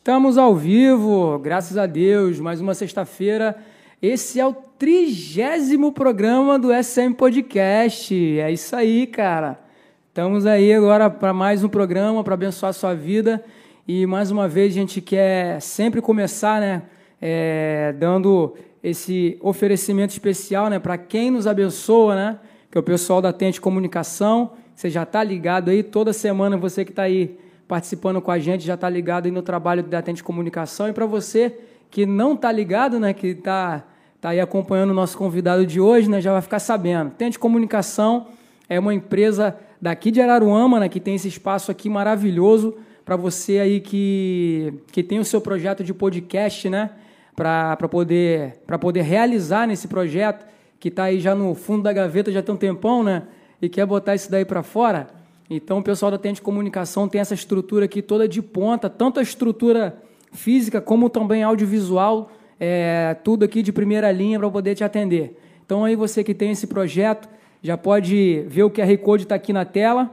Estamos 0.00 0.38
ao 0.38 0.56
vivo, 0.56 1.38
graças 1.40 1.76
a 1.76 1.84
Deus, 1.84 2.40
mais 2.40 2.58
uma 2.58 2.72
sexta-feira. 2.72 3.54
Esse 4.00 4.40
é 4.40 4.46
o 4.46 4.54
trigésimo 4.54 5.92
programa 5.92 6.58
do 6.58 6.68
SM 6.72 7.12
Podcast. 7.12 8.14
É 8.40 8.50
isso 8.50 8.74
aí, 8.74 9.06
cara. 9.06 9.60
Estamos 10.08 10.46
aí 10.46 10.72
agora 10.72 11.10
para 11.10 11.34
mais 11.34 11.62
um 11.62 11.68
programa 11.68 12.24
para 12.24 12.32
abençoar 12.32 12.70
a 12.70 12.72
sua 12.72 12.94
vida. 12.94 13.44
E 13.86 14.06
mais 14.06 14.30
uma 14.30 14.48
vez 14.48 14.72
a 14.72 14.74
gente 14.74 15.02
quer 15.02 15.60
sempre 15.60 16.00
começar, 16.00 16.62
né? 16.62 16.82
É, 17.20 17.94
dando 17.98 18.54
esse 18.82 19.36
oferecimento 19.42 20.12
especial, 20.12 20.70
né? 20.70 20.78
Para 20.78 20.96
quem 20.96 21.30
nos 21.30 21.46
abençoa, 21.46 22.14
né? 22.14 22.38
Que 22.70 22.78
é 22.78 22.80
o 22.80 22.82
pessoal 22.82 23.20
da 23.20 23.34
Tente 23.34 23.60
Comunicação. 23.60 24.52
Você 24.74 24.88
já 24.88 25.02
está 25.02 25.22
ligado 25.22 25.68
aí 25.68 25.82
toda 25.82 26.14
semana, 26.14 26.56
você 26.56 26.86
que 26.86 26.90
está 26.90 27.02
aí 27.02 27.36
participando 27.70 28.20
com 28.20 28.32
a 28.32 28.38
gente, 28.40 28.66
já 28.66 28.74
está 28.74 28.90
ligado 28.90 29.26
aí 29.26 29.30
no 29.30 29.42
trabalho 29.42 29.84
da 29.84 30.00
Atente 30.00 30.24
Comunicação. 30.24 30.88
E 30.88 30.92
para 30.92 31.06
você 31.06 31.56
que 31.88 32.04
não 32.04 32.34
está 32.34 32.50
ligado, 32.50 32.98
né, 32.98 33.14
que 33.14 33.28
está 33.28 33.84
tá 34.20 34.30
aí 34.30 34.40
acompanhando 34.40 34.90
o 34.90 34.94
nosso 34.94 35.16
convidado 35.16 35.64
de 35.64 35.80
hoje, 35.80 36.10
né, 36.10 36.20
já 36.20 36.32
vai 36.32 36.42
ficar 36.42 36.58
sabendo. 36.58 37.12
Tente 37.12 37.38
Comunicação 37.38 38.26
é 38.68 38.76
uma 38.80 38.92
empresa 38.92 39.56
daqui 39.80 40.10
de 40.10 40.20
Araruama, 40.20 40.80
né, 40.80 40.88
que 40.88 40.98
tem 40.98 41.14
esse 41.14 41.28
espaço 41.28 41.70
aqui 41.70 41.88
maravilhoso 41.88 42.74
para 43.04 43.14
você 43.14 43.60
aí 43.60 43.78
que, 43.78 44.74
que 44.90 45.04
tem 45.04 45.20
o 45.20 45.24
seu 45.24 45.40
projeto 45.40 45.84
de 45.84 45.94
podcast, 45.94 46.68
né, 46.68 46.90
para 47.36 47.76
poder, 47.88 48.58
poder 48.80 49.02
realizar 49.02 49.68
nesse 49.68 49.86
projeto, 49.86 50.44
que 50.80 50.88
está 50.88 51.04
aí 51.04 51.20
já 51.20 51.36
no 51.36 51.54
fundo 51.54 51.84
da 51.84 51.92
gaveta 51.92 52.32
já 52.32 52.42
tem 52.42 52.52
um 52.52 52.58
tempão, 52.58 53.04
né, 53.04 53.22
e 53.62 53.68
quer 53.68 53.86
botar 53.86 54.16
isso 54.16 54.28
daí 54.28 54.44
para 54.44 54.64
fora 54.64 55.19
então, 55.52 55.78
o 55.78 55.82
pessoal 55.82 56.12
da 56.12 56.18
Tente 56.18 56.40
Comunicação 56.40 57.08
tem 57.08 57.20
essa 57.20 57.34
estrutura 57.34 57.86
aqui 57.86 58.00
toda 58.00 58.28
de 58.28 58.40
ponta, 58.40 58.88
tanto 58.88 59.18
a 59.18 59.22
estrutura 59.22 60.00
física 60.32 60.80
como 60.80 61.10
também 61.10 61.42
audiovisual, 61.42 62.30
é, 62.60 63.16
tudo 63.24 63.44
aqui 63.44 63.60
de 63.60 63.72
primeira 63.72 64.12
linha 64.12 64.38
para 64.38 64.48
poder 64.48 64.76
te 64.76 64.84
atender. 64.84 65.36
Então, 65.66 65.84
aí 65.84 65.96
você 65.96 66.22
que 66.22 66.32
tem 66.32 66.52
esse 66.52 66.68
projeto, 66.68 67.28
já 67.60 67.76
pode 67.76 68.44
ver 68.46 68.62
o 68.62 68.70
QR 68.70 68.96
Code 68.98 69.24
está 69.24 69.34
aqui 69.34 69.52
na 69.52 69.64
tela. 69.64 70.08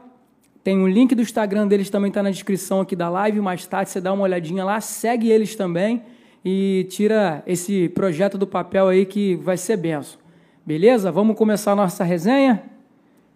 Tem 0.63 0.75
um 0.75 0.87
link 0.87 1.13
do 1.13 1.21
Instagram 1.21 1.67
deles 1.67 1.91
também 1.91 2.09
está 2.09 2.23
na 2.23 2.31
descrição 2.31 2.81
aqui 2.81 2.95
da 2.95 3.07
live. 3.07 3.39
Mais 3.39 3.65
tarde 3.67 3.91
você 3.91 4.01
dá 4.01 4.11
uma 4.11 4.23
olhadinha 4.23 4.65
lá, 4.65 4.81
segue 4.81 5.29
eles 5.29 5.55
também 5.55 6.01
e 6.43 6.87
tira 6.89 7.43
esse 7.45 7.89
projeto 7.89 8.39
do 8.39 8.47
papel 8.47 8.87
aí 8.87 9.05
que 9.05 9.35
vai 9.35 9.55
ser 9.55 9.77
benção. 9.77 10.19
Beleza? 10.65 11.11
Vamos 11.11 11.37
começar 11.37 11.73
a 11.73 11.75
nossa 11.75 12.03
resenha? 12.03 12.63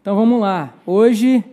Então 0.01 0.15
vamos 0.15 0.41
lá. 0.41 0.73
Hoje 0.85 1.43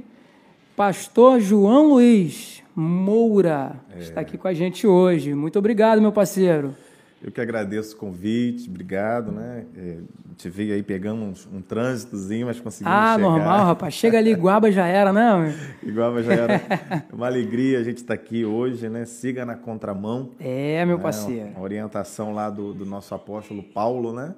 Pastor 0.79 1.41
João 1.41 1.89
Luiz 1.89 2.62
Moura 2.73 3.81
é. 3.93 3.98
está 3.98 4.21
aqui 4.21 4.39
com 4.39 4.47
a 4.47 4.55
gente 4.55 4.87
hoje. 4.87 5.35
Muito 5.35 5.59
obrigado, 5.59 6.01
meu 6.01 6.12
parceiro. 6.12 6.73
Eu 7.20 7.33
que 7.33 7.41
agradeço 7.41 7.97
o 7.97 7.98
convite, 7.98 8.70
obrigado, 8.70 9.33
né? 9.33 9.67
É, 9.77 9.97
te 10.37 10.48
veio 10.48 10.73
aí 10.73 10.85
pegando 10.85 11.20
um, 11.20 11.35
um 11.57 11.61
trânsitozinho, 11.61 12.47
mas 12.47 12.61
conseguimos 12.61 12.97
ah, 12.97 13.17
chegar. 13.17 13.27
Ah, 13.27 13.31
normal, 13.31 13.67
rapaz. 13.67 13.93
Chega 13.93 14.19
ali, 14.19 14.31
Iguaba 14.31 14.70
já 14.70 14.87
era, 14.87 15.12
né? 15.12 15.53
Iguaba 15.83 16.23
já 16.23 16.33
era. 16.33 16.62
Uma 17.13 17.27
alegria 17.27 17.81
a 17.81 17.83
gente 17.83 17.97
estar 17.97 18.15
tá 18.17 18.23
aqui 18.23 18.45
hoje, 18.45 18.89
né? 18.89 19.05
Siga 19.05 19.45
na 19.45 19.57
contramão. 19.57 20.31
É, 20.39 20.85
meu 20.85 20.98
né? 20.98 21.03
parceiro. 21.03 21.48
Uma 21.57 21.63
orientação 21.63 22.33
lá 22.33 22.48
do, 22.48 22.73
do 22.73 22.87
nosso 22.87 23.13
apóstolo 23.17 23.65
Paulo, 23.65 24.13
né? 24.13 24.33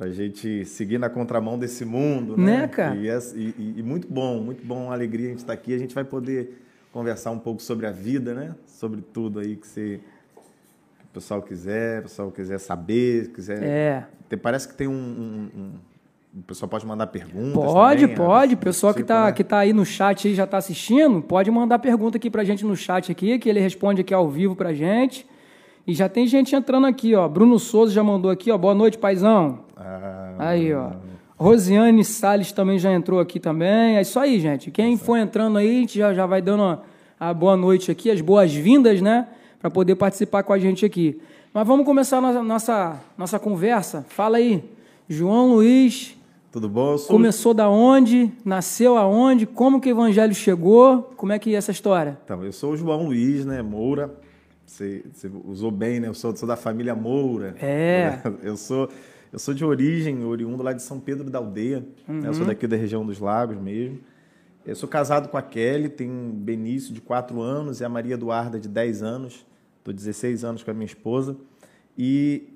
Para 0.00 0.08
a 0.08 0.12
gente 0.12 0.64
seguir 0.64 0.96
na 0.96 1.10
contramão 1.10 1.58
desse 1.58 1.84
mundo, 1.84 2.34
né? 2.34 2.62
né 2.62 2.68
cara? 2.68 2.96
E, 2.96 3.06
e, 3.36 3.74
e, 3.76 3.82
muito 3.82 4.08
bom, 4.10 4.40
muito 4.40 4.64
bom, 4.64 4.84
uma 4.84 4.94
alegria 4.94 5.26
a 5.26 5.28
gente 5.28 5.40
estar 5.40 5.52
tá 5.54 5.60
aqui. 5.60 5.74
A 5.74 5.78
gente 5.78 5.94
vai 5.94 6.04
poder 6.04 6.58
conversar 6.90 7.30
um 7.32 7.38
pouco 7.38 7.60
sobre 7.60 7.86
a 7.86 7.90
vida, 7.90 8.32
né? 8.32 8.54
Sobre 8.66 9.02
tudo 9.02 9.40
aí 9.40 9.56
que 9.56 9.66
você 9.66 10.00
que 11.00 11.04
o 11.04 11.08
pessoal 11.12 11.42
quiser, 11.42 11.98
o 11.98 12.02
pessoal 12.04 12.30
quiser 12.30 12.58
saber, 12.58 13.28
quiser. 13.28 13.62
É. 13.62 14.06
Tem, 14.26 14.38
parece 14.38 14.68
que 14.68 14.74
tem 14.74 14.88
um, 14.88 14.92
um, 14.92 15.50
um, 15.60 15.70
o 16.40 16.42
pessoal 16.44 16.70
pode 16.70 16.86
mandar 16.86 17.08
perguntas. 17.08 17.62
Pode, 17.62 18.00
também, 18.00 18.16
pode. 18.16 18.54
O 18.54 18.56
pessoal 18.58 18.94
que 18.94 19.02
está 19.02 19.26
né? 19.26 19.32
que 19.32 19.44
tá 19.44 19.58
aí 19.58 19.74
no 19.74 19.84
chat 19.84 20.28
e 20.28 20.34
já 20.34 20.44
está 20.44 20.56
assistindo, 20.56 21.20
pode 21.20 21.50
mandar 21.50 21.78
pergunta 21.78 22.16
aqui 22.16 22.30
para 22.30 22.40
a 22.40 22.44
gente 22.46 22.64
no 22.64 22.74
chat 22.74 23.12
aqui, 23.12 23.38
que 23.38 23.50
ele 23.50 23.60
responde 23.60 24.00
aqui 24.00 24.14
ao 24.14 24.30
vivo 24.30 24.56
para 24.56 24.72
gente. 24.72 25.26
E 25.86 25.92
já 25.92 26.08
tem 26.08 26.26
gente 26.26 26.56
entrando 26.56 26.86
aqui, 26.86 27.14
ó. 27.14 27.28
Bruno 27.28 27.58
Souza 27.58 27.92
já 27.92 28.02
mandou 28.02 28.30
aqui, 28.30 28.50
ó. 28.50 28.56
Boa 28.56 28.74
noite, 28.74 28.96
paizão. 28.96 29.68
Ah, 30.40 30.48
aí, 30.48 30.72
ó. 30.72 30.92
Rosiane 31.36 32.02
Salles 32.02 32.50
também 32.50 32.78
já 32.78 32.90
entrou 32.90 33.20
aqui 33.20 33.38
também. 33.38 33.98
É 33.98 34.00
isso 34.00 34.18
aí, 34.18 34.40
gente. 34.40 34.70
Quem 34.70 34.96
for 34.96 35.18
entrando 35.18 35.58
aí, 35.58 35.68
a 35.68 35.80
gente 35.80 35.98
já, 35.98 36.14
já 36.14 36.24
vai 36.24 36.40
dando 36.40 36.62
a, 36.62 36.82
a 37.18 37.34
boa 37.34 37.58
noite 37.58 37.90
aqui, 37.90 38.10
as 38.10 38.22
boas-vindas, 38.22 39.02
né? 39.02 39.28
Para 39.60 39.70
poder 39.70 39.96
participar 39.96 40.42
com 40.42 40.54
a 40.54 40.58
gente 40.58 40.86
aqui. 40.86 41.20
Mas 41.52 41.66
vamos 41.66 41.84
começar 41.84 42.18
a 42.18 42.20
nossa, 42.22 42.42
nossa, 42.42 43.00
nossa 43.18 43.38
conversa. 43.38 44.06
Fala 44.08 44.38
aí, 44.38 44.64
João 45.06 45.52
Luiz. 45.52 46.16
Tudo 46.50 46.70
bom? 46.70 46.96
Sou... 46.96 47.08
Começou 47.08 47.52
da 47.52 47.68
onde? 47.68 48.32
Nasceu 48.42 48.96
aonde? 48.96 49.44
Como 49.44 49.78
que 49.78 49.88
o 49.88 49.92
evangelho 49.92 50.34
chegou? 50.34 51.02
Como 51.18 51.32
é 51.32 51.38
que 51.38 51.54
é 51.54 51.58
essa 51.58 51.70
história? 51.70 52.18
Então, 52.24 52.42
eu 52.42 52.52
sou 52.52 52.72
o 52.72 52.76
João 52.78 53.04
Luiz, 53.04 53.44
né, 53.44 53.60
Moura. 53.60 54.10
Você, 54.64 55.04
você 55.12 55.30
usou 55.44 55.70
bem, 55.70 56.00
né? 56.00 56.08
Eu 56.08 56.14
sou, 56.14 56.34
sou 56.34 56.48
da 56.48 56.56
família 56.56 56.94
Moura. 56.94 57.56
É. 57.60 58.20
Eu 58.42 58.56
sou 58.56 58.88
eu 59.32 59.38
sou 59.38 59.54
de 59.54 59.64
origem, 59.64 60.24
oriundo 60.24 60.62
lá 60.62 60.72
de 60.72 60.82
São 60.82 60.98
Pedro 60.98 61.30
da 61.30 61.38
Aldeia. 61.38 61.86
Uhum. 62.08 62.20
Né? 62.20 62.28
Eu 62.28 62.34
sou 62.34 62.42
uhum. 62.42 62.48
daqui 62.48 62.66
da 62.66 62.76
região 62.76 63.04
dos 63.06 63.18
Lagos 63.18 63.56
mesmo. 63.56 64.00
Eu 64.64 64.76
sou 64.76 64.88
casado 64.88 65.28
com 65.28 65.36
a 65.36 65.42
Kelly, 65.42 65.88
tenho 65.88 66.12
um 66.12 66.30
Benício 66.32 66.92
de 66.92 67.00
4 67.00 67.40
anos 67.40 67.80
e 67.80 67.84
a 67.84 67.88
Maria 67.88 68.14
Eduarda 68.14 68.58
de 68.58 68.68
10 68.68 69.02
anos. 69.02 69.46
Estou 69.78 69.94
16 69.94 70.44
anos 70.44 70.62
com 70.62 70.70
a 70.70 70.74
minha 70.74 70.86
esposa. 70.86 71.36
E 71.96 72.52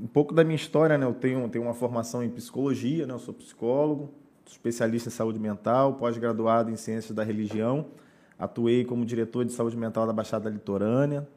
um 0.00 0.06
pouco 0.06 0.32
da 0.32 0.44
minha 0.44 0.56
história, 0.56 0.96
né? 0.96 1.04
Eu 1.04 1.12
tenho, 1.12 1.46
tenho 1.48 1.64
uma 1.64 1.74
formação 1.74 2.22
em 2.22 2.30
psicologia, 2.30 3.06
né? 3.06 3.12
Eu 3.12 3.18
sou 3.18 3.34
psicólogo, 3.34 4.10
especialista 4.46 5.08
em 5.08 5.12
saúde 5.12 5.38
mental, 5.38 5.94
pós-graduado 5.94 6.70
em 6.70 6.76
ciências 6.76 7.14
da 7.14 7.22
religião. 7.22 7.86
Atuei 8.38 8.84
como 8.84 9.04
diretor 9.04 9.44
de 9.44 9.52
saúde 9.52 9.76
mental 9.76 10.06
da 10.06 10.12
Baixada 10.12 10.48
Litorânea, 10.48 11.28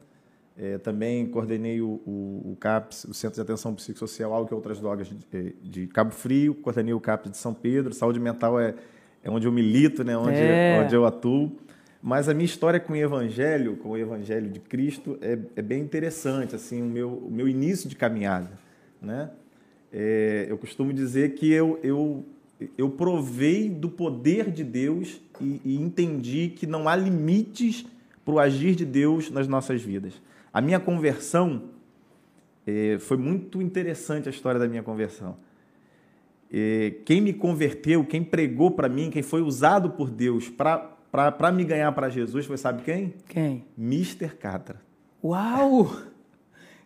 é, 0.58 0.78
também 0.78 1.26
coordenei 1.26 1.80
o, 1.82 2.00
o, 2.06 2.52
o, 2.52 2.56
CAPS, 2.58 3.04
o 3.04 3.12
Centro 3.12 3.34
de 3.34 3.42
Atenção 3.42 3.74
Psicossocial, 3.74 4.32
Álcool 4.32 4.54
e 4.54 4.56
Outras 4.56 4.80
Drogas 4.80 5.08
de, 5.08 5.16
é, 5.32 5.52
de, 5.62 5.86
Cabo 5.88 6.12
Frio, 6.12 6.54
coordenei 6.54 6.94
o 6.94 7.00
CAPS 7.00 7.30
de 7.30 7.36
São 7.36 7.52
Pedro, 7.52 7.92
saúde 7.92 8.18
mental 8.18 8.58
é, 8.58 8.74
é 9.22 9.30
onde 9.30 9.46
eu 9.46 9.52
milito, 9.52 10.02
né, 10.02 10.16
onde, 10.16 10.38
é. 10.38 10.80
onde 10.82 10.94
eu 10.94 11.04
atuo. 11.04 11.52
Mas 12.02 12.28
a 12.28 12.34
minha 12.34 12.46
história 12.46 12.80
com 12.80 12.92
o 12.92 12.96
Evangelho, 12.96 13.76
com 13.76 13.90
o 13.90 13.96
Evangelho 13.98 14.48
de 14.48 14.60
Cristo, 14.60 15.18
é, 15.20 15.38
é 15.56 15.62
bem 15.62 15.82
interessante, 15.82 16.54
assim, 16.54 16.80
o 16.80 16.86
meu, 16.86 17.10
o 17.10 17.30
meu 17.30 17.48
início 17.48 17.88
de 17.88 17.96
caminhada. 17.96 18.50
Né? 19.02 19.28
É, 19.92 20.46
eu 20.48 20.56
costumo 20.56 20.92
dizer 20.92 21.34
que 21.34 21.52
eu, 21.52 21.78
eu, 21.82 22.24
eu 22.78 22.88
provei 22.88 23.68
do 23.68 23.90
poder 23.90 24.50
de 24.50 24.64
Deus 24.64 25.20
e, 25.40 25.60
e 25.64 25.76
entendi 25.76 26.48
que 26.48 26.66
não 26.66 26.88
há 26.88 26.96
limites 26.96 27.84
para 28.24 28.34
o 28.34 28.38
agir 28.38 28.74
de 28.74 28.84
Deus 28.84 29.30
nas 29.30 29.46
nossas 29.46 29.82
vidas. 29.82 30.14
A 30.56 30.62
minha 30.62 30.80
conversão 30.80 31.64
é, 32.66 32.96
foi 32.98 33.18
muito 33.18 33.60
interessante 33.60 34.26
a 34.26 34.30
história 34.30 34.58
da 34.58 34.66
minha 34.66 34.82
conversão. 34.82 35.36
É, 36.50 36.94
quem 37.04 37.20
me 37.20 37.34
converteu, 37.34 38.02
quem 38.06 38.24
pregou 38.24 38.70
para 38.70 38.88
mim, 38.88 39.10
quem 39.10 39.22
foi 39.22 39.42
usado 39.42 39.90
por 39.90 40.08
Deus 40.08 40.48
para 40.48 41.52
me 41.52 41.62
ganhar 41.62 41.92
para 41.92 42.08
Jesus 42.08 42.46
foi, 42.46 42.56
sabe 42.56 42.80
quem? 42.84 43.12
Quem? 43.28 43.66
Mr. 43.76 44.30
Catra. 44.30 44.80
Uau! 45.22 45.94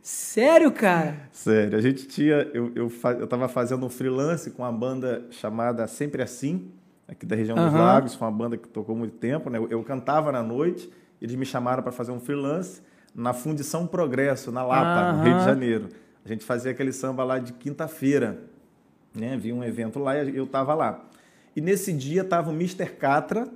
Sério, 0.03 0.73
cara? 0.73 1.29
Sério. 1.31 1.79
A 1.79 1.81
gente 1.81 2.09
tinha. 2.09 2.51
Eu, 2.53 2.73
eu, 2.75 2.93
eu 3.21 3.27
tava 3.29 3.47
fazendo 3.47 3.87
um 3.87 3.89
freelance 3.89 4.51
com 4.51 4.65
uma 4.65 4.73
banda 4.73 5.29
chamada 5.31 5.87
Sempre 5.87 6.23
Assim, 6.23 6.73
aqui 7.07 7.25
da 7.25 7.37
região 7.37 7.57
uhum. 7.57 7.67
dos 7.67 7.75
Lagos. 7.75 8.15
Foi 8.17 8.27
uma 8.27 8.37
banda 8.37 8.57
que 8.57 8.67
tocou 8.67 8.97
muito 8.97 9.15
tempo, 9.15 9.49
né? 9.49 9.59
Eu, 9.59 9.69
eu 9.71 9.85
cantava 9.85 10.33
na 10.33 10.43
noite, 10.43 10.91
eles 11.23 11.37
me 11.37 11.47
chamaram 11.47 11.85
para 11.85 11.93
fazer 11.93 12.11
um 12.11 12.19
freelance 12.19 12.83
na 13.15 13.33
Fundição 13.33 13.87
Progresso, 13.87 14.53
na 14.53 14.63
Lapa, 14.63 15.13
no 15.13 15.25
Rio 15.25 15.39
de 15.39 15.45
Janeiro. 15.45 15.89
A 16.25 16.29
gente 16.29 16.45
fazia 16.45 16.71
aquele 16.71 16.93
samba 16.93 17.25
lá 17.25 17.39
de 17.39 17.53
quinta-feira. 17.53 18.39
Né? 19.15 19.37
Vi 19.37 19.53
um 19.53 19.65
evento 19.65 19.99
lá 19.99 20.17
e 20.23 20.37
eu 20.37 20.45
estava 20.45 20.75
lá. 20.75 21.01
E 21.55 21.61
nesse 21.61 21.93
dia 21.93 22.23
estava 22.23 22.51
o 22.51 22.55
Mr. 22.55 22.87
Catra 22.87 23.49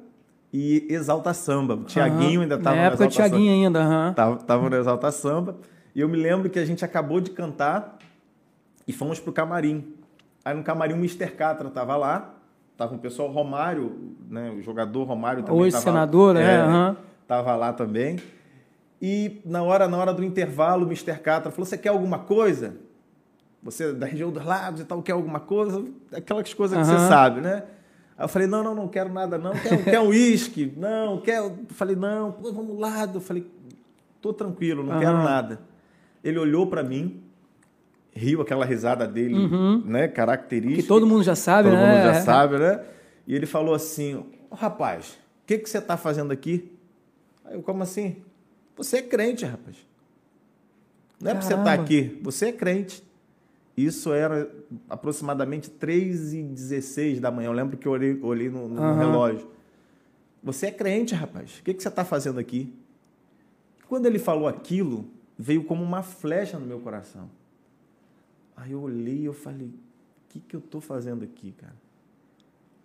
e 0.53 0.87
Exalta 0.91 1.33
Samba. 1.33 1.75
O 1.75 1.85
Tiaguinho 1.85 2.43
ainda 2.43 2.56
estava 2.56 2.77
no 2.77 2.83
Exalta 2.83 2.97
Samba. 2.97 3.05
época, 3.05 3.05
o 3.05 3.29
Tiaguinho 3.29 3.53
ainda. 3.53 3.81
Uhum. 3.81 4.15
Tava, 4.15 4.37
tava 4.39 4.71
no 4.71 4.77
Exalta 4.77 5.11
Samba. 5.12 5.57
E 5.95 6.00
eu 6.00 6.09
me 6.09 6.17
lembro 6.17 6.50
que 6.50 6.59
a 6.59 6.65
gente 6.65 6.85
acabou 6.85 7.21
de 7.21 7.31
cantar 7.31 7.99
e 8.87 8.93
fomos 8.93 9.21
para 9.21 9.31
o 9.31 9.33
camarim. 9.33 9.95
Aí 10.45 10.55
no 10.55 10.62
camarim 10.62 10.95
o 10.95 10.97
Mr. 10.97 11.31
Catra 11.31 11.69
estava 11.69 11.97
lá, 11.97 12.35
estava 12.73 12.95
o 12.95 12.99
pessoal 12.99 13.31
Romário, 13.31 14.15
né, 14.29 14.50
o 14.50 14.61
jogador 14.61 15.05
Romário 15.05 15.43
também. 15.43 15.62
Hoje 15.62 15.77
senador, 15.81 16.37
é, 16.37 16.57
é 16.57 16.65
uhum. 16.65 16.97
Tava 17.27 17.57
lá 17.57 17.73
também. 17.73 18.17
E 19.00 19.41
na 19.44 19.62
hora, 19.62 19.88
na 19.88 19.96
hora 19.96 20.12
do 20.12 20.25
intervalo, 20.25 20.85
o 20.85 20.87
Mr. 20.87 21.19
Catra 21.19 21.50
falou: 21.50 21.67
Você 21.67 21.76
quer 21.76 21.91
alguma 21.91 22.20
coisa? 22.20 22.76
Você 23.62 23.91
é 23.91 23.93
da 23.93 24.06
região 24.06 24.31
dos 24.31 24.44
lagos 24.44 24.81
e 24.81 24.85
tal, 24.85 25.02
quer 25.02 25.12
alguma 25.12 25.41
coisa? 25.41 25.85
Aquelas 26.12 26.52
coisas 26.52 26.79
que 26.79 26.85
você 26.85 27.08
sabe, 27.08 27.41
né? 27.41 27.64
Aí 28.17 28.25
eu 28.25 28.29
falei: 28.29 28.46
Não, 28.46 28.62
não, 28.62 28.75
não 28.75 28.88
quero 28.88 29.12
nada, 29.12 29.37
não. 29.38 29.52
Quer, 29.85 30.00
um 30.00 30.08
uísque? 30.08 30.73
Não, 30.76 31.20
quer. 31.20 31.38
Eu 31.38 31.58
falei: 31.70 31.96
Não, 31.96 32.32
pô, 32.32 32.52
vamos 32.52 32.79
lá. 32.79 33.05
Eu 33.12 33.20
falei: 33.20 33.46
tô 34.20 34.32
tranquilo, 34.32 34.82
não 34.82 34.99
quero 34.99 35.19
nada. 35.19 35.61
Ele 36.23 36.38
olhou 36.38 36.67
para 36.67 36.82
mim, 36.82 37.23
riu 38.11 38.40
aquela 38.40 38.64
risada 38.64 39.06
dele, 39.06 39.37
né, 39.85 40.08
característica. 40.08 40.82
Que 40.82 40.88
todo 40.88 41.06
mundo 41.06 41.23
já 41.23 41.35
sabe, 41.35 41.69
todo 41.69 41.79
né? 41.79 41.93
mundo 41.93 42.14
já 42.14 42.23
sabe, 42.23 42.58
né? 42.58 42.81
E 43.26 43.35
ele 43.35 43.44
falou 43.44 43.75
assim: 43.75 44.25
"Ô, 44.50 44.55
rapaz, 44.55 45.19
o 45.43 45.47
que, 45.47 45.58
que 45.58 45.69
você 45.69 45.79
está 45.79 45.97
fazendo 45.97 46.32
aqui? 46.32 46.73
Aí 47.44 47.55
eu, 47.55 47.62
como 47.62 47.82
assim? 47.82 48.23
Você 48.76 48.99
é 48.99 49.03
crente, 49.03 49.44
rapaz. 49.44 49.76
Não 51.21 51.31
é 51.31 51.35
para 51.35 51.43
você 51.43 51.53
estar 51.55 51.65
Caramba. 51.65 51.82
aqui, 51.85 52.19
você 52.23 52.47
é 52.47 52.53
crente. 52.53 53.03
Isso 53.76 54.12
era 54.12 54.50
aproximadamente 54.88 55.69
3 55.71 56.35
e 56.35 56.43
16 56.43 57.21
da 57.21 57.31
manhã. 57.31 57.49
Eu 57.49 57.53
lembro 57.53 57.76
que 57.76 57.87
eu 57.87 57.93
olhei, 57.93 58.19
olhei 58.23 58.49
no, 58.49 58.69
no 58.69 58.81
Aham. 58.81 58.94
relógio. 58.99 59.49
Você 60.43 60.67
é 60.67 60.71
crente, 60.71 61.15
rapaz. 61.15 61.59
O 61.59 61.62
que, 61.62 61.75
que 61.75 61.82
você 61.82 61.88
está 61.88 62.05
fazendo 62.05 62.38
aqui? 62.38 62.73
Quando 63.88 64.06
ele 64.06 64.19
falou 64.19 64.47
aquilo, 64.47 65.06
veio 65.38 65.65
como 65.65 65.82
uma 65.82 66.03
flecha 66.03 66.59
no 66.59 66.67
meu 66.67 66.79
coração. 66.81 67.29
Aí 68.56 68.73
eu 68.73 68.81
olhei 68.82 69.21
e 69.21 69.25
eu 69.25 69.32
falei, 69.32 69.69
o 69.69 70.29
que, 70.29 70.41
que 70.41 70.55
eu 70.55 70.61
estou 70.61 70.81
fazendo 70.81 71.25
aqui, 71.25 71.53
cara? 71.53 71.75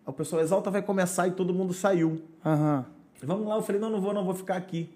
Aí 0.05 0.11
o 0.11 0.13
pessoal, 0.13 0.41
Exalta 0.41 0.71
vai 0.71 0.81
começar 0.81 1.27
e 1.27 1.31
todo 1.31 1.53
mundo 1.53 1.73
saiu. 1.73 2.21
Aham. 2.43 2.85
Vamos 3.21 3.47
lá, 3.47 3.55
eu 3.55 3.61
falei, 3.61 3.79
não, 3.81 3.89
não 3.89 4.01
vou, 4.01 4.13
não, 4.13 4.23
vou 4.23 4.33
ficar 4.33 4.55
aqui. 4.55 4.89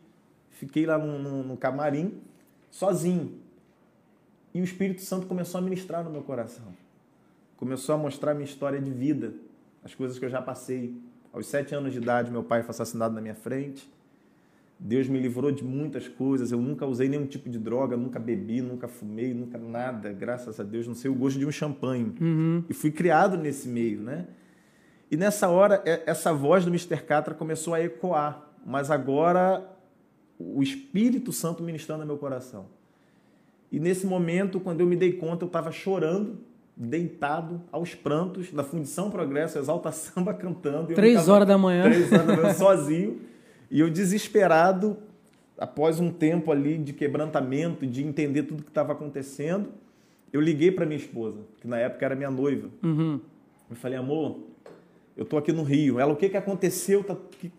Fiquei 0.53 0.85
lá 0.85 0.97
no, 0.97 1.19
no- 1.19 1.43
no 1.43 1.57
camarim, 1.57 2.13
sozinho. 2.71 3.33
E 4.53 4.61
o 4.61 4.63
Espírito 4.63 5.01
Santo 5.01 5.25
começou 5.27 5.59
a 5.59 5.61
ministrar 5.61 6.03
no 6.03 6.09
meu 6.09 6.21
coração. 6.21 6.65
Começou 7.57 7.95
a 7.95 7.97
mostrar 7.97 8.31
a 8.31 8.33
minha 8.33 8.45
história 8.45 8.79
de 8.79 8.91
vida, 8.91 9.33
as 9.83 9.93
coisas 9.95 10.17
que 10.19 10.25
eu 10.25 10.29
já 10.29 10.41
passei. 10.41 10.95
Aos 11.31 11.47
sete 11.47 11.73
anos 11.73 11.91
de 11.93 11.97
idade, 11.99 12.29
meu 12.31 12.43
pai 12.43 12.61
foi 12.61 12.69
assassinado 12.69 13.13
na 13.15 13.21
minha 13.21 13.33
frente. 13.35 13.91
Deus 14.79 15.07
me 15.07 15.19
livrou 15.19 15.51
de 15.51 15.63
muitas 15.63 16.07
coisas. 16.07 16.51
Eu 16.51 16.59
nunca 16.59 16.85
usei 16.85 17.07
nenhum 17.09 17.25
tipo 17.25 17.49
de 17.49 17.57
droga, 17.57 17.95
nunca 17.97 18.19
bebi, 18.19 18.61
nunca 18.61 18.87
fumei, 18.87 19.33
nunca 19.33 19.57
nada. 19.57 20.11
Graças 20.13 20.59
a 20.59 20.63
Deus, 20.63 20.87
não 20.87 20.93
sei 20.93 21.09
o 21.09 21.15
gosto 21.15 21.39
de 21.39 21.45
um 21.45 21.51
champanhe. 21.51 22.13
E 22.69 22.73
fui 22.73 22.91
criado 22.91 23.37
nesse 23.37 23.67
meio, 23.67 24.01
né? 24.01 24.27
E 25.09 25.17
nessa 25.17 25.47
hora, 25.47 25.81
essa 26.05 26.33
voz 26.33 26.65
do 26.65 26.69
Mr. 26.69 26.97
Catra 27.03 27.33
começou 27.33 27.73
a 27.73 27.81
ecoar, 27.81 28.47
mas 28.65 28.91
agora 28.91 29.63
o 30.55 30.61
Espírito 30.61 31.31
Santo 31.31 31.63
ministrando 31.63 32.01
no 32.01 32.07
meu 32.07 32.17
coração. 32.17 32.65
E 33.71 33.79
nesse 33.79 34.05
momento, 34.05 34.59
quando 34.59 34.81
eu 34.81 34.87
me 34.87 34.95
dei 34.95 35.13
conta, 35.13 35.43
eu 35.43 35.47
estava 35.47 35.71
chorando, 35.71 36.37
deitado, 36.75 37.61
aos 37.71 37.95
prantos, 37.95 38.51
na 38.51 38.63
Fundição 38.63 39.09
Progresso, 39.09 39.57
Exalta 39.57 39.89
Samba 39.93 40.33
cantando. 40.33 40.93
Três 40.93 41.27
horas 41.29 41.47
da 41.47 41.57
manhã. 41.57 41.83
Três 41.83 42.11
horas 42.11 42.27
da 42.27 42.35
manhã, 42.35 42.53
sozinho. 42.53 43.21
E 43.71 43.79
eu 43.79 43.89
desesperado, 43.89 44.97
após 45.57 45.99
um 45.99 46.11
tempo 46.11 46.51
ali 46.51 46.77
de 46.77 46.93
quebrantamento, 46.93 47.85
de 47.87 48.03
entender 48.03 48.43
tudo 48.43 48.63
que 48.63 48.69
estava 48.69 48.93
acontecendo, 48.93 49.69
eu 50.31 50.41
liguei 50.41 50.71
para 50.71 50.85
minha 50.85 50.97
esposa, 50.97 51.39
que 51.61 51.67
na 51.67 51.77
época 51.77 52.05
era 52.05 52.15
minha 52.15 52.31
noiva. 52.31 52.69
Uhum. 52.83 53.19
Eu 53.69 53.75
falei, 53.75 53.97
amor, 53.97 54.39
eu 55.17 55.25
tô 55.25 55.37
aqui 55.37 55.51
no 55.51 55.63
Rio. 55.63 55.99
Ela, 55.99 56.11
o 56.11 56.15
que 56.15 56.29
que 56.29 56.37
aconteceu? 56.37 57.03
Tá, 57.03 57.15
que- 57.39 57.51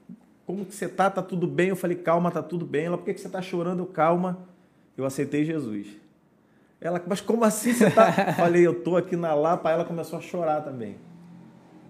como 0.47 0.65
que 0.65 0.75
você 0.75 0.89
tá? 0.89 1.11
Tá 1.11 1.23
tudo 1.23 1.47
bem? 1.47 1.69
Eu 1.69 1.77
falei, 1.77 1.97
calma, 1.97 2.31
tá 2.31 2.43
tudo 2.43 2.65
bem. 2.67 2.87
Ela, 2.87 2.99
por 2.99 3.05
que 3.05 3.15
que 3.15 3.21
você 3.21 3.29
tá 3.29 3.41
chorando? 3.43 3.81
Eu, 3.81 3.87
calma. 3.87 4.39
Eu 4.97 5.05
aceitei 5.05 5.45
Jesus. 5.45 5.87
Ela, 6.81 7.03
mas 7.07 7.21
como 7.21 7.45
assim 7.45 7.73
você 7.73 7.91
tá? 7.91 8.13
falei, 8.37 8.67
eu 8.67 8.83
tô 8.83 8.97
aqui 8.97 9.17
na 9.17 9.35
Lapa. 9.35 9.69
Aí 9.69 9.75
ela 9.75 9.85
começou 9.85 10.19
a 10.19 10.23
chorar 10.23 10.63
também. 10.63 10.97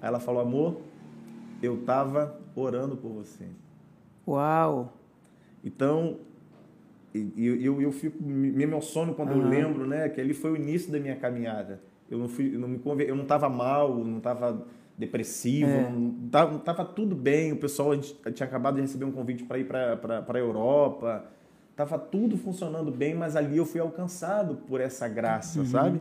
Aí 0.01 0.09
ela 0.09 0.21
falou, 0.21 0.41
amor, 0.41 0.81
eu 1.63 1.79
tava 1.85 2.39
orando 2.55 2.97
por 2.97 3.11
você. 3.11 3.45
Uau. 4.27 4.93
Então, 5.65 6.19
e- 7.15 7.33
e 7.37 7.65
eu, 7.65 7.81
eu, 7.81 7.93
fico, 7.93 8.23
me 8.23 8.63
emociono 8.63 9.15
quando 9.15 9.33
eu 9.33 9.39
Aham. 9.39 9.49
lembro, 9.49 9.87
né, 9.87 10.09
que 10.09 10.21
ali 10.21 10.35
foi 10.35 10.51
o 10.53 10.57
início 10.57 10.93
da 10.93 10.99
minha 10.99 11.17
caminhada. 11.17 11.81
Eu 12.11 12.19
não 12.19 12.29
fui, 12.29 12.55
eu 12.55 12.59
não 12.59 12.69
me 12.69 12.81
eu 13.07 13.17
não 13.17 13.23
estava 13.23 13.49
mal, 13.49 13.97
não 14.05 14.19
estava 14.19 14.67
depressivo, 14.97 15.71
É. 15.71 15.91
não 15.91 16.29
tava, 16.31 16.53
não 16.53 16.59
tava 16.59 16.85
tudo 16.85 17.15
bem. 17.15 17.53
O 17.53 17.57
pessoal 17.57 17.93
a 17.93 17.95
gente 17.97 18.15
tinha 18.33 18.47
acabado 18.47 18.77
de 18.77 18.83
receber 18.83 19.05
um 19.05 19.13
convite 19.13 19.43
para 19.45 19.59
ir 19.59 19.65
para 19.67 20.25
a 20.29 20.39
Europa. 20.39 21.27
Tava 21.75 21.99
tudo 21.99 22.37
funcionando 22.37 22.91
bem, 22.93 23.15
mas 23.15 23.35
ali 23.35 23.57
eu 23.57 23.67
fui 23.67 23.81
alcançado 23.81 24.55
por 24.69 24.81
essa 24.81 25.09
graça, 25.09 25.59
Uhum. 25.61 25.67
sabe? 25.67 26.01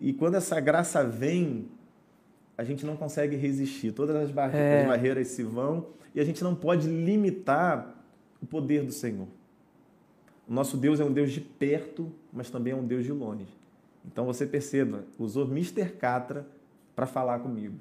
E 0.00 0.12
quando 0.12 0.34
essa 0.34 0.58
graça 0.60 1.04
vem, 1.04 1.68
a 2.58 2.64
gente 2.64 2.84
não 2.84 2.96
consegue 2.96 3.36
resistir. 3.36 3.92
Todas 3.92 4.16
as 4.16 4.30
barre- 4.30 4.58
É. 4.58 4.80
as 4.82 4.88
barreiras 4.88 5.28
se 5.28 5.42
vão 5.44 5.86
e 6.14 6.20
a 6.20 6.24
gente 6.24 6.42
não 6.42 6.54
pode 6.54 6.88
limitar 6.88 7.94
o 8.42 8.46
poder 8.46 8.84
do 8.84 8.92
Senhor. 8.92 9.28
O 10.48 10.52
nosso 10.52 10.76
Deus 10.76 10.98
é 11.00 11.04
um 11.04 11.12
Deus 11.12 11.30
de 11.32 11.40
perto, 11.40 12.12
mas 12.32 12.50
também 12.50 12.72
é 12.72 12.76
um 12.76 12.84
Deus 12.84 13.04
de 13.04 13.12
longe. 13.12 13.46
Então 14.04 14.26
você 14.26 14.44
perceba, 14.44 15.04
usou 15.18 15.46
Mr. 15.46 15.88
Catra 15.92 16.46
para 16.94 17.06
falar 17.06 17.38
comigo. 17.38 17.76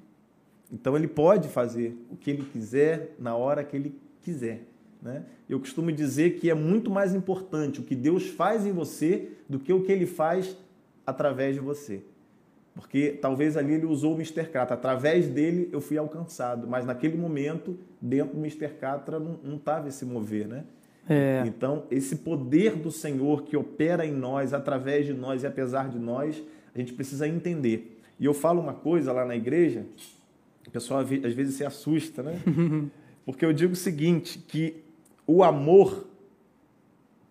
Então 0.73 0.97
ele 0.97 1.07
pode 1.07 1.47
fazer 1.49 1.95
o 2.09 2.17
que 2.17 2.31
ele 2.31 2.43
quiser 2.51 3.13
na 3.19 3.35
hora 3.35 3.63
que 3.63 3.77
ele 3.77 3.95
quiser. 4.23 4.63
Né? 4.99 5.23
Eu 5.47 5.59
costumo 5.59 5.91
dizer 5.91 6.39
que 6.39 6.49
é 6.49 6.53
muito 6.55 6.89
mais 6.89 7.13
importante 7.13 7.79
o 7.79 7.83
que 7.83 7.95
Deus 7.95 8.27
faz 8.27 8.65
em 8.65 8.71
você 8.71 9.29
do 9.47 9.59
que 9.59 9.71
o 9.71 9.83
que 9.83 9.91
ele 9.91 10.07
faz 10.07 10.57
através 11.05 11.53
de 11.53 11.61
você. 11.61 12.01
Porque 12.73 13.11
talvez 13.21 13.55
ali 13.55 13.73
ele 13.73 13.85
usou 13.85 14.13
o 14.13 14.15
Mr. 14.15 14.49
Catra. 14.49 14.73
Através 14.73 15.27
dele 15.27 15.69
eu 15.71 15.79
fui 15.79 15.97
alcançado. 15.97 16.65
Mas 16.67 16.85
naquele 16.85 17.15
momento, 17.17 17.77
dentro 18.01 18.33
do 18.35 18.39
Mr. 18.39 18.69
Catra, 18.69 19.19
não 19.19 19.57
estava 19.57 19.89
esse 19.89 20.03
mover, 20.03 20.47
né? 20.47 20.63
É. 21.07 21.43
Então, 21.45 21.83
esse 21.91 22.15
poder 22.15 22.75
do 22.77 22.89
Senhor 22.89 23.43
que 23.43 23.55
opera 23.57 24.05
em 24.05 24.13
nós, 24.13 24.53
através 24.53 25.05
de 25.05 25.13
nós 25.13 25.43
e 25.43 25.47
apesar 25.47 25.89
de 25.89 25.99
nós, 25.99 26.41
a 26.73 26.79
gente 26.79 26.93
precisa 26.93 27.27
entender. 27.27 27.99
E 28.19 28.25
eu 28.25 28.33
falo 28.33 28.61
uma 28.61 28.73
coisa 28.73 29.11
lá 29.11 29.25
na 29.25 29.35
igreja, 29.35 29.85
o 30.67 30.71
pessoal 30.71 30.99
às 31.01 31.07
ve- 31.09 31.21
às 31.25 31.33
vezes 31.33 31.55
se 31.55 31.65
assusta, 31.65 32.21
né? 32.23 32.39
Porque 33.25 33.45
eu 33.45 33.53
digo 33.53 33.73
o 33.73 33.75
seguinte, 33.75 34.39
que 34.39 34.83
o 35.25 35.43
amor, 35.43 36.07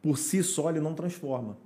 por 0.01 0.17
si 0.19 0.43
só, 0.43 0.71
ele 0.71 0.81
não 0.81 0.95
transforma. 0.95 1.57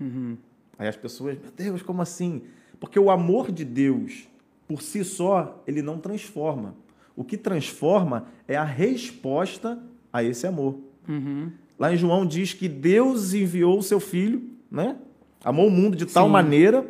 Uhum. 0.00 0.36
Aí 0.78 0.88
as 0.88 0.96
pessoas, 0.96 1.38
meu 1.40 1.50
Deus, 1.56 1.82
como 1.82 2.02
assim? 2.02 2.42
Porque 2.80 2.98
o 2.98 3.10
amor 3.10 3.50
de 3.50 3.64
Deus, 3.64 4.28
por 4.68 4.82
si 4.82 5.04
só, 5.04 5.62
ele 5.66 5.80
não 5.82 5.98
transforma. 5.98 6.74
O 7.14 7.24
que 7.24 7.36
transforma 7.38 8.26
é 8.46 8.56
a 8.56 8.64
resposta 8.64 9.78
a 10.12 10.22
esse 10.22 10.46
amor. 10.46 10.78
Uhum. 11.08 11.50
Lá 11.78 11.92
em 11.92 11.96
João 11.96 12.26
diz 12.26 12.52
que 12.52 12.68
Deus 12.68 13.32
enviou 13.32 13.78
o 13.78 13.82
seu 13.82 14.00
filho, 14.00 14.42
né? 14.70 14.96
Amou 15.44 15.68
o 15.68 15.70
mundo 15.70 15.96
de 15.96 16.04
tal 16.06 16.26
Sim. 16.26 16.32
maneira 16.32 16.84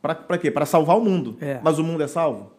para 0.00 0.38
quê? 0.38 0.50
Para 0.50 0.64
salvar 0.64 0.96
o 0.96 1.04
mundo. 1.04 1.36
É. 1.40 1.60
Mas 1.62 1.78
o 1.78 1.84
mundo 1.84 2.02
é 2.02 2.06
salvo? 2.08 2.52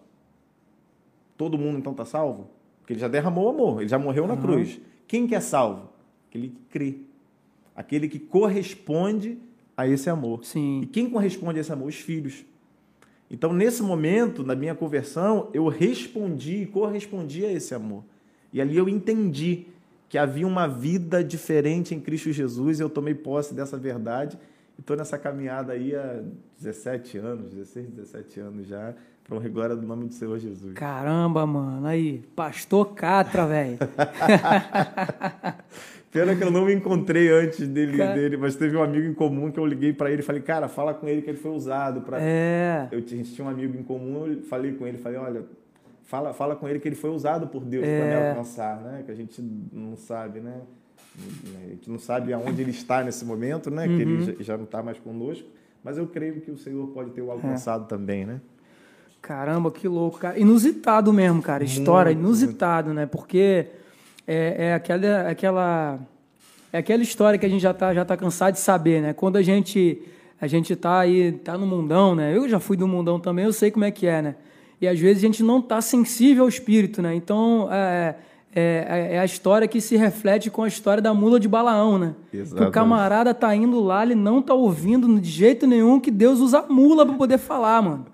Todo 1.37 1.57
mundo 1.57 1.77
então 1.77 1.91
está 1.91 2.03
salvo? 2.05 2.49
Porque 2.79 2.93
ele 2.93 2.99
já 2.99 3.07
derramou 3.07 3.45
o 3.45 3.49
amor, 3.49 3.81
ele 3.81 3.89
já 3.89 3.99
morreu 3.99 4.25
na 4.27 4.33
Aham. 4.33 4.41
cruz. 4.41 4.79
Quem 5.07 5.27
que 5.27 5.35
é 5.35 5.39
salvo? 5.39 5.89
Aquele 6.29 6.49
que 6.49 6.61
crê. 6.69 6.95
Aquele 7.75 8.07
que 8.07 8.19
corresponde 8.19 9.37
a 9.75 9.87
esse 9.87 10.09
amor. 10.09 10.39
E 10.41 10.45
Sim. 10.45 10.89
quem 10.91 11.09
corresponde 11.09 11.59
a 11.59 11.61
esse 11.61 11.71
amor? 11.71 11.87
Os 11.87 11.95
filhos. 11.95 12.43
Então, 13.29 13.51
nesse 13.53 13.83
momento, 13.83 14.43
na 14.43 14.55
minha 14.55 14.73
conversão, 14.73 15.49
eu 15.53 15.67
respondi 15.67 16.63
e 16.63 16.65
correspondi 16.65 17.45
a 17.45 17.51
esse 17.51 17.75
amor. 17.75 18.03
E 18.51 18.61
ali 18.61 18.77
eu 18.77 18.87
entendi 18.87 19.67
que 20.09 20.17
havia 20.17 20.47
uma 20.47 20.67
vida 20.67 21.23
diferente 21.23 21.93
em 21.93 21.99
Cristo 21.99 22.31
Jesus, 22.31 22.79
e 22.79 22.83
eu 22.83 22.89
tomei 22.89 23.13
posse 23.13 23.53
dessa 23.53 23.77
verdade. 23.77 24.37
E 24.77 24.81
estou 24.81 24.95
nessa 24.95 25.17
caminhada 25.17 25.73
aí 25.73 25.93
há 25.93 26.23
17 26.57 27.17
anos, 27.17 27.51
16, 27.51 27.89
17 27.89 28.39
anos 28.39 28.67
já, 28.67 28.95
para 29.27 29.37
a 29.37 29.49
glória 29.49 29.75
do 29.75 29.85
nome 29.85 30.05
do 30.07 30.13
Senhor 30.13 30.37
Jesus. 30.39 30.73
Caramba, 30.73 31.45
mano. 31.45 31.85
Aí, 31.85 32.23
Pastor 32.35 32.93
Catra, 32.93 33.45
velho. 33.45 33.77
Pena 36.11 36.35
que 36.35 36.43
eu 36.43 36.49
não 36.49 36.65
me 36.65 36.73
encontrei 36.73 37.29
antes 37.29 37.67
dele, 37.67 37.97
Cara- 37.97 38.13
dele, 38.13 38.37
mas 38.37 38.55
teve 38.55 38.75
um 38.77 38.81
amigo 38.81 39.05
em 39.05 39.13
comum 39.13 39.51
que 39.51 39.59
eu 39.59 39.65
liguei 39.65 39.91
para 39.93 40.09
ele 40.09 40.21
e 40.21 40.25
falei, 40.25 40.41
cara, 40.41 40.67
fala 40.67 40.93
com 40.93 41.07
ele 41.07 41.21
que 41.21 41.29
ele 41.29 41.37
foi 41.37 41.51
usado 41.51 42.01
para 42.01 42.17
É. 42.21 42.87
Eu, 42.91 43.01
tinha- 43.01 43.23
tinha 43.23 43.45
um 43.45 43.49
amigo 43.49 43.77
em 43.77 43.83
comum, 43.83 44.25
eu 44.25 44.41
falei 44.43 44.71
com 44.73 44.87
ele, 44.87 44.97
falei, 44.97 45.17
olha, 45.19 45.43
fala, 46.05 46.33
fala 46.33 46.55
com 46.55 46.67
ele 46.67 46.79
que 46.79 46.87
ele 46.87 46.95
foi 46.95 47.09
usado 47.09 47.47
por 47.47 47.63
Deus 47.63 47.85
É. 47.85 47.99
para 47.99 48.07
me 48.21 48.29
alcançar, 48.29 48.81
né? 48.81 49.03
Que 49.05 49.11
a 49.11 49.15
gente 49.15 49.41
não 49.73 49.95
sabe, 49.97 50.39
né? 50.39 50.61
A 51.65 51.69
gente 51.69 51.89
não 51.89 51.99
sabe 51.99 52.31
aonde 52.31 52.61
ele 52.61 52.71
está 52.71 53.03
nesse 53.03 53.25
momento, 53.25 53.69
né? 53.69 53.85
Que 53.87 53.93
Uhum. 53.93 53.99
ele 53.99 54.23
já, 54.23 54.33
já 54.39 54.57
não 54.57 54.63
está 54.63 54.81
mais 54.81 54.97
conosco, 54.97 55.47
mas 55.83 55.97
eu 55.97 56.07
creio 56.07 56.39
que 56.41 56.49
o 56.49 56.57
Senhor 56.57 56.87
pode 56.87 57.09
ter 57.11 57.21
o 57.21 57.29
alcançado 57.31 57.83
É. 57.83 57.87
também, 57.87 58.25
né? 58.25 58.39
Caramba, 59.27 59.69
que 59.69 59.89
louco, 59.89 60.19
cara. 60.19 60.39
Inusitado 60.39 61.11
mesmo, 61.11 61.41
cara. 61.41 61.61
História, 61.61 62.13
Muito, 62.13 62.25
inusitado, 62.25 62.93
né? 62.93 63.05
Porque 63.05 63.67
é, 64.25 64.67
é 64.69 64.73
aquela, 64.73 65.29
aquela, 65.29 65.99
é 66.71 66.77
aquela 66.77 67.03
história 67.03 67.37
que 67.37 67.45
a 67.45 67.49
gente 67.49 67.59
já 67.61 67.73
tá, 67.73 67.93
já 67.93 68.05
tá 68.05 68.15
cansado 68.15 68.53
de 68.53 68.61
saber, 68.61 69.01
né? 69.01 69.11
Quando 69.11 69.35
a 69.35 69.41
gente, 69.41 70.01
a 70.39 70.47
gente 70.47 70.73
tá 70.77 70.99
aí, 70.99 71.33
tá 71.33 71.57
no 71.57 71.67
mundão, 71.67 72.15
né? 72.15 72.37
Eu 72.37 72.47
já 72.47 72.57
fui 72.57 72.77
do 72.77 72.87
mundão 72.87 73.19
também, 73.19 73.43
eu 73.43 73.51
sei 73.51 73.69
como 73.69 73.83
é 73.83 73.91
que 73.91 74.07
é, 74.07 74.21
né? 74.21 74.35
E 74.79 74.87
às 74.87 74.97
vezes 74.97 75.21
a 75.21 75.25
gente 75.25 75.43
não 75.43 75.61
tá 75.61 75.81
sensível 75.81 76.43
ao 76.43 76.49
espírito, 76.49 77.01
né? 77.01 77.13
Então, 77.13 77.67
é, 77.69 78.15
é, 78.55 79.09
é, 79.15 79.19
a 79.19 79.25
história 79.25 79.67
que 79.67 79.81
se 79.81 79.97
reflete 79.97 80.49
com 80.49 80.63
a 80.63 80.69
história 80.69 81.03
da 81.03 81.13
mula 81.13 81.37
de 81.37 81.49
Balaão, 81.49 81.97
né? 81.97 82.15
Exatamente. 82.31 82.63
Que 82.63 82.69
o 82.69 82.71
camarada 82.71 83.33
tá 83.33 83.53
indo 83.53 83.81
lá, 83.81 84.03
ele 84.03 84.15
não 84.15 84.41
tá 84.41 84.53
ouvindo 84.53 85.19
de 85.19 85.29
jeito 85.29 85.67
nenhum 85.67 85.99
que 85.99 86.11
Deus 86.11 86.39
usa 86.39 86.59
a 86.59 86.67
mula 86.71 87.05
para 87.05 87.15
poder 87.15 87.39
falar, 87.39 87.81
mano. 87.81 88.05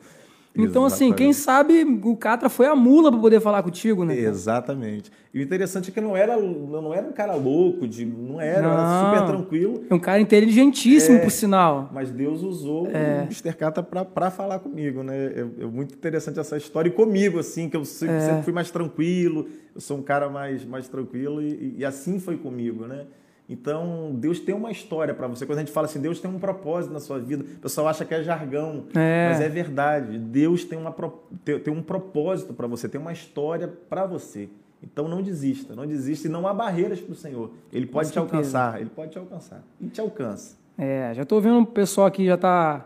Então, 0.56 0.86
assim, 0.86 1.12
quem 1.12 1.34
sabe 1.34 1.84
o 2.04 2.16
Catra 2.16 2.48
foi 2.48 2.68
a 2.68 2.76
mula 2.76 3.12
para 3.12 3.20
poder 3.20 3.42
falar 3.42 3.64
contigo, 3.64 4.06
né? 4.06 4.16
Exatamente. 4.16 5.12
E 5.34 5.40
o 5.40 5.42
interessante 5.42 5.90
é 5.90 5.94
que 5.94 6.00
não 6.00 6.16
era, 6.16 6.38
não 6.38 6.94
era 6.94 7.08
um 7.08 7.12
cara 7.12 7.34
louco, 7.34 7.88
de, 7.88 8.06
não 8.06 8.40
era, 8.40 8.68
era 8.68 8.78
Não. 8.78 9.14
super 9.16 9.26
tranquilo. 9.36 9.84
É 9.90 9.94
um 9.96 10.00
cara 10.00 10.20
inteligentíssimo, 10.20 11.18
É. 11.18 11.22
por 11.22 11.32
sinal. 11.32 11.90
Mas 11.92 12.12
Deus 12.12 12.44
usou 12.44 12.86
É. 12.88 13.22
o 13.22 13.24
Mr. 13.24 13.54
Catra 13.58 13.82
para 13.82 14.30
falar 14.30 14.60
comigo, 14.60 15.02
né? 15.02 15.16
É, 15.36 15.40
é 15.64 15.66
muito 15.66 15.96
interessante 15.96 16.40
essa 16.40 16.56
história. 16.56 16.88
E 16.88 16.92
comigo, 16.92 17.40
assim, 17.40 17.68
que 17.68 17.76
eu 17.76 17.84
sempre, 17.84 18.16
É. 18.16 18.20
sempre 18.22 18.44
fui 18.44 18.54
mais 18.54 18.70
tranquilo, 18.70 19.48
eu 19.74 19.82
sou 19.82 19.98
um 19.98 20.04
cara 20.04 20.30
mais, 20.30 20.64
mais 20.64 20.88
tranquilo 20.88 21.42
e, 21.42 21.76
e 21.80 21.86
assim 21.86 22.20
foi 22.20 22.38
comigo, 22.38 22.86
né? 22.86 23.06
Então, 23.48 24.12
Deus 24.16 24.40
tem 24.40 24.56
uma 24.56 24.72
história 24.72 25.14
para 25.14 25.28
você. 25.28 25.46
Quando 25.46 25.58
a 25.60 25.62
gente 25.62 25.72
fala 25.72 25.86
assim, 25.86 26.00
Deus 26.00 26.20
tem 26.20 26.32
um 26.32 26.40
propósito 26.40 26.94
na 26.94 27.00
sua 27.00 27.20
vida, 27.20 27.44
o 27.44 27.60
pessoal 27.60 27.88
acha 27.88 28.06
que 28.06 28.14
é 28.14 28.24
jargão, 28.24 28.86
É. 28.96 29.30
mas 29.30 29.42
é 29.42 29.50
verdade. 29.50 30.18
Deus 30.18 30.64
tem, 30.64 30.78
uma, 30.80 30.96
tem, 31.44 31.74
um 31.74 31.82
propósito 31.82 32.54
para 32.54 32.68
você, 32.68 32.88
tem 32.88 33.00
uma 33.00 33.12
história 33.12 33.68
para 33.90 34.06
você. 34.06 34.48
Então, 34.82 35.08
não 35.08 35.22
desista, 35.22 35.76
não 35.76 35.86
desista 35.86 36.28
e 36.28 36.32
não 36.32 36.48
há 36.48 36.54
barreiras 36.54 37.00
para 37.00 37.12
o 37.14 37.16
Senhor. 37.16 37.52
Ele 37.72 37.86
pode 37.86 38.12
te 38.12 38.20
alcançar, 38.20 38.80
ele 38.80 38.90
pode 38.90 39.12
te 39.12 39.18
alcançar. 39.18 39.64
E 39.80 39.88
te 39.88 40.00
alcança. 40.02 40.58
É, 40.78 41.14
já 41.14 41.24
tô 41.24 41.40
vendo 41.40 41.60
o 41.60 41.66
pessoal 41.66 42.08
aqui 42.08 42.26
já 42.26 42.36
tá, 42.36 42.86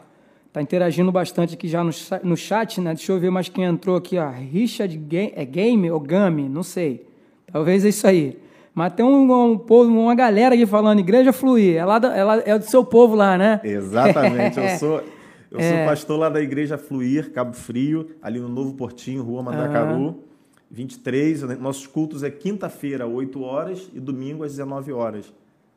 tá 0.52 0.62
interagindo 0.62 1.12
bastante 1.12 1.54
aqui 1.54 1.68
já 1.68 1.84
no, 1.84 1.92
no 2.24 2.36
chat, 2.36 2.82
né? 2.82 2.94
Deixa 2.94 3.12
eu 3.12 3.20
ver 3.20 3.30
mais 3.30 3.48
quem 3.48 3.64
entrou 3.64 3.96
aqui, 3.96 4.18
ó. 4.18 4.30
Richard 4.30 4.96
Ga 4.98 5.32
é 5.34 5.46
Game 5.46 5.90
ou 5.90 6.00
Gami? 6.00 6.50
Não 6.50 6.64
sei. 6.64 7.08
Talvez 7.52 7.86
é 7.86 7.90
isso 7.90 8.06
aí. 8.06 8.38
Mas 8.78 8.94
tem 8.94 9.04
um, 9.04 9.52
um 9.52 9.58
povo, 9.58 9.90
uma 9.90 10.14
galera 10.14 10.54
aqui 10.54 10.68
falando, 10.68 11.00
Igreja 11.00 11.34
Fluir. 11.34 11.78
É, 11.78 11.84
lá 11.84 11.98
da- 11.98 12.16
é, 12.16 12.24
lá- 12.24 12.42
é 12.46 12.60
do 12.60 12.64
seu 12.66 12.86
povo 12.86 13.16
lá, 13.16 13.36
né? 13.36 13.60
Exatamente, 13.64 14.60
eu 14.60 14.70
sou 14.78 15.02
eu 15.50 15.60
É. 15.60 15.78
sou 15.78 15.86
pastor 15.86 16.20
lá 16.20 16.30
da 16.30 16.40
Igreja 16.42 16.78
Fluir, 16.78 17.32
Cabo 17.32 17.54
Frio, 17.56 18.10
ali 18.22 18.40
no 18.40 18.48
Novo 18.50 18.76
Portinho, 18.76 19.24
Rua 19.24 19.42
Mandacaru, 19.42 20.20
23. 20.70 21.42
né? 21.44 21.58
Nossos 21.60 21.88
cultos 21.88 22.22
é 22.22 22.30
quinta-feira, 22.30 23.08
8 23.08 23.42
horas 23.42 23.90
e 23.94 24.00
domingo 24.00 24.44
às 24.44 24.52
19 24.52 24.92
horas. 24.94 25.34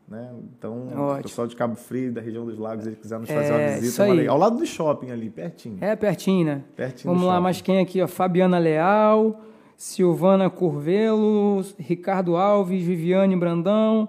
Né? 0.08 0.28
Então, 0.58 0.72
o 0.92 1.00
Ótimo. 1.02 1.22
pessoal 1.22 1.46
de 1.46 1.54
Cabo 1.54 1.76
Frio, 1.76 2.12
da 2.12 2.20
região 2.20 2.44
dos 2.44 2.58
lagos, 2.58 2.84
ele 2.86 2.96
quiser 2.96 3.18
nos 3.18 3.30
É, 3.30 3.34
fazer 3.34 3.52
uma 3.52 3.78
visita, 3.80 4.04
uma 4.06 4.14
legal. 4.14 4.34
ao 4.34 4.40
lado 4.40 4.58
do 4.58 4.66
shopping 4.66 5.10
ali, 5.12 5.30
pertinho. 5.30 5.78
É 5.80 5.94
pertinho, 5.94 6.44
né? 6.44 6.62
Pertinho 6.76 7.04
Vamos 7.06 7.20
do 7.22 7.26
lá, 7.28 7.34
shopping. 7.34 7.42
mais 7.44 7.60
quem 7.62 7.78
aqui, 7.80 8.02
ó? 8.02 8.08
Fabiana 8.08 8.58
Leal, 8.58 9.40
Silvana 9.80 10.50
Curvelo, 10.50 11.64
Ricardo 11.78 12.36
Alves, 12.36 12.84
Viviane 12.84 13.34
Brandão, 13.34 14.06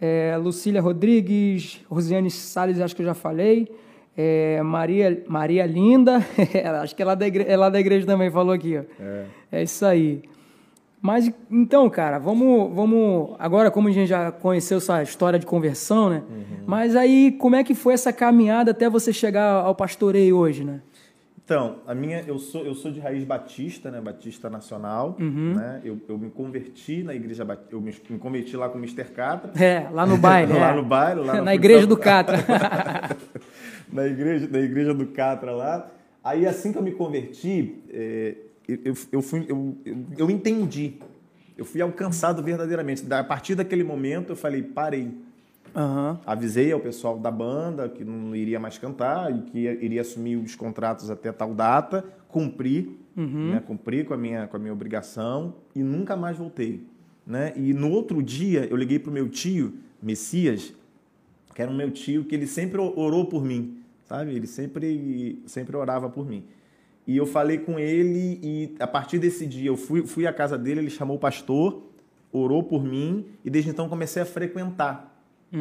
é, 0.00 0.36
Lucília 0.36 0.80
Rodrigues, 0.80 1.80
Rosiane 1.88 2.28
Salles, 2.28 2.80
acho 2.80 2.96
que 2.96 3.02
eu 3.02 3.06
já 3.06 3.14
falei. 3.14 3.72
é, 4.16 4.60
Maria, 4.60 5.22
Maria 5.28 5.66
Linda, 5.66 6.16
acho 6.82 6.96
que 6.96 7.02
é 7.02 7.04
lá, 7.04 7.14
da 7.14 7.28
igreja, 7.28 7.48
é 7.48 7.56
lá 7.56 7.70
da 7.70 7.78
igreja 7.78 8.04
também, 8.04 8.28
falou 8.28 8.52
aqui, 8.52 8.76
ó. 8.76 8.82
É. 9.00 9.24
É 9.52 9.62
isso 9.62 9.86
aí. 9.86 10.20
Mas 11.00 11.30
então, 11.48 11.88
cara, 11.88 12.18
vamos, 12.18 12.74
vamos. 12.74 13.36
Agora, 13.38 13.70
como 13.70 13.86
a 13.86 13.92
gente 13.92 14.08
já 14.08 14.32
conheceu 14.32 14.78
essa 14.78 15.00
história 15.00 15.38
de 15.38 15.46
conversão, 15.46 16.10
né? 16.10 16.24
Mas 16.66 16.96
aí, 16.96 17.30
como 17.30 17.54
é 17.54 17.62
que 17.62 17.74
foi 17.74 17.94
essa 17.94 18.12
caminhada 18.12 18.72
até 18.72 18.90
você 18.90 19.12
chegar 19.12 19.64
ao 19.64 19.76
pastoreio 19.76 20.36
hoje, 20.36 20.64
né? 20.64 20.80
Então, 21.44 21.80
a 21.86 21.94
minha, 21.94 22.22
eu 22.26 22.38
sou, 22.38 22.64
eu 22.64 22.74
sou 22.74 22.90
de 22.90 23.00
raiz 23.00 23.22
batista, 23.22 23.90
né? 23.90 24.00
Batista 24.00 24.48
nacional, 24.48 25.14
Uhum. 25.20 25.52
né? 25.54 25.80
Eu, 25.84 26.00
eu 26.08 26.16
me 26.16 26.30
converti 26.30 27.02
na 27.02 27.14
igreja, 27.14 27.46
eu 27.70 27.82
me, 27.82 27.94
me 28.08 28.18
converti 28.18 28.56
lá 28.56 28.66
com 28.70 28.78
o 28.78 28.80
Mr. 28.80 29.04
Catra. 29.12 29.52
É, 29.62 29.86
lá 29.92 30.06
no 30.06 30.16
baile. 30.16 30.54
lá 30.58 30.70
é. 30.72 30.74
no 30.74 30.82
baile, 30.82 31.20
lá 31.20 31.40
Na 31.42 31.54
igreja 31.54 31.86
do 31.86 31.96
Catra. 31.98 32.38
na 33.92 34.06
igreja, 34.06 34.48
na 34.50 34.58
igreja 34.58 34.94
do 34.94 35.06
Catra 35.08 35.52
lá. 35.52 35.90
Aí 36.22 36.46
assim 36.46 36.72
que 36.72 36.78
eu 36.78 36.82
me 36.82 36.92
converti, 36.92 37.76
é, 37.90 38.36
eu, 38.66 38.94
eu, 39.12 39.20
fui, 39.20 39.44
eu, 39.46 39.76
eu, 40.16 40.30
entendi. 40.30 40.94
Eu 41.58 41.66
fui 41.66 41.82
alcançado 41.82 42.42
verdadeiramente. 42.42 43.04
Da- 43.04 43.18
A 43.20 43.24
partir 43.24 43.54
daquele 43.54 43.84
momento 43.84 44.30
eu 44.32 44.36
falei, 44.36 44.62
parei. 44.62 45.12
Aham. 45.74 46.20
Avisei 46.24 46.70
ao 46.70 46.78
pessoal 46.78 47.18
da 47.18 47.30
banda 47.30 47.88
que 47.88 48.04
não 48.04 48.34
iria 48.34 48.60
mais 48.60 48.78
cantar 48.78 49.34
e 49.36 49.42
que 49.42 49.58
iria 49.58 50.02
assumir 50.02 50.36
os 50.36 50.54
contratos 50.54 51.10
até 51.10 51.32
tal 51.32 51.52
data, 51.52 52.04
cumpri, 52.28 52.96
né, 53.50 53.62
cumpri 53.66 54.04
com 54.04 54.14
a 54.14 54.16
minha 54.16 54.46
com 54.46 54.56
a 54.56 54.60
minha 54.60 54.72
obrigação 54.72 55.54
e 55.74 55.82
nunca 55.82 56.16
mais 56.16 56.36
voltei, 56.36 56.86
né? 57.26 57.52
E 57.56 57.74
no 57.74 57.90
outro 57.90 58.22
dia 58.22 58.66
eu 58.70 58.76
liguei 58.76 58.98
pro 58.98 59.10
meu 59.10 59.28
tio 59.28 59.74
Messias, 60.00 60.72
que 61.54 61.62
era 61.62 61.70
o 61.70 61.74
meu 61.74 61.90
tio 61.90 62.24
que 62.24 62.34
ele 62.34 62.46
sempre 62.46 62.80
orou 62.80 63.26
por 63.26 63.44
mim, 63.44 63.78
sabe? 64.04 64.32
Ele 64.34 64.46
sempre 64.46 65.42
sempre 65.46 65.76
orava 65.76 66.08
por 66.08 66.26
mim. 66.26 66.44
E 67.06 67.16
eu 67.16 67.26
falei 67.26 67.58
com 67.58 67.78
ele 67.78 68.40
e 68.42 68.74
a 68.78 68.86
partir 68.86 69.18
desse 69.18 69.44
dia 69.44 69.68
eu 69.68 69.76
fui 69.76 70.06
fui 70.06 70.24
à 70.24 70.32
casa 70.32 70.56
dele, 70.56 70.80
ele 70.80 70.90
chamou 70.90 71.16
o 71.16 71.20
pastor, 71.20 71.82
orou 72.32 72.62
por 72.62 72.84
mim 72.84 73.26
e 73.44 73.50
desde 73.50 73.70
então 73.70 73.88
comecei 73.88 74.22
a 74.22 74.26
frequentar 74.26 75.13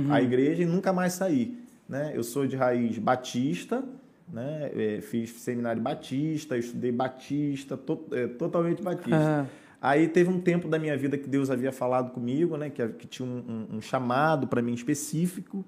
a 0.09 0.21
igreja 0.21 0.63
e 0.63 0.65
nunca 0.65 0.91
mais 0.93 1.13
saí. 1.13 1.57
Né? 1.87 2.11
Eu 2.15 2.23
sou 2.23 2.47
de 2.47 2.55
raiz 2.55 2.97
batista, 2.97 3.83
né? 4.31 4.71
É, 4.73 5.01
fiz 5.01 5.31
seminário 5.31 5.81
batista, 5.81 6.57
estudei 6.57 6.91
batista, 6.91 7.75
to- 7.77 8.05
é, 8.11 8.27
totalmente 8.27 8.81
batista. 8.81 9.41
Ah. 9.41 9.45
Aí 9.81 10.07
teve 10.07 10.29
um 10.29 10.39
tempo 10.39 10.67
da 10.69 10.79
minha 10.79 10.95
vida 10.97 11.17
que 11.17 11.27
Deus 11.27 11.49
havia 11.49 11.71
falado 11.73 12.11
comigo, 12.11 12.55
né? 12.55 12.69
que, 12.69 12.87
que 12.87 13.05
tinha 13.05 13.27
um, 13.27 13.67
um- 13.71 13.77
um 13.77 13.81
chamado 13.81 14.47
para 14.47 14.61
mim 14.61 14.73
específico, 14.73 15.63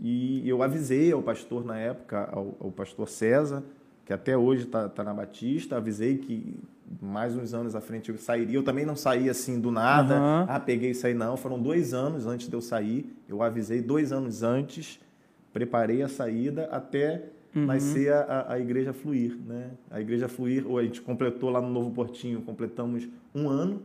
e 0.00 0.48
eu 0.48 0.62
avisei 0.62 1.12
ao 1.12 1.20
pastor 1.22 1.64
na 1.64 1.76
época, 1.78 2.28
ao, 2.32 2.56
ao 2.60 2.70
pastor 2.72 3.08
César, 3.08 3.62
que 4.08 4.12
até 4.14 4.34
hoje 4.38 4.62
está 4.62 5.04
na 5.04 5.12
Batista, 5.12 5.76
avisei 5.76 6.16
que 6.16 6.58
mais 6.98 7.36
uns 7.36 7.52
anos 7.52 7.76
à 7.76 7.80
frente 7.82 8.08
eu 8.08 8.16
sairia. 8.16 8.56
Eu 8.56 8.62
também 8.62 8.86
não 8.86 8.96
saí 8.96 9.28
assim 9.28 9.60
do 9.60 9.70
nada, 9.70 10.14
Aham. 10.14 10.46
ah, 10.48 10.58
peguei 10.58 10.92
e 10.92 10.94
saí, 10.94 11.12
não. 11.12 11.36
Foram 11.36 11.60
dois 11.60 11.92
anos 11.92 12.26
antes 12.26 12.48
de 12.48 12.54
eu 12.54 12.62
sair. 12.62 13.14
Eu 13.28 13.42
avisei 13.42 13.82
dois 13.82 14.10
anos 14.10 14.42
antes, 14.42 14.98
preparei 15.52 16.00
a 16.00 16.08
saída 16.08 16.70
até 16.72 17.26
nascer 17.54 18.10
a, 18.10 18.20
a, 18.22 18.52
a 18.54 18.58
igreja 18.58 18.94
fluir, 18.94 19.36
né? 19.46 19.72
A 19.90 20.00
igreja 20.00 20.26
fluir, 20.26 20.66
ou 20.66 20.78
a 20.78 20.82
gente 20.84 21.02
completou 21.02 21.50
lá 21.50 21.60
no 21.60 21.68
Novo 21.68 21.90
Portinho, 21.90 22.40
completamos 22.40 23.06
um 23.34 23.46
ano. 23.50 23.82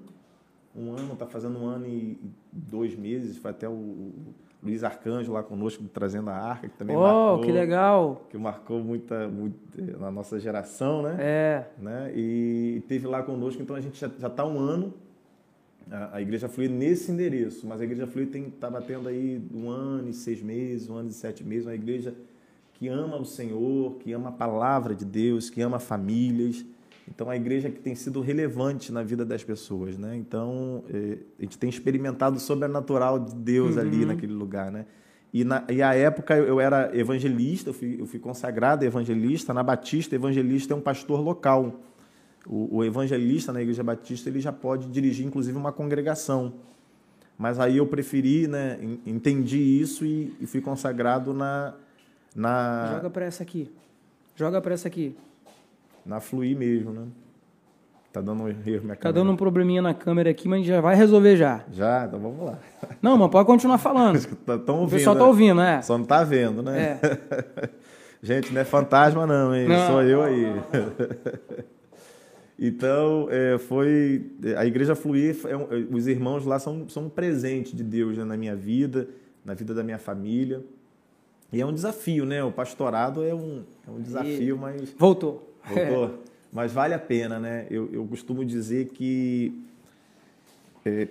Um 0.74 0.94
ano, 0.94 1.18
tá 1.18 1.25
fazendo 1.27 1.60
um 1.60 1.68
ano 1.68 1.86
e 1.86 2.18
dois 2.50 2.96
meses. 2.96 3.36
Foi 3.36 3.51
até 3.51 3.68
o, 3.68 3.74
o 3.74 4.34
Luiz 4.63 4.84
Arcanjo 4.84 5.32
lá 5.34 5.43
conosco 5.43 5.84
trazendo 5.93 6.29
a 6.29 6.34
arca, 6.36 6.70
que 6.70 6.77
também 6.77 6.96
Oh, 6.96 7.01
marcou, 7.01 7.41
que 7.41 7.51
legal. 7.51 8.27
que 8.29 8.38
marcou 8.38 8.79
muita, 8.79 9.27
muito 9.27 9.58
na 10.00 10.10
nossa 10.10 10.39
geração, 10.39 11.01
né? 11.01 11.17
É. 11.20 11.65
né? 11.77 12.12
E 12.15 12.82
teve 12.88 13.05
lá 13.05 13.22
conosco, 13.22 13.62
então 13.62 13.75
a 13.75 13.82
gente 13.82 14.00
já 14.00 14.08
está 14.08 14.46
um 14.46 14.58
ano, 14.58 14.93
a, 15.91 16.17
a 16.17 16.22
Igreja 16.22 16.48
Fluir 16.48 16.70
nesse 16.70 17.12
endereço, 17.12 17.67
mas 17.67 17.82
a 17.82 17.84
Igreja 17.84 18.08
Fluir 18.08 18.29
está 18.34 18.70
batendo 18.70 19.10
aí 19.10 19.41
um 19.53 19.70
ano 19.70 20.10
e 20.10 20.13
seis 20.13 20.41
meses, 20.41 20.89
um 20.89 20.96
ano 20.96 21.10
e 21.10 21.13
sete 21.13 21.43
meses, 21.43 21.65
uma 21.65 21.75
igreja 21.75 22.13
que 22.75 22.88
ama 22.88 23.17
o 23.17 23.25
Senhor, 23.25 23.96
que 23.96 24.13
ama 24.13 24.29
a 24.29 24.32
palavra 24.32 24.96
de 24.96 25.05
Deus, 25.05 25.50
que 25.50 25.62
ama 25.62 25.77
famílias. 25.79 26.65
Então, 27.08 27.30
a 27.30 27.36
igreja 27.36 27.70
que 27.70 27.80
tem 27.80 27.94
sido 27.96 28.22
relevante 28.22 28.92
na 28.92 29.04
vida 29.04 29.26
das 29.26 29.44
pessoas, 29.44 29.98
né? 29.98 30.16
Então, 30.16 30.84
eh, 30.90 31.18
a 31.38 31.42
gente 31.44 31.58
tem 31.58 31.70
experimentado 31.70 32.38
o 32.38 32.40
sobrenatural 32.40 33.20
de 33.20 33.36
Deus 33.36 33.78
ali 33.78 34.06
naquele 34.06 34.34
lugar, 34.34 34.72
né? 34.72 34.86
E, 35.34 35.44
na, 35.44 35.64
e 35.70 35.82
a 35.82 35.94
época 35.96 36.36
eu, 36.38 36.60
era 36.62 36.96
evangelista, 36.98 37.72
eu 37.72 37.74
fui, 37.74 37.98
eu 38.00 38.06
fui 38.06 38.20
consagrado 38.20 38.86
evangelista. 38.86 39.54
Na 39.54 39.64
Batista, 39.64 40.16
evangelista 40.16 40.74
é 40.74 40.78
um 40.78 40.82
pastor 40.82 41.20
local. 41.20 41.82
O, 42.46 42.78
o 42.78 42.84
evangelista 42.84 43.52
na 43.52 43.62
Igreja 43.62 43.84
Batista 43.84 44.30
ele 44.30 44.40
já 44.40 44.52
pode 44.52 44.88
dirigir, 44.90 45.26
inclusive, 45.26 45.58
uma 45.58 45.72
congregação. 45.72 46.54
Mas 47.38 47.60
aí 47.60 47.78
eu 47.78 47.88
preferi, 47.88 48.48
né? 48.48 48.78
en- 48.82 49.00
Entendi 49.08 49.58
isso 49.58 50.06
e, 50.06 50.34
e 50.40 50.46
fui 50.46 50.62
consagrado 50.62 51.34
na, 51.34 51.74
na, 52.36 52.94
Joga 52.96 53.10
pra 53.10 53.26
essa 53.26 53.44
aqui. 53.44 53.72
Joga 54.36 54.62
pra 54.62 54.74
essa 54.74 54.88
aqui. 54.88 55.16
Na 56.06 56.20
Fluir 56.20 56.58
mesmo, 56.58 56.92
né? 56.92 57.06
Tá 58.12 58.22
dando 58.22 58.44
um 58.44 58.48
erro 58.48 58.60
minha 58.66 58.80
Tá 58.96 58.96
câmera. 58.96 59.14
dando 59.14 59.32
um 59.32 59.36
probleminha 59.36 59.82
na 59.82 59.94
câmera 59.94 60.30
aqui, 60.30 60.48
mas 60.48 60.58
a 60.58 60.60
gente 60.60 60.68
já 60.68 60.82
vai 60.82 60.96
resolver 60.96 61.36
já. 61.36 61.64
Já? 61.72 62.06
Então 62.06 62.20
vamos 62.20 62.46
lá. 62.46 62.60
Não, 63.02 63.18
mas 63.18 63.32
pode 63.32 63.48
continuar 63.48 63.80
falando. 63.80 64.18
O 64.18 64.72
ouvindo. 64.74 64.90
pessoal 64.92 65.16
tá 65.16 65.22
né? 65.24 65.28
ouvindo, 65.28 65.62
é. 65.62 65.82
Só 65.82 65.98
não 65.98 66.06
tá 66.06 66.24
vendo, 66.24 66.62
né? 66.62 67.00
É. 67.02 67.70
Gente, 68.22 68.54
não 68.54 68.62
é 68.62 68.64
fantasma 68.64 69.28
não, 69.28 69.54
hein? 69.54 69.68
Não. 69.68 69.88
Sou 69.88 70.02
eu 70.02 70.22
aí. 70.24 70.46
então, 72.58 73.28
é, 73.30 73.58
foi... 73.58 74.32
A 74.58 74.66
Igreja 74.66 74.96
Fluir, 74.96 75.36
é 75.46 75.58
um- 75.58 75.64
é, 75.64 75.86
os 75.92 76.08
irmãos 76.08 76.46
lá 76.46 76.58
são, 76.60 76.88
são 76.88 77.06
um 77.08 77.10
presente 77.10 77.76
de 77.76 77.84
Deus 77.84 78.18
né, 78.18 78.24
na 78.24 78.38
minha 78.38 78.56
vida, 78.56 79.10
na 79.44 79.54
vida 79.54 79.74
da 79.74 79.84
minha 79.84 79.98
família. 79.98 80.64
E 81.52 81.60
é 81.60 81.66
um 81.66 81.74
desafio, 81.74 82.26
né? 82.26 82.42
O 82.44 82.52
pastorado 82.52 83.24
é 83.26 83.34
um, 83.34 83.64
é 83.86 83.92
um 83.92 84.02
desafio, 84.02 84.58
mas... 84.58 84.96
Voltou. 84.98 85.53
Voltou? 85.65 86.24
Mas 86.53 86.72
vale 86.72 86.93
a 86.93 87.00
pena, 87.00 87.39
né? 87.39 87.65
Eu, 87.70 87.89
eu 87.91 88.05
costumo 88.05 88.46
dizer 88.46 88.89
que 88.89 89.60
é, 90.86 91.08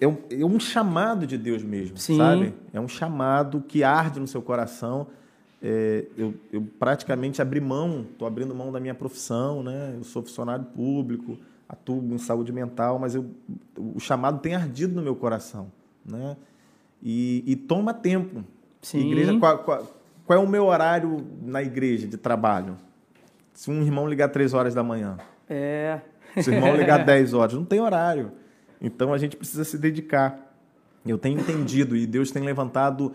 é 0.00 0.08
um, 0.08 0.16
é 0.30 0.44
um 0.44 0.58
chamado 0.58 1.26
de 1.26 1.38
Deus 1.38 1.62
mesmo, 1.62 1.96
Sim. 1.96 2.16
sabe? 2.16 2.54
É 2.72 2.80
um 2.80 2.88
chamado 2.88 3.60
que 3.60 3.84
arde 3.84 4.18
no 4.18 4.26
seu 4.26 4.42
coração. 4.42 5.06
É, 5.62 6.04
eu, 6.16 6.34
eu 6.52 6.66
praticamente 6.78 7.40
abri 7.40 7.60
mão, 7.60 8.06
estou 8.10 8.26
abrindo 8.26 8.54
mão 8.54 8.72
da 8.72 8.80
minha 8.80 8.94
profissão, 8.94 9.62
né? 9.62 9.94
Eu 9.96 10.04
sou 10.04 10.22
funcionário 10.22 10.64
público, 10.64 11.38
atuo 11.68 12.02
em 12.12 12.18
saúde 12.18 12.52
mental, 12.52 12.98
mas 12.98 13.14
eu, 13.14 13.30
o 13.76 14.00
chamado 14.00 14.40
tem 14.40 14.54
ardido 14.54 14.94
no 14.94 15.02
meu 15.02 15.14
coração, 15.14 15.70
né? 16.04 16.36
E, 17.02 17.44
e 17.46 17.56
toma 17.56 17.94
tempo. 17.94 18.44
Sim. 18.82 19.06
Igreja, 19.06 19.38
qual, 19.38 19.58
qual, 19.58 19.86
qual 20.26 20.38
é 20.38 20.42
o 20.42 20.48
meu 20.48 20.66
horário 20.66 21.24
na 21.42 21.62
igreja 21.62 22.06
de 22.06 22.16
trabalho? 22.16 22.76
Se 23.60 23.70
um 23.70 23.82
irmão 23.82 24.08
ligar 24.08 24.30
três 24.30 24.54
horas 24.54 24.72
da 24.74 24.82
manhã, 24.82 25.18
É. 25.46 26.00
se 26.40 26.48
o 26.48 26.54
irmão 26.54 26.74
ligar 26.74 27.04
10 27.04 27.34
horas, 27.34 27.52
não 27.52 27.64
tem 27.66 27.78
horário. 27.78 28.32
Então 28.80 29.12
a 29.12 29.18
gente 29.18 29.36
precisa 29.36 29.64
se 29.64 29.76
dedicar. 29.76 30.56
Eu 31.04 31.18
tenho 31.18 31.38
entendido 31.38 31.94
e 31.94 32.06
Deus 32.06 32.30
tem 32.30 32.42
levantado 32.42 33.12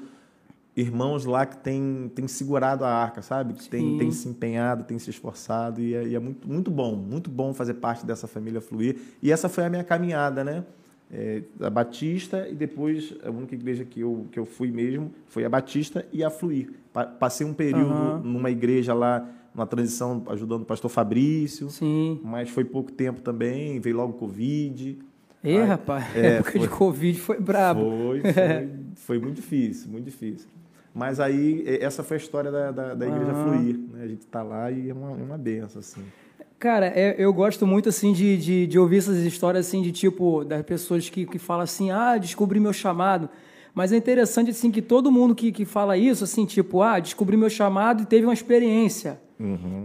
irmãos 0.78 1.26
lá 1.26 1.48
que 1.48 1.58
têm 1.58 2.12
tem 2.14 2.28
segurado 2.28 2.86
a 2.86 2.90
arca, 2.94 3.24
sabe? 3.24 3.56
Que 3.56 3.68
tem, 3.68 3.98
tem 3.98 4.12
se 4.12 4.28
empenhado, 4.30 4.84
tem 4.84 5.00
se 5.00 5.10
esforçado 5.10 5.82
e 5.82 5.96
é, 5.96 6.04
e 6.10 6.16
é 6.16 6.20
muito, 6.20 6.48
muito 6.48 6.70
bom, 6.70 6.96
muito 6.96 7.28
bom 7.28 7.52
fazer 7.52 7.74
parte 7.76 8.06
dessa 8.06 8.28
família 8.28 8.62
fluir. 8.62 8.98
E 9.24 9.32
essa 9.32 9.50
foi 9.50 9.66
a 9.66 9.70
minha 9.70 9.84
caminhada, 9.84 10.44
né? 10.44 10.64
É, 11.12 11.42
a 11.60 11.72
Batista 11.72 12.48
e 12.48 12.54
depois 12.54 13.16
a 13.26 13.32
única 13.32 13.56
igreja 13.56 13.84
que 13.84 14.02
eu, 14.02 14.28
que 14.32 14.38
eu 14.38 14.46
fui 14.46 14.70
mesmo 14.72 15.12
foi 15.28 15.44
a 15.44 15.50
Batista 15.50 16.06
e 16.14 16.24
a 16.24 16.30
Fluir. 16.30 16.70
Pa- 16.94 17.06
Passei 17.08 17.48
um 17.48 17.54
período 17.54 17.92
Aham. 17.92 18.22
numa 18.24 18.52
igreja 18.52 18.94
lá, 18.94 19.28
na 19.56 19.66
transição, 19.66 20.24
ajudando 20.28 20.62
o 20.64 20.66
pastor 20.66 20.90
Fabrício. 20.92 21.70
Sim. 21.70 22.20
Mas 22.24 22.50
foi 22.50 22.64
pouco 22.66 22.92
tempo 22.92 23.22
também, 23.22 23.80
veio 23.80 23.96
logo 23.98 24.14
Covid. 24.14 24.98
Ê, 25.44 25.58
Ai, 25.58 25.66
rapaz, 25.68 26.16
é, 26.16 26.28
época 26.38 26.60
de 26.60 26.68
foi- 26.68 26.78
Covid 26.78 27.20
foi 27.20 27.40
brabo. 27.40 27.82
Foi, 27.82 28.22
foi, 28.34 28.70
foi 28.96 29.20
muito 29.20 29.36
difícil, 29.36 29.90
muito 29.92 30.06
difícil. 30.06 30.48
Mas 30.94 31.20
aí, 31.20 31.64
e- 31.68 31.78
essa 31.84 32.04
foi 32.04 32.18
a 32.18 32.20
história 32.20 32.52
da, 32.52 32.72
da, 32.72 32.94
da 32.96 33.08
Igreja 33.08 33.32
Aham. 33.32 33.44
Fluir. 33.44 33.78
Né? 33.94 34.04
A 34.04 34.08
gente 34.08 34.22
está 34.22 34.42
lá 34.42 34.72
e 34.72 34.90
é 34.90 34.94
uma, 34.94 35.12
é 35.12 35.24
uma 35.24 35.38
benção, 35.38 35.80
assim. 35.80 36.02
Cara, 36.58 36.88
é- 36.88 37.16
eu 37.18 37.32
gosto 37.34 37.68
muito, 37.68 37.90
assim, 37.90 38.12
de, 38.14 38.38
de, 38.38 38.66
de 38.68 38.80
ouvir 38.80 38.98
essas 38.98 39.18
histórias, 39.18 39.68
assim, 39.68 39.82
de 39.82 39.92
tipo, 39.92 40.44
das 40.46 40.62
pessoas 40.64 41.10
que, 41.10 41.26
que 41.26 41.38
falam 41.38 41.64
assim, 41.64 41.92
ah, 41.92 42.18
descobri 42.18 42.60
meu 42.60 42.74
chamado. 42.74 43.30
Mas 43.74 43.92
é 43.92 43.98
interessante, 43.98 44.52
assim, 44.52 44.72
que 44.72 44.82
todo 44.82 45.12
mundo 45.12 45.36
que, 45.36 45.52
que 45.52 45.66
fala 45.66 45.98
isso, 45.98 46.24
assim, 46.24 46.46
tipo, 46.46 46.82
ah, 46.82 46.98
descobri 46.98 47.36
meu 47.36 47.50
chamado 47.50 48.04
e 48.04 48.06
teve 48.06 48.26
uma 48.26 48.34
experiência. 48.34 49.20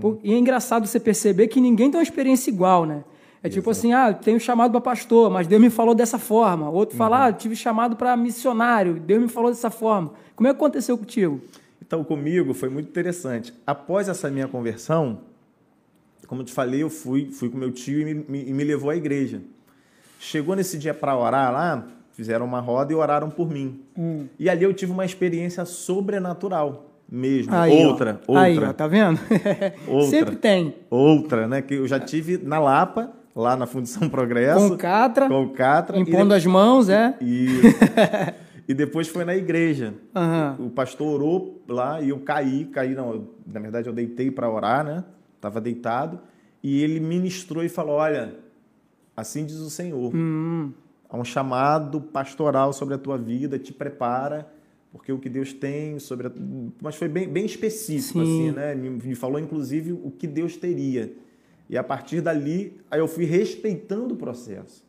Pô, 0.00 0.19
E 0.23 0.33
é 0.33 0.38
engraçado 0.38 0.87
você 0.87 1.00
perceber 1.00 1.49
que 1.49 1.61
ninguém 1.61 1.90
tem 1.90 1.99
uma 1.99 2.02
experiência 2.02 2.50
igual, 2.50 2.85
né? 2.87 3.04
É 3.42 3.49
tipo 3.49 3.71
assim, 3.71 3.92
ah, 3.92 4.12
tenho 4.12 4.38
chamado 4.38 4.71
para 4.73 4.80
pastor, 4.83 5.30
mas 5.30 5.47
Deus 5.47 5.61
me 5.62 5.71
falou 5.71 5.95
dessa 5.95 6.19
forma. 6.19 6.69
Outro 6.69 6.97
fala, 6.97 7.26
ah, 7.26 7.33
tive 7.33 7.57
chamado 7.57 7.97
para 7.97 8.14
missionário, 8.16 9.00
Deus 9.00 9.23
me 9.23 9.28
falou 9.28 9.50
dessa 9.50 9.71
forma. 9.71 10.12
Como 10.37 10.47
é 10.47 10.52
que 10.52 10.57
aconteceu 10.57 10.97
contigo? 10.99 11.40
Então, 11.80 12.04
comigo 12.04 12.52
foi 12.52 12.69
muito 12.69 12.88
interessante. 12.88 13.52
Após 13.66 14.09
essa 14.09 14.30
minha 14.30 14.47
conversão, 14.47 15.21
como 16.26 16.42
eu 16.42 16.45
te 16.45 16.52
falei, 16.52 16.83
eu 16.83 16.90
fui, 16.90 17.30
fui 17.33 17.49
com 17.49 17.57
meu 17.57 17.73
tio 17.73 18.00
e 18.00 18.04
me, 18.04 18.14
me- 18.28 18.45
e 18.50 18.52
me 18.52 18.62
levou 18.62 18.90
à 18.90 18.97
igreja. 18.97 19.40
Chegou 20.21 20.54
nesse 20.54 20.76
dia 20.78 20.92
para 20.92 21.16
orar 21.16 21.50
lá, 21.50 21.87
fizeram 22.12 22.45
uma 22.45 22.61
roda 22.61 22.92
e 22.92 22.95
oraram 22.95 23.30
por 23.30 23.50
mim. 23.50 23.80
Hum. 23.99 24.26
E 24.38 24.50
ali 24.50 24.64
eu 24.64 24.75
tive 24.75 24.92
uma 24.92 25.04
experiência 25.07 25.64
sobrenatural 25.64 26.89
mesmo. 27.10 27.54
Aí, 27.54 27.84
ó. 27.84 27.88
outra, 27.88 28.20
outra. 28.26 28.42
Aí, 28.44 28.58
ó, 28.58 28.72
tá 28.72 28.86
vendo? 28.86 29.18
Outra. 29.88 30.06
Sempre 30.10 30.36
tem. 30.36 30.74
Outra, 30.88 31.48
né? 31.48 31.60
Que 31.62 31.74
eu 31.74 31.86
já 31.88 31.98
tive 31.98 32.38
na 32.38 32.58
Lapa, 32.58 33.10
lá 33.34 33.56
na 33.56 33.66
Fundição 33.66 34.08
Progresso. 34.08 34.68
Com 34.70 34.76
Catra, 34.76 35.28
Com 35.28 35.44
o 35.44 35.50
Catra. 35.50 35.98
e 35.98 36.02
impondo 36.02 36.28
de- 36.30 36.34
as 36.34 36.46
mãos, 36.46 36.88
é? 36.88 37.16
Isso. 37.20 37.62
e 38.68 38.74
depois 38.74 39.08
foi 39.08 39.24
na 39.24 39.34
igreja. 39.34 39.94
Aham. 40.14 40.56
O 40.60 40.70
pastor 40.70 41.14
orou 41.14 41.60
lá 41.68 42.00
e 42.00 42.10
eu 42.10 42.20
caí, 42.20 42.64
caí 42.66 42.94
não, 42.94 43.10
eu- 43.12 43.34
na 43.46 43.58
verdade 43.60 43.88
eu 43.88 43.92
deitei 43.92 44.30
para 44.30 44.49
orar, 44.50 44.84
né? 44.84 45.04
Tava 45.40 45.60
deitado 45.60 46.20
e 46.62 46.82
ele 46.82 47.00
ministrou 47.00 47.64
e 47.64 47.68
falou: 47.68 47.96
"Olha, 47.96 48.34
assim 49.16 49.44
diz 49.44 49.56
o 49.56 49.70
Senhor. 49.70 50.14
Hum, 50.14 50.73
Há 51.12 51.16
um 51.16 51.25
chamado 51.25 52.00
pastoral 52.00 52.73
sobre 52.73 52.94
a 52.94 52.99
tua 52.99 53.18
vida, 53.18 53.58
te 53.58 53.73
prepara, 53.73 54.46
porque 54.92 55.12
o 55.12 55.18
que 55.18 55.28
Deus 55.28 55.52
tem 55.52 55.98
sobre 55.98 56.26
a... 56.26 56.32
mas 56.82 56.96
foi 56.96 57.08
bem, 57.08 57.28
bem 57.28 57.44
específico 57.46 58.24
Sim. 58.24 58.48
assim, 58.48 58.56
né? 58.56 58.74
Me, 58.74 58.90
me 58.90 59.14
falou 59.14 59.38
inclusive 59.38 59.92
o 59.92 60.10
que 60.10 60.26
Deus 60.26 60.56
teria. 60.56 61.12
E 61.68 61.78
a 61.78 61.84
partir 61.84 62.20
dali, 62.20 62.80
aí 62.90 62.98
eu 62.98 63.06
fui 63.06 63.24
respeitando 63.24 64.14
o 64.14 64.16
processo. 64.16 64.84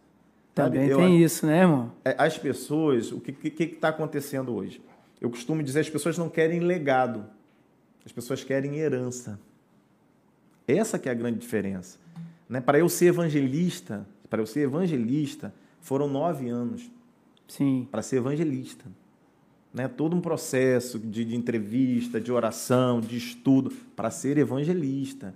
Também 0.53 0.87
Eu- 0.89 0.97
tem 0.97 1.23
isso, 1.23 1.45
né, 1.45 1.61
irmão? 1.61 1.91
é, 2.03 2.15
as 2.17 2.37
pessoas, 2.37 3.11
o 3.11 3.19
que 3.21 3.31
está 3.63 3.89
acontecendo 3.89 4.53
hoje? 4.53 4.81
Eu 5.19 5.29
costumo 5.29 5.61
dizer, 5.61 5.81
as 5.81 5.89
pessoas 5.89 6.17
não 6.17 6.27
querem 6.29 6.59
legado, 6.59 7.25
as 8.03 8.11
pessoas 8.11 8.43
querem 8.43 8.77
herança. 8.77 9.39
Essa 10.67 10.97
que 10.97 11.07
é 11.07 11.11
a 11.11 11.15
grande 11.15 11.37
diferença. 11.37 11.99
Né? 12.49 12.59
Para 12.59 12.79
eu 12.79 12.89
ser 12.89 13.05
evangelista, 13.07 14.05
para 14.29 14.41
eu 14.41 14.45
ser 14.45 14.61
evangelista, 14.61 15.53
foram 15.79 16.07
nove 16.07 16.49
anos 16.49 16.89
Sim. 17.47 17.87
para 17.91 18.01
ser 18.01 18.17
evangelista. 18.17 18.85
Né? 19.73 19.88
Todo 19.88 20.15
um 20.15 20.21
processo 20.21 20.99
de, 20.99 21.23
de 21.23 21.36
entrevista, 21.36 22.19
de 22.19 22.31
oração, 22.31 22.99
de 22.99 23.17
estudo, 23.17 23.71
para 23.95 24.10
ser 24.10 24.38
evangelista. 24.38 25.34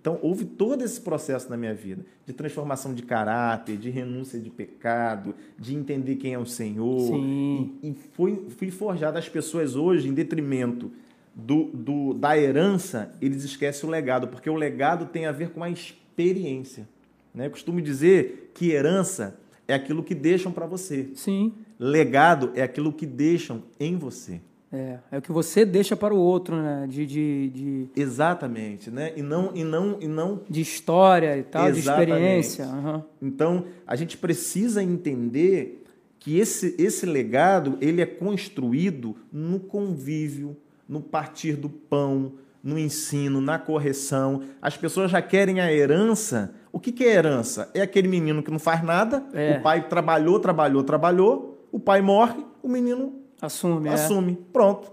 Então, 0.00 0.18
houve 0.22 0.44
todo 0.44 0.84
esse 0.84 1.00
processo 1.00 1.50
na 1.50 1.56
minha 1.56 1.74
vida, 1.74 2.04
de 2.24 2.32
transformação 2.32 2.94
de 2.94 3.02
caráter, 3.02 3.76
de 3.76 3.90
renúncia 3.90 4.38
de 4.38 4.48
pecado, 4.48 5.34
de 5.58 5.74
entender 5.74 6.16
quem 6.16 6.34
é 6.34 6.38
o 6.38 6.46
Senhor. 6.46 7.00
Sim. 7.00 7.78
E, 7.82 7.90
e 7.90 7.94
foi, 8.12 8.46
fui 8.56 8.70
forjado. 8.70 9.18
As 9.18 9.28
pessoas 9.28 9.74
hoje, 9.74 10.08
em 10.08 10.14
detrimento 10.14 10.92
do, 11.34 11.64
do, 11.64 12.14
da 12.14 12.38
herança, 12.38 13.12
eles 13.20 13.44
esquecem 13.44 13.88
o 13.88 13.92
legado, 13.92 14.28
porque 14.28 14.48
o 14.48 14.54
legado 14.54 15.06
tem 15.06 15.26
a 15.26 15.32
ver 15.32 15.50
com 15.50 15.64
a 15.64 15.70
experiência. 15.70 16.88
Né? 17.34 17.46
Eu 17.46 17.50
costumo 17.50 17.80
dizer 17.80 18.52
que 18.54 18.70
herança 18.70 19.38
é 19.66 19.74
aquilo 19.74 20.02
que 20.02 20.14
deixam 20.14 20.52
para 20.52 20.66
você. 20.66 21.10
Sim. 21.14 21.52
Legado 21.78 22.50
é 22.54 22.62
aquilo 22.62 22.92
que 22.92 23.06
deixam 23.06 23.62
em 23.78 23.96
você. 23.96 24.40
É, 24.70 24.98
é 25.12 25.18
o 25.18 25.22
que 25.22 25.32
você 25.32 25.64
deixa 25.64 25.96
para 25.96 26.12
o 26.12 26.18
outro, 26.18 26.54
né? 26.56 26.86
De, 26.88 27.06
de, 27.06 27.48
de, 27.50 27.88
Exatamente, 27.96 28.90
né? 28.90 29.12
E 29.16 29.22
não 29.22 29.50
e 29.54 29.64
não 29.64 29.96
e 30.00 30.06
não 30.06 30.42
de 30.48 30.60
história 30.60 31.38
e 31.38 31.42
tal, 31.42 31.72
de 31.72 31.78
Exatamente. 31.78 32.10
experiência. 32.10 32.64
aham. 32.66 33.04
Então, 33.22 33.64
a 33.86 33.96
gente 33.96 34.18
precisa 34.18 34.82
entender 34.82 35.84
que 36.18 36.36
esse, 36.38 36.74
esse 36.78 37.06
legado 37.06 37.78
ele 37.80 38.02
é 38.02 38.06
construído 38.06 39.16
no 39.32 39.58
convívio, 39.58 40.54
no 40.86 41.00
partir 41.00 41.54
do 41.56 41.70
pão, 41.70 42.32
no 42.62 42.78
ensino, 42.78 43.40
na 43.40 43.58
correção. 43.58 44.42
As 44.60 44.76
pessoas 44.76 45.10
já 45.10 45.22
querem 45.22 45.60
a 45.60 45.72
herança. 45.72 46.52
O 46.70 46.78
que, 46.78 46.92
que 46.92 47.04
é 47.04 47.14
herança? 47.14 47.70
É 47.72 47.80
aquele 47.80 48.08
menino 48.08 48.42
que 48.42 48.50
não 48.50 48.58
faz 48.58 48.82
nada, 48.82 49.24
É. 49.32 49.56
o 49.58 49.62
pai 49.62 49.88
trabalhou, 49.88 50.38
trabalhou, 50.38 50.82
trabalhou, 50.82 51.57
o 51.72 51.78
pai 51.80 52.00
morre, 52.00 52.44
o 52.62 52.68
menino 52.68 53.14
Assume, 53.40 53.88
é. 53.88 53.92
assume. 53.92 54.36
Pronto. 54.52 54.90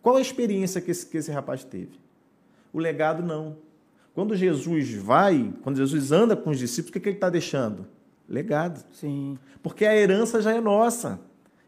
Qual 0.00 0.16
a 0.16 0.20
experiência 0.20 0.80
que 0.80 0.90
esse, 0.90 1.06
que 1.06 1.18
esse 1.18 1.30
rapaz 1.30 1.62
teve? 1.62 2.00
O 2.72 2.78
legado 2.78 3.22
não. 3.22 3.56
Quando 4.14 4.34
Jesus 4.34 4.92
vai, 4.94 5.52
quando 5.62 5.76
Jesus 5.76 6.10
anda 6.12 6.34
com 6.36 6.50
os 6.50 6.58
discípulos, 6.58 6.90
o 6.90 6.92
que, 6.94 7.00
que 7.00 7.08
ele 7.10 7.16
está 7.16 7.30
deixando? 7.30 7.86
Legado. 8.28 8.82
Sim. 8.92 9.38
Porque 9.62 9.84
a 9.84 9.94
herança 9.96 10.40
já 10.40 10.52
é 10.54 10.60
nossa. 10.60 11.20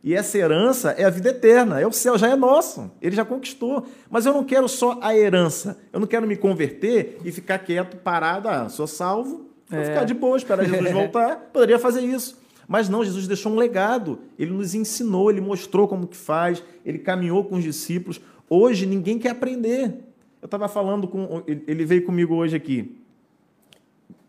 E 0.02 0.14
essa 0.14 0.36
herança 0.36 0.90
é 0.92 1.04
a 1.04 1.10
vida 1.10 1.30
eterna, 1.30 1.80
é 1.80 1.86
o 1.86 1.92
céu, 1.92 2.18
já 2.18 2.28
é 2.28 2.36
nosso. 2.36 2.90
Ele 3.00 3.16
já 3.16 3.24
conquistou. 3.24 3.86
Mas 4.10 4.26
eu 4.26 4.34
não 4.34 4.44
quero 4.44 4.68
só 4.68 4.98
a 5.00 5.16
herança. 5.16 5.78
Eu 5.92 6.00
não 6.00 6.06
quero 6.06 6.26
me 6.26 6.36
converter 6.36 7.18
e 7.24 7.32
ficar 7.32 7.58
quieto, 7.58 7.96
parado. 7.98 8.48
Ah, 8.48 8.68
sou 8.68 8.86
salvo, 8.86 9.48
vou 9.68 9.78
É. 9.80 9.84
ficar 9.84 10.04
de 10.04 10.12
boa, 10.12 10.36
esperar 10.36 10.64
Jesus 10.66 10.92
voltar. 10.92 11.36
Poderia 11.52 11.78
fazer 11.78 12.02
isso. 12.02 12.38
Mas 12.66 12.88
não, 12.88 13.04
Jesus 13.04 13.26
deixou 13.28 13.52
um 13.52 13.56
legado. 13.56 14.18
Ele 14.38 14.50
nos 14.52 14.74
ensinou, 14.74 15.30
ele 15.30 15.40
mostrou 15.40 15.86
como 15.88 16.06
que 16.06 16.16
faz, 16.16 16.62
ele 16.84 16.98
caminhou 16.98 17.44
com 17.44 17.56
os 17.56 17.64
discípulos. 17.64 18.20
Hoje 18.48 18.86
ninguém 18.86 19.18
quer 19.18 19.30
aprender. 19.30 19.94
Eu 20.40 20.46
estava 20.46 20.68
falando 20.68 21.06
com. 21.08 21.42
ele- 21.46 21.84
veio 21.84 22.04
comigo 22.04 22.34
hoje 22.34 22.54
aqui. 22.56 22.96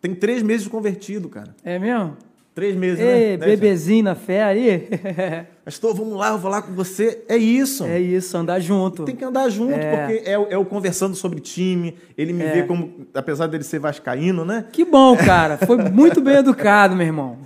Tem 0.01 0.13
três 0.13 0.43
meses 0.43 0.67
convertido, 0.67 1.27
cara. 1.29 1.55
É 1.63 1.79
mesmo? 1.79 2.15
Três 2.53 2.73
meses, 2.75 2.99
Ei, 2.99 3.05
né? 3.05 3.11
Né, 3.11 3.27
Tiago? 3.37 3.45
bebezinho 3.51 4.03
na 4.05 4.15
fé 4.15 4.43
aí. 4.43 4.87
Pastor, 5.65 5.93
vamos 5.93 6.13
lá, 6.17 6.29
eu 6.29 6.37
vou 6.37 6.49
lá 6.49 6.61
com 6.61 6.71
você. 6.73 7.21
É 7.27 7.35
isso. 7.35 7.83
é 7.83 7.99
isso, 7.99 8.37
andar 8.37 8.61
junto. 8.61 9.03
Tem 9.03 9.15
que 9.15 9.25
andar 9.25 9.49
junto, 9.49 9.73
É. 9.73 10.07
porque 10.07 10.29
é, 10.29 10.39
o- 10.39 10.47
é 10.49 10.57
o 10.57 10.63
conversando 10.63 11.15
sobre 11.15 11.41
time. 11.41 11.95
Ele 12.17 12.31
me 12.31 12.43
É. 12.45 12.53
vê 12.53 12.63
como, 12.63 13.07
apesar 13.13 13.47
dele 13.47 13.63
ser 13.65 13.79
vascaíno, 13.79 14.45
né? 14.45 14.65
Que 14.71 14.85
bom, 14.85 15.17
cara. 15.17 15.57
Foi 15.57 15.75
muito 15.89 16.21
bem 16.21 16.35
educado, 16.35 16.95
meu 16.95 17.05
irmão. 17.05 17.39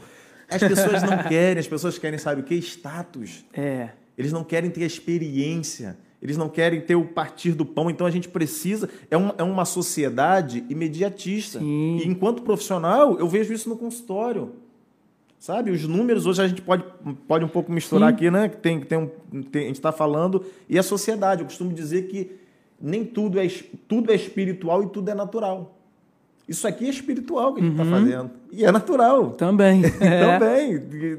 As 0.50 0.60
pessoas 0.62 1.04
não 1.04 1.18
querem, 1.24 1.60
as 1.60 1.68
pessoas 1.68 1.98
querem, 1.98 2.18
sabe 2.18 2.42
o 2.42 2.44
que? 2.44 2.56
Status. 2.56 3.46
É. 3.54 3.90
Eles 4.18 4.32
não 4.34 4.44
querem 4.44 4.70
ter 4.70 4.84
a 4.84 4.88
experiência. 4.88 5.98
Eles 6.22 6.36
não 6.36 6.50
querem 6.50 6.82
ter 6.82 6.96
o 6.96 7.06
partir 7.06 7.54
do 7.54 7.66
pão. 7.66 7.90
Então 7.90 8.06
a 8.06 8.12
gente 8.12 8.28
precisa. 8.28 8.90
É, 9.10 9.18
um, 9.18 9.32
é 9.38 9.44
uma 9.44 9.64
sociedade 9.64 10.66
imediatista. 10.70 11.60
Sim. 11.60 11.98
E 11.98 12.08
enquanto 12.08 12.42
profissional, 12.42 13.18
eu 13.18 13.28
vejo 13.30 13.54
isso 13.54 13.70
no 13.70 13.78
consultório. 13.78 14.52
Sabe? 15.40 15.72
Os 15.72 15.86
números 15.88 16.26
hoje 16.26 16.42
a 16.42 16.48
gente 16.48 16.62
pode, 16.62 16.84
pode 17.26 17.46
um 17.46 17.48
pouco 17.48 17.72
misturar 17.72 18.10
Sim. 18.10 18.16
aqui, 18.16 18.30
né? 18.32 18.50
Que 18.50 18.58
tem, 18.58 18.82
tem 18.82 18.98
um, 18.98 19.42
tem- 19.44 19.64
a 19.64 19.68
gente 19.68 19.76
está 19.76 19.94
falando. 19.94 20.46
E 20.68 20.78
a 20.78 20.84
sociedade. 20.84 21.42
Eu 21.42 21.46
costumo 21.46 21.72
dizer 21.72 22.08
que 22.08 22.32
nem 22.82 23.06
tudo 23.06 23.40
é, 23.40 23.48
tudo 23.88 24.12
é 24.12 24.16
espiritual 24.16 24.84
e 24.84 24.88
tudo 24.90 25.10
é 25.10 25.16
natural. 25.16 25.79
Isso 26.50 26.68
aqui 26.68 26.88
é 26.88 26.90
espiritual 26.90 27.54
que 27.54 27.62
a 27.62 27.64
gente 27.64 27.80
está 27.80 27.86
fazendo. 27.86 28.32
E 28.52 28.66
é 28.66 28.72
natural. 28.72 29.32
Também. 29.34 29.84
É. 30.02 30.40
Também. 30.40 30.72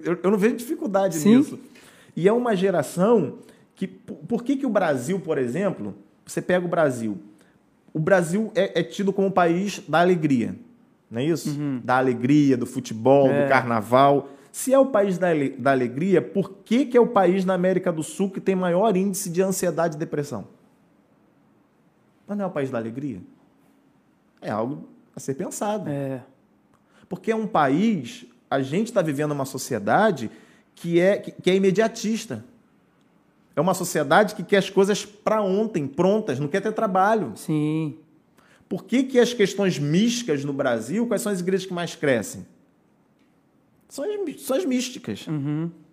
Eu, 0.05 0.19
eu 0.21 0.31
não 0.31 0.37
vejo 0.37 0.57
dificuldade 0.57 1.15
Sim. 1.15 1.37
nisso. 1.37 1.59
E 2.17 2.27
é 2.29 2.33
uma 2.33 2.57
geração 2.57 3.39
que. 3.77 3.87
Por 3.87 4.43
que, 4.43 4.57
que 4.57 4.67
o 4.67 4.71
Brasil, 4.71 5.21
por 5.21 5.39
exemplo, 5.39 5.95
você 6.27 6.43
pega 6.43 6.67
o 6.67 6.69
Brasil. 6.69 7.17
O 7.95 8.01
Brasil 8.01 8.51
é, 8.57 8.81
é 8.81 8.83
tido 8.83 9.13
como 9.13 9.29
o 9.29 9.31
país 9.31 9.81
da 9.89 10.01
alegria. 10.01 10.57
Não 11.09 11.21
é 11.21 11.25
isso? 11.25 11.57
Da 11.85 11.99
alegria, 11.99 12.57
do 12.57 12.67
futebol, 12.67 13.27
Uhum. 13.29 13.33
É. 13.33 13.45
do 13.45 13.49
carnaval. 13.49 14.29
Se 14.51 14.75
é 14.75 14.79
o 14.79 14.87
país 14.87 15.17
da, 15.17 15.29
da 15.59 15.71
alegria, 15.71 16.21
por 16.21 16.51
que, 16.65 16.87
que 16.87 16.97
é 16.97 17.01
o 17.01 17.07
país 17.07 17.45
na 17.45 17.55
América 17.55 17.93
do 17.93 18.03
Sul 18.03 18.31
que 18.31 18.41
tem 18.41 18.57
maior 18.57 18.97
índice 18.97 19.31
de 19.31 19.41
ansiedade 19.43 19.95
e 19.95 19.99
depressão? 19.99 20.45
Mas 22.27 22.37
não 22.37 22.45
é 22.47 22.49
o 22.49 22.51
país 22.51 22.69
da 22.69 22.79
alegria? 22.79 23.21
É 24.43 24.51
algo 24.51 24.89
a 25.15 25.21
ser 25.21 25.35
pensado. 25.35 25.89
É. 25.89 26.23
Porque 27.09 27.31
é 27.31 27.37
um 27.37 27.47
país, 27.47 28.25
a 28.51 28.63
gente 28.63 28.89
está 28.89 29.03
vivendo 29.03 29.33
uma 29.33 29.45
sociedade 29.45 30.31
que 30.75 31.01
é, 31.01 31.17
que, 31.19 31.33
que 31.33 31.51
é 31.51 31.55
imediatista. 31.55 32.45
É 33.55 33.61
uma 33.61 33.75
sociedade 33.75 34.35
que 34.35 34.43
quer 34.43 34.59
as 34.59 34.71
coisas 34.71 35.05
para 35.05 35.43
ontem, 35.43 35.87
prontas, 35.87 36.39
não 36.39 36.49
quer 36.49 36.61
ter 36.61 36.73
trabalho. 36.73 37.33
Sim. 37.37 37.99
Por 38.69 38.85
que, 38.85 39.03
que 39.03 39.19
as 39.19 39.35
questões 39.35 39.79
místicas 39.79 40.45
no 40.45 40.53
Brasil, 40.53 41.07
quais 41.07 41.23
são 41.23 41.33
as 41.33 41.41
igrejas 41.41 41.67
que 41.67 41.75
mais 41.75 41.97
crescem? 41.97 42.47
São 43.89 44.05
as, 44.05 44.41
são 44.43 44.57
as 44.57 44.65
místicas. 44.65 45.27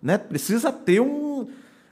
Né? 0.00 0.16
Precisa 0.16 0.70
ter 0.70 1.00
um 1.00 1.48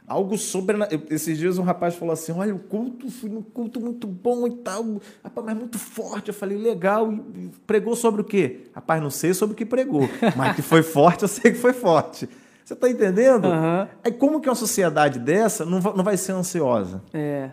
algo 0.06 0.38
sobre. 0.38 0.76
Esses 1.10 1.36
dias 1.36 1.58
um 1.58 1.62
rapaz 1.62 1.94
falou 1.94 2.12
assim: 2.12 2.32
olha, 2.32 2.54
o 2.54 2.58
culto, 2.58 3.10
fui 3.10 3.28
num 3.28 3.42
culto 3.42 3.80
muito 3.80 4.06
bom 4.06 4.46
e 4.46 4.50
tal, 4.50 5.00
rapaz, 5.22 5.46
mas 5.46 5.56
muito 5.56 5.78
forte. 5.78 6.28
Eu 6.28 6.34
falei, 6.34 6.56
legal. 6.56 7.12
E 7.12 7.50
pregou 7.66 7.96
sobre 7.96 8.20
o 8.20 8.24
quê? 8.24 8.68
Rapaz, 8.74 9.02
não 9.02 9.10
sei 9.10 9.34
sobre 9.34 9.54
o 9.54 9.56
que 9.56 9.66
pregou, 9.66 10.08
mas 10.36 10.56
que 10.56 10.62
foi 10.62 10.82
forte, 10.84 11.22
eu 11.22 11.28
sei 11.28 11.52
que 11.52 11.58
foi 11.58 11.72
forte. 11.72 12.28
Você 12.64 12.74
está 12.74 12.90
entendendo? 12.90 13.46
Aham. 13.46 13.88
Aí 14.02 14.12
como 14.12 14.40
que 14.40 14.48
uma 14.48 14.54
sociedade 14.54 15.18
dessa 15.18 15.64
não 15.64 15.80
vai, 15.80 15.96
não 15.96 16.02
vai 16.02 16.16
ser 16.16 16.32
ansiosa? 16.32 17.02
É. 17.12 17.50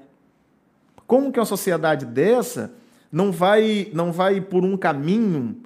Como 1.05 1.31
que 1.31 1.39
uma 1.39 1.45
sociedade 1.45 2.05
dessa 2.05 2.73
não 3.11 3.31
vai 3.31 3.91
não 3.93 4.11
vai 4.11 4.41
por 4.41 4.63
um 4.63 4.75
caminho 4.75 5.57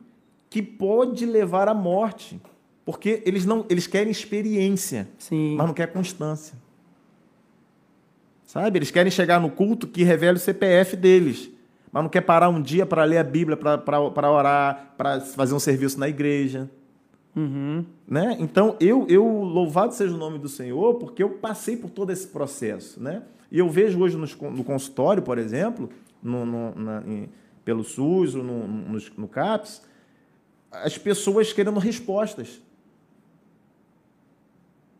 que 0.49 0.61
pode 0.61 1.25
levar 1.25 1.69
à 1.69 1.73
morte? 1.73 2.41
Porque 2.83 3.21
eles 3.25 3.45
não 3.45 3.65
eles 3.69 3.87
querem 3.87 4.11
experiência, 4.11 5.07
Sim. 5.17 5.55
mas 5.57 5.67
não 5.67 5.73
querem 5.73 5.93
constância. 5.93 6.66
Sabe? 8.47 8.79
Eles 8.79 8.89
querem 8.89 9.11
chegar 9.11 9.41
no 9.41 9.51
culto 9.51 9.85
que 9.85 10.03
revele 10.03 10.37
o 10.37 10.39
CPF 10.39 10.95
deles, 10.95 11.49
mas 11.91 12.01
não 12.01 12.09
quer 12.09 12.21
parar 12.21 12.47
um 12.47 12.61
dia 12.61 12.85
para 12.85 13.03
ler 13.03 13.17
a 13.17 13.23
Bíblia, 13.23 13.57
para 13.57 14.31
orar, 14.31 14.93
para 14.97 15.19
fazer 15.19 15.53
um 15.53 15.59
serviço 15.59 15.99
na 15.99 16.07
igreja. 16.07 16.71
Uhum. 17.35 17.85
Né? 18.07 18.37
Então, 18.39 18.77
eu, 18.79 19.05
eu 19.09 19.25
louvado 19.25 19.93
seja 19.93 20.15
o 20.15 20.17
nome 20.17 20.39
do 20.39 20.47
Senhor, 20.47 20.95
porque 20.95 21.21
eu 21.21 21.31
passei 21.31 21.75
por 21.75 21.89
todo 21.89 22.09
esse 22.09 22.25
processo. 22.27 23.03
Né? 23.03 23.21
E 23.51 23.59
eu 23.59 23.69
vejo 23.69 23.99
hoje 23.99 24.15
nos 24.15 24.33
no 24.35 24.63
consultório, 24.63 25.21
por 25.21 25.37
exemplo, 25.37 25.89
no, 26.23 26.45
no- 26.45 26.73
na- 26.73 27.03
em- 27.05 27.29
pelo 27.65 27.83
SUS 27.83 28.33
ou 28.33 28.43
no, 28.43 28.65
no, 28.65 28.97
no 29.17 29.27
CAPS, 29.27 29.81
as 30.71 30.97
pessoas 30.97 31.51
querendo 31.51 31.79
respostas. 31.81 32.61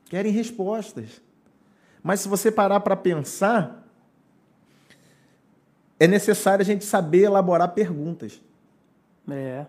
Querem 0.10 0.34
respostas. 0.34 1.22
Mas 2.08 2.22
se 2.22 2.30
você 2.30 2.50
parar 2.50 2.80
para 2.80 2.96
pensar, 2.96 3.86
é 6.00 6.08
necessário 6.08 6.64
a 6.64 6.66
gente 6.66 6.86
saber 6.86 7.24
elaborar 7.24 7.74
perguntas. 7.74 8.42
É. 9.30 9.66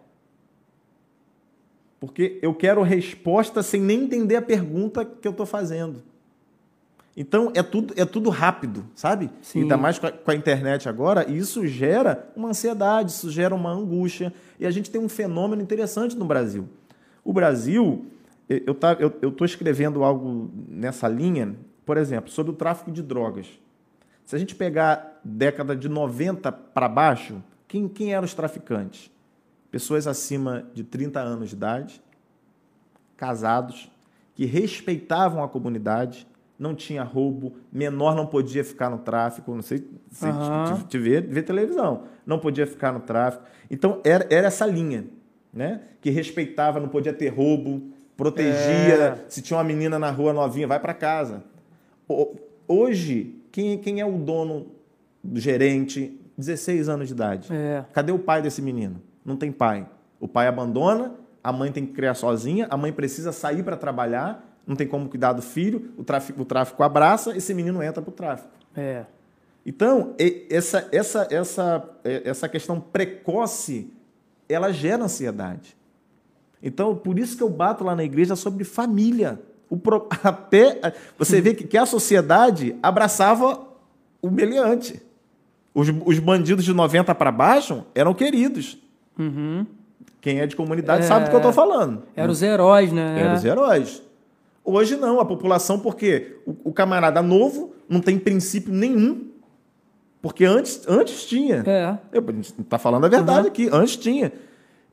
Porque 1.98 2.38
eu 2.40 2.54
quero 2.54 2.80
resposta 2.82 3.60
sem 3.60 3.80
nem 3.80 4.04
entender 4.04 4.36
a 4.36 4.42
pergunta 4.42 5.04
que 5.04 5.26
eu 5.26 5.32
estou 5.32 5.46
fazendo. 5.46 6.00
Então 7.16 7.50
é 7.56 7.62
tudo, 7.64 7.92
é 7.96 8.04
tudo 8.04 8.30
rápido, 8.30 8.86
sabe? 8.94 9.30
Sim. 9.42 9.62
Ainda 9.62 9.76
mais 9.76 9.98
com 9.98 10.06
a, 10.06 10.12
com 10.12 10.30
a 10.30 10.34
internet 10.36 10.88
agora, 10.88 11.28
e 11.28 11.36
isso 11.36 11.66
gera 11.66 12.30
uma 12.36 12.50
ansiedade, 12.50 13.10
isso 13.10 13.32
gera 13.32 13.52
uma 13.52 13.72
angústia. 13.72 14.32
E 14.60 14.64
a 14.64 14.70
gente 14.70 14.92
tem 14.92 15.00
um 15.00 15.08
fenômeno 15.08 15.60
interessante 15.60 16.16
no 16.16 16.24
Brasil. 16.24 16.68
O 17.24 17.32
Brasil, 17.32 18.06
eu 18.48 18.74
estou 18.74 18.90
eu 19.20 19.32
tô 19.32 19.44
escrevendo 19.44 20.04
algo 20.04 20.52
nessa 20.68 21.08
linha, 21.08 21.56
por 21.88 21.96
exemplo, 21.96 22.30
sobre 22.30 22.52
o 22.52 22.54
tráfico 22.54 22.92
de 22.92 23.02
drogas. 23.02 23.46
Se 24.26 24.36
a 24.36 24.38
gente 24.38 24.54
pegar 24.54 25.18
década 25.24 25.74
de 25.74 25.88
90 25.88 26.52
para 26.52 26.86
baixo, 26.86 27.42
quem, 27.66 27.88
quem 27.88 28.12
eram 28.12 28.26
os 28.26 28.34
traficantes? 28.34 29.10
Pessoas 29.70 30.06
acima 30.06 30.66
de 30.74 30.84
30 30.84 31.18
anos 31.18 31.48
de 31.48 31.54
idade, 31.54 32.02
casados, 33.16 33.90
que 34.34 34.44
respeitavam 34.44 35.42
a 35.42 35.48
comunidade, 35.48 36.26
não 36.58 36.74
tinha 36.74 37.02
roubo, 37.02 37.54
menor 37.72 38.14
não 38.14 38.26
podia 38.26 38.62
ficar 38.62 38.90
no 38.90 38.98
tráfico, 38.98 39.54
não 39.54 39.62
sei 39.62 39.88
se 40.10 40.26
Aham. 40.26 40.82
te, 40.90 40.98
vê, 40.98 41.22
vê 41.22 41.42
televisão, 41.42 42.02
não 42.26 42.38
podia 42.38 42.66
ficar 42.66 42.92
no 42.92 43.00
tráfico. 43.00 43.44
Então 43.70 44.02
era, 44.04 44.26
era 44.30 44.48
essa 44.48 44.66
linha, 44.66 45.06
né? 45.50 45.80
Que 46.02 46.10
respeitava, 46.10 46.78
não 46.80 46.88
podia 46.90 47.14
ter 47.14 47.28
roubo, 47.28 47.80
protegia, 48.14 49.16
É. 49.24 49.24
se 49.30 49.40
tinha 49.40 49.56
uma 49.56 49.64
menina 49.64 49.98
na 49.98 50.10
rua 50.10 50.34
novinha, 50.34 50.66
vai 50.68 50.78
para 50.78 50.92
casa. 50.92 51.42
Hoje, 52.66 53.36
quem, 53.52 53.78
quem 53.78 54.00
é 54.00 54.06
o 54.06 54.18
dono, 54.18 54.66
do 55.22 55.38
gerente, 55.38 56.18
16 56.36 56.88
anos 56.88 57.08
de 57.08 57.14
idade? 57.14 57.48
É. 57.52 57.84
Cadê 57.92 58.12
o 58.12 58.18
pai 58.18 58.40
desse 58.40 58.62
menino? 58.62 59.02
Não 59.24 59.36
tem 59.36 59.52
pai. 59.52 59.86
O 60.18 60.26
pai 60.26 60.46
abandona, 60.46 61.14
a 61.42 61.52
mãe 61.52 61.70
tem 61.70 61.86
que 61.86 61.92
criar 61.92 62.14
sozinha, 62.14 62.66
a 62.70 62.76
mãe 62.76 62.92
precisa 62.92 63.32
sair 63.32 63.62
para 63.62 63.76
trabalhar, 63.76 64.44
não 64.66 64.76
tem 64.76 64.86
como 64.86 65.08
cuidar 65.08 65.32
do 65.32 65.42
filho, 65.42 65.92
o 65.96 66.04
tráfico, 66.04 66.42
o 66.42 66.44
tráfico 66.44 66.82
abraça, 66.82 67.36
esse 67.36 67.54
menino 67.54 67.82
entra 67.82 68.02
para 68.02 68.10
o 68.10 68.12
tráfico. 68.12 68.50
É. 68.76 69.04
Então, 69.64 70.14
essa, 70.50 70.88
essa, 70.92 71.28
essa, 71.30 71.88
eh, 72.04 72.22
essa 72.24 72.48
questão 72.48 72.80
precoce, 72.80 73.92
ela 74.48 74.72
gera 74.72 75.04
ansiedade. 75.04 75.76
Então, 76.62 76.94
por 76.96 77.18
isso 77.18 77.36
que 77.36 77.42
eu 77.42 77.50
bato 77.50 77.84
lá 77.84 77.94
na 77.94 78.04
igreja 78.04 78.34
sobre 78.34 78.64
família. 78.64 79.40
O 79.70 79.76
pro- 79.76 80.08
Até 80.24 80.80
você 81.18 81.40
vê 81.40 81.54
que, 81.54 81.64
que 81.64 81.76
a 81.76 81.86
sociedade 81.86 82.74
abraçava 82.82 83.60
o 84.22 84.30
meliante. 84.30 85.00
Os, 85.74 85.88
os 86.04 86.18
bandidos 86.18 86.64
de 86.64 86.72
90 86.72 87.14
para 87.14 87.30
baixo 87.30 87.84
eram 87.94 88.12
queridos. 88.14 88.78
Uhum. 89.18 89.66
Quem 90.20 90.40
é 90.40 90.46
de 90.46 90.56
comunidade 90.56 91.04
sabe 91.04 91.26
do 91.26 91.28
que 91.30 91.34
eu 91.36 91.38
estou 91.38 91.52
falando. 91.52 92.02
Eram 92.16 92.32
os 92.32 92.42
heróis, 92.42 92.92
né? 92.92 93.20
Eram 93.20 93.34
os 93.34 93.44
heróis. 93.44 94.02
Hoje 94.64 94.96
não, 94.96 95.20
a 95.20 95.24
população, 95.24 95.78
porque 95.78 96.36
o, 96.44 96.54
o 96.64 96.72
camarada 96.72 97.22
novo 97.22 97.72
não 97.88 98.00
tem 98.00 98.18
princípio 98.18 98.72
nenhum. 98.72 99.28
Porque 100.20 100.44
antes, 100.44 100.82
antes 100.88 101.24
tinha. 101.26 101.62
É. 101.64 101.96
Eu, 102.12 102.24
a 102.28 102.32
gente 102.32 102.52
está 102.60 102.76
falando 102.78 103.04
a 103.04 103.08
verdade 103.08 103.42
Uhum. 103.42 103.46
aqui. 103.46 103.68
Antes 103.72 103.96
tinha. 103.96 104.32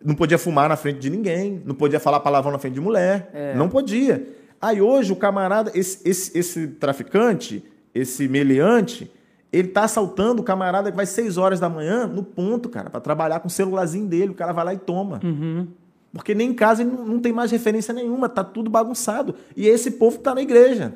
Não 0.03 0.13
podia 0.13 0.37
fumar 0.37 0.69
na 0.69 0.75
frente 0.75 0.99
de 0.99 1.09
ninguém, 1.09 1.61
não 1.65 1.73
podia 1.73 1.99
falar 1.99 2.19
palavrão 2.19 2.51
na 2.51 2.59
frente 2.59 2.75
de 2.75 2.81
mulher. 2.81 3.31
É. 3.33 3.55
Não 3.55 3.67
podia. 3.67 4.27
Aí 4.61 4.81
hoje 4.81 5.11
o 5.11 5.15
camarada, 5.15 5.71
esse, 5.75 6.07
esse, 6.07 6.37
esse 6.37 6.67
traficante, 6.67 7.63
esse 7.93 8.27
meliante, 8.27 9.11
ele 9.51 9.69
tá 9.69 9.83
assaltando 9.83 10.41
o 10.41 10.45
camarada 10.45 10.91
que 10.91 10.97
vai 10.97 11.05
seis 11.05 11.37
horas 11.37 11.59
da 11.59 11.69
manhã 11.69 12.07
no 12.07 12.23
ponto, 12.23 12.67
cara, 12.67 12.89
para 12.89 12.99
trabalhar 12.99 13.39
com 13.39 13.47
o 13.47 13.51
celularzinho 13.51 14.07
dele. 14.07 14.31
O 14.31 14.35
cara 14.35 14.51
vai 14.51 14.65
lá 14.65 14.73
e 14.73 14.77
toma. 14.77 15.19
Uhum. 15.23 15.67
Porque 16.11 16.33
nem 16.33 16.49
em 16.49 16.53
casa 16.53 16.81
ele 16.81 16.91
não, 16.91 17.05
não 17.05 17.19
tem 17.19 17.31
mais 17.31 17.51
referência 17.51 17.93
nenhuma, 17.93 18.27
tá 18.27 18.43
tudo 18.43 18.69
bagunçado. 18.69 19.35
E 19.55 19.67
esse 19.67 19.91
povo 19.91 20.15
que 20.17 20.21
está 20.21 20.35
na 20.35 20.41
igreja. 20.41 20.95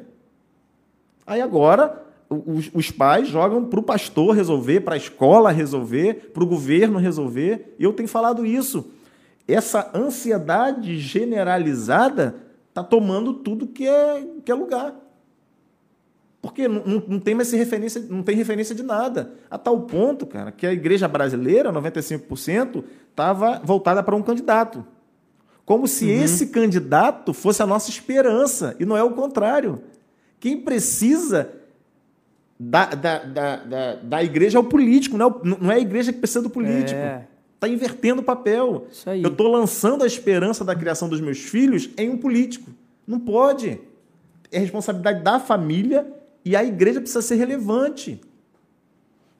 Aí 1.25 1.41
agora 1.41 2.03
os, 2.29 2.69
os 2.73 2.91
pais 2.91 3.27
jogam 3.27 3.65
para 3.65 3.79
o 3.79 3.83
pastor 3.83 4.35
resolver, 4.35 4.81
para 4.81 4.95
a 4.95 4.97
escola 4.97 5.51
resolver, 5.51 6.31
para 6.33 6.43
o 6.43 6.47
governo 6.47 6.99
resolver. 6.99 7.75
E 7.79 7.83
eu 7.83 7.93
tenho 7.93 8.07
falado 8.07 8.45
isso. 8.45 8.91
Essa 9.47 9.89
ansiedade 9.95 10.99
generalizada 10.99 12.35
está 12.79 12.83
tomando 12.83 13.33
tudo 13.33 13.67
que 13.67 13.87
é, 13.87 14.25
que 14.43 14.51
é 14.51 14.55
lugar. 14.55 14.95
Porque 16.41 16.67
não, 16.67 17.03
não- 17.07 17.19
tem 17.19 17.35
mais 17.35 17.51
referência, 17.51 18.01
não 18.09 18.23
tem 18.23 18.35
referência 18.35 18.73
de 18.73 18.81
nada. 18.83 19.33
A 19.51 19.57
tal 19.57 19.81
ponto, 19.81 20.25
cara, 20.25 20.51
que 20.51 20.65
a 20.65 20.71
igreja 20.71 21.07
brasileira, 21.07 21.71
95%, 21.73 22.83
estava 23.09 23.59
voltada 23.63 24.01
para 24.01 24.15
um 24.15 24.21
candidato. 24.21 24.85
Como 25.65 25.87
se 25.87 26.09
esse 26.09 26.47
candidato 26.47 27.33
fosse 27.33 27.61
a 27.61 27.67
nossa 27.67 27.89
esperança, 27.89 28.75
e 28.79 28.85
não 28.85 28.95
é 28.97 29.03
o 29.03 29.11
contrário. 29.11 29.83
Quem 30.39 30.57
precisa 30.61 31.51
da, 32.59 32.85
da, 32.85 33.19
da, 33.19 33.55
da, 33.57 33.95
da 33.95 34.23
igreja 34.23 34.57
é 34.57 34.61
o 34.61 34.63
político, 34.63 35.17
não 35.17 35.27
é, 35.27 35.57
não 35.59 35.71
é 35.71 35.75
a 35.75 35.79
igreja 35.79 36.11
que 36.13 36.19
precisa 36.19 36.41
do 36.41 36.49
político. 36.49 36.99
É. 36.99 37.27
Está 37.59 37.67
invertendo 37.67 38.21
o 38.21 38.23
papel. 38.23 38.87
Eu 39.21 39.31
estou 39.31 39.51
lançando 39.51 40.05
a 40.05 40.07
esperança 40.07 40.63
da 40.63 40.73
criação 40.73 41.09
dos 41.09 41.19
meus 41.19 41.39
filhos 41.39 41.89
em 41.97 42.09
um 42.09 42.17
político. 42.17 42.71
Não 43.05 43.19
pode. 43.19 43.81
É 44.49 44.59
responsabilidade 44.59 45.21
da 45.21 45.41
família 45.41 46.07
e 46.45 46.55
a 46.55 46.63
igreja 46.63 47.01
precisa 47.01 47.21
ser 47.21 47.35
relevante. 47.35 48.21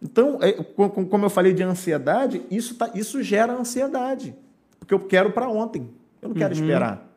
Então, 0.01 0.38
é, 0.41 0.51
como 0.51 1.25
eu 1.25 1.29
falei 1.29 1.53
de 1.53 1.63
ansiedade, 1.63 2.41
isso, 2.51 2.75
tá, 2.75 2.91
isso 2.93 3.23
gera 3.23 3.53
ansiedade. 3.53 4.36
Porque 4.77 4.93
eu 4.93 4.99
quero 4.99 5.32
para 5.32 5.47
ontem. 5.47 5.89
Eu 6.21 6.27
não 6.27 6.36
quero 6.36 6.53
uhum. 6.53 6.62
esperar. 6.62 7.10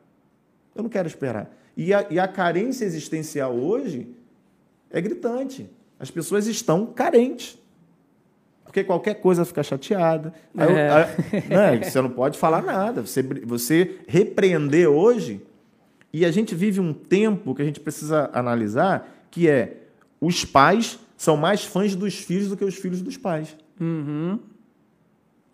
Eu 0.73 0.85
não 0.85 0.91
quero 0.91 1.09
esperar. 1.09 1.51
E 1.77 1.93
a, 1.93 2.07
e 2.11 2.21
a 2.21 2.29
carência 2.29 2.85
existencial 2.85 3.53
hoje 3.57 4.07
é 4.89 5.01
gritante. 5.01 5.69
As 5.99 6.13
pessoas 6.13 6.47
estão 6.47 6.87
carentes. 6.87 7.59
Porque 8.73 8.85
qualquer 8.85 9.17
coisa 9.17 9.45
fica 9.45 9.63
chateada. 9.63 10.33
É. 10.57 10.65
Aí, 10.65 11.55
aí, 11.55 11.79
né, 11.79 11.83
você 11.83 12.01
não 12.01 12.09
pode 12.09 12.39
falar 12.39 12.63
nada. 12.63 13.03
Você, 13.03 13.23
você 13.23 13.99
repreender 14.09 14.89
hoje. 14.89 15.43
E 16.11 16.25
a 16.25 16.31
gente 16.31 16.55
vive 16.55 16.81
um 16.81 16.95
tempo 16.95 17.55
que 17.55 17.61
a 17.61 17.65
gente 17.67 17.79
precisa 17.79 18.31
analisar, 18.33 19.27
que 19.31 19.47
é 19.47 19.77
os 20.19 20.47
pais 20.47 20.99
são 21.19 21.37
mais 21.37 21.65
fãs 21.65 21.95
dos 21.95 22.15
filhos 22.15 22.49
do 22.49 22.57
que 22.57 22.65
os 22.65 22.75
filhos 22.75 23.03
dos 23.03 23.19
pais. 23.19 23.55
Uhum. 23.79 24.39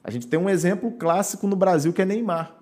A 0.05 0.13
gente 0.13 0.29
tem 0.29 0.39
um 0.39 0.49
exemplo 0.49 0.93
clássico 0.93 1.49
no 1.49 1.57
Brasil 1.57 1.93
que 1.93 2.01
é 2.01 2.05
Neymar. 2.05 2.55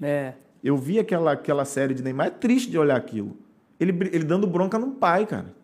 É. 0.00 0.32
Eu 0.64 0.78
vi 0.78 0.98
aquela, 0.98 1.32
aquela 1.32 1.66
série 1.66 1.92
de 1.92 2.02
Neymar, 2.02 2.28
é 2.28 2.30
triste 2.30 2.70
de 2.70 2.78
olhar 2.78 2.96
aquilo. 2.96 3.36
Ele, 3.78 3.92
ele 4.10 4.24
dando 4.24 4.46
bronca 4.46 4.78
no 4.78 4.92
pai, 4.92 5.26
cara. 5.26 5.54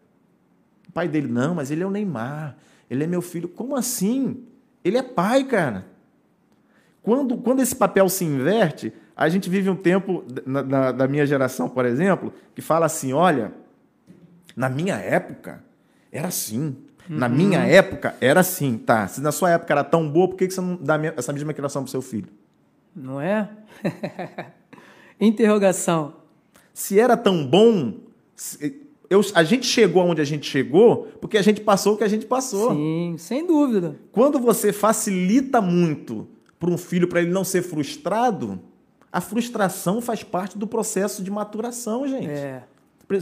O 0.86 0.92
pai 0.92 1.08
dele, 1.08 1.28
não, 1.28 1.54
mas 1.54 1.70
ele 1.70 1.82
é 1.82 1.86
o 1.86 1.90
Neymar, 1.90 2.58
ele 2.94 3.04
é 3.04 3.06
meu 3.06 3.22
filho. 3.22 3.48
Como 3.48 3.76
assim? 3.76 4.44
Ele 4.82 4.96
é 4.96 5.02
pai, 5.02 5.44
cara. 5.44 5.86
Quando, 7.02 7.36
quando 7.36 7.60
esse 7.60 7.76
papel 7.76 8.08
se 8.08 8.24
inverte, 8.24 8.92
a 9.16 9.28
gente 9.28 9.50
vive 9.50 9.68
um 9.68 9.76
tempo, 9.76 10.24
na, 10.46 10.62
na, 10.62 10.92
da 10.92 11.06
minha 11.06 11.26
geração, 11.26 11.68
por 11.68 11.84
exemplo, 11.84 12.32
que 12.54 12.62
fala 12.62 12.86
assim: 12.86 13.12
olha, 13.12 13.52
na 14.56 14.68
minha 14.68 14.96
época 14.96 15.62
era 16.10 16.28
assim. 16.28 16.76
Na 17.06 17.26
uhum. 17.26 17.34
minha 17.34 17.60
época, 17.60 18.14
era 18.20 18.40
assim. 18.40 18.78
Tá, 18.78 19.06
se 19.06 19.20
na 19.20 19.30
sua 19.30 19.50
época 19.50 19.72
era 19.72 19.84
tão 19.84 20.08
boa, 20.08 20.28
por 20.28 20.36
que 20.36 20.48
você 20.48 20.60
não 20.60 20.76
dá 20.76 20.98
essa 21.16 21.32
mesma 21.32 21.52
criação 21.52 21.82
para 21.82 21.90
seu 21.90 22.00
filho? 22.00 22.28
Não 22.96 23.20
é? 23.20 23.50
Interrogação. 25.20 26.16
Se 26.72 26.98
era 26.98 27.16
tão 27.16 27.46
bom, 27.46 27.94
eu, 29.14 29.24
a 29.34 29.44
gente 29.44 29.66
chegou 29.66 30.02
aonde 30.02 30.20
a 30.20 30.24
gente 30.24 30.48
chegou 30.48 31.08
porque 31.20 31.38
a 31.38 31.42
gente 31.42 31.60
passou 31.60 31.94
o 31.94 31.96
que 31.96 32.04
a 32.04 32.08
gente 32.08 32.26
passou. 32.26 32.74
Sim, 32.74 33.14
sem 33.18 33.46
dúvida. 33.46 33.96
Quando 34.12 34.38
você 34.38 34.72
facilita 34.72 35.60
muito 35.60 36.26
para 36.58 36.70
um 36.70 36.76
filho 36.76 37.08
para 37.08 37.20
ele 37.20 37.30
não 37.30 37.44
ser 37.44 37.62
frustrado, 37.62 38.60
a 39.12 39.20
frustração 39.20 40.00
faz 40.00 40.22
parte 40.22 40.58
do 40.58 40.66
processo 40.66 41.22
de 41.22 41.30
maturação, 41.30 42.06
gente. 42.08 42.28
É. 42.28 42.64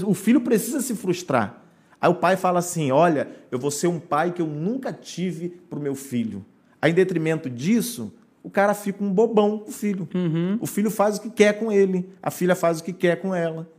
O 0.07 0.15
filho 0.15 0.41
precisa 0.41 0.81
se 0.81 0.95
frustrar. 0.95 1.63
Aí 2.01 2.11
o 2.11 2.15
pai 2.15 2.37
fala 2.37 2.59
assim: 2.59 2.91
Olha, 2.91 3.29
eu 3.51 3.59
vou 3.59 3.71
ser 3.71 3.87
um 3.87 4.01
pai 4.01 4.33
que 4.33 4.41
eu 4.41 4.47
nunca 4.47 4.93
tive 4.93 5.51
para 5.69 5.79
o 5.79 5.83
meu 5.83 5.95
filho. 5.95 6.45
Aí, 6.81 6.91
em 6.91 6.95
detrimento 6.95 7.49
disso, 7.49 8.13
o 8.43 8.51
cara 8.51 8.75
fica 8.75 9.05
um 9.05 9.13
bobão 9.13 9.59
com 9.59 9.71
o 9.71 9.73
filho. 9.73 10.09
Uhum. 10.15 10.59
O 10.61 10.67
filho 10.67 10.91
faz 10.91 11.19
o 11.19 11.23
que 11.23 11.31
quer 11.31 11.59
com 11.59 11.71
ele, 11.71 12.09
a 12.23 12.31
filha 12.31 12.57
faz 12.57 12.81
o 12.81 12.85
que 12.85 12.93
quer 12.93 13.21
com 13.21 13.35
ela. 13.35 13.71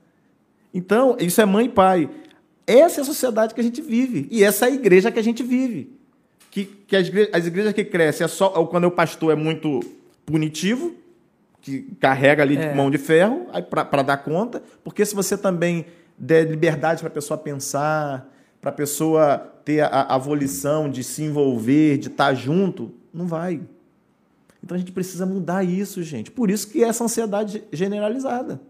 Então, 0.74 1.16
isso 1.20 1.40
é 1.40 1.46
mãe 1.46 1.66
e 1.66 1.70
pai. 1.70 2.10
Essa 2.66 3.02
é 3.02 3.04
a 3.04 3.06
sociedade 3.06 3.54
que 3.54 3.62
a 3.62 3.64
gente 3.64 3.82
vive. 3.82 4.28
E 4.32 4.44
essa 4.44 4.66
é 4.66 4.70
a 4.70 4.72
igreja 4.72 5.12
que 5.12 5.20
a 5.20 5.24
gente 5.24 5.44
vive. 5.44 5.92
Que, 6.50 6.66
que 6.66 6.96
as, 6.96 7.08
igrejas, 7.08 7.34
as 7.34 7.46
igrejas 7.46 7.74
que 7.74 7.84
crescem 7.84 8.26
é 8.26 8.28
só 8.28 8.50
quando 8.66 8.86
o 8.86 8.92
pastor 8.92 9.34
é 9.34 9.36
muito 9.36 9.82
punitivo, 10.26 10.94
que 11.62 11.82
carrega 12.00 12.44
ali 12.44 12.58
é. 12.58 12.70
de 12.70 12.76
mão 12.76 12.90
de 12.90 12.98
ferro 12.98 13.48
para 13.70 14.02
dar 14.02 14.18
conta. 14.18 14.64
Porque 14.84 15.06
se 15.06 15.14
você 15.14 15.38
também 15.38 15.86
der 16.18 16.50
liberdade 16.50 17.00
para 17.00 17.10
a 17.10 17.12
pessoa 17.12 17.38
pensar, 17.38 18.30
para 18.62 18.70
a 18.70 18.74
pessoa 18.74 19.38
ter 19.66 19.82
a, 19.82 20.04
a 20.04 20.18
volição 20.18 20.90
de 20.90 21.04
se 21.04 21.24
envolver, 21.24 21.98
de 21.98 22.08
estar 22.08 22.28
tá 22.28 22.34
junto, 22.34 22.94
não 23.14 23.28
vai. 23.28 23.62
Então 24.64 24.76
a 24.76 24.78
gente 24.78 24.92
precisa 24.92 25.26
mudar 25.26 25.64
isso, 25.64 26.02
gente. 26.02 26.32
Por 26.32 26.50
isso 26.50 26.70
que 26.70 26.84
é 26.84 26.88
essa 26.88 27.04
ansiedade 27.04 27.64
generalizada. 27.72 28.62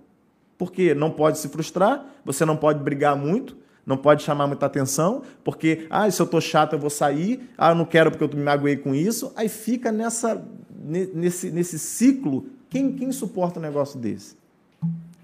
Porque 0.58 0.94
não 0.94 1.12
pode 1.12 1.40
se 1.40 1.50
frustrar, 1.50 2.06
você 2.24 2.46
não 2.46 2.56
pode 2.56 2.80
brigar 2.80 3.16
muito, 3.16 3.58
não 3.86 3.98
pode 3.98 4.24
chamar 4.24 4.48
muita 4.48 4.66
atenção, 4.66 5.24
porque, 5.44 5.88
ah, 5.90 6.10
se 6.10 6.22
eu 6.22 6.26
estou 6.26 6.40
chato 6.40 6.74
eu 6.74 6.80
vou 6.80 6.90
sair, 6.90 7.50
ah, 7.58 7.72
eu 7.72 7.76
não 7.76 7.86
quero 7.86 8.12
porque 8.12 8.24
eu 8.24 8.38
me 8.38 8.44
magoei 8.44 8.78
com 8.78 8.96
isso. 8.96 9.32
Aí 9.36 9.50
fica 9.50 9.92
nessa, 9.92 10.46
nesse, 10.86 11.52
nesse 11.52 11.78
ciclo. 11.78 12.46
Quem, 12.70 12.94
quem 12.94 13.12
suporta 13.12 13.60
um 13.60 13.62
negócio 13.62 14.00
desse? 14.00 14.36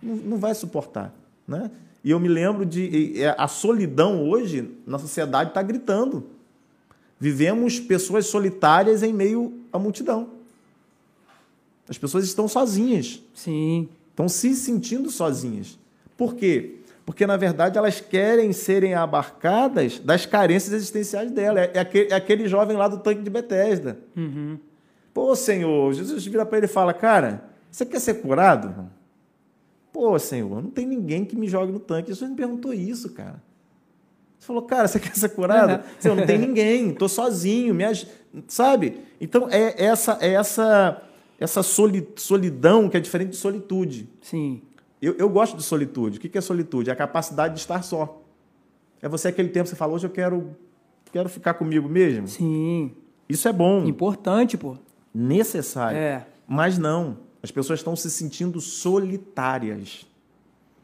Não, 0.02 0.16
não 0.16 0.38
vai 0.38 0.54
suportar. 0.54 1.14
Né? 1.48 1.72
E 2.04 2.12
eu 2.12 2.20
me 2.20 2.28
lembro 2.28 2.66
de. 2.66 3.14
A 3.38 3.48
solidão 3.48 4.28
hoje 4.28 4.72
na 4.86 5.00
sociedade 5.00 5.52
está 5.52 5.62
gritando. 5.62 6.26
Vivemos 7.20 7.80
pessoas 7.80 8.28
solitárias 8.28 9.04
em 9.04 9.12
meio 9.12 9.60
à 9.74 9.80
multidão. 9.80 10.30
As 11.88 11.98
pessoas 11.98 12.24
estão 12.24 12.48
sozinhas. 12.48 13.22
Sim. 13.34 13.90
Estão 14.20 14.28
se 14.28 14.54
sentindo 14.54 15.10
sozinhas. 15.10 15.80
Por 16.18 16.36
quê? 16.36 16.80
Porque, 17.06 17.26
na 17.26 17.38
verdade, 17.38 17.78
elas 17.78 18.02
querem 18.02 18.52
serem 18.52 18.94
abarcadas 18.94 19.98
das 19.98 20.26
carências 20.26 20.74
existenciais 20.74 21.32
dela. 21.32 21.62
É, 21.62 21.80
aquele, 21.80 22.12
é 22.12 22.16
aquele 22.16 22.46
jovem 22.46 22.76
lá 22.76 22.90
do 22.90 22.98
tanque 22.98 23.22
de 23.22 23.30
Betesda. 23.30 23.98
Uhum. 24.18 24.60
Pô, 25.14 25.34
Senhor, 25.38 25.94
Jesus 25.94 26.26
vira 26.26 26.46
para 26.46 26.58
ele 26.58 26.66
e 26.66 26.70
fala: 26.70 26.94
Cara, 26.94 27.46
você 27.72 27.86
quer 27.86 28.02
ser 28.02 28.16
curado? 28.16 28.90
Pô, 29.94 30.20
Senhor, 30.20 30.62
não 30.62 30.70
tem 30.70 30.86
ninguém 30.86 31.24
que 31.24 31.38
me 31.38 31.48
jogue 31.48 31.72
no 31.72 31.80
tanque. 31.80 32.10
Jesus 32.10 32.30
me 32.30 32.36
perguntou 32.36 32.74
isso, 32.74 33.12
cara. 33.14 33.42
Você 34.38 34.48
falou, 34.48 34.64
cara, 34.64 34.86
você 34.86 35.00
quer 35.00 35.16
ser 35.16 35.30
curado? 35.30 35.82
Uhum. 35.82 35.90
Senhor, 35.98 36.16
não 36.16 36.26
tem 36.26 36.38
ninguém, 36.40 36.90
estou 36.90 37.08
sozinho, 37.08 37.74
me 37.74 37.86
aj... 37.86 38.06
sabe? 38.50 39.00
Então, 39.22 39.48
é 39.50 39.82
essa, 39.82 40.18
é 40.20 40.34
essa, 40.34 41.02
essa 41.40 41.64
solidão 41.64 42.90
que 42.90 42.98
é 42.98 43.00
diferente 43.00 43.32
de 43.32 43.38
solitude. 43.38 44.10
Sim. 44.22 44.62
Eu, 45.02 45.16
eu 45.18 45.30
gosto 45.30 45.56
de 45.56 45.64
solitude. 45.64 46.18
O 46.18 46.22
que 46.22 46.38
é 46.38 46.42
solitude? 46.42 46.90
É 46.90 46.94
a 46.94 46.96
capacidade 46.96 47.54
de 47.54 47.62
estar 47.62 47.82
só. 47.82 48.22
É 49.02 49.08
você 49.08 49.30
aquele 49.30 49.50
tempo 49.50 49.64
que 49.64 49.70
você 49.70 49.76
falou, 49.76 49.96
hoje 49.96 50.06
eu 50.06 50.12
quero, 50.12 50.56
quero 51.12 51.30
ficar 51.30 51.54
comigo 51.54 51.88
mesmo. 51.88 52.28
Sim. 52.28 52.92
Isso 53.30 53.48
é 53.48 53.54
bom. 53.54 53.86
Importante, 53.86 54.58
pô. 54.58 54.76
Necessário. 55.14 55.98
É. 55.98 56.28
Mas 56.48 56.78
não. 56.78 57.18
As 57.42 57.52
pessoas 57.52 57.80
estão 57.80 57.96
se 57.96 58.10
sentindo 58.10 58.60
solitárias. 58.60 60.06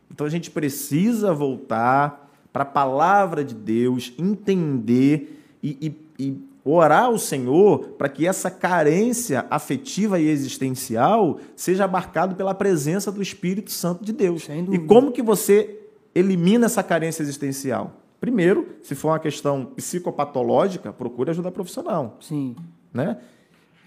Então 0.10 0.26
a 0.26 0.30
gente 0.30 0.50
precisa 0.50 1.34
voltar 1.34 2.32
para 2.54 2.64
a 2.64 2.66
palavra 2.66 3.44
de 3.44 3.54
Deus, 3.54 4.14
entender 4.18 5.44
e, 5.62 5.94
e, 6.18 6.24
e 6.26 6.42
orar 6.66 7.04
ao 7.04 7.20
Senhor 7.20 7.90
para 7.90 8.10
que 8.10 8.26
essa 8.26 8.50
carência 8.50 9.46
afetiva 9.52 10.20
e 10.20 10.28
existencial 10.28 11.40
seja 11.56 11.86
abarcado 11.86 12.36
pela 12.36 12.56
presença 12.56 13.12
do 13.12 13.22
Espírito 13.22 13.72
Santo 13.72 14.04
de 14.04 14.12
Deus. 14.12 14.48
E 14.72 14.80
como 14.80 15.12
que 15.12 15.22
você 15.22 15.80
elimina 16.16 16.66
essa 16.66 16.82
carência 16.82 17.22
existencial? 17.22 18.02
Primeiro, 18.20 18.68
se 18.82 18.96
for 18.96 19.10
uma 19.10 19.20
questão 19.20 19.66
psicopatológica, 19.76 20.92
procure 20.92 21.30
ajuda 21.30 21.52
profissional. 21.52 22.18
Sim. 22.20 22.56
Né? 22.92 23.18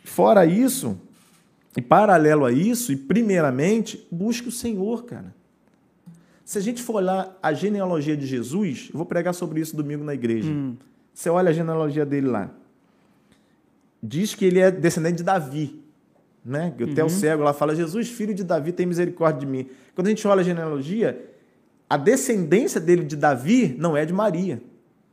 Fora 0.04 0.46
isso, 0.46 0.96
e 1.76 1.82
paralelo 1.82 2.44
a 2.44 2.52
isso, 2.52 2.92
e 2.92 2.96
primeiramente, 2.96 4.06
busque 4.12 4.48
o 4.48 4.52
Senhor, 4.52 5.04
cara. 5.04 5.34
Se 6.44 6.56
a 6.56 6.60
gente 6.60 6.80
for 6.82 6.96
olhar 6.96 7.36
a 7.42 7.52
genealogia 7.52 8.16
de 8.16 8.26
Jesus, 8.26 8.88
eu 8.92 8.96
vou 8.96 9.04
pregar 9.04 9.34
sobre 9.34 9.60
isso 9.60 9.76
domingo 9.76 10.04
na 10.04 10.14
igreja. 10.14 10.48
Hum. 10.48 10.76
Você 11.12 11.28
olha 11.28 11.50
a 11.50 11.52
genealogia 11.52 12.06
dele 12.06 12.28
lá. 12.28 12.50
Diz 14.02 14.34
que 14.34 14.44
ele 14.44 14.60
é 14.60 14.70
descendente 14.70 15.16
de 15.16 15.22
Davi. 15.22 15.82
Né? 16.44 16.74
Até 16.90 17.02
uhum. 17.02 17.08
o 17.08 17.10
cego 17.10 17.42
lá 17.42 17.52
fala: 17.52 17.74
Jesus, 17.74 18.08
filho 18.08 18.34
de 18.34 18.44
Davi, 18.44 18.72
tem 18.72 18.86
misericórdia 18.86 19.40
de 19.40 19.46
mim. 19.46 19.68
Quando 19.94 20.06
a 20.06 20.10
gente 20.10 20.26
olha 20.26 20.40
a 20.40 20.44
genealogia, 20.44 21.30
a 21.90 21.96
descendência 21.96 22.80
dele 22.80 23.04
de 23.04 23.16
Davi 23.16 23.74
não 23.78 23.96
é 23.96 24.04
de 24.06 24.12
Maria, 24.12 24.62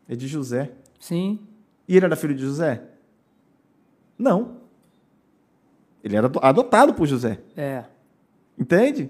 é 0.08 0.16
de 0.16 0.28
José. 0.28 0.72
Sim. 1.00 1.40
E 1.88 1.96
ele 1.96 2.06
era 2.06 2.16
filho 2.16 2.34
de 2.34 2.42
José? 2.42 2.82
Não. 4.18 4.58
Ele 6.04 6.16
era 6.16 6.32
adotado 6.42 6.94
por 6.94 7.08
José. 7.08 7.40
É. 7.58 7.84
Entende? 8.58 9.10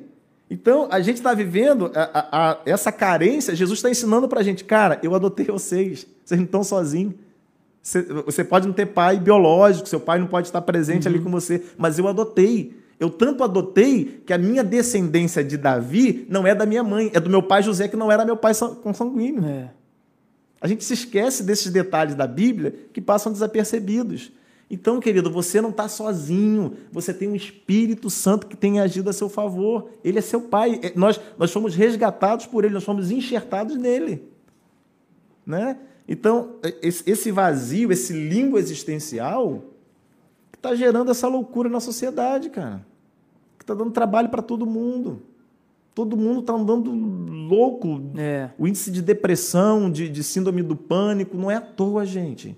Então, 0.49 0.87
a 0.91 1.01
gente 1.01 1.17
está 1.17 1.33
vivendo 1.33 1.91
a, 1.93 2.03
a, 2.03 2.51
a, 2.51 2.61
essa 2.65 2.91
carência. 2.91 3.55
Jesus 3.55 3.79
está 3.79 3.89
ensinando 3.89 4.27
para 4.27 4.39
a 4.39 4.43
gente, 4.43 4.63
cara, 4.63 4.99
eu 5.01 5.15
adotei 5.15 5.45
vocês. 5.45 6.07
Vocês 6.23 6.39
não 6.39 6.45
estão 6.45 6.63
sozinhos. 6.63 7.15
Você, 8.25 8.43
pode 8.43 8.65
não 8.65 8.73
ter 8.73 8.87
pai 8.87 9.19
biológico, 9.19 9.87
seu 9.87 9.99
pai 9.99 10.17
não 10.17 10.25
pode 10.25 10.47
estar 10.47 10.59
presente 10.61 11.07
uhum. 11.07 11.13
ali 11.13 11.23
com 11.23 11.29
você, 11.29 11.63
mas 11.77 11.99
eu 11.99 12.07
adotei. 12.07 12.75
Eu 12.99 13.11
tanto 13.11 13.43
adotei 13.43 14.23
que 14.25 14.33
a 14.33 14.39
minha 14.39 14.63
descendência 14.63 15.43
de 15.43 15.55
Davi 15.55 16.25
não 16.27 16.47
é 16.47 16.55
da 16.55 16.65
minha 16.65 16.83
mãe, 16.83 17.11
é 17.13 17.19
do 17.19 17.29
meu 17.29 17.43
pai 17.43 17.61
José, 17.61 17.87
que 17.87 17.95
não 17.95 18.11
era 18.11 18.25
meu 18.25 18.35
pai 18.35 18.53
consanguíneo. 18.81 19.45
É. 19.45 19.69
A 20.59 20.67
gente 20.67 20.83
se 20.83 20.95
esquece 20.95 21.43
desses 21.43 21.71
detalhes 21.71 22.15
da 22.15 22.25
Bíblia 22.25 22.73
que 22.91 22.99
passam 22.99 23.31
desapercebidos. 23.31 24.31
Então, 24.67 24.99
querido, 24.99 25.29
você 25.29 25.61
não 25.61 25.69
está 25.69 25.87
sozinho. 25.87 26.75
Você 26.91 27.13
tem 27.13 27.27
um 27.27 27.35
Espírito 27.35 28.09
Santo 28.09 28.47
que 28.47 28.57
tem 28.57 28.79
agido 28.79 29.11
a 29.11 29.13
seu 29.13 29.29
favor. 29.29 29.91
Ele 30.03 30.17
é 30.17 30.21
seu 30.21 30.41
Pai. 30.41 30.79
É, 30.81 30.91
nós, 30.95 31.21
nós 31.37 31.51
fomos 31.51 31.75
resgatados 31.75 32.47
por 32.47 32.65
Ele, 32.65 32.73
nós 32.73 32.83
fomos 32.83 33.11
enxertados 33.11 33.77
nele. 33.77 34.23
Né? 35.45 35.77
Então, 36.07 36.55
é, 36.63 36.75
esse 36.81 37.31
vazio, 37.31 37.91
esse 37.91 38.13
limbo 38.13 38.57
existencial, 38.57 39.63
está 40.53 40.75
gerando 40.75 41.11
essa 41.11 41.27
loucura 41.27 41.69
na 41.69 41.79
sociedade, 41.79 42.49
cara. 42.49 42.85
Que 43.57 43.63
está 43.63 43.73
dando 43.73 43.91
trabalho 43.91 44.29
para 44.29 44.41
todo 44.41 44.65
mundo. 44.65 45.21
Todo 45.93 46.17
mundo 46.17 46.41
está 46.41 46.53
andando 46.53 46.91
louco. 46.91 48.01
É. 48.17 48.49
O 48.57 48.67
índice 48.67 48.91
de 48.91 49.01
depressão, 49.01 49.89
de, 49.89 50.09
de 50.09 50.23
síndrome 50.23 50.61
do 50.61 50.75
pânico, 50.75 51.37
não 51.37 51.49
é 51.49 51.55
à 51.55 51.61
toa, 51.61 52.05
gente. 52.05 52.57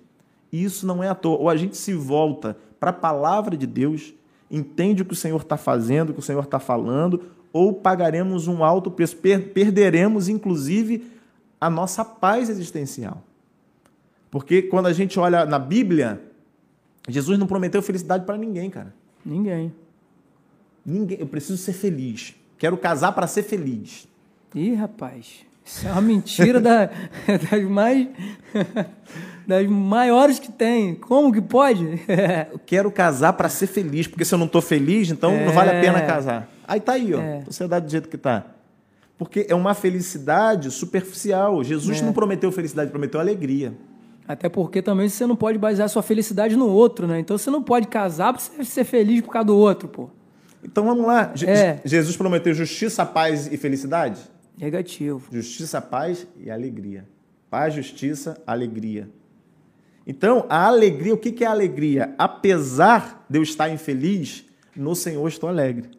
Isso 0.51 0.87
não 0.87 1.03
é 1.03 1.09
à 1.09 1.15
toa. 1.15 1.37
Ou 1.37 1.49
a 1.49 1.55
gente 1.55 1.77
se 1.77 1.93
volta 1.93 2.57
para 2.79 2.89
a 2.91 2.93
palavra 2.93 3.55
de 3.55 3.67
Deus, 3.67 4.13
entende 4.49 5.01
o 5.01 5.05
que 5.05 5.13
o 5.13 5.17
Senhor 5.17 5.41
está 5.41 5.57
fazendo, 5.57 6.09
o 6.09 6.13
que 6.13 6.19
o 6.19 6.23
Senhor 6.23 6.43
está 6.43 6.59
falando, 6.59 7.21
ou 7.51 7.73
pagaremos 7.73 8.47
um 8.47 8.63
alto 8.63 8.89
preço, 8.89 9.17
per 9.17 9.51
perderemos, 9.53 10.29
inclusive, 10.29 11.11
a 11.59 11.69
nossa 11.69 12.05
paz 12.05 12.49
existencial. 12.49 13.23
Porque 14.37 14.61
quando 14.61 14.85
a 14.85 14.93
gente 14.93 15.19
olha 15.19 15.47
na 15.47 15.57
Bíblia, 15.57 16.21
Jesus 17.09 17.39
não 17.39 17.47
prometeu 17.47 17.81
felicidade 17.81 18.23
para 18.23 18.37
ninguém, 18.37 18.69
cara. 18.69 18.93
Ninguém. 19.25 19.73
Ninguém. 20.85 21.17
Eu 21.19 21.25
preciso 21.25 21.57
ser 21.57 21.73
feliz. 21.73 22.35
Quero 22.55 22.77
casar 22.77 23.13
para 23.13 23.25
ser 23.25 23.41
feliz. 23.41 24.07
Ih, 24.53 24.75
rapaz, 24.75 25.43
isso 25.65 25.87
é 25.87 25.91
uma 25.91 26.03
mentira 26.03 26.61
da, 26.61 26.85
das 27.49 27.63
mais 27.63 28.09
das 29.47 29.65
maiores 29.65 30.37
que 30.37 30.51
tem. 30.51 30.93
Como 30.93 31.33
que 31.33 31.41
pode? 31.41 31.83
Eu 32.53 32.59
quero 32.63 32.91
casar 32.91 33.33
para 33.33 33.49
ser 33.49 33.65
feliz, 33.65 34.05
porque 34.05 34.23
se 34.23 34.35
eu 34.35 34.37
não 34.37 34.45
estou 34.45 34.61
feliz, 34.61 35.09
então 35.09 35.31
é... 35.31 35.45
não 35.47 35.51
vale 35.51 35.71
a 35.71 35.81
pena 35.81 35.99
casar. 36.03 36.47
Aí 36.67 36.79
tá 36.79 36.93
aí, 36.93 37.11
ó, 37.11 37.19
é. 37.19 37.41
sociedade 37.41 37.87
do 37.87 37.91
jeito 37.91 38.07
que 38.07 38.19
tá. 38.19 38.45
Porque 39.17 39.47
é 39.49 39.55
uma 39.55 39.73
felicidade 39.73 40.69
superficial. 40.69 41.63
Jesus 41.63 42.03
é. 42.03 42.05
não 42.05 42.13
prometeu 42.13 42.51
felicidade, 42.51 42.91
prometeu 42.91 43.19
alegria. 43.19 43.73
Até 44.27 44.49
porque 44.49 44.81
também 44.81 45.07
você 45.07 45.25
não 45.25 45.35
pode 45.35 45.57
basear 45.57 45.87
sua 45.87 46.03
felicidade 46.03 46.55
no 46.55 46.67
outro, 46.67 47.07
né? 47.07 47.19
Então 47.19 47.37
você 47.37 47.49
não 47.49 47.63
pode 47.63 47.87
casar 47.87 48.33
para 48.33 48.41
você 48.41 48.63
ser 48.65 48.83
feliz 48.83 49.21
por 49.21 49.31
causa 49.31 49.45
do 49.45 49.55
outro, 49.55 49.87
pô. 49.87 50.09
Então 50.63 50.83
vamos 50.85 51.05
lá. 51.05 51.33
É. 51.45 51.79
Jesus 51.85 52.17
prometeu 52.17 52.53
justiça, 52.53 53.05
paz 53.05 53.47
e 53.51 53.55
felicidade? 53.55 54.19
Negativo. 54.57 55.23
Justiça, 55.31 55.79
paz 55.79 56.27
e 56.37 56.51
alegria. 56.51 57.07
Paz, 57.49 57.73
justiça, 57.73 58.41
alegria. 58.45 59.09
Então, 60.05 60.45
a 60.49 60.65
alegria, 60.67 61.13
o 61.13 61.17
que 61.17 61.43
é 61.43 61.47
a 61.47 61.51
alegria? 61.51 62.13
Apesar 62.17 63.25
de 63.29 63.37
eu 63.39 63.43
estar 63.43 63.69
infeliz, 63.69 64.45
no 64.75 64.95
Senhor 64.95 65.27
estou 65.27 65.47
alegre. 65.47 65.89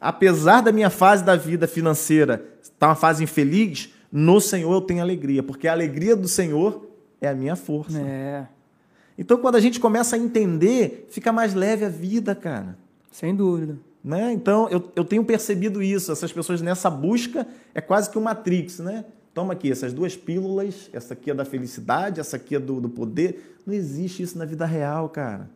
Apesar 0.00 0.60
da 0.60 0.70
minha 0.72 0.90
fase 0.90 1.24
da 1.24 1.36
vida 1.36 1.66
financeira 1.66 2.44
estar 2.62 2.88
uma 2.88 2.94
fase 2.94 3.24
infeliz, 3.24 3.92
no 4.10 4.40
Senhor 4.40 4.72
eu 4.72 4.80
tenho 4.80 5.02
alegria, 5.02 5.42
porque 5.42 5.68
a 5.68 5.72
alegria 5.72 6.16
do 6.16 6.28
Senhor 6.28 6.88
é 7.20 7.28
a 7.28 7.34
minha 7.34 7.56
força. 7.56 7.98
É. 7.98 8.46
Então, 9.18 9.38
quando 9.38 9.56
a 9.56 9.60
gente 9.60 9.80
começa 9.80 10.16
a 10.16 10.18
entender, 10.18 11.06
fica 11.10 11.32
mais 11.32 11.54
leve 11.54 11.84
a 11.84 11.88
vida, 11.88 12.34
cara. 12.34 12.76
Sem 13.10 13.34
dúvida. 13.34 13.78
Né? 14.04 14.32
Então, 14.32 14.68
eu, 14.68 14.92
eu 14.94 15.04
tenho 15.04 15.24
percebido 15.24 15.82
isso. 15.82 16.12
Essas 16.12 16.32
pessoas 16.32 16.60
nessa 16.60 16.90
busca 16.90 17.46
é 17.74 17.80
quase 17.80 18.10
que 18.10 18.18
um 18.18 18.22
Matrix, 18.22 18.78
né? 18.78 19.04
Toma 19.32 19.52
aqui 19.52 19.70
essas 19.70 19.92
duas 19.92 20.16
pílulas, 20.16 20.88
essa 20.92 21.12
aqui 21.12 21.30
é 21.30 21.34
da 21.34 21.44
felicidade, 21.44 22.20
essa 22.20 22.36
aqui 22.36 22.54
é 22.54 22.58
do, 22.58 22.80
do 22.80 22.88
poder. 22.88 23.56
Não 23.66 23.74
existe 23.74 24.22
isso 24.22 24.38
na 24.38 24.44
vida 24.44 24.64
real, 24.64 25.08
cara. 25.08 25.50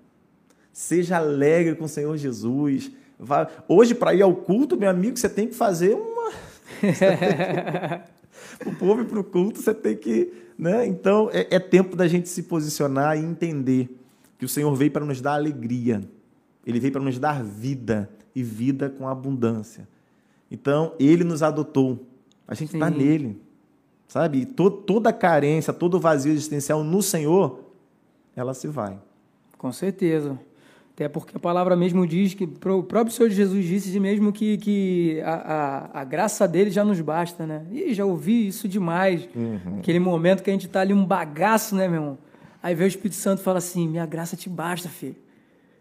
Seja 0.73 1.17
alegre 1.17 1.75
com 1.75 1.85
o 1.85 1.89
Senhor 1.89 2.17
Jesus. 2.17 2.91
Vá... 3.19 3.49
Hoje, 3.69 3.95
para 3.95 4.15
ir 4.15 4.23
ao 4.23 4.35
culto, 4.35 4.77
meu 4.77 4.91
amigo, 4.91 5.17
você 5.19 5.29
tem 5.29 5.47
que 5.47 5.55
fazer 5.55 5.95
uma. 5.95 6.33
o 8.67 8.75
povo 8.75 9.03
ir 9.03 9.07
para 9.07 9.21
o 9.21 9.25
culto, 9.25 9.61
você 9.61 9.75
tem 9.75 9.97
que. 9.97 10.33
Né? 10.59 10.87
Então, 10.87 11.31
é, 11.33 11.57
é 11.57 11.59
tempo 11.59 11.97
da 11.97 12.07
gente 12.07 12.29
se 12.29 12.43
posicionar 12.43 13.17
e 13.17 13.25
entender 13.25 13.89
que 14.39 14.45
o 14.45 14.49
Senhor 14.49 14.75
veio 14.75 14.91
para 14.91 15.05
nos 15.05 15.21
dar 15.21 15.35
alegria. 15.35 16.03
Ele 16.67 16.79
veio 16.79 16.93
para 16.93 17.03
nos 17.03 17.19
dar 17.19 17.43
vida 17.43 18.11
e 18.35 18.43
vida 18.43 18.91
com 18.91 19.09
abundância. 19.09 19.89
Então, 20.51 20.95
ele 20.99 21.25
nos 21.25 21.43
adotou. 21.43 22.07
A 22.47 22.55
gente 22.55 22.75
está 22.75 22.91
nele. 22.91 23.41
Sabe? 24.09 24.41
E 24.41 24.47
to 24.47 24.71
toda 24.71 25.13
carência, 25.13 25.73
todo 25.73 26.01
vazio 26.01 26.33
existencial 26.33 26.83
no 26.83 27.01
Senhor, 27.01 27.61
ela 28.35 28.53
se 28.55 28.67
vai. 28.67 28.99
Com 29.57 29.73
certeza. 29.73 30.39
Até 31.05 31.09
porque 31.09 31.37
a 31.37 31.41
palavra 31.41 31.75
mesmo 31.75 32.07
diz 32.07 32.35
que 32.35 32.45
o 32.45 32.83
próprio 32.83 33.11
Senhor 33.11 33.31
Jesus 33.31 33.65
disse 33.65 33.99
mesmo 33.99 34.33
que, 34.33 34.59
que 34.59 35.21
a, 35.23 35.91
a, 35.95 36.01
a 36.01 36.05
graça 36.05 36.47
dele 36.47 36.71
já 36.71 36.85
nos 36.85 37.01
basta, 37.01 37.47
né? 37.47 37.63
E 37.71 37.95
já 37.95 38.05
ouvi 38.05 38.49
isso 38.49 38.69
demais. 38.69 39.29
Uhum. 39.35 39.79
Aquele 39.79 39.99
momento 39.99 40.43
que 40.43 40.51
a 40.51 40.53
gente 40.53 40.67
está 40.67 40.81
ali 40.81 40.93
um 40.93 41.05
bagaço, 41.05 41.75
né, 41.75 41.89
meu 41.89 42.01
irmão? 42.01 42.19
Aí 42.63 42.75
vem 42.75 42.87
o 42.87 42.89
Espírito 42.89 43.17
Santo 43.17 43.41
e 43.41 43.43
fala 43.43 43.59
assim: 43.59 43.89
Minha 43.89 44.05
graça 44.05 44.37
te 44.37 44.49
basta, 44.49 44.89
filho 44.89 45.17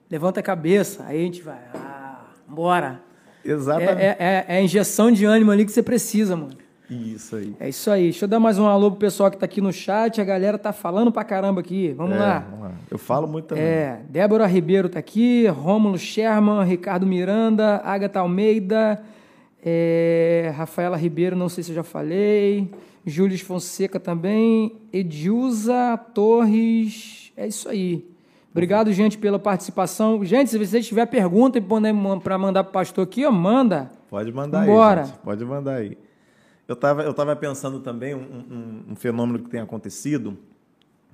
levanta 0.10 0.40
a 0.40 0.44
cabeça, 0.44 1.06
aí 1.06 1.22
a 1.22 1.24
gente 1.24 1.42
vai, 1.42 1.60
ah, 1.76 2.26
bora. 2.48 3.02
Exatamente. 3.46 4.02
É, 4.02 4.18
é, 4.20 4.46
é, 4.48 4.58
a 4.58 4.62
injeção 4.62 5.12
de 5.12 5.24
ânimo 5.24 5.52
ali 5.52 5.64
que 5.66 5.72
você 5.72 5.84
precisa, 5.84 6.36
mano. 6.36 6.58
Isso 6.90 7.36
aí. 7.36 7.56
É 7.60 7.70
isso 7.70 7.92
aí. 7.92 8.04
Deixa 8.04 8.26
eu 8.26 8.30
dar 8.30 8.40
mais 8.40 8.58
um 8.58 8.66
alô 8.66 8.90
pro 8.90 9.00
pessoal 9.00 9.30
que 9.30 9.38
tá 9.38 9.46
aqui 9.46 9.62
no 9.62 9.72
chat. 9.72 10.20
A 10.20 10.24
galera 10.24 10.58
tá 10.58 10.74
falando 10.74 11.12
pra 11.12 11.24
caramba 11.24 11.62
aqui. 11.62 11.94
Vamos, 11.96 12.16
é, 12.16 12.20
lá. 12.20 12.40
vamos 12.40 12.66
lá. 12.66 12.72
Eu 12.90 12.98
falo 12.98 13.28
muito 13.28 13.46
também. 13.46 13.64
É, 13.64 14.02
Débora 14.10 14.48
Ribeiro 14.48 14.90
tá 14.90 14.98
aqui, 14.98 15.46
Rômulo 15.48 16.00
Sherman, 16.00 16.66
Ricardo 16.66 17.06
Miranda, 17.06 17.82
Agatha 17.86 18.22
Almeida, 18.22 19.00
é, 19.64 20.52
Rafaela 20.56 20.98
Ribeiro, 20.98 21.36
não 21.36 21.48
sei 21.48 21.64
se 21.64 21.70
eu 21.70 21.76
já 21.76 21.84
falei, 21.84 22.72
Júlio 23.06 23.38
Fonseca 23.46 24.00
também, 24.00 24.76
Edilza 24.92 25.96
Torres, 26.14 27.32
é 27.38 27.48
isso 27.48 27.70
aí. 27.70 28.10
Obrigado, 28.52 28.92
gente, 28.92 29.16
pela 29.18 29.38
participação. 29.38 30.26
Gente, 30.26 30.50
se 30.50 30.58
você 30.58 30.82
tiver 30.82 31.06
pergunta 31.06 31.62
para 32.24 32.38
mandar 32.38 32.64
para 32.64 32.70
o 32.70 32.74
pastor 32.74 33.04
aqui, 33.04 33.24
ó, 33.24 33.32
manda. 33.32 33.92
Pode 34.10 34.32
mandar 34.32 34.66
Vambora. 34.66 35.02
aí. 35.02 35.08
Gente. 35.08 35.18
Pode 35.20 35.46
mandar 35.46 35.76
aí. 35.76 35.98
Eu 36.70 36.74
estava 36.74 37.02
eu 37.02 37.16
tava 37.16 37.36
pensando 37.36 37.80
também 37.80 38.14
um, 38.14 38.20
um, 38.20 38.92
um, 38.92 38.96
fenômeno 38.96 39.40
que 39.40 39.50
tem 39.50 39.60
acontecido, 39.60 40.38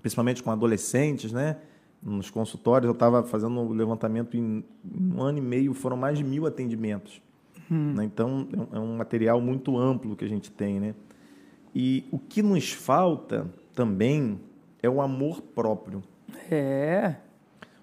principalmente 0.02 0.44
com 0.44 0.52
adolescentes, 0.52 1.32
né? 1.32 1.56
Nos 2.04 2.30
consultórios, 2.30 2.88
eu 2.88 2.94
estava 2.94 3.24
fazendo 3.24 3.58
um 3.62 3.72
levantamento 3.72 4.36
em 4.36 4.66
um 4.84 5.24
ano 5.24 5.38
e 5.38 5.42
meio, 5.42 5.74
foram 5.74 5.96
mais 5.96 6.18
de 6.18 6.26
mil 6.26 6.46
atendimentos. 6.46 7.22
Hum. 7.72 7.94
Né? 7.94 8.04
Então, 8.04 8.46
é 8.74 8.78
um 8.78 8.96
é 8.96 8.98
material 8.98 9.40
muito 9.40 9.78
amplo 9.78 10.14
que 10.14 10.26
a 10.26 10.28
gente 10.28 10.52
tem, 10.52 10.78
né? 10.78 10.94
E 11.74 12.04
o 12.12 12.20
que 12.20 12.44
nos 12.44 12.74
falta 12.74 13.50
também 13.74 14.38
é 14.84 14.90
o 14.90 15.02
amor 15.02 15.42
próprio. 15.42 16.04
É. 16.52 17.16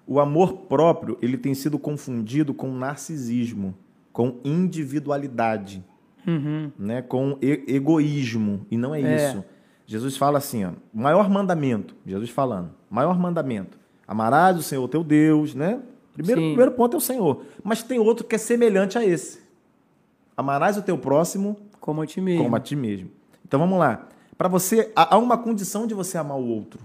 O 0.05 0.19
amor 0.19 0.53
próprio 0.67 1.17
ele 1.23 1.39
tem 1.39 1.55
sido 1.55 1.79
confundido 1.79 2.53
com 2.53 2.71
narcisismo, 2.71 3.73
com 4.11 4.39
individualidade, 4.43 5.83
uhum. 6.25 6.71
né? 6.77 7.01
com 7.01 7.37
e 7.41 7.63
egoísmo. 7.67 8.65
E 8.69 8.77
não 8.77 8.93
é, 8.93 9.01
é, 9.01 9.29
isso. 9.29 9.43
Jesus 9.85 10.17
fala 10.17 10.37
assim: 10.37 10.65
ó, 10.65 10.71
maior 10.93 11.29
mandamento, 11.29 11.95
Jesus 12.05 12.29
falando, 12.29 12.71
maior 12.89 13.17
mandamento: 13.17 13.77
amarás 14.07 14.57
o 14.57 14.63
Senhor 14.63 14.87
teu 14.87 15.03
Deus, 15.03 15.53
né? 15.55 15.79
Primeiro, 16.13 16.41
primeiro 16.41 16.71
ponto 16.71 16.95
é 16.95 16.97
o 16.97 17.01
Senhor. 17.01 17.43
Mas 17.63 17.81
tem 17.81 17.99
outro 17.99 18.25
que 18.25 18.35
é 18.35 18.37
semelhante 18.37 18.97
a 18.97 19.05
esse: 19.05 19.41
amarás 20.35 20.77
o 20.77 20.81
teu 20.81 20.97
próximo 20.97 21.57
como 21.79 22.01
a 22.01 22.05
ti 22.05 22.21
mesmo. 22.21 22.43
Como 22.43 22.55
a 22.55 22.59
ti 22.59 22.75
mesmo. 22.75 23.09
Então 23.45 23.59
vamos 23.59 23.77
lá. 23.77 24.07
Para 24.37 24.47
você, 24.47 24.91
há 24.95 25.17
uma 25.17 25.37
condição 25.37 25.85
de 25.85 25.93
você 25.93 26.17
amar 26.17 26.37
o 26.37 26.47
outro 26.47 26.79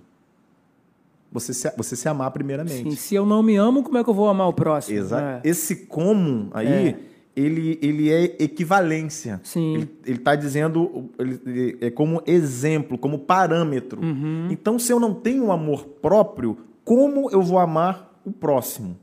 você 1.30 1.52
se, 1.52 1.70
você 1.76 1.94
se 1.94 2.08
amar 2.08 2.30
primeiramente. 2.30 2.90
Sim, 2.90 2.96
se 2.96 3.14
eu 3.14 3.26
não 3.26 3.42
me 3.42 3.56
amo, 3.56 3.82
como 3.82 3.98
é 3.98 4.04
que 4.04 4.10
eu 4.10 4.14
vou 4.14 4.28
amar 4.28 4.48
o 4.48 4.52
próximo? 4.52 4.98
Exato. 4.98 5.46
É. 5.46 5.48
Esse 5.48 5.76
como 5.86 6.50
aí, 6.52 6.88
é. 6.88 6.98
Ele, 7.38 7.78
ele 7.80 8.10
é 8.10 8.36
equivalência. 8.38 9.40
Sim. 9.44 9.88
Ele 10.04 10.18
está 10.18 10.34
dizendo, 10.34 11.10
ele, 11.18 11.78
é 11.80 11.90
como 11.90 12.20
exemplo, 12.26 12.98
como 12.98 13.20
parâmetro. 13.20 14.02
Uhum. 14.02 14.48
Então, 14.50 14.78
se 14.78 14.92
eu 14.92 14.98
não 14.98 15.14
tenho 15.14 15.44
um 15.44 15.52
amor 15.52 15.86
próprio, 15.86 16.58
como 16.84 17.30
eu 17.30 17.40
vou 17.40 17.58
amar 17.58 18.20
o 18.24 18.32
próximo? 18.32 18.96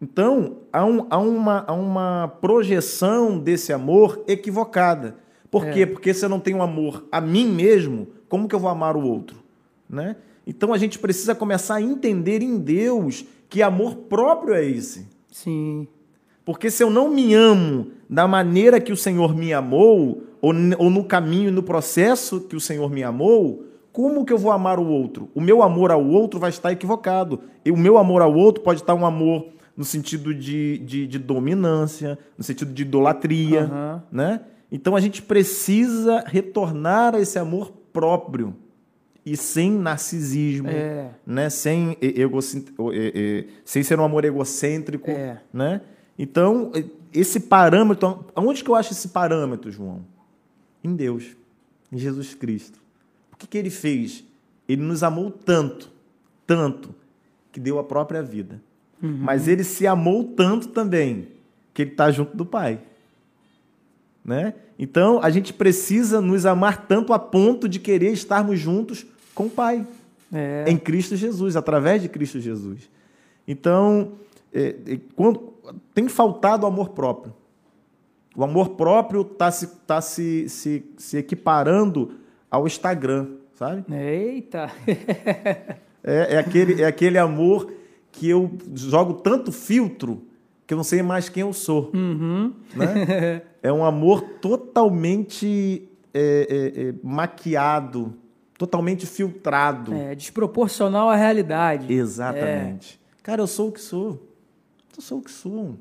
Então, 0.00 0.58
há, 0.72 0.84
um, 0.84 1.06
há, 1.10 1.18
uma, 1.18 1.64
há 1.66 1.72
uma 1.72 2.28
projeção 2.40 3.38
desse 3.38 3.72
amor 3.72 4.22
equivocada. 4.28 5.16
Por 5.50 5.66
é. 5.66 5.72
quê? 5.72 5.86
Porque 5.86 6.14
se 6.14 6.24
eu 6.24 6.28
não 6.28 6.38
tenho 6.38 6.62
amor 6.62 7.04
a 7.10 7.20
mim 7.20 7.46
mesmo, 7.46 8.06
como 8.28 8.48
que 8.48 8.54
eu 8.54 8.60
vou 8.60 8.70
amar 8.70 8.96
o 8.96 9.02
outro? 9.02 9.42
Né? 9.88 10.16
Então 10.46 10.72
a 10.72 10.78
gente 10.78 10.98
precisa 10.98 11.34
começar 11.34 11.76
a 11.76 11.82
entender 11.82 12.42
em 12.42 12.56
Deus 12.58 13.26
que 13.48 13.60
amor 13.60 13.96
próprio 13.96 14.54
é 14.54 14.64
esse. 14.64 15.08
Sim. 15.30 15.88
Porque 16.50 16.68
se 16.68 16.82
eu 16.82 16.90
não 16.90 17.08
me 17.08 17.32
amo 17.32 17.92
da 18.08 18.26
maneira 18.26 18.80
que 18.80 18.92
o 18.92 18.96
Senhor 18.96 19.36
me 19.36 19.52
amou, 19.52 20.24
ou, 20.42 20.52
ou 20.78 20.90
no 20.90 21.04
caminho, 21.04 21.52
no 21.52 21.62
processo 21.62 22.40
que 22.40 22.56
o 22.56 22.60
Senhor 22.60 22.90
me 22.90 23.04
amou, 23.04 23.64
como 23.92 24.24
que 24.24 24.32
eu 24.32 24.38
vou 24.38 24.50
amar 24.50 24.80
o 24.80 24.86
outro? 24.86 25.28
O 25.32 25.40
meu 25.40 25.62
amor 25.62 25.92
ao 25.92 26.04
outro 26.04 26.40
vai 26.40 26.50
estar 26.50 26.72
equivocado. 26.72 27.40
E 27.64 27.70
o 27.70 27.76
meu 27.76 27.96
amor 27.98 28.20
ao 28.20 28.34
outro 28.34 28.64
pode 28.64 28.80
estar 28.80 28.94
um 28.94 29.06
amor 29.06 29.46
no 29.76 29.84
sentido 29.84 30.34
de, 30.34 30.78
de, 30.78 31.06
de 31.06 31.18
dominância, 31.20 32.18
no 32.36 32.42
sentido 32.42 32.72
de 32.72 32.82
idolatria, 32.82 33.62
Aham. 33.62 34.02
né? 34.10 34.40
Então 34.72 34.96
a 34.96 35.00
gente 35.00 35.22
precisa 35.22 36.24
retornar 36.26 37.14
a 37.14 37.20
esse 37.20 37.38
amor 37.38 37.72
próprio 37.92 38.56
e 39.24 39.36
sem 39.36 39.70
narcisismo, 39.70 40.68
É. 40.68 41.10
né? 41.24 41.48
Sem 41.48 41.96
egocent- 42.00 42.70
sem 43.64 43.82
ser 43.84 44.00
um 44.00 44.04
amor 44.04 44.24
egocêntrico, 44.24 45.10
É. 45.10 45.40
né? 45.52 45.80
Então 46.22 46.70
esse 47.12 47.40
parâmetro, 47.40 48.26
aonde 48.34 48.62
que 48.62 48.70
eu 48.70 48.74
acho 48.74 48.92
esse 48.92 49.08
parâmetro, 49.08 49.70
João? 49.72 50.04
Em 50.84 50.94
Deus, 50.94 51.36
em 51.90 51.98
Jesus 51.98 52.34
Cristo. 52.34 52.78
O 53.32 53.36
que, 53.36 53.46
que 53.46 53.58
ele 53.58 53.70
fez? 53.70 54.22
Ele 54.68 54.82
nos 54.82 55.02
amou 55.02 55.30
tanto, 55.30 55.90
tanto, 56.46 56.94
que 57.50 57.58
deu 57.58 57.78
a 57.78 57.84
própria 57.84 58.22
vida. 58.22 58.60
Mas 59.02 59.48
ele 59.48 59.64
se 59.64 59.86
amou 59.86 60.24
tanto 60.24 60.68
também, 60.68 61.28
que 61.72 61.82
ele 61.82 61.92
está 61.92 62.10
junto 62.10 62.36
do 62.36 62.44
Pai. 62.44 62.80
Né? 64.22 64.52
Então, 64.78 65.20
a 65.22 65.30
gente 65.30 65.54
precisa 65.54 66.20
nos 66.20 66.44
amar 66.44 66.86
tanto 66.86 67.14
a 67.14 67.18
ponto 67.18 67.66
de 67.66 67.78
querer 67.78 68.12
estarmos 68.12 68.60
juntos 68.60 69.06
com 69.34 69.46
o 69.46 69.50
Pai, 69.50 69.86
É. 70.30 70.66
em 70.68 70.76
Cristo 70.76 71.16
Jesus, 71.16 71.56
através 71.56 72.02
de 72.02 72.08
Cristo 72.10 72.38
Jesus. 72.38 72.90
Então, 73.48 74.12
é, 74.52 74.76
é, 74.86 75.00
quando, 75.16 75.54
tem 75.94 76.08
faltado 76.08 76.64
o 76.64 76.66
amor 76.66 76.90
próprio. 76.90 77.34
O 78.36 78.44
amor 78.44 78.70
próprio 78.70 79.22
está 79.22 79.50
se, 79.50 79.66
tá 79.66 80.00
se, 80.00 80.48
se, 80.48 80.84
se 80.96 81.18
equiparando 81.18 82.12
ao 82.50 82.66
Instagram, 82.66 83.28
sabe? 83.54 83.84
Eita. 83.92 84.70
É, 86.02 86.36
é 86.36 86.38
aquele, 86.38 86.82
é 86.82 86.86
aquele 86.86 87.18
amor 87.18 87.70
que 88.10 88.26
eu 88.26 88.50
jogo 88.74 89.14
tanto 89.14 89.52
filtro 89.52 90.22
que 90.66 90.74
eu 90.74 90.76
não 90.76 90.84
sei 90.84 91.02
mais 91.02 91.28
quem 91.28 91.40
eu 91.40 91.52
sou. 91.52 91.90
Uhum. 91.92 92.54
Né? 92.74 93.42
É 93.62 93.70
um 93.70 93.84
amor 93.84 94.22
totalmente 94.40 95.86
é, 96.14 96.46
é, 96.48 96.88
é, 96.88 96.94
maquiado, 97.02 98.14
totalmente 98.56 99.04
filtrado. 99.04 99.92
É, 99.92 100.14
desproporcional 100.14 101.10
à 101.10 101.14
realidade. 101.14 101.92
Exatamente. 101.92 102.98
Cara, 103.22 103.42
eu 103.42 103.46
sou 103.46 103.68
o 103.68 103.72
que 103.72 103.80
sou. 103.82 104.29
Eu 105.00 105.02
sou 105.02 105.18
o 105.18 105.22
que 105.22 105.30
sou. 105.30 105.78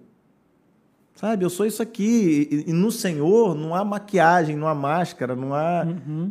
Sabe, 1.13 1.43
eu 1.43 1.49
sou 1.49 1.65
isso 1.65 1.83
aqui. 1.83 2.47
E, 2.49 2.69
e 2.69 2.73
no 2.73 2.89
Senhor 2.89 3.53
não 3.53 3.75
há 3.75 3.83
maquiagem, 3.83 4.55
não 4.55 4.65
há 4.65 4.73
máscara, 4.73 5.35
não 5.35 5.53
há. 5.53 5.85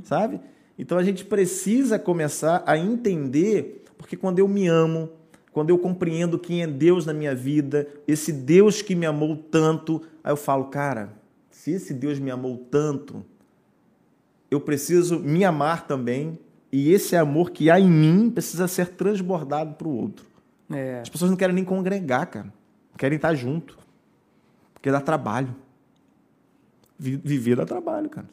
Sabe? 0.05 0.41
Então 0.78 0.97
a 0.97 1.03
gente 1.03 1.22
precisa 1.22 1.99
começar 1.99 2.62
a 2.64 2.78
entender, 2.78 3.84
porque 3.99 4.16
quando 4.16 4.39
eu 4.39 4.49
me 4.49 4.66
amo, 4.66 5.11
quando 5.53 5.68
eu 5.68 5.78
compreendo 5.78 6.39
quem 6.39 6.62
é 6.62 6.66
Deus 6.66 7.05
na 7.05 7.12
minha 7.12 7.34
vida, 7.34 7.86
esse 8.07 8.32
Deus 8.32 8.80
que 8.80 8.95
me 8.95 9.05
amou 9.05 9.36
tanto, 9.36 10.01
aí 10.24 10.32
eu 10.32 10.36
falo, 10.36 10.64
cara, 10.66 11.12
se 11.51 11.72
esse 11.72 11.93
Deus 11.93 12.18
me 12.18 12.30
amou 12.30 12.57
tanto, 12.70 13.22
eu 14.51 14.62
preciso 14.62 15.18
me 15.18 15.45
amar 15.45 15.86
também, 15.86 16.39
e 16.72 16.91
esse 16.91 17.14
amor 17.14 17.51
que 17.51 17.68
há 17.68 17.78
em 17.78 17.91
mim 17.91 18.30
precisa 18.30 18.66
ser 18.66 18.89
transbordado 18.93 19.74
para 19.74 19.89
o 19.89 19.95
outro. 19.95 20.24
É. 20.70 21.01
As 21.03 21.11
pessoas 21.11 21.30
não 21.30 21.36
querem 21.36 21.55
nem 21.55 21.64
congregar, 21.64 22.26
cara. 22.26 22.59
Não 22.99 23.01
querem 23.01 23.14
estar 23.16 23.32
junto. 23.36 23.78
Porque 24.74 24.90
dá 24.90 25.01
trabalho. 25.01 25.55
Vi- 26.99 27.20
Viver 27.22 27.55
dá 27.55 27.64
trabalho, 27.64 28.09
cara. 28.11 28.26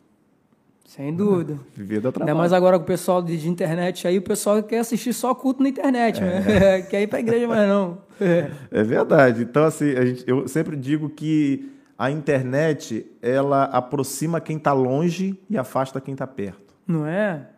Sem 0.85 1.15
dúvida. 1.15 1.59
Viver 1.75 1.99
dá 2.01 2.07
Ainda 2.09 2.11
trabalho. 2.11 2.37
mais 2.39 2.51
agora 2.51 2.79
com 2.79 2.83
o 2.83 2.87
pessoal 2.87 3.21
de, 3.21 3.47
internet 3.47 4.07
aí, 4.07 4.17
o 4.17 4.23
pessoal 4.23 4.63
quer 4.63 4.79
assistir 4.79 5.13
só 5.13 5.35
culto 5.35 5.61
na 5.61 5.69
internet, 5.69 6.19
É. 6.19 6.23
né? 6.39 6.81
quer 6.89 7.03
ir 7.03 7.07
pra 7.07 7.19
igreja 7.19 7.47
mais 7.47 7.67
não. 7.69 7.99
É. 8.19 8.49
É 8.71 8.83
verdade. 8.83 9.43
Então, 9.43 9.63
assim, 9.65 9.91
a 9.91 10.03
gente- 10.03 10.23
eu 10.27 10.47
sempre 10.47 10.75
digo 10.75 11.09
que 11.09 11.71
a 11.95 12.09
internet, 12.09 13.05
ela 13.21 13.65
aproxima 13.65 14.41
quem 14.41 14.57
está 14.57 14.73
longe 14.73 15.39
e 15.47 15.57
afasta 15.59 16.01
quem 16.01 16.13
está 16.13 16.25
perto. 16.25 16.73
Não 16.87 17.05
é? 17.05 17.49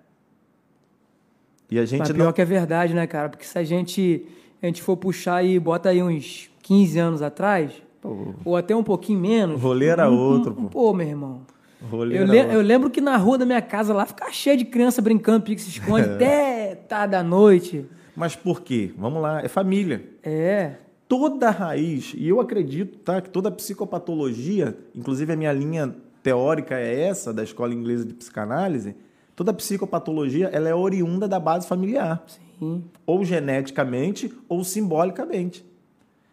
E 1.72 1.80
a 1.80 1.86
gente 1.86 1.99
Mas 1.99 2.10
não... 2.10 2.16
pior 2.18 2.34
que 2.34 2.41
é 2.41 2.45
verdade, 2.45 2.93
né, 2.93 3.08
cara? 3.08 3.30
Porque 3.30 3.45
se 3.45 3.58
a 3.58 3.64
gente, 3.64 4.26
a 4.62 4.66
gente 4.66 4.82
for 4.82 4.95
puxar 4.97 5.36
aí, 5.38 5.58
bota 5.60 5.89
aí 5.89 6.01
uns 6.03 6.49
15 6.68 6.99
anos 6.99 7.22
atrás, 7.22 7.72
Pô, 8.01 8.34
ou 8.43 8.55
até 8.57 8.76
um 8.76 8.84
pouquinho 8.84 9.20
menos. 9.20 9.55
O 9.55 9.59
rolê 9.59 9.86
era 9.88 10.09
um- 10.09 10.13
um- 10.13 10.18
outro, 10.34 10.51
um- 10.51 10.65
pô. 10.65 10.70
Pô, 10.70 10.93
meu 10.93 11.07
irmão. 11.07 11.41
rolê 11.89 12.20
Eu, 12.20 12.26
le- 12.26 12.38
outro. 12.39 12.53
eu 12.53 12.61
lembro 12.61 12.89
que 12.89 12.99
na 12.99 13.15
rua 13.18 13.38
da 13.38 13.45
minha 13.45 13.61
casa 13.61 13.93
lá 13.93 14.05
ficava 14.05 14.32
cheio 14.32 14.57
de 14.57 14.65
criança 14.65 15.01
brincando, 15.01 15.43
pique 15.45 15.61
se 15.61 15.70
esconde, 15.70 16.09
até 16.09 16.76
tarde 16.76 17.11
da 17.11 17.24
noite. 17.24 17.86
Mas 18.15 18.36
por 18.36 18.61
quê? 18.61 18.91
Vamos 18.97 19.22
lá, 19.22 19.41
é 19.43 19.47
família. 19.47 20.03
É. 20.24 20.74
toda 21.07 21.47
a 21.47 21.51
raiz, 21.51 22.13
e 22.18 22.28
eu 22.28 22.41
acredito 22.41 22.97
tá, 22.97 23.22
que 23.22 23.30
toda 23.30 23.49
psicopatologia, 23.49 24.76
inclusive 24.93 25.32
a 25.32 25.36
minha 25.38 25.53
linha 25.53 25.95
teórica 26.22 26.78
é 26.78 26.99
essa, 27.03 27.32
da 27.34 27.43
Escola 27.43 27.74
Inglesa 27.74 28.03
de 28.03 28.13
Psicanálise, 28.13 28.93
toda 29.34 29.53
psicopatologia 29.53 30.49
ela 30.51 30.68
é 30.68 30.76
oriunda 30.76 31.26
da 31.26 31.39
base 31.39 31.65
familiar, 31.65 32.26
Sim. 32.59 32.84
ou 33.05 33.24
geneticamente 33.24 34.34
ou 34.49 34.63
simbolicamente. 34.65 35.65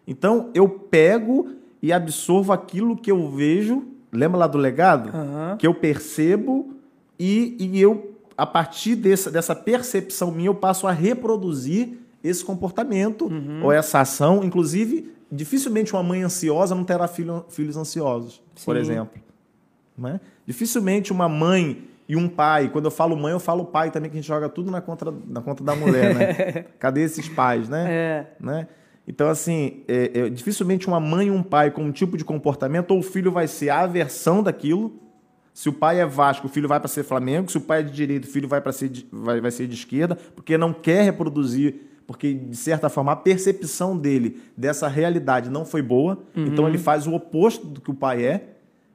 Então, 0.06 0.50
eu 0.54 0.68
pego 0.68 1.48
e 1.82 1.92
absorvo 1.92 2.52
aquilo 2.52 2.96
que 2.96 3.10
eu 3.10 3.30
vejo, 3.30 3.84
lembra 4.12 4.38
lá 4.38 4.46
do 4.46 4.58
legado? 4.58 5.10
Aham. 5.14 5.56
Que 5.58 5.66
eu 5.66 5.74
percebo 5.74 6.74
e, 7.18 7.56
e 7.58 7.80
eu, 7.80 8.14
a 8.36 8.46
partir 8.46 8.96
dessa, 8.96 9.30
dessa 9.30 9.54
percepção 9.54 10.30
minha, 10.30 10.48
eu 10.48 10.54
passo 10.54 10.86
a 10.86 10.92
reproduzir 10.92 11.98
esse 12.22 12.44
comportamento 12.44 13.30
ou 13.62 13.70
essa 13.70 14.00
ação. 14.00 14.42
Inclusive, 14.42 15.12
dificilmente 15.30 15.92
uma 15.92 16.02
mãe 16.02 16.22
ansiosa 16.22 16.74
não 16.74 16.84
terá 16.84 17.06
filho- 17.06 17.44
filhos 17.48 17.76
ansiosos, 17.76 18.42
por 18.64 18.76
Sim. 18.76 18.80
exemplo. 18.82 19.20
Não 19.96 20.08
é? 20.08 20.20
Dificilmente 20.46 21.12
uma 21.12 21.28
mãe 21.28 21.84
e 22.08 22.16
um 22.16 22.28
pai, 22.28 22.68
quando 22.68 22.84
eu 22.86 22.90
falo 22.90 23.16
mãe, 23.16 23.32
eu 23.32 23.40
falo 23.40 23.64
pai 23.64 23.90
também, 23.90 24.10
que 24.10 24.16
a 24.16 24.20
gente 24.20 24.28
joga 24.28 24.48
tudo 24.48 24.70
na 24.70 24.80
conta, 24.80 25.12
na 25.26 25.40
conta 25.40 25.62
da 25.64 25.74
mulher, 25.74 26.14
né? 26.14 26.64
Cadê 26.78 27.02
esses 27.02 27.28
pais, 27.28 27.68
né? 27.68 27.86
É. 27.88 28.26
né? 28.40 28.68
Então, 29.06 29.28
assim, 29.28 29.82
é, 29.86 30.10
é, 30.14 30.30
dificilmente 30.30 30.86
uma 30.86 30.98
mãe 30.98 31.26
e 31.26 31.30
um 31.30 31.42
pai 31.42 31.70
com 31.70 31.82
um 31.82 31.92
tipo 31.92 32.16
de 32.16 32.24
comportamento, 32.24 32.92
ou 32.92 33.00
o 33.00 33.02
filho 33.02 33.30
vai 33.30 33.46
ser 33.46 33.68
a 33.68 33.80
aversão 33.80 34.42
daquilo. 34.42 34.98
Se 35.52 35.68
o 35.68 35.72
pai 35.72 36.00
é 36.00 36.06
Vasco, 36.06 36.46
o 36.46 36.50
filho 36.50 36.66
vai 36.66 36.80
para 36.80 36.88
ser 36.88 37.04
Flamengo. 37.04 37.50
Se 37.50 37.58
o 37.58 37.60
pai 37.60 37.80
é 37.80 37.82
de 37.82 37.92
direita, 37.92 38.26
o 38.26 38.30
filho 38.30 38.48
vai 38.48 38.60
para 38.60 38.72
ser 38.72 38.88
de, 38.88 39.06
vai, 39.12 39.40
vai 39.40 39.50
ser 39.50 39.66
de 39.66 39.74
esquerda, 39.74 40.16
porque 40.34 40.56
não 40.56 40.72
quer 40.72 41.04
reproduzir, 41.04 41.74
porque 42.06 42.34
de 42.34 42.56
certa 42.56 42.88
forma 42.88 43.12
a 43.12 43.16
percepção 43.16 43.96
dele 43.96 44.42
dessa 44.56 44.88
realidade 44.88 45.50
não 45.50 45.64
foi 45.64 45.82
boa. 45.82 46.18
Então 46.34 46.66
ele 46.66 46.78
faz 46.78 47.06
o 47.06 47.14
oposto 47.14 47.66
do 47.66 47.80
que 47.80 47.90
o 47.90 47.94
pai 47.94 48.24
é, 48.24 48.48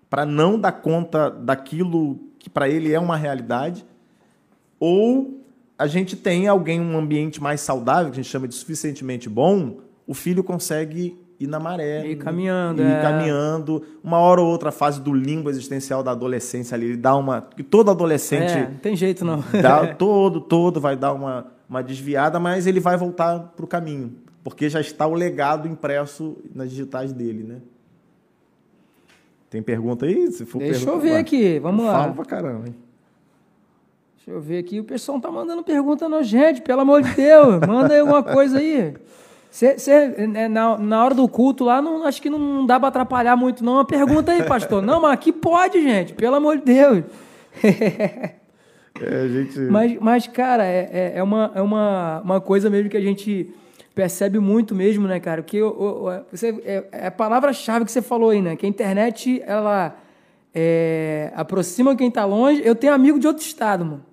para 0.09 0.25
não 0.25 0.59
dar 0.59 0.71
conta 0.71 1.29
daquilo 1.29 2.19
que 2.39 2.49
para 2.49 2.67
ele 2.67 2.91
é 2.91 2.99
uma 2.99 3.15
realidade 3.15 3.85
ou 4.79 5.43
a 5.77 5.87
gente 5.87 6.15
tem 6.15 6.47
alguém 6.47 6.79
um 6.79 6.97
ambiente 6.97 7.41
mais 7.41 7.61
saudável, 7.61 8.11
que 8.11 8.19
a 8.19 8.23
gente 8.23 8.31
chama 8.31 8.47
de 8.47 8.55
suficientemente 8.55 9.29
bom, 9.29 9.77
o 10.09 10.13
filho 10.15 10.43
consegue 10.43 11.15
ir 11.39 11.45
na 11.45 11.59
maré. 11.59 12.03
Ir 12.07 12.15
caminhando, 12.15 12.81
Ir 12.81 12.87
é. 12.87 12.99
caminhando. 12.99 13.83
Uma 14.03 14.17
hora 14.17 14.41
ou 14.41 14.47
outra 14.47 14.71
fase 14.71 14.99
do 14.99 15.13
limbo 15.13 15.51
existencial 15.51 16.01
da 16.01 16.09
adolescência 16.09 16.73
ali, 16.73 16.87
ele 16.87 16.97
dá 16.97 17.15
uma... 17.15 17.43
Que 17.43 17.61
todo 17.61 17.91
adolescente 17.91 18.53
É, 18.53 18.69
não 18.69 18.77
tem 18.77 18.95
jeito 18.95 19.23
não. 19.23 19.43
dá, 19.61 19.93
todo, 19.93 20.41
todo 20.41 20.81
vai 20.81 20.97
dar 20.97 21.13
uma, 21.13 21.45
uma 21.69 21.83
desviada, 21.83 22.39
mas 22.39 22.65
ele 22.65 22.79
vai 22.79 22.97
voltar 22.97 23.53
para 23.55 23.63
o 23.63 23.67
caminho. 23.67 24.15
Porque 24.43 24.67
já 24.67 24.81
está 24.81 25.05
o 25.05 25.13
legado 25.13 25.67
impresso 25.67 26.37
nas 26.55 26.71
digitais 26.71 27.13
dele, 27.13 27.43
né? 27.43 27.57
Tem 29.47 29.61
pergunta 29.61 30.07
aí? 30.07 30.31
Se 30.31 30.43
for 30.43 30.57
Deixa 30.57 30.79
eu 30.79 30.85
pergunta, 30.85 31.03
ver 31.03 31.11
vai. 31.11 31.21
aqui, 31.21 31.59
vamos 31.59 31.85
lá. 31.85 31.99
Fala 31.99 32.13
pra 32.13 32.25
caramba, 32.25 32.67
hein? 32.67 32.75
Deixa 34.17 34.31
eu 34.31 34.41
ver 34.41 34.57
aqui. 34.57 34.79
O 34.79 34.83
pessoal 34.83 35.17
não 35.17 35.21
tá 35.21 35.31
mandando 35.31 35.63
pergunta 35.63 36.09
não, 36.09 36.23
gente. 36.23 36.61
Pelo 36.61 36.81
amor 36.81 37.03
de 37.03 37.13
Deus. 37.13 37.59
Manda 37.67 37.93
aí 37.93 37.99
alguma 37.99 38.23
coisa 38.23 38.57
aí. 38.57 38.95
Cê, 39.51 39.79
cê, 39.79 40.07
né, 40.27 40.47
na, 40.47 40.77
na 40.77 41.03
hora 41.03 41.15
do 41.15 41.27
culto 41.27 41.63
lá, 41.65 41.81
não, 41.81 42.03
acho 42.05 42.21
que 42.21 42.29
não 42.29 42.65
dá 42.65 42.79
para 42.79 42.89
atrapalhar 42.89 43.35
muito, 43.35 43.63
não. 43.65 43.73
Uma 43.73 43.85
pergunta 43.85 44.31
aí, 44.31 44.43
pastor. 44.43 44.81
Não, 44.81 45.01
mas 45.01 45.11
aqui 45.13 45.31
pode, 45.31 45.81
gente. 45.81 46.13
Pelo 46.13 46.35
amor 46.35 46.57
de 46.57 46.65
Deus. 46.65 47.03
É, 49.01 49.27
gente... 49.29 49.57
Mas, 49.71 49.97
mas 49.99 50.27
cara, 50.27 50.65
é, 50.65 50.89
é- 50.91 51.13
é, 51.15 51.23
uma, 51.23 51.51
é 51.55 51.61
uma, 51.61 52.21
uma 52.21 52.41
coisa 52.41 52.69
mesmo 52.69 52.89
que 52.89 52.97
a 52.97 53.01
gente 53.01 53.49
percebe 53.95 54.39
muito 54.39 54.75
mesmo, 54.75 55.07
né, 55.07 55.19
cara? 55.19 55.41
Que 55.41 55.61
o- 55.61 56.09
você, 56.31 56.49
é, 56.65 56.83
é 56.91 57.07
a 57.07 57.11
palavra-chave 57.11 57.85
que 57.85 57.91
você 57.91 58.01
falou 58.01 58.31
aí, 58.31 58.41
né? 58.41 58.55
Que 58.57 58.65
a 58.65 58.69
internet, 58.69 59.41
ela 59.45 59.95
é, 60.53 61.31
aproxima 61.35 61.95
quem 61.95 62.11
tá 62.11 62.25
longe. 62.25 62.61
Eu 62.65 62.75
tenho 62.75 62.93
amigo 62.93 63.17
de 63.19 63.27
outro 63.27 63.43
estado, 63.43 63.85
mano. 63.85 64.05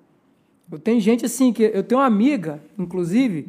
Eu 0.70 0.78
tenho 0.78 1.00
gente 1.00 1.24
assim, 1.24 1.52
que 1.52 1.62
eu 1.64 1.82
tenho 1.82 2.00
uma 2.00 2.06
amiga, 2.06 2.60
inclusive, 2.78 3.48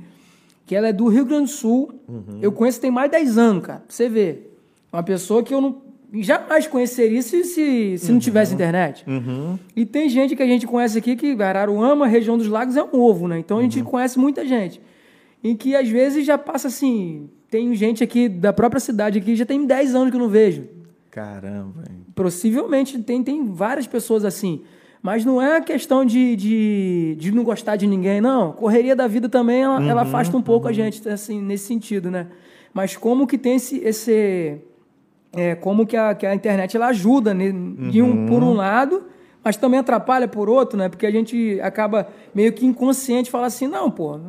que 0.67 0.75
ela 0.75 0.89
é 0.89 0.93
do 0.93 1.07
Rio 1.07 1.25
Grande 1.25 1.45
do 1.45 1.49
Sul. 1.49 1.93
Eu 2.41 2.51
conheço 2.51 2.79
tem 2.79 2.91
mais 2.91 3.09
de 3.09 3.17
10 3.17 3.37
anos, 3.37 3.65
cara. 3.65 3.79
Pra 3.79 3.87
você 3.95 4.09
ver. 4.09 4.53
Uma 4.91 5.01
pessoa 5.01 5.41
que 5.41 5.53
eu 5.53 5.61
não, 5.61 5.81
jamais 6.13 6.67
conheceria 6.67 7.21
se, 7.21 7.43
se, 7.45 7.97
se 7.97 8.11
não 8.11 8.19
tivesse 8.19 8.53
internet. 8.53 9.03
Uhum. 9.07 9.57
E 9.73 9.85
tem 9.85 10.09
gente 10.09 10.35
que 10.35 10.43
a 10.43 10.45
gente 10.45 10.67
conhece 10.67 10.97
aqui 10.97 11.15
que 11.15 11.41
Araruama, 11.41 12.05
região 12.05 12.37
dos 12.37 12.47
lagos, 12.47 12.75
é 12.75 12.83
um 12.83 12.99
ovo, 12.99 13.29
né? 13.29 13.39
Então 13.39 13.59
a 13.59 13.61
gente 13.61 13.81
conhece 13.81 14.19
muita 14.19 14.45
gente. 14.45 14.81
Em 15.41 15.55
que 15.55 15.73
às 15.73 15.87
vezes 15.87 16.25
já 16.25 16.37
passa 16.37 16.67
assim. 16.67 17.29
Tem 17.49 17.73
gente 17.73 18.03
aqui 18.03 18.27
da 18.27 18.51
própria 18.51 18.81
cidade 18.81 19.19
aqui, 19.19 19.37
já 19.37 19.45
tem 19.45 19.65
10 19.65 19.95
anos 19.95 20.09
que 20.09 20.17
eu 20.17 20.21
não 20.21 20.27
vejo. 20.27 20.65
Caramba. 21.09 21.83
hein? 21.89 22.05
Possivelmente 22.13 22.99
tem, 22.99 23.23
tem 23.23 23.45
várias 23.45 23.87
pessoas 23.87 24.25
assim. 24.25 24.63
Mas 25.01 25.23
não 25.23 25.41
é 25.41 25.61
questão 25.61 26.03
de, 26.03 26.35
de, 26.35 27.15
de 27.19 27.31
não 27.31 27.43
gostar 27.43 27.75
de 27.75 27.87
ninguém, 27.87 28.19
não. 28.19 28.51
Correria 28.51 28.95
da 28.95 29.07
vida 29.07 29.29
também, 29.29 29.61
ela, 29.61 29.83
ela 29.83 30.01
afasta 30.01 30.35
um 30.35 30.41
pouco 30.41 30.67
a 30.67 30.73
gente, 30.73 31.07
assim, 31.07 31.41
nesse 31.41 31.65
sentido, 31.65 32.09
né? 32.11 32.27
Mas 32.73 32.97
como 32.97 33.25
que 33.27 33.37
tem 33.37 33.55
esse... 33.55 33.77
esse 33.77 34.61
é, 35.33 35.55
como 35.55 35.85
que 35.85 35.95
a, 35.95 36.15
que 36.15 36.25
a 36.25 36.33
internet 36.33 36.75
ela 36.75 36.87
ajuda 36.87 37.33
né? 37.33 37.51
de 37.91 38.01
um, 38.01 38.25
por 38.25 38.41
um 38.41 38.53
lado, 38.53 39.03
mas 39.43 39.55
também 39.55 39.79
atrapalha 39.79 40.27
por 40.27 40.49
outro, 40.49 40.77
né? 40.77 40.89
Porque 40.89 41.05
a 41.05 41.11
gente 41.11 41.59
acaba 41.61 42.07
meio 42.33 42.51
que 42.53 42.65
inconsciente 42.65 43.29
falar 43.29 43.47
assim, 43.47 43.67
não, 43.67 43.91
pô, 43.91 44.19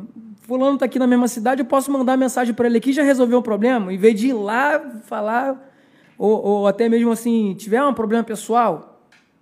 fulano 0.41 0.77
tá 0.77 0.85
aqui 0.85 0.99
na 0.99 1.07
mesma 1.07 1.27
cidade, 1.27 1.61
eu 1.61 1.65
posso 1.65 1.91
mandar 1.91 2.17
mensagem 2.17 2.53
para 2.53 2.67
ele 2.67 2.77
aqui 2.77 2.89
e 2.89 2.93
já 2.93 3.03
resolveu 3.03 3.39
o 3.39 3.41
problema, 3.41 3.93
em 3.93 3.97
vez 3.97 4.19
de 4.19 4.27
ir 4.27 4.33
lá 4.33 4.79
falar 5.03 5.73
ou, 6.17 6.43
ou 6.43 6.67
até 6.67 6.89
mesmo 6.89 7.11
assim, 7.11 7.55
tiver 7.57 7.83
um 7.83 7.93
problema 7.93 8.23
pessoal, 8.23 8.88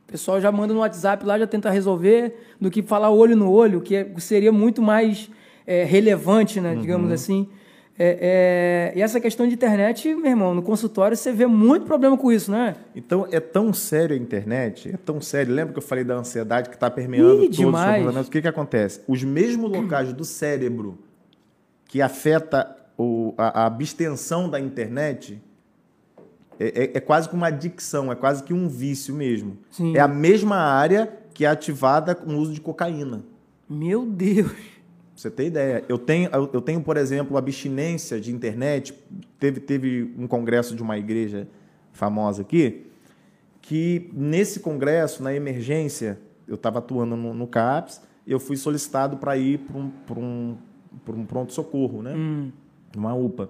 o 0.08 0.12
pessoal 0.12 0.40
já 0.40 0.52
manda 0.52 0.74
no 0.74 0.80
WhatsApp 0.80 1.26
lá, 1.26 1.38
já 1.38 1.46
tenta 1.46 1.70
resolver, 1.70 2.34
do 2.62 2.72
que 2.72 2.82
falar 2.82 3.10
olho 3.12 3.36
no 3.36 3.52
olho, 3.52 3.82
que 3.82 3.96
é- 3.96 4.10
seria 4.20 4.52
muito 4.52 4.82
mais 4.82 5.30
é, 5.70 5.84
relevante, 5.84 6.62
né, 6.62 6.76
digamos 6.80 7.12
assim. 7.12 7.50
É, 8.00 8.94
é, 8.94 8.98
e 8.98 9.02
essa 9.02 9.20
questão 9.20 9.46
de 9.46 9.54
internet, 9.56 10.16
meu 10.16 10.28
irmão, 10.28 10.54
no 10.56 10.62
consultório 10.62 11.18
você 11.18 11.32
vê 11.34 11.46
muito 11.46 11.86
problema 11.86 12.16
com 12.16 12.32
isso, 12.32 12.50
né? 12.52 12.76
Então 12.96 13.28
é 13.32 13.40
tão 13.42 13.74
sério 13.74 14.16
a 14.16 14.20
internet, 14.20 14.90
é 14.94 14.98
tão 14.98 15.20
sério. 15.20 15.54
Lembra 15.54 15.74
que 15.74 15.80
eu 15.80 15.84
falei 15.84 16.04
da 16.06 16.14
ansiedade 16.16 16.70
que 16.70 16.76
está 16.76 16.90
permeando 16.90 17.34
Ih, 17.34 17.36
todos 17.48 17.58
os 17.60 17.66
demais. 17.66 17.96
comportamentos? 17.98 18.28
O 18.30 18.32
que, 18.32 18.42
que 18.44 18.48
acontece? 18.48 19.02
Os 19.08 19.24
mesmos 19.26 19.70
locais 19.70 20.14
do 20.14 20.24
cérebro 20.24 20.98
que 21.86 22.02
afeta 22.02 22.74
o- 22.98 23.34
a, 23.38 23.64
a 23.64 23.66
abstenção 23.66 24.48
da 24.50 24.58
internet 24.60 25.42
é, 26.60 26.84
é- 26.86 26.92
é 26.98 27.00
quase 27.00 27.28
que 27.30 27.36
uma 27.36 27.48
adicção, 27.48 28.12
é 28.12 28.16
quase 28.16 28.44
que 28.44 28.54
um 28.54 28.68
vício 28.68 29.14
mesmo. 29.16 29.58
Sim. 29.70 29.96
É 29.96 30.00
a 30.00 30.08
mesma 30.08 30.56
área 30.58 31.12
que 31.34 31.46
é 31.46 31.48
ativada 31.48 32.16
com 32.16 32.34
o 32.34 32.38
uso 32.38 32.54
de 32.54 32.62
cocaína. 32.62 33.24
Meu 33.70 34.06
Deus. 34.06 34.52
Você 35.16 35.32
ter 35.32 35.48
ideia. 35.48 35.84
Eu 35.90 35.98
tenho, 35.98 36.30
eu 36.54 36.62
tenho, 36.62 36.82
por 36.82 36.96
exemplo, 36.96 37.38
abstinência 37.38 38.20
de 38.20 38.32
internet. 38.32 38.94
Teve, 39.40 39.60
teve 39.60 40.14
um 40.18 40.28
congresso 40.28 40.76
de 40.76 40.82
uma 40.84 40.98
igreja 40.98 41.48
famosa 41.92 42.44
aqui, 42.44 42.86
que 43.62 44.10
nesse 44.14 44.60
congresso, 44.60 45.24
na 45.24 45.34
emergência, 45.34 46.20
eu 46.48 46.54
estava 46.56 46.78
atuando 46.80 47.16
no, 47.16 47.34
no 47.34 47.48
CAPS, 47.48 48.02
eu 48.28 48.40
fui 48.40 48.56
solicitado 48.56 49.18
para 49.18 49.36
ir 49.36 49.58
para 49.60 49.78
um, 49.78 49.92
um, 50.18 50.58
um 51.10 51.26
pronto-socorro, 51.26 52.04
né? 52.04 52.14
Uma 52.96 53.14
UPA. 53.16 53.50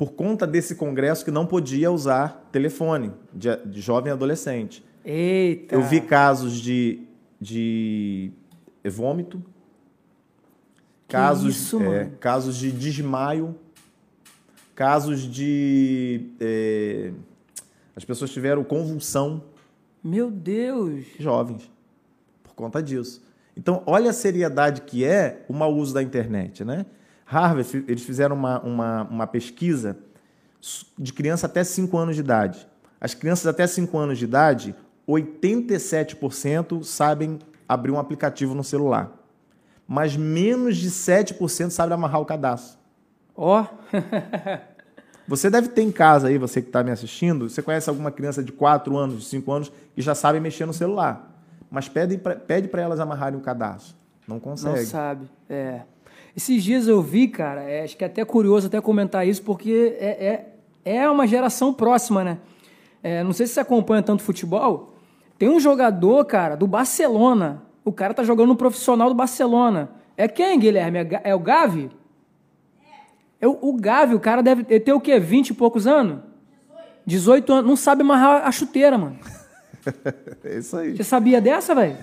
Por 0.00 0.12
conta 0.12 0.46
desse 0.46 0.76
congresso 0.76 1.22
que 1.22 1.30
não 1.30 1.44
podia 1.44 1.92
usar 1.92 2.48
telefone 2.50 3.12
de, 3.34 3.54
de 3.66 3.82
jovem 3.82 4.10
adolescente. 4.10 4.82
Eita. 5.04 5.74
Eu 5.74 5.82
vi 5.82 6.00
casos 6.00 6.54
de, 6.58 7.02
de 7.38 8.32
vômito, 8.82 9.44
casos, 11.06 11.54
isso, 11.54 11.82
é, 11.82 12.06
casos 12.18 12.56
de 12.56 12.72
desmaio, 12.72 13.54
casos 14.74 15.20
de. 15.20 16.30
é, 16.40 17.12
as 17.94 18.02
pessoas 18.02 18.30
tiveram 18.30 18.64
convulsão, 18.64 19.44
Meu 20.02 20.30
Deus. 20.30 21.04
jovens, 21.18 21.70
por 22.42 22.54
conta 22.54 22.82
disso. 22.82 23.22
Então, 23.54 23.82
olha 23.84 24.08
a 24.08 24.14
seriedade 24.14 24.80
que 24.80 25.04
é 25.04 25.44
o 25.46 25.52
mau 25.52 25.74
uso 25.74 25.92
da 25.92 26.02
internet, 26.02 26.64
né? 26.64 26.86
Harvard, 27.30 27.84
eles 27.86 28.02
fizeram 28.02 28.34
uma, 28.34 28.60
uma, 28.60 29.02
uma 29.04 29.26
pesquisa 29.26 29.96
de 30.98 31.12
criança 31.12 31.46
até 31.46 31.62
5 31.62 31.96
anos 31.96 32.16
de 32.16 32.22
idade. 32.22 32.66
As 33.00 33.14
crianças 33.14 33.46
até 33.46 33.68
5 33.68 33.96
anos 33.96 34.18
de 34.18 34.24
idade, 34.24 34.74
87% 35.08 36.82
sabem 36.82 37.38
abrir 37.68 37.92
um 37.92 38.00
aplicativo 38.00 38.52
no 38.52 38.64
celular. 38.64 39.12
Mas 39.86 40.16
menos 40.16 40.76
de 40.76 40.90
7% 40.90 41.70
sabem 41.70 41.94
amarrar 41.94 42.20
o 42.20 42.24
cadastro. 42.26 42.80
Ó. 43.36 43.64
Você 45.28 45.48
deve 45.48 45.68
ter 45.68 45.82
em 45.82 45.92
casa 45.92 46.26
aí, 46.26 46.36
você 46.36 46.60
que 46.60 46.68
está 46.70 46.82
me 46.82 46.90
assistindo, 46.90 47.48
você 47.48 47.62
conhece 47.62 47.88
alguma 47.88 48.10
criança 48.10 48.42
de 48.42 48.50
4 48.50 48.96
anos, 48.96 49.20
de 49.20 49.24
5 49.26 49.52
anos, 49.52 49.72
que 49.94 50.02
já 50.02 50.12
sabe 50.12 50.40
mexer 50.40 50.66
no 50.66 50.72
celular. 50.72 51.40
Mas 51.70 51.88
pede 51.88 52.18
para 52.18 52.82
elas 52.82 52.98
amarrarem 52.98 53.38
o 53.38 53.40
cadastro. 53.40 53.94
Não 54.26 54.34
Não 54.34 54.40
consegue. 54.40 54.86
sabe. 54.86 55.30
É. 55.48 55.82
Esses 56.36 56.62
dias 56.62 56.86
eu 56.86 57.02
vi, 57.02 57.28
cara, 57.28 57.62
é, 57.62 57.82
acho 57.82 57.96
que 57.96 58.04
é 58.04 58.06
até 58.06 58.24
curioso 58.24 58.68
até 58.68 58.80
comentar 58.80 59.26
isso, 59.26 59.42
porque 59.42 59.96
é, 59.98 60.52
é, 60.84 60.98
é 60.98 61.10
uma 61.10 61.26
geração 61.26 61.72
próxima, 61.72 62.22
né? 62.22 62.38
É, 63.02 63.22
não 63.24 63.32
sei 63.32 63.46
se 63.46 63.54
você 63.54 63.60
acompanha 63.60 64.02
tanto 64.02 64.22
futebol. 64.22 64.94
Tem 65.38 65.48
um 65.48 65.58
jogador, 65.58 66.24
cara, 66.24 66.54
do 66.54 66.66
Barcelona. 66.66 67.62
O 67.84 67.92
cara 67.92 68.12
tá 68.12 68.22
jogando 68.22 68.48
no 68.48 68.56
profissional 68.56 69.08
do 69.08 69.14
Barcelona. 69.14 69.90
É 70.16 70.28
quem, 70.28 70.58
Guilherme? 70.58 70.98
É, 70.98 71.20
é 71.24 71.34
o 71.34 71.38
Gavi? 71.38 71.90
É 73.40 73.48
o, 73.48 73.58
o 73.60 73.72
Gavi, 73.72 74.14
o 74.14 74.20
cara 74.20 74.42
deve 74.42 74.64
ter 74.80 74.92
o 74.92 75.00
quê? 75.00 75.18
20 75.18 75.48
e 75.48 75.54
poucos 75.54 75.86
anos? 75.86 76.20
18 77.06 77.52
anos. 77.52 77.66
Não 77.66 77.76
sabe 77.76 78.02
amarrar 78.02 78.46
a 78.46 78.52
chuteira, 78.52 78.96
mano. 78.98 79.18
É 80.44 80.58
isso 80.58 80.76
aí. 80.76 80.94
Você 80.94 81.02
sabia 81.02 81.40
dessa, 81.40 81.74
velho? 81.74 81.96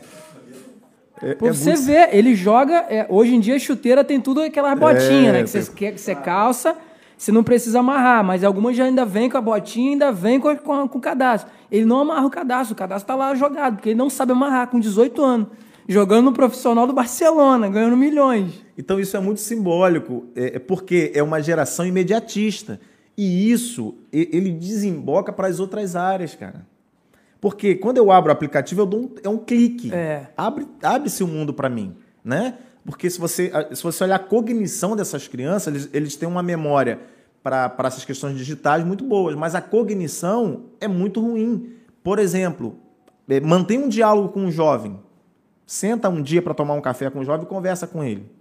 É, 1.21 1.31
é 1.31 1.35
você 1.35 1.71
muito- 1.71 1.85
ver, 1.85 2.09
ele 2.15 2.35
joga. 2.35 2.85
é, 2.89 3.05
hoje 3.09 3.35
em 3.35 3.39
dia, 3.39 3.55
a 3.55 3.59
chuteira 3.59 4.03
tem 4.03 4.19
tudo 4.19 4.41
aquelas 4.41 4.77
botinhas, 4.77 5.33
né? 5.33 5.43
Que 5.43 5.49
você, 5.49 5.71
que 5.71 5.97
você 5.97 6.15
calça, 6.15 6.75
você 7.17 7.31
não 7.31 7.43
precisa 7.43 7.79
amarrar, 7.79 8.23
mas 8.23 8.43
algumas 8.43 8.75
já 8.75 8.83
ainda 8.85 9.05
vem 9.05 9.29
com 9.29 9.37
a 9.37 9.41
botinha, 9.41 9.91
ainda 9.91 10.11
vem 10.11 10.39
com, 10.39 10.55
com, 10.57 10.87
com 10.87 10.97
o 10.97 11.01
cadastro. 11.01 11.51
Ele 11.71 11.85
não 11.85 12.01
amarra 12.01 12.25
o 12.25 12.29
cadastro, 12.29 12.73
o 12.73 12.77
cadastro 12.77 13.07
tá 13.07 13.15
lá 13.15 13.33
jogado, 13.33 13.75
porque 13.77 13.89
ele 13.89 13.97
não 13.97 14.09
sabe 14.09 14.31
amarrar 14.31 14.67
com 14.67 14.79
18 14.79 15.23
anos. 15.23 15.47
Jogando 15.89 16.25
no 16.25 16.33
profissional 16.33 16.85
do 16.85 16.91
Barcelona, 16.93 17.69
ganhando 17.69 17.95
milhões. 17.95 18.61
Então 18.77 18.99
isso 18.99 19.15
é 19.15 19.19
muito 19.19 19.39
simbólico, 19.39 20.25
é, 20.35 20.57
é 20.57 20.59
porque 20.59 21.11
é 21.15 21.23
uma 21.23 21.41
geração 21.41 21.85
imediatista. 21.85 22.79
E 23.17 23.49
isso, 23.51 23.95
ele 24.13 24.51
desemboca 24.51 25.33
para 25.33 25.47
as 25.47 25.59
outras 25.59 25.95
áreas, 25.95 26.35
cara. 26.35 26.67
Porque 27.39 27.75
quando 27.75 27.97
eu 27.97 28.11
abro 28.11 28.29
o 28.29 28.33
aplicativo, 28.33 28.81
eu 28.81 28.85
dou 28.85 29.01
um, 29.01 29.09
é 29.23 29.29
um 29.29 29.37
clique. 29.37 29.93
É. 29.93 30.27
Abre, 30.35 30.67
abre-se 30.81 31.23
o 31.23 31.27
mundo 31.27 31.53
para 31.53 31.69
mim, 31.69 31.95
né? 32.23 32.55
Porque 32.85 33.09
se 33.09 33.19
você, 33.19 33.51
se 33.73 33.83
você 33.83 34.03
olhar 34.05 34.15
a 34.15 34.19
cognição 34.19 34.95
dessas 34.95 35.27
crianças, 35.27 35.67
eles, 35.67 35.89
eles 35.93 36.15
têm 36.15 36.27
uma 36.27 36.41
memória 36.41 36.99
para 37.43 37.73
essas 37.85 38.03
questões 38.03 38.37
digitais 38.37 38.83
muito 38.83 39.03
boas, 39.03 39.35
mas 39.35 39.55
a 39.55 39.61
cognição 39.61 40.65
é 40.81 40.87
muito 40.87 41.21
ruim. 41.21 41.73
Por 42.03 42.19
exemplo, 42.19 42.77
é, 43.27 43.39
mantém 43.39 43.79
um 43.79 43.89
diálogo 43.89 44.29
com 44.29 44.41
um 44.41 44.51
jovem. 44.51 44.99
Senta 45.65 46.07
um 46.09 46.21
dia 46.21 46.41
para 46.41 46.53
tomar 46.53 46.73
um 46.73 46.81
café 46.81 47.09
com 47.09 47.19
um 47.19 47.25
jovem 47.25 47.45
e 47.45 47.49
conversa 47.49 47.85
com 47.85 48.03
ele. 48.03 48.31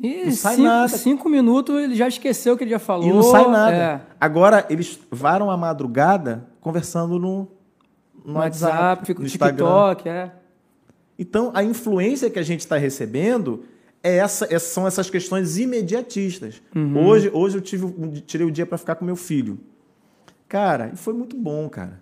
E 0.00 0.24
Não 0.24 0.32
sai 0.32 0.56
cinco, 0.56 0.68
nada. 0.68 0.88
cinco 0.88 1.28
minutos 1.28 1.76
ele 1.80 1.94
já 1.94 2.08
esqueceu 2.08 2.54
o 2.54 2.56
que 2.56 2.64
ele 2.64 2.72
já 2.72 2.80
falou. 2.80 3.06
E 3.06 3.12
não 3.12 3.22
sai 3.22 3.48
nada. 3.48 3.76
É, 3.76 4.00
Agora, 4.20 4.66
eles 4.68 4.98
varam 5.10 5.50
a 5.50 5.56
madrugada 5.56 6.48
conversando 6.60 7.18
no, 7.18 7.48
no, 8.24 8.34
WhatsApp, 8.34 9.14
no 9.18 9.24
Instagram. 9.26 9.56
TikTok, 9.56 10.08
é. 10.08 10.32
Então, 11.18 11.50
a 11.54 11.62
influência 11.62 12.28
que 12.30 12.38
a 12.38 12.42
gente 12.42 12.60
está 12.60 12.76
recebendo 12.76 13.64
é 14.02 14.16
essa, 14.16 14.46
é- 14.52 14.58
são 14.58 14.86
essas 14.86 15.08
questões 15.08 15.58
imediatistas. 15.58 16.60
Uhum. 16.74 17.06
Hoje, 17.06 17.30
hoje 17.32 17.56
eu 17.58 17.60
tive, 17.60 18.20
tirei 18.22 18.46
o 18.46 18.50
dia 18.50 18.66
para 18.66 18.78
ficar 18.78 18.94
com 18.96 19.04
meu 19.04 19.16
filho. 19.16 19.58
Cara, 20.48 20.90
e 20.92 20.96
foi 20.96 21.14
muito 21.14 21.36
bom, 21.36 21.68
cara. 21.68 22.00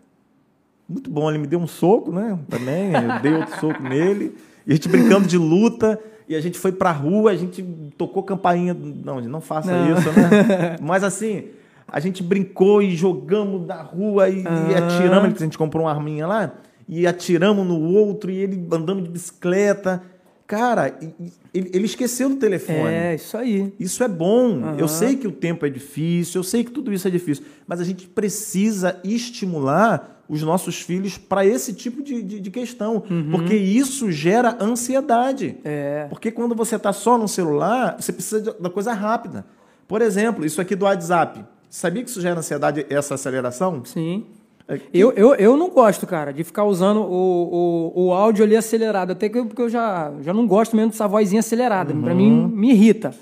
Muito 0.89 1.11
bom. 1.11 1.29
Ele 1.31 1.39
me 1.39 1.47
deu 1.47 1.59
um 1.59 1.66
soco, 1.66 2.11
né? 2.12 2.39
Também. 2.49 2.93
Eu 2.93 3.20
dei 3.23 3.35
outro 3.35 3.61
soco 3.61 3.83
nele. 3.83 4.35
E 4.66 4.73
a 4.73 4.75
gente 4.75 4.89
brincando 4.89 5.27
de 5.29 5.39
luta. 5.39 5.99
E 6.29 6.35
a 6.35 6.41
gente 6.41 6.59
foi 6.59 6.73
pra 6.73 6.91
rua, 6.93 7.31
a 7.33 7.37
gente 7.37 7.62
tocou 7.99 8.23
campainha. 8.23 8.73
Não, 8.75 9.20
não 9.20 9.41
faça 9.41 9.70
Não. 9.70 9.97
isso, 9.99 10.09
né? 10.12 10.77
Mas 10.81 11.05
assim, 11.05 11.49
a 11.89 12.01
gente 12.01 12.22
brincou 12.22 12.80
e 12.83 12.95
jogamos 12.97 13.66
na 13.66 13.83
rua 13.83 14.28
e, 14.28 14.43
e 14.43 14.47
Ah. 14.47 14.87
atiramos. 14.87 15.35
A 15.41 15.45
gente 15.45 15.59
comprou 15.59 15.85
uma 15.85 15.93
arminha 15.93 16.26
lá. 16.26 16.53
E 16.89 17.07
atiramos 17.07 17.66
no 17.66 17.80
outro. 17.80 18.30
E 18.30 18.37
ele 18.37 18.66
andando 18.72 19.03
de 19.03 19.09
bicicleta. 19.11 20.03
Cara, 20.47 20.95
e- 21.01 21.07
e- 21.24 21.33
ele, 21.55 21.70
ele 21.72 21.85
esqueceu 21.87 22.28
do 22.28 22.37
telefone. 22.37 22.93
É, 22.93 23.14
isso 23.14 23.37
aí. 23.37 23.72
Isso 23.80 24.03
é 24.05 24.09
bom. 24.09 24.59
Aham. 24.62 24.76
Eu 24.78 24.89
sei 24.89 25.16
que 25.16 25.26
o 25.26 25.33
tempo 25.33 25.64
é 25.64 25.70
difícil, 25.70 26.41
eu 26.41 26.45
sei 26.45 26.62
que 26.64 26.70
tudo 26.70 26.93
isso 26.93 27.09
é 27.09 27.11
difícil, 27.11 27.45
mas 27.66 27.80
a 27.80 27.85
gente 27.85 28.07
precisa 28.07 28.99
estimular 29.05 30.22
os 30.28 30.43
nossos 30.43 30.80
filhos 30.80 31.18
para 31.18 31.45
esse 31.45 31.72
tipo 31.74 32.03
de, 32.03 32.22
de, 32.22 32.41
de 32.41 32.51
questão, 32.51 33.03
porque 33.30 33.55
isso 33.55 34.11
gera 34.11 34.57
ansiedade. 34.61 35.57
É. 35.64 36.07
Porque 36.09 36.30
quando 36.30 36.55
você 36.55 36.76
está 36.76 36.93
só 36.93 37.18
no 37.18 37.28
celular, 37.28 37.97
você 37.99 38.12
precisa 38.12 38.55
da 38.59 38.70
coisa 38.70 38.93
rápida. 38.93 39.45
Por 39.87 40.01
exemplo, 40.01 40.45
isso 40.45 40.61
aqui 40.61 40.74
do 40.74 40.85
WhatsApp. 40.87 41.45
Sabia 41.73 42.05
que 42.05 42.11
isso 42.11 42.20
gera 42.20 42.39
ansiedade, 42.39 42.85
essa 42.91 43.14
aceleração? 43.14 43.83
Sim. 43.87 44.27
É 44.68 44.79
eu, 44.93 45.11
eu, 45.12 45.35
eu 45.37 45.57
não 45.57 45.70
gosto, 45.70 46.07
cara, 46.07 46.31
de 46.31 46.45
ficar 46.45 46.64
usando 46.64 47.01
o, 47.01 47.93
o, 47.95 48.09
o 48.09 48.12
áudio 48.12 48.45
ali 48.45 48.55
acelerado. 48.55 49.12
Até 49.12 49.27
que 49.27 49.43
porque 49.43 49.62
eu 49.62 49.70
já, 49.70 50.12
já 50.20 50.35
não 50.35 50.47
gosto 50.47 50.77
mesmo 50.77 50.91
dessa 50.91 51.09
vozinha 51.09 51.41
acelerada. 51.41 51.95
Uhum. 51.95 52.03
Pra 52.03 52.14
mim, 52.14 52.47
me 52.47 52.73
irrita. 52.73 53.14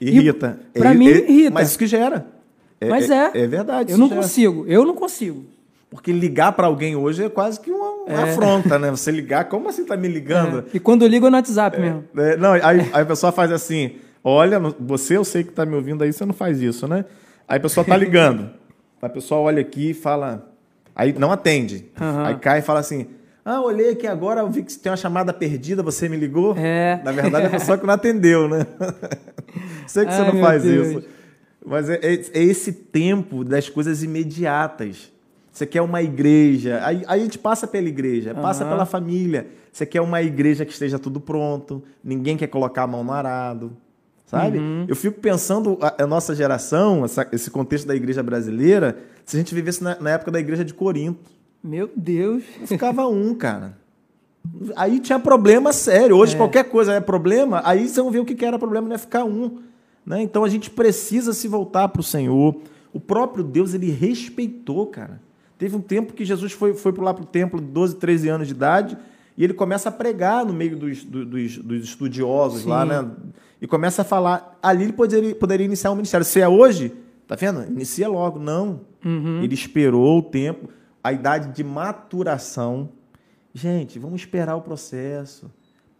Irrita. 0.00 0.60
E, 0.72 0.78
pra 0.78 0.92
é, 0.92 0.94
mim, 0.94 1.08
é, 1.08 1.28
irrita. 1.28 1.50
Mas 1.50 1.70
isso 1.70 1.78
que 1.80 1.86
gera. 1.88 2.28
É, 2.80 2.88
mas 2.88 3.10
é. 3.10 3.32
É, 3.34 3.40
é 3.40 3.46
verdade. 3.48 3.90
Eu 3.90 3.98
não 3.98 4.08
gera. 4.08 4.20
consigo. 4.20 4.64
Eu 4.68 4.84
não 4.84 4.94
consigo. 4.94 5.44
Porque 5.90 6.12
ligar 6.12 6.52
para 6.52 6.68
alguém 6.68 6.94
hoje 6.94 7.24
é 7.24 7.28
quase 7.28 7.58
que 7.58 7.72
uma, 7.72 7.90
uma 8.06 8.20
é. 8.20 8.30
afronta, 8.30 8.78
né? 8.78 8.88
Você 8.92 9.10
ligar, 9.10 9.46
como 9.46 9.68
assim 9.68 9.84
tá 9.84 9.96
me 9.96 10.06
ligando? 10.06 10.64
E 10.72 10.78
quando 10.78 11.02
eu 11.02 11.08
ligo 11.08 11.26
é 11.26 11.30
no 11.30 11.36
WhatsApp 11.36 11.80
mesmo. 11.80 12.04
não, 12.38 12.52
aí, 12.52 12.62
aí 12.62 13.02
a 13.02 13.04
pessoa 13.04 13.32
faz 13.32 13.50
assim: 13.50 13.96
olha, 14.22 14.60
você, 14.78 15.16
eu 15.16 15.24
sei 15.24 15.42
que 15.42 15.50
tá 15.50 15.66
me 15.66 15.74
ouvindo 15.74 16.04
aí, 16.04 16.12
você 16.12 16.24
não 16.24 16.34
faz 16.34 16.62
isso, 16.62 16.86
né? 16.86 17.04
Aí 17.48 17.58
a 17.58 17.60
pessoa 17.60 17.84
tá 17.84 17.96
ligando. 17.96 18.50
a 19.00 19.08
pessoa 19.08 19.40
olha 19.40 19.60
aqui 19.60 19.90
e 19.90 19.94
fala. 19.94 20.52
Aí 20.94 21.12
não 21.12 21.30
atende. 21.30 21.86
Uhum. 22.00 22.24
Aí 22.24 22.36
cai 22.36 22.58
e 22.58 22.62
fala 22.62 22.80
assim: 22.80 23.06
Ah, 23.44 23.60
olhei 23.60 23.90
aqui 23.90 24.06
agora, 24.06 24.44
vi 24.46 24.62
que 24.62 24.76
tem 24.76 24.90
uma 24.90 24.96
chamada 24.96 25.32
perdida, 25.32 25.82
você 25.82 26.08
me 26.08 26.16
ligou? 26.16 26.56
É. 26.56 27.00
Na 27.04 27.12
verdade, 27.12 27.44
é 27.44 27.48
a 27.48 27.50
pessoa 27.50 27.78
que 27.78 27.86
não 27.86 27.94
atendeu, 27.94 28.48
né? 28.48 28.66
Sei 29.86 30.04
que 30.04 30.10
Ai, 30.10 30.16
você 30.16 30.32
não 30.32 30.40
faz 30.40 30.62
Deus. 30.62 30.88
isso. 30.88 31.04
Mas 31.64 31.88
é, 31.88 31.94
é, 32.02 32.14
é, 32.14 32.42
esse 32.42 32.72
tempo 32.72 33.44
das 33.44 33.68
coisas 33.68 34.02
imediatas. 34.02 35.12
Você 35.50 35.64
quer 35.64 35.80
uma 35.80 36.02
igreja, 36.02 36.80
aí, 36.84 37.02
aí 37.06 37.20
a 37.20 37.24
gente 37.24 37.38
passa 37.38 37.66
pela 37.66 37.88
igreja, 37.88 38.34
uhum. 38.34 38.42
passa 38.42 38.62
pela 38.66 38.84
família. 38.84 39.46
Você 39.72 39.86
quer 39.86 40.02
uma 40.02 40.20
igreja 40.22 40.66
que 40.66 40.72
esteja 40.72 40.98
tudo 40.98 41.18
pronto, 41.18 41.82
ninguém 42.04 42.36
quer 42.36 42.48
colocar 42.48 42.82
a 42.82 42.86
mão 42.86 43.02
no 43.02 43.10
arado 43.10 43.74
sabe? 44.26 44.58
Uhum. 44.58 44.84
Eu 44.88 44.96
fico 44.96 45.20
pensando 45.20 45.78
a, 45.80 46.02
a 46.02 46.06
nossa 46.06 46.34
geração, 46.34 47.04
essa, 47.04 47.26
esse 47.32 47.50
contexto 47.50 47.86
da 47.86 47.94
igreja 47.94 48.22
brasileira, 48.22 48.98
se 49.24 49.36
a 49.36 49.38
gente 49.38 49.54
vivesse 49.54 49.82
na, 49.82 49.98
na 50.00 50.10
época 50.10 50.30
da 50.30 50.40
igreja 50.40 50.64
de 50.64 50.74
Corinto. 50.74 51.30
Meu 51.62 51.88
Deus. 51.96 52.44
Ficava 52.66 53.06
um, 53.06 53.34
cara. 53.34 53.78
Aí 54.76 55.00
tinha 55.00 55.18
problema 55.18 55.72
sério. 55.72 56.16
Hoje 56.16 56.34
é. 56.34 56.36
qualquer 56.36 56.64
coisa 56.64 56.92
é 56.92 57.00
problema, 57.00 57.62
aí 57.64 57.88
você 57.88 58.00
não 58.00 58.10
vê 58.10 58.18
o 58.18 58.24
que 58.24 58.44
era 58.44 58.58
problema, 58.58 58.88
não 58.88 58.94
é 58.94 58.98
ficar 58.98 59.24
um. 59.24 59.58
Né? 60.04 60.22
Então 60.22 60.44
a 60.44 60.48
gente 60.48 60.70
precisa 60.70 61.32
se 61.32 61.48
voltar 61.48 61.88
para 61.88 62.00
o 62.00 62.04
Senhor. 62.04 62.56
O 62.92 63.00
próprio 63.00 63.42
Deus, 63.42 63.74
ele 63.74 63.90
respeitou, 63.90 64.86
cara. 64.86 65.20
Teve 65.58 65.74
um 65.74 65.80
tempo 65.80 66.12
que 66.12 66.24
Jesus 66.24 66.52
foi, 66.52 66.74
foi 66.74 66.92
lá 66.98 67.14
para 67.14 67.22
o 67.22 67.26
templo, 67.26 67.60
12, 67.60 67.96
13 67.96 68.28
anos 68.28 68.46
de 68.46 68.52
idade, 68.52 68.96
e 69.36 69.42
ele 69.42 69.54
começa 69.54 69.88
a 69.88 69.92
pregar 69.92 70.44
no 70.44 70.52
meio 70.52 70.76
dos, 70.76 71.02
dos, 71.02 71.58
dos 71.58 71.84
estudiosos 71.84 72.62
Sim. 72.62 72.68
lá, 72.68 72.84
né? 72.84 73.10
E 73.60 73.66
começa 73.66 74.02
a 74.02 74.04
falar. 74.04 74.58
Ali 74.62 74.84
ele 74.84 74.92
poderia, 74.92 75.34
poderia 75.34 75.64
iniciar 75.64 75.90
um 75.90 75.96
ministério. 75.96 76.24
Se 76.24 76.40
é 76.40 76.48
hoje, 76.48 76.92
tá 77.26 77.34
vendo? 77.34 77.62
Inicia 77.64 78.08
logo. 78.08 78.38
Não. 78.38 78.80
Uhum. 79.04 79.42
Ele 79.42 79.54
esperou 79.54 80.18
o 80.18 80.22
tempo, 80.22 80.68
a 81.02 81.12
idade 81.12 81.54
de 81.54 81.64
maturação. 81.64 82.90
Gente, 83.54 83.98
vamos 83.98 84.20
esperar 84.20 84.56
o 84.56 84.62
processo. 84.62 85.50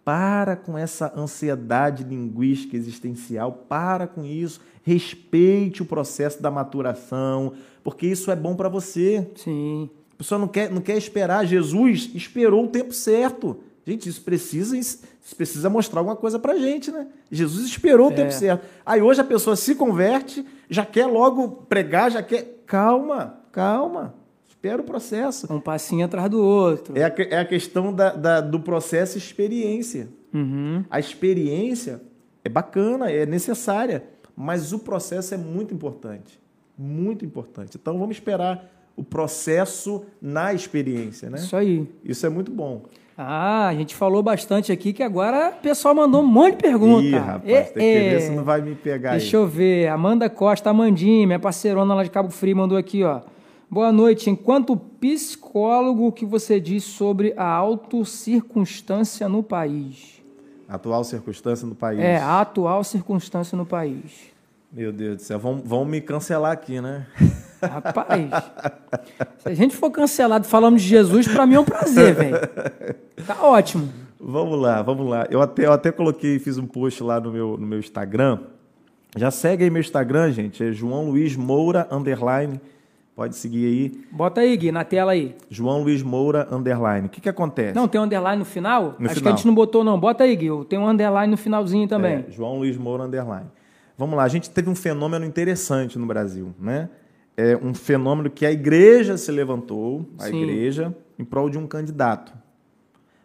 Para 0.05 0.55
com 0.55 0.79
essa 0.79 1.13
ansiedade 1.17 2.05
linguística 2.05 2.77
existencial, 2.77 3.51
para 3.53 4.07
com 4.07 4.25
isso. 4.25 4.61
Respeite 4.85 5.83
o 5.83 5.87
processo 5.87 6.41
da 6.41 6.49
maturação, 6.49 7.55
porque 7.83 8.07
isso 8.07 8.31
é 8.31 8.37
bom 8.37 8.55
para 8.55 8.69
você. 8.69 9.29
Sim. 9.35 9.91
A 10.15 10.19
pessoa 10.19 10.39
não 10.39 10.47
quer, 10.49 10.71
não 10.71 10.81
quer 10.81 10.97
esperar. 10.97 11.45
Jesus 11.45 12.11
esperou 12.15 12.65
o 12.65 12.69
tempo 12.69 12.93
certo. 12.93 13.59
Gente, 13.87 14.09
isso 14.09 14.21
precisa, 14.23 14.77
isso 14.77 15.01
precisa 15.37 15.71
mostrar 15.71 16.01
alguma 16.01 16.17
coisa 16.17 16.41
para 16.41 16.59
gente, 16.59 16.91
né? 16.91 17.07
Jesus 17.31 17.65
esperou 17.67 18.09
o 18.09 18.13
é. 18.13 18.17
tempo 18.17 18.33
certo. 18.33 18.67
Aí 18.85 19.01
hoje 19.01 19.21
a 19.21 19.25
pessoa 19.25 19.55
se 19.55 19.77
converte, 19.77 20.45
já 20.69 20.85
quer 20.85 21.07
logo 21.07 21.49
pregar, 21.69 22.11
já 22.11 22.21
quer. 22.21 22.63
Calma, 22.67 23.39
calma. 23.53 24.15
Espera 24.49 24.83
o 24.83 24.85
processo. 24.85 25.47
Um 25.53 25.61
passinho 25.61 26.05
atrás 26.05 26.29
do 26.29 26.43
outro. 26.43 26.99
É 26.99 27.05
a, 27.05 27.15
é 27.17 27.39
a 27.39 27.45
questão 27.45 27.93
da, 27.93 28.11
da, 28.11 28.41
do 28.41 28.59
processo 28.59 29.17
experiência. 29.17 30.09
Uhum. 30.35 30.85
A 30.91 30.99
experiência 30.99 32.03
é 32.43 32.49
bacana, 32.49 33.09
é 33.09 33.25
necessária, 33.25 34.03
mas 34.35 34.73
o 34.73 34.81
processo 34.81 35.33
é 35.33 35.37
muito 35.37 35.73
importante. 35.73 36.41
Muito 36.77 37.25
importante. 37.25 37.79
Então 37.81 37.97
vamos 38.01 38.17
esperar 38.17 38.69
o 38.97 39.05
processo 39.05 40.05
na 40.21 40.53
experiência, 40.53 41.31
né? 41.31 41.39
Isso 41.39 41.55
aí. 41.55 41.87
Isso 42.05 42.27
é 42.27 42.29
muito 42.29 42.51
bom. 42.51 42.83
Ah, 43.19 43.69
a 43.69 43.75
gente 43.75 43.95
falou 43.95 44.23
bastante 44.23 44.71
aqui 44.71 44.93
que 44.93 45.03
agora 45.03 45.55
o 45.57 45.63
pessoal 45.63 45.95
mandou 45.95 46.23
um 46.23 46.27
monte 46.27 46.57
de 46.57 46.63
perguntas. 46.63 47.05
Ih, 47.07 47.17
rapaz, 47.17 47.71
e, 47.71 47.73
tem 47.73 47.95
que 47.95 48.11
ver 48.11 48.21
se 48.21 48.31
não 48.31 48.45
vai 48.45 48.61
me 48.61 48.75
pegar 48.75 49.13
Deixa 49.13 49.37
aí. 49.37 49.43
eu 49.43 49.49
ver. 49.49 49.89
Amanda 49.89 50.29
Costa, 50.29 50.69
Amandinha, 50.69 51.27
minha 51.27 51.39
parceirona 51.39 51.95
lá 51.95 52.05
de 52.05 52.11
Cabo 52.11 52.31
Frio, 52.31 52.57
mandou 52.57 52.77
aqui, 52.77 53.03
ó. 53.03 53.23
Boa 53.71 53.91
noite. 53.91 54.29
Enquanto 54.29 54.77
psicólogo, 54.77 56.09
o 56.09 56.13
que 56.13 56.27
você 56.27 56.61
diz 56.61 56.85
sobre 56.85 57.33
a 57.39 57.47
autocircunstância 57.47 59.29
no 59.31 59.43
país? 59.43 60.23
Atual 60.69 61.03
circunstância 61.03 61.67
no 61.67 61.75
país. 61.75 62.01
É, 62.01 62.19
a 62.19 62.43
atual 62.43 62.85
circunstância 62.85 63.57
no 63.57 63.65
país. 63.65 64.36
Meu 64.73 64.93
Deus 64.93 65.17
do 65.17 65.23
céu, 65.23 65.39
vão, 65.39 65.63
vão 65.65 65.85
me 65.85 66.01
cancelar 66.01 66.53
aqui, 66.53 66.81
né? 66.81 67.07
Rapaz, 67.63 68.31
se 69.39 69.49
a 69.49 69.55
gente 69.55 69.75
for 69.75 69.91
cancelado 69.91 70.47
falando 70.47 70.77
de 70.77 70.83
Jesus, 70.83 71.27
para 71.27 71.47
mim 71.47 71.55
é 71.55 71.61
um 71.61 71.65
prazer, 71.65 72.15
velho. 72.15 72.37
Tá 73.27 73.43
ótimo. 73.43 73.89
Vamos 74.21 74.61
lá, 74.61 74.83
vamos 74.83 75.09
lá. 75.09 75.27
Eu 75.31 75.41
até, 75.41 75.67
eu 75.67 75.73
até 75.73 75.91
coloquei, 75.91 76.39
fiz 76.39 76.59
um 76.59 76.67
post 76.67 77.03
lá 77.03 77.21
no 77.21 77.33
meu, 77.33 77.57
no 77.57 77.67
meu 77.67 77.79
Instagram. 77.79 78.41
Já 79.17 79.31
segue 79.31 79.65
aí 79.65 79.71
meu 79.71 79.81
Instagram, 79.81 80.31
gente. 80.33 80.63
É 80.63 80.73
João 80.73 81.09
Luiz 81.09 81.37
Moura, 81.37 81.89
underline. 81.91 82.61
Pode 83.15 83.35
seguir 83.37 83.65
aí. 83.65 84.05
Bota 84.13 84.43
aí, 84.43 84.55
Gui, 84.59 84.71
na 84.71 84.85
tela 84.85 85.13
aí. 85.13 85.35
João 85.49 85.83
Luiz 85.83 86.03
Moura, 86.03 86.47
underline. 86.51 87.07
O 87.07 87.09
que, 87.09 87.23
que 87.23 87.29
acontece? 87.31 87.75
Não, 87.75 87.89
tem 87.89 87.99
um 87.99 88.05
underline 88.05 88.39
no 88.39 88.45
final? 88.45 88.95
No 88.99 89.07
Acho 89.07 89.15
final. 89.15 89.23
que 89.23 89.29
a 89.29 89.31
gente 89.37 89.47
não 89.47 89.55
botou, 89.55 89.83
não. 89.83 89.99
Bota 89.99 90.25
aí, 90.25 90.37
Gui. 90.37 90.49
Tem 90.69 90.79
um 90.79 90.87
underline 90.87 91.31
no 91.31 91.37
finalzinho 91.39 91.89
também. 91.89 92.27
É, 92.29 92.31
João 92.31 92.59
Luiz 92.59 92.77
Moura, 92.77 93.05
underline. 93.05 93.47
Vamos 93.99 94.17
lá, 94.17 94.25
a 94.25 94.29
gente 94.29 94.51
teve 94.51 94.69
um 94.69 94.75
fenômeno 94.75 95.25
interessante 95.25 95.99
no 95.99 96.07
Brasil, 96.07 96.55
né? 96.59 96.89
É 97.37 97.57
um 97.57 97.75
fenômeno 97.75 98.31
que 98.31 98.45
a 98.45 98.53
igreja 98.53 99.17
se 99.17 99.31
levantou, 99.31 100.09
a 100.19 100.25
Sim. 100.25 100.43
igreja, 100.43 100.95
em 101.19 101.25
prol 101.25 101.51
de 101.51 101.59
um 101.59 101.67
candidato. 101.67 102.33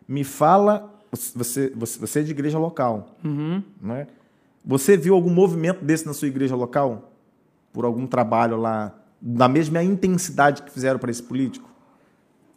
Me 0.08 0.24
fala, 0.24 0.94
você, 1.12 1.72
você, 1.76 2.00
você 2.00 2.20
é 2.20 2.24
de 2.24 2.32
igreja 2.32 2.60
local, 2.60 3.18
uhum. 3.24 3.64
né? 3.82 4.08
Você 4.64 4.96
viu 4.96 5.16
algum 5.16 5.30
movimento 5.30 5.84
desse 5.84 6.06
na 6.06 6.14
sua 6.14 6.28
igreja 6.28 6.56
local? 6.56 7.14
Por 7.74 7.86
algum 7.86 8.06
trabalho 8.06 8.58
lá, 8.58 8.94
da 9.20 9.48
mesma 9.48 9.82
intensidade 9.82 10.62
que 10.62 10.72
fizeram 10.72 11.00
para 11.00 11.10
esse 11.10 11.24
político? 11.24 11.71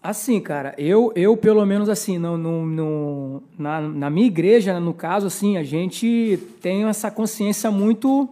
Assim, 0.04 0.38
cara, 0.38 0.74
eu, 0.76 1.10
eu 1.16 1.34
pelo 1.34 1.64
menos 1.64 1.88
assim, 1.88 2.18
no, 2.18 2.36
no, 2.36 2.66
no 2.66 3.42
na, 3.58 3.80
na, 3.80 4.10
minha 4.10 4.26
igreja, 4.26 4.78
no 4.78 4.92
caso, 4.92 5.28
assim, 5.28 5.56
a 5.56 5.62
gente 5.62 6.38
tem 6.60 6.84
essa 6.84 7.10
consciência 7.10 7.70
muito, 7.70 8.28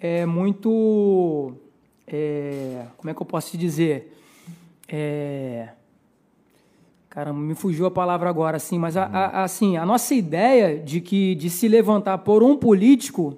é, 0.00 0.24
muito, 0.24 1.52
é, 2.06 2.84
como 2.96 3.10
é 3.10 3.14
que 3.14 3.20
eu 3.20 3.26
posso 3.26 3.50
te 3.50 3.58
dizer? 3.58 4.16
É, 4.86 5.70
caramba, 7.08 7.40
me 7.40 7.56
fugiu 7.56 7.86
a 7.86 7.90
palavra 7.90 8.30
agora, 8.30 8.56
assim, 8.56 8.78
mas 8.78 8.96
a, 8.96 9.06
a, 9.06 9.42
assim, 9.42 9.76
a 9.76 9.84
nossa 9.84 10.14
ideia 10.14 10.78
de 10.78 11.00
que 11.00 11.34
de 11.34 11.50
se 11.50 11.66
levantar 11.66 12.18
por 12.18 12.40
um 12.40 12.56
político, 12.56 13.36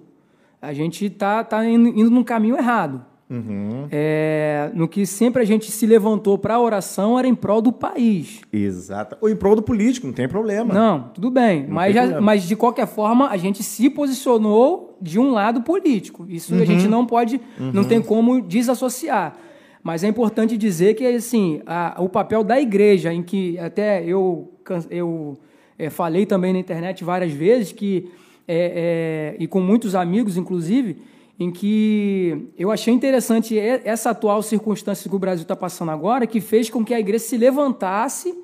a 0.61 0.75
gente 0.75 1.09
tá, 1.09 1.43
tá 1.43 1.65
indo, 1.65 1.89
indo 1.89 2.11
no 2.11 2.23
caminho 2.23 2.55
errado. 2.55 3.12
Uhum. 3.33 3.89
É, 3.91 4.71
no 4.75 4.87
que 4.87 5.07
sempre 5.07 5.41
a 5.41 5.45
gente 5.47 5.71
se 5.71 5.87
levantou 5.87 6.37
para 6.37 6.57
a 6.57 6.61
oração 6.61 7.19
era 7.19 7.27
em 7.27 7.35
prol 7.35 7.63
do 7.63 7.73
país. 7.73 8.43
Exato. 8.53 9.17
Ou 9.23 9.31
em 9.31 9.35
prol 9.35 9.57
do 9.57 9.63
político, 9.63 10.07
não 10.07 10.13
tem 10.13 10.29
problema. 10.29 10.75
Não, 10.75 11.11
tudo 11.15 11.31
bem. 11.31 11.67
Mas, 11.67 11.95
já, 11.95 12.21
mas 12.21 12.43
de 12.43 12.55
qualquer 12.55 12.87
forma, 12.87 13.31
a 13.31 13.39
gente 13.39 13.63
se 13.63 13.89
posicionou 13.89 14.99
de 15.01 15.19
um 15.19 15.33
lado 15.33 15.63
político. 15.63 16.27
Isso 16.29 16.55
uhum. 16.55 16.61
a 16.61 16.65
gente 16.67 16.87
não 16.87 17.07
pode, 17.07 17.41
uhum. 17.59 17.73
não 17.73 17.85
tem 17.85 18.03
como 18.03 18.43
desassociar. 18.43 19.35
Mas 19.83 20.05
é 20.05 20.09
importante 20.09 20.57
dizer 20.59 20.93
que 20.95 21.07
assim, 21.07 21.63
a, 21.65 21.97
o 21.99 22.09
papel 22.09 22.45
da 22.45 22.61
igreja, 22.61 23.15
em 23.15 23.23
que 23.23 23.59
até 23.59 24.05
eu, 24.05 24.53
eu 24.91 25.39
é, 25.79 25.89
falei 25.89 26.27
também 26.27 26.53
na 26.53 26.59
internet 26.59 27.03
várias 27.03 27.33
vezes, 27.33 27.73
que, 27.73 28.11
é, 28.47 29.35
é, 29.37 29.43
e 29.43 29.47
com 29.47 29.61
muitos 29.61 29.95
amigos, 29.95 30.37
inclusive, 30.37 30.99
em 31.39 31.51
que 31.51 32.51
eu 32.59 32.71
achei 32.71 32.93
interessante 32.93 33.59
essa 33.59 34.11
atual 34.11 34.43
circunstância 34.43 35.09
que 35.09 35.17
o 35.17 35.19
Brasil 35.19 35.43
está 35.43 35.57
passando 35.57 35.91
agora, 35.91 36.27
que 36.27 36.41
fez 36.41 36.71
com 36.71 36.85
que 36.85 36.95
a 36.95 37.01
igreja 37.01 37.25
se 37.25 37.37
levantasse 37.37 38.35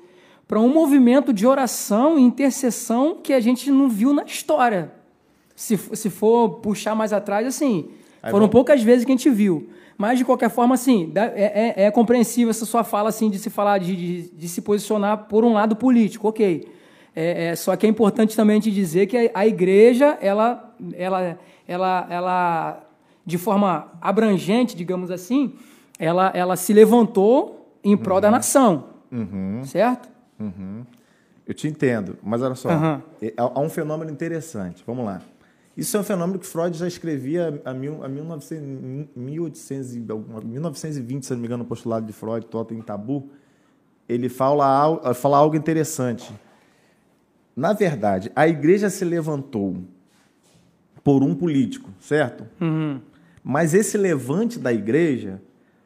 para 0.47 0.59
um 0.59 0.67
movimento 0.67 1.31
de 1.31 1.45
oração 1.45 2.17
e 2.17 2.21
intercessão 2.21 3.19
que 3.21 3.33
a 3.33 3.39
gente 3.39 3.69
não 3.69 3.87
viu 3.87 4.13
na 4.13 4.23
história. 4.23 4.91
Se, 5.55 5.77
se 5.77 6.09
for 6.09 6.59
puxar 6.61 6.95
mais 6.95 7.13
atrás, 7.13 7.45
assim, 7.45 7.89
Aí 8.21 8.31
foram 8.31 8.49
poucas 8.49 8.81
vezes 8.81 9.05
que 9.05 9.11
a 9.11 9.15
gente 9.15 9.29
viu. 9.29 9.69
Mas, 9.97 10.17
de 10.17 10.25
qualquer 10.25 10.49
forma, 10.49 10.75
assim, 10.75 11.11
é, 11.13 11.75
é, 11.77 11.85
é 11.85 11.91
compreensível 11.91 12.49
essa 12.49 12.65
sua 12.65 12.83
fala, 12.83 13.09
assim, 13.09 13.29
de 13.29 13.37
se 13.37 13.49
falar, 13.49 13.77
de, 13.79 13.95
de, 13.95 14.29
de 14.29 14.47
se 14.47 14.61
posicionar 14.61 15.25
por 15.27 15.43
um 15.43 15.53
lado 15.53 15.75
político, 15.75 16.29
ok. 16.29 16.67
É, 17.15 17.47
é, 17.47 17.55
só 17.55 17.75
que 17.75 17.85
é 17.85 17.89
importante 17.89 18.35
também 18.35 18.61
te 18.61 18.71
dizer 18.71 19.07
que 19.07 19.17
a, 19.17 19.31
a 19.33 19.45
igreja, 19.45 20.17
ela, 20.21 20.73
ela 20.93 21.37
ela, 21.69 22.07
ela 22.09 22.83
de 23.25 23.37
forma 23.37 23.91
abrangente, 24.01 24.75
digamos 24.75 25.11
assim, 25.11 25.53
ela, 25.99 26.31
ela 26.33 26.55
se 26.55 26.73
levantou 26.73 27.71
em 27.83 27.95
prol 27.95 28.19
da 28.19 28.31
nação. 28.31 28.85
Uhum. 29.11 29.61
Certo? 29.63 30.09
Eu 31.45 31.53
te 31.53 31.67
entendo, 31.67 32.17
mas 32.23 32.41
olha 32.41 32.55
só, 32.55 32.69
Aham. 32.69 33.01
é- 33.21 33.33
há 33.37 33.59
um 33.59 33.69
fenômeno 33.69 34.11
interessante. 34.11 34.83
Vamos 34.85 35.05
lá. 35.05 35.21
Isso 35.77 35.95
é 35.95 35.99
um 35.99 36.03
fenômeno 36.03 36.39
que 36.39 36.45
Freud 36.47 36.77
já 36.77 36.87
escrevia 36.87 37.61
a, 37.63 37.73
mil, 37.73 38.03
a 38.03 38.07
1900, 38.09 39.07
1800, 39.15 39.95
e 39.95 40.05
alguma- 40.09 40.41
1920, 40.41 41.25
se 41.25 41.31
não 41.33 41.39
me 41.39 41.45
engano, 41.45 41.63
no 41.63 41.69
postulado 41.69 42.05
de 42.05 42.13
Freud, 42.13 42.45
Totem 42.47 42.81
Tabu. 42.81 43.29
Ele 44.07 44.27
fala, 44.27 44.65
al- 44.67 45.13
fala 45.13 45.37
algo 45.37 45.55
interessante. 45.55 46.31
Na 47.55 47.73
verdade, 47.73 48.31
a 48.35 48.47
igreja 48.47 48.89
se 48.89 49.03
levantou 49.05 49.77
por 51.09 51.23
um 51.23 51.33
político, 51.33 51.89
certo? 51.99 52.45
Uhum. 52.61 52.99
Mas 53.43 53.73
esse 53.73 53.97
levante 53.97 54.59
da 54.59 54.71
igreja 54.71 55.41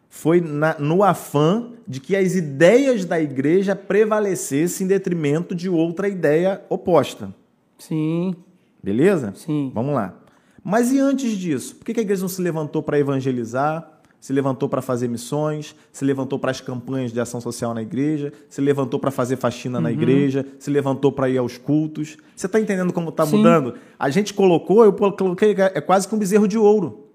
foi 0.10 0.42
na- 0.42 0.76
no 0.78 1.02
afã 1.04 1.70
de 1.88 2.00
que 2.02 2.16
as 2.16 2.36
ideias 2.36 3.06
da 3.06 3.20
igreja 3.22 3.76
prevalecessem 3.76 4.86
em 4.86 4.88
detrimento 4.88 5.56
de 5.56 5.70
outra 5.70 6.10
ideia 6.10 6.62
oposta. 6.70 7.34
Sim, 7.78 8.36
Beleza? 8.84 9.32
sim. 9.36 9.72
Vamos 9.74 9.96
lá. 9.96 10.14
Mas 10.62 10.92
e 10.92 11.00
antes 11.00 11.32
disso? 11.38 11.76
Por 11.78 11.86
que 11.86 11.94
que 11.94 12.00
a 12.00 12.04
igreja 12.04 12.22
não 12.22 12.28
se 12.30 12.42
levantou 12.42 12.84
para 12.84 13.00
evangelizar? 13.00 13.93
Se 14.24 14.32
levantou 14.32 14.70
para 14.70 14.82
fazer 14.82 15.10
missões? 15.10 15.76
Se 15.92 16.06
levantou 16.06 16.40
para 16.40 16.50
as 16.50 16.62
campanhas 16.62 17.12
de 17.12 17.20
ação 17.20 17.42
social 17.42 17.74
na 17.74 17.82
igreja? 17.82 18.32
Se 18.48 18.62
levantou 18.62 18.98
para 18.98 19.12
fazer 19.12 19.36
faxina 19.36 19.80
Uhum. 19.80 19.84
na 19.84 19.92
igreja? 19.92 20.46
Se 20.60 20.72
levantou 20.72 21.12
para 21.12 21.30
ir 21.30 21.38
aos 21.38 21.58
cultos? 21.58 22.16
Você 22.34 22.46
está 22.46 22.58
entendendo 22.58 22.94
como 22.94 23.10
está 23.10 23.26
mudando? 23.26 23.74
A 24.00 24.10
gente 24.10 24.34
colocou, 24.34 24.86
eu 24.86 24.94
coloquei, 24.94 25.54
é 25.60 25.82
quase 25.82 26.08
que 26.08 26.16
um 26.16 26.18
bezerro 26.18 26.48
de 26.48 26.58
ouro. 26.58 27.10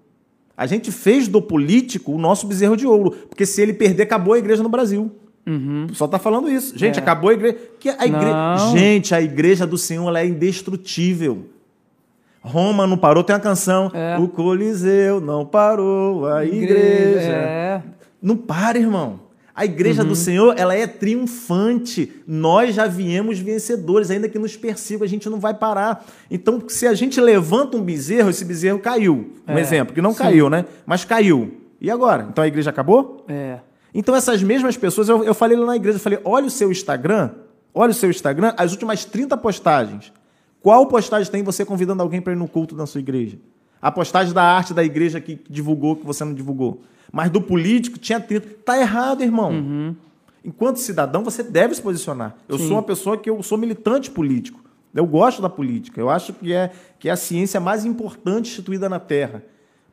A 0.55 0.67
gente 0.67 0.91
fez 0.91 1.27
do 1.27 1.41
político 1.41 2.11
o 2.11 2.19
nosso 2.19 2.45
bezerro 2.45 2.77
de 2.77 2.85
ouro. 2.85 3.09
Porque 3.27 3.43
se 3.43 3.59
ele 3.59 3.73
perder, 3.73 4.03
acabou 4.03 4.35
a 4.35 4.37
igreja 4.37 4.61
no 4.61 4.69
Brasil. 4.69 5.09
Uhum. 5.47 5.87
Só 5.93 6.07
tá 6.07 6.19
falando 6.19 6.47
isso. 6.47 6.77
Gente, 6.77 6.99
É. 6.99 7.01
acabou 7.01 7.31
a 7.31 7.33
igreja. 7.33 7.57
Que 7.79 7.89
a 7.89 8.05
igre... 8.05 8.29
Gente, 8.77 9.15
a 9.15 9.21
igreja 9.21 9.65
do 9.65 9.79
Senhor 9.79 10.15
é 10.15 10.27
indestrutível. 10.27 11.45
Roma 12.41 12.87
não 12.87 12.97
parou, 12.97 13.23
tem 13.23 13.35
uma 13.35 13.39
canção. 13.41 13.91
É. 13.93 14.17
O 14.17 14.27
Coliseu 14.27 15.19
não 15.19 15.45
parou, 15.45 16.27
a 16.27 16.45
igreja. 16.45 17.31
É. 17.31 17.81
Não 18.21 18.35
para, 18.37 18.77
irmão. 18.77 19.19
A 19.55 19.65
igreja 19.65 20.03
Uhum. 20.03 20.07
do 20.09 20.15
Senhor, 20.15 20.53
ela 20.57 20.73
é 20.73 20.87
triunfante. 20.87 22.11
Nós 22.25 22.73
já 22.75 22.87
viemos 22.87 23.39
vencedores, 23.39 24.09
ainda 24.09 24.29
que 24.29 24.39
nos 24.39 24.55
persigam, 24.55 25.03
a 25.03 25.07
gente 25.07 25.29
não 25.29 25.39
vai 25.39 25.53
parar. 25.53 26.05
Então, 26.31 26.61
se 26.67 26.87
a 26.87 26.93
gente 26.93 27.19
levanta 27.19 27.75
um 27.77 27.81
bezerro, 27.83 28.29
esse 28.29 28.45
bezerro 28.45 28.79
caiu. 28.79 29.33
Um 29.47 29.57
É. 29.57 29.59
exemplo, 29.59 29.93
que 29.93 30.01
não 30.01 30.11
Sim. 30.13 30.19
caiu, 30.19 30.49
né? 30.49 30.65
Mas 30.85 31.03
caiu. 31.03 31.57
E 31.81 31.89
agora? 31.91 32.27
Então 32.31 32.43
a 32.43 32.47
igreja 32.47 32.69
acabou? 32.69 33.25
É. 33.27 33.59
Então, 33.93 34.15
essas 34.15 34.41
mesmas 34.43 34.77
pessoas, 34.77 35.09
eu, 35.09 35.23
eu 35.23 35.33
falei 35.33 35.57
lá 35.57 35.65
na 35.65 35.75
igreja, 35.75 35.97
eu 35.97 36.01
falei, 36.01 36.19
olha 36.23 36.45
o 36.45 36.49
seu 36.49 36.71
Instagram, 36.71 37.31
olha 37.73 37.91
o 37.91 37.93
seu 37.93 38.09
Instagram, 38.09 38.53
as 38.57 38.71
últimas 38.71 39.03
30 39.03 39.35
postagens. 39.37 40.11
Qual 40.61 40.85
postagem 40.87 41.31
tem 41.31 41.43
você 41.43 41.63
convidando 41.63 42.03
alguém 42.03 42.21
para 42.21 42.33
ir 42.33 42.35
no 42.35 42.47
culto 42.47 42.75
da 42.75 42.85
sua 42.85 42.99
igreja? 42.99 43.37
A 43.81 43.91
postagem 43.91 44.33
da 44.33 44.43
arte 44.43 44.73
da 44.73 44.83
igreja 44.83 45.21
que 45.21 45.39
divulgou, 45.49 45.95
que 45.95 46.05
você 46.05 46.25
não 46.25 46.33
divulgou. 46.33 46.81
Mas 47.11 47.29
do 47.29 47.41
político 47.41 47.97
tinha 47.97 48.19
30. 48.19 48.47
Tá 48.65 48.77
errado, 48.77 49.23
irmão. 49.23 49.95
Enquanto 50.43 50.77
cidadão, 50.77 51.23
você 51.23 51.43
deve 51.43 51.73
se 51.75 51.81
posicionar. 51.81 52.35
Eu 52.47 52.57
Sim. 52.57 52.67
sou 52.67 52.77
uma 52.77 52.83
pessoa 52.83 53.17
que 53.17 53.29
eu 53.29 53.41
sou 53.41 53.57
militante 53.57 54.11
político. 54.11 54.59
Eu 54.93 55.05
gosto 55.05 55.41
da 55.41 55.49
política. 55.49 55.99
Eu 55.99 56.09
acho 56.09 56.33
que 56.33 56.53
é, 56.53 56.71
que 56.97 57.09
é 57.09 57.11
a 57.11 57.15
ciência 57.15 57.59
mais 57.59 57.85
importante 57.85 58.49
instituída 58.49 58.89
na 58.89 58.99
Terra. 58.99 59.43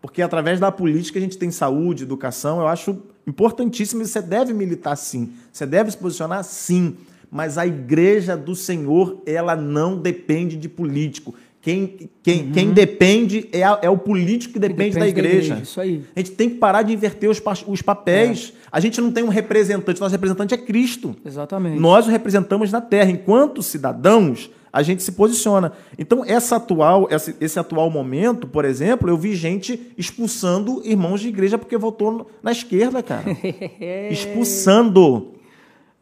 Porque 0.01 0.23
através 0.23 0.61
da 0.61 0.71
política 0.71 1.19
a 1.19 1.23
gente 1.23 1.39
tem 1.39 1.51
saúde, 1.51 2.05
educação. 2.05 2.61
Eu 2.61 2.69
acho 2.69 3.03
importantíssimo 3.27 4.03
e 4.03 4.07
você 4.07 4.23
deve 4.23 4.53
militar 4.53 4.97
sim. 4.97 5.33
Você 5.53 5.67
deve 5.67 5.91
se 5.91 5.97
posicionar 5.97 6.45
sim. 6.45 6.97
Mas 7.31 7.59
a 7.59 7.67
igreja 7.67 8.37
do 8.37 8.55
Senhor, 8.55 9.23
ela 9.27 9.55
não 9.57 9.97
depende 9.99 10.57
de 10.57 10.69
político. 10.69 11.35
Quem, 11.61 12.09
quem, 12.23 12.53
quem 12.53 12.71
depende 12.71 13.49
é, 13.53 13.65
a- 13.65 13.81
é 13.83 13.91
o 13.91 13.99
político 13.99 14.53
que 14.55 14.59
depende, 14.61 14.97
da, 14.97 15.09
igreja. 15.09 15.59
Isso 15.61 15.81
aí. 15.81 16.05
A 16.15 16.21
gente 16.21 16.31
tem 16.31 16.49
que 16.49 16.55
parar 16.57 16.83
de 16.83 16.93
inverter 16.93 17.29
os, 17.29 17.43
os 17.67 17.83
papéis. 17.83 18.53
A 18.71 18.79
gente 18.79 19.01
não 19.01 19.11
tem 19.11 19.25
um 19.25 19.29
representante, 19.29 20.01
nosso 20.01 20.13
representante 20.13 20.55
é 20.55 20.57
Cristo. 20.57 21.17
Exatamente. 21.25 21.81
Nós 21.81 22.07
o 22.07 22.11
representamos 22.11 22.71
na 22.71 22.81
terra. 22.81 23.11
Enquanto 23.11 23.65
cidadãos, 23.65 24.49
a 24.73 24.81
gente 24.85 25.03
se 25.03 25.11
posiciona. 25.11 25.73
Então, 25.99 26.25
essa 26.25 26.55
atual, 26.55 27.09
esse, 27.11 27.35
esse 27.41 27.59
atual 27.59 27.91
momento, 27.91 28.47
por 28.47 28.65
exemplo, 28.65 29.11
eu 29.11 29.17
vi 29.17 29.35
gente 29.35 29.93
expulsando 29.99 30.81
irmãos 30.85 31.21
de 31.21 31.27
igreja 31.29 31.59
porque 31.59 31.77
votou 31.77 32.31
na 32.45 32.53
esquerda, 32.53 33.03
cara. 33.03 33.25
Expulsando. 34.09 35.33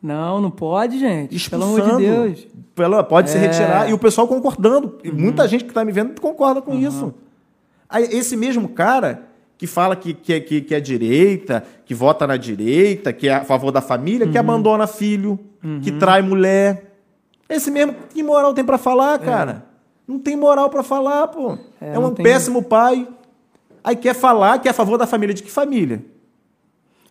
Não, 0.04 0.38
não 0.38 0.50
pode, 0.50 0.98
gente. 0.98 1.34
Expulsando. 1.34 1.74
Pelo 1.76 1.88
amor 1.88 1.98
de 1.98 2.06
Deus. 2.06 2.46
Pela- 2.74 3.02
pode 3.02 3.30
se 3.30 3.38
É. 3.38 3.40
Uhum. 3.40 3.46
retirar. 3.46 3.88
E 3.88 3.92
o 3.94 3.98
pessoal 3.98 4.28
concordando. 4.28 4.98
E 5.02 5.10
muita 5.10 5.48
gente 5.48 5.64
que 5.64 5.70
está 5.70 5.82
me 5.82 5.92
vendo 5.92 6.20
concorda 6.20 6.60
com 6.60 6.74
isso. 6.74 7.14
Aí, 7.88 8.04
esse 8.12 8.36
mesmo 8.36 8.68
cara 8.68 9.22
que 9.56 9.66
fala 9.66 9.96
que, 9.96 10.12
que, 10.12 10.32
é- 10.34 10.40
que, 10.40 10.60
que 10.60 10.74
é 10.74 10.80
direita, 10.80 11.64
que 11.86 11.94
vota 11.94 12.26
na 12.26 12.36
direita, 12.36 13.12
que 13.14 13.28
é 13.28 13.34
a 13.36 13.44
favor 13.44 13.70
da 13.72 13.80
família, 13.80 14.26
Uhum. 14.26 14.32
que 14.32 14.36
abandona 14.36 14.86
filho, 14.86 15.38
que 15.82 15.90
trai 15.92 16.20
mulher. 16.20 16.92
Esse 17.48 17.70
mesmo, 17.70 17.94
que 18.12 18.22
moral 18.22 18.52
tem 18.52 18.64
para 18.64 18.76
falar, 18.76 19.18
cara? 19.20 19.64
Não 20.06 20.18
tem 20.18 20.36
moral 20.36 20.68
para 20.68 20.82
falar, 20.82 21.28
pô. 21.28 21.56
É, 21.80 21.94
É, 21.94 21.98
um 21.98 22.12
péssimo 22.12 22.62
pai. 22.62 23.08
Aí 23.82 23.96
quer 23.96 24.14
falar 24.14 24.58
que 24.58 24.68
é 24.68 24.70
a 24.70 24.74
favor 24.74 24.98
da 24.98 25.06
família. 25.06 25.34
De 25.34 25.42
que 25.42 25.50
família? 25.50 26.04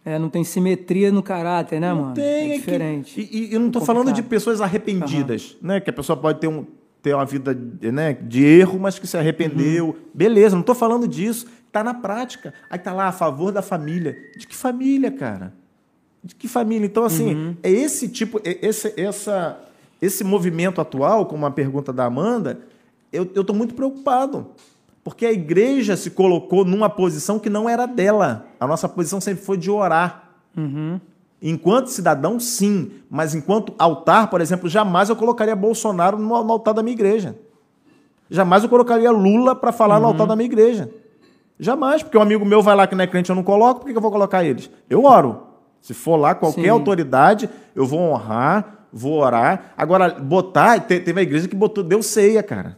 É, 0.05 0.19
não 0.19 0.29
tem 0.29 0.43
simetria 0.43 1.11
no 1.11 1.23
caráter, 1.23 1.79
né, 1.79 1.93
mano? 1.93 2.13
Tem, 2.13 2.23
é 2.23 2.45
é 2.45 2.49
que- 2.49 2.57
diferente. 2.59 3.21
E, 3.31 3.49
e 3.49 3.53
eu 3.53 3.59
não 3.59 3.67
estou 3.67 3.79
Complicado. 3.81 3.85
falando 3.85 4.13
de 4.15 4.21
pessoas 4.23 4.59
arrependidas, 4.61 5.55
né? 5.61 5.79
Que 5.79 5.89
a 5.89 5.93
pessoa 5.93 6.17
pode 6.17 6.39
ter, 6.41 6.47
um, 6.47 6.65
ter 7.01 7.13
uma 7.15 7.25
vida 7.25 7.57
né, 7.81 8.13
de 8.13 8.43
erro, 8.43 8.77
mas 8.79 8.99
que 8.99 9.07
se 9.07 9.15
arrependeu. 9.17 9.87
Uhum. 9.87 9.95
Beleza, 10.13 10.55
não 10.55 10.61
estou 10.61 10.75
falando 10.75 11.07
disso. 11.07 11.47
Está 11.67 11.83
na 11.83 11.93
prática. 11.93 12.53
Aí 12.69 12.77
está 12.77 12.91
lá 12.93 13.07
a 13.07 13.11
favor 13.13 13.51
da 13.51 13.61
família. 13.61 14.15
De 14.37 14.45
que 14.45 14.55
família, 14.55 15.09
cara? 15.09 15.53
De 16.23 16.35
que 16.35 16.47
família? 16.49 16.85
Então, 16.85 17.05
assim, 17.05 17.33
Uhum. 17.33 17.57
é 17.63 17.71
esse 17.71 18.07
tipo, 18.09 18.39
é 18.43 18.57
esse, 18.61 18.93
essa, 18.99 19.57
esse 20.01 20.23
movimento 20.23 20.81
atual, 20.81 21.25
como 21.25 21.45
a 21.45 21.51
pergunta 21.51 21.91
da 21.93 22.05
Amanda, 22.05 22.59
eu 23.11 23.23
estou 23.23 23.55
muito 23.55 23.73
preocupado. 23.73 24.47
Porque 25.03 25.25
a 25.25 25.31
igreja 25.31 25.97
se 25.97 26.11
colocou 26.11 26.63
numa 26.63 26.89
posição 26.89 27.37
que 27.37 27.49
não 27.49 27.67
era 27.67 27.85
dela. 27.85 28.45
A 28.59 28.65
nossa 28.65 28.87
posição 28.87 29.19
sempre 29.19 29.43
foi 29.43 29.57
de 29.57 29.69
orar. 29.69 30.29
Uhum. 30.55 30.99
Enquanto 31.41 31.87
cidadão, 31.87 32.39
sim. 32.39 32.91
Mas 33.09 33.35
enquanto 33.35 33.73
altar, 33.77 34.29
por 34.29 34.39
exemplo, 34.39 34.69
jamais 34.69 35.09
eu 35.09 35.15
colocaria 35.15 35.55
Bolsonaro 35.55 36.17
no, 36.17 36.33
altar 36.33 36.73
da 36.73 36.81
minha 36.81 36.93
igreja. 36.93 37.35
Jamais 38.29 38.63
eu 38.63 38.69
colocaria 38.69 39.11
Lula 39.11 39.53
para 39.53 39.73
falar 39.73 39.99
no 39.99 40.07
altar 40.07 40.25
da 40.25 40.35
minha 40.37 40.45
igreja. 40.45 40.89
Jamais, 41.59 42.01
porque 42.01 42.17
um 42.17 42.21
amigo 42.21 42.45
meu 42.45 42.61
vai 42.61 42.75
lá 42.75 42.87
que 42.87 42.95
não 42.95 43.03
é 43.03 43.07
crente, 43.07 43.29
eu 43.29 43.35
não 43.35 43.43
coloco, 43.43 43.81
por 43.81 43.91
que 43.91 43.95
eu 43.97 44.01
vou 44.01 44.11
colocar 44.11 44.43
eles? 44.43 44.69
Eu 44.89 45.03
oro. 45.03 45.43
Se 45.81 45.93
for 45.93 46.15
lá 46.15 46.33
qualquer 46.33 46.63
Sim. 46.63 46.69
autoridade, 46.69 47.49
eu 47.75 47.85
vou 47.85 47.99
honrar, 47.99 48.87
vou 48.91 49.19
orar. 49.19 49.73
Agora, 49.77 50.09
botar, 50.09 50.79
te- 50.79 50.99
teve 51.01 51.19
a 51.19 51.23
igreja 51.23 51.47
que 51.47 51.55
botou, 51.55 51.83
deu 51.83 52.01
ceia, 52.01 52.41
cara. 52.41 52.77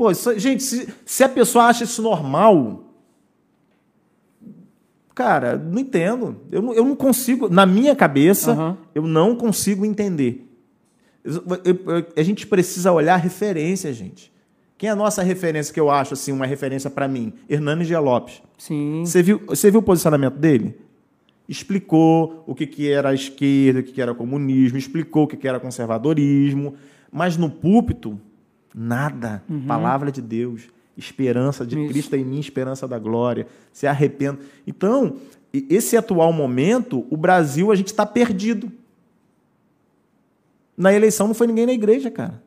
Pô, 0.00 0.10
isso- 0.10 0.38
gente, 0.38 0.62
se, 0.62 0.88
se 1.04 1.22
a 1.22 1.28
pessoa 1.28 1.66
acha 1.66 1.84
isso 1.84 2.00
normal, 2.00 2.84
cara, 5.14 5.58
não 5.58 5.78
entendo. 5.78 6.40
Eu 6.50 6.62
não, 6.62 6.72
eu 6.72 6.84
não 6.86 6.96
consigo, 6.96 7.50
na 7.50 7.66
minha 7.66 7.94
cabeça, 7.94 8.52
Aham. 8.52 8.78
eu 8.94 9.02
não 9.06 9.36
consigo 9.36 9.84
entender. 9.84 10.50
Eu- 11.22 11.42
eu- 11.66 12.06
a 12.16 12.22
gente 12.22 12.46
precisa 12.46 12.90
olhar 12.90 13.12
a 13.12 13.18
referência, 13.18 13.92
gente. 13.92 14.32
Quem 14.78 14.88
é 14.88 14.92
a 14.92 14.96
nossa 14.96 15.22
referência, 15.22 15.74
que 15.74 15.78
eu 15.78 15.90
acho 15.90 16.14
assim, 16.14 16.32
uma 16.32 16.46
referência 16.46 16.88
para 16.88 17.06
mim? 17.06 17.34
Hernani 17.46 17.84
Gia 17.84 18.00
Lopes. 18.00 18.40
Sim. 18.56 19.02
Você 19.04 19.22
viu, 19.22 19.42
você 19.46 19.70
viu 19.70 19.80
o 19.80 19.82
posicionamento 19.82 20.36
dele? 20.38 20.78
Explicou 21.46 22.42
o 22.46 22.54
que, 22.54 22.66
que 22.66 22.90
era 22.90 23.10
a 23.10 23.14
esquerda, 23.14 23.80
o 23.80 23.82
que, 23.82 23.92
que 23.92 24.00
era 24.00 24.14
comunismo, 24.14 24.78
explicou 24.78 25.24
o 25.24 25.26
que, 25.26 25.36
que 25.36 25.46
era 25.46 25.60
conservadorismo, 25.60 26.74
mas 27.12 27.36
no 27.36 27.50
púlpito, 27.50 28.18
nada. 28.74 29.42
Palavra 29.66 30.10
de 30.12 30.20
Deus, 30.22 30.68
esperança 30.96 31.66
de 31.66 31.78
Isso. 31.78 31.92
Cristo 31.92 32.16
em 32.16 32.24
mim, 32.24 32.38
esperança 32.38 32.86
da 32.86 32.98
glória, 32.98 33.46
se 33.72 33.86
arrependa. 33.86 34.38
Então, 34.66 35.16
esse 35.52 35.96
atual 35.96 36.32
momento, 36.32 37.06
o 37.10 37.16
Brasil, 37.16 37.72
a 37.72 37.74
gente 37.74 37.88
está 37.88 38.06
perdido. 38.06 38.70
Na 40.76 40.92
eleição 40.92 41.26
não 41.26 41.34
foi 41.34 41.46
ninguém 41.46 41.66
na 41.66 41.72
igreja, 41.72 42.10
cara. 42.10 42.42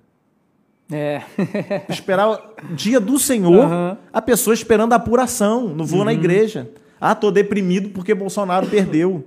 É. 0.91 1.21
Esperar 1.89 2.29
o 2.29 2.73
dia 2.75 2.99
do 2.99 3.17
Senhor, 3.17 3.65
Aham. 3.65 3.97
a 4.11 4.21
pessoa 4.21 4.53
esperando 4.53 4.93
a 4.93 4.97
apuração, 4.97 5.69
não 5.69 5.85
vou 5.85 6.03
na 6.03 6.13
igreja. 6.13 6.69
Ah, 6.99 7.15
tô 7.15 7.31
deprimido 7.31 7.89
porque 7.89 8.13
Bolsonaro 8.13 8.67
perdeu. 8.67 9.25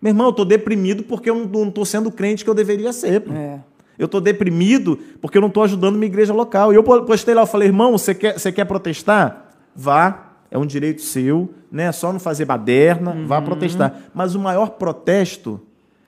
Meu 0.00 0.10
irmão, 0.10 0.26
eu 0.26 0.32
tô 0.32 0.44
deprimido 0.44 1.02
porque 1.04 1.30
eu 1.30 1.34
não, 1.34 1.64
não 1.64 1.70
tô 1.70 1.84
sendo 1.84 2.10
crente 2.10 2.44
que 2.44 2.50
eu 2.50 2.54
deveria 2.54 2.92
ser. 2.92 3.20
pô. 3.22 3.32
é. 3.32 3.60
Eu 3.98 4.06
tô 4.08 4.20
deprimido 4.20 4.98
porque 5.20 5.38
eu 5.38 5.42
não 5.42 5.50
tô 5.50 5.62
ajudando 5.62 5.94
minha 5.96 6.06
igreja 6.06 6.32
local. 6.34 6.72
E 6.72 6.76
eu 6.76 6.82
postei 6.82 7.34
lá, 7.34 7.42
eu 7.42 7.46
falei, 7.46 7.68
irmão, 7.68 7.92
você 7.92 8.14
quer, 8.14 8.38
você 8.38 8.52
quer 8.52 8.64
protestar? 8.64 9.54
Vá. 9.74 10.22
é 10.50 10.56
um 10.56 10.64
direito 10.66 11.02
seu, 11.02 11.52
né? 11.70 11.90
Só 11.92 12.12
não 12.12 12.20
fazer 12.20 12.44
baderna, 12.44 13.10
Uhum. 13.12 13.26
vá 13.26 13.42
protestar. 13.42 13.94
Mas 14.14 14.34
o 14.34 14.38
maior 14.38 14.70
protesto 14.70 15.60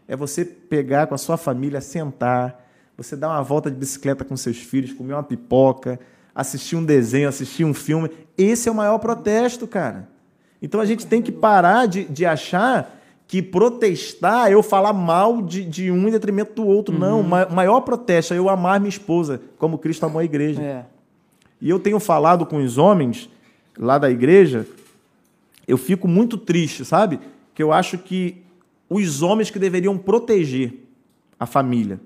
é 0.07 0.14
você 0.16 0.45
pegar 0.45 1.07
com 1.07 1.14
a 1.14 1.18
sua 1.18 1.36
família, 1.36 1.80
sentar, 1.80 2.64
você 2.97 3.16
dar 3.16 3.28
uma 3.28 3.43
volta 3.43 3.70
de 3.70 3.76
bicicleta 3.76 4.24
com 4.24 4.36
seus 4.36 4.57
filhos, 4.59 4.93
comer 4.93 5.12
uma 5.14 5.22
pipoca, 5.22 5.99
assistir 6.34 6.76
um 6.76 6.84
desenho, 6.84 7.28
assistir 7.28 7.64
um 7.64 7.74
filme. 7.74 8.11
Esse 8.39 8.68
é 8.68 8.72
o 8.72 8.74
maior 8.74 8.99
protesto, 8.99 9.66
cara. 9.66 10.09
Então 10.62 10.80
a 10.80 10.84
gente 10.86 11.05
tem 11.07 11.20
que 11.20 11.32
parar 11.32 11.86
de, 11.86 12.05
de 12.05 12.24
achar 12.24 12.97
que 13.28 13.40
protestar 13.42 14.48
é 14.50 14.54
eu 14.54 14.62
falar 14.62 14.92
mal 14.92 15.40
de, 15.42 15.62
de 15.64 15.90
um 15.90 16.08
em 16.08 16.10
detrimento 16.10 16.54
do 16.54 16.66
outro. 16.66 16.94
Uhum. 16.94 17.00
Não, 17.00 17.20
o 17.20 17.24
ma- 17.24 17.46
maior 17.46 17.82
protesto 17.82 18.32
é 18.34 18.38
eu 18.38 18.48
amar 18.48 18.80
minha 18.80 18.88
esposa, 18.88 19.40
como 19.58 19.78
Cristo 19.78 20.04
amou 20.06 20.18
a 20.18 20.24
igreja. 20.24 20.60
É. 20.62 20.84
E 21.60 21.68
eu 21.68 21.78
tenho 21.78 22.00
falado 22.00 22.46
com 22.46 22.56
os 22.56 22.78
homens 22.78 23.28
lá 23.78 23.98
da 23.98 24.10
igreja, 24.10 24.66
eu 25.66 25.76
fico 25.76 26.08
muito 26.08 26.36
triste, 26.38 26.84
sabe? 26.84 27.20
Que 27.54 27.62
eu 27.62 27.72
acho 27.72 27.98
que 27.98 28.42
os 28.88 29.20
homens 29.22 29.50
que 29.50 29.58
deveriam 29.58 29.98
proteger 29.98 30.72
a 31.38 31.44
família, 31.46 32.00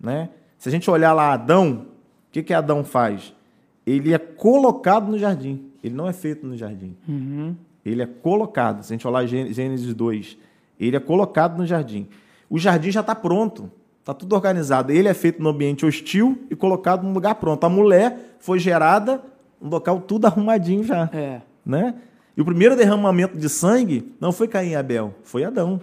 né? 0.00 0.28
Se 0.58 0.68
a 0.68 0.72
gente 0.72 0.90
olhar 0.90 1.12
lá 1.12 1.32
Adão, 1.32 1.86
o 2.28 2.32
que 2.32 2.42
que 2.42 2.52
Adão 2.52 2.82
faz? 2.82 3.32
Ele 3.86 4.12
é 4.12 4.18
colocado 4.18 5.08
no 5.10 5.18
jardim. 5.18 5.66
Ele 5.84 5.94
não 5.94 6.08
é 6.08 6.12
feito 6.12 6.46
no 6.46 6.56
jardim. 6.56 6.96
Ele 7.84 8.02
é 8.02 8.06
colocado. 8.06 8.82
Se 8.82 8.92
a 8.92 8.96
gente 8.96 9.06
olhar 9.06 9.26
Gê- 9.26 9.52
Gênesis 9.52 9.92
2, 9.94 10.36
ele 10.78 10.96
é 10.96 11.00
colocado 11.00 11.56
no 11.58 11.66
jardim. 11.66 12.06
O 12.48 12.58
jardim 12.58 12.90
já 12.90 13.00
está 13.00 13.14
pronto. 13.14 13.70
Está 14.00 14.12
tudo 14.12 14.34
organizado. 14.34 14.92
Ele 14.92 15.08
é 15.08 15.14
feito 15.14 15.42
no 15.42 15.48
ambiente 15.48 15.86
hostil 15.86 16.38
e 16.50 16.54
colocado 16.56 17.02
num 17.02 17.12
lugar 17.12 17.36
pronto. 17.36 17.64
A 17.64 17.68
mulher 17.68 18.36
foi 18.38 18.58
gerada 18.58 19.22
num 19.60 19.70
local 19.70 20.00
tudo 20.00 20.26
arrumadinho 20.26 20.84
já. 20.84 21.08
É. 21.12 21.40
Né? 21.64 21.94
E 22.36 22.40
o 22.42 22.44
primeiro 22.44 22.76
derramamento 22.76 23.38
de 23.38 23.48
sangue 23.48 24.12
não 24.20 24.30
foi 24.32 24.46
Caim 24.46 24.70
e 24.70 24.76
Abel, 24.76 25.14
foi 25.22 25.44
Adão. 25.44 25.80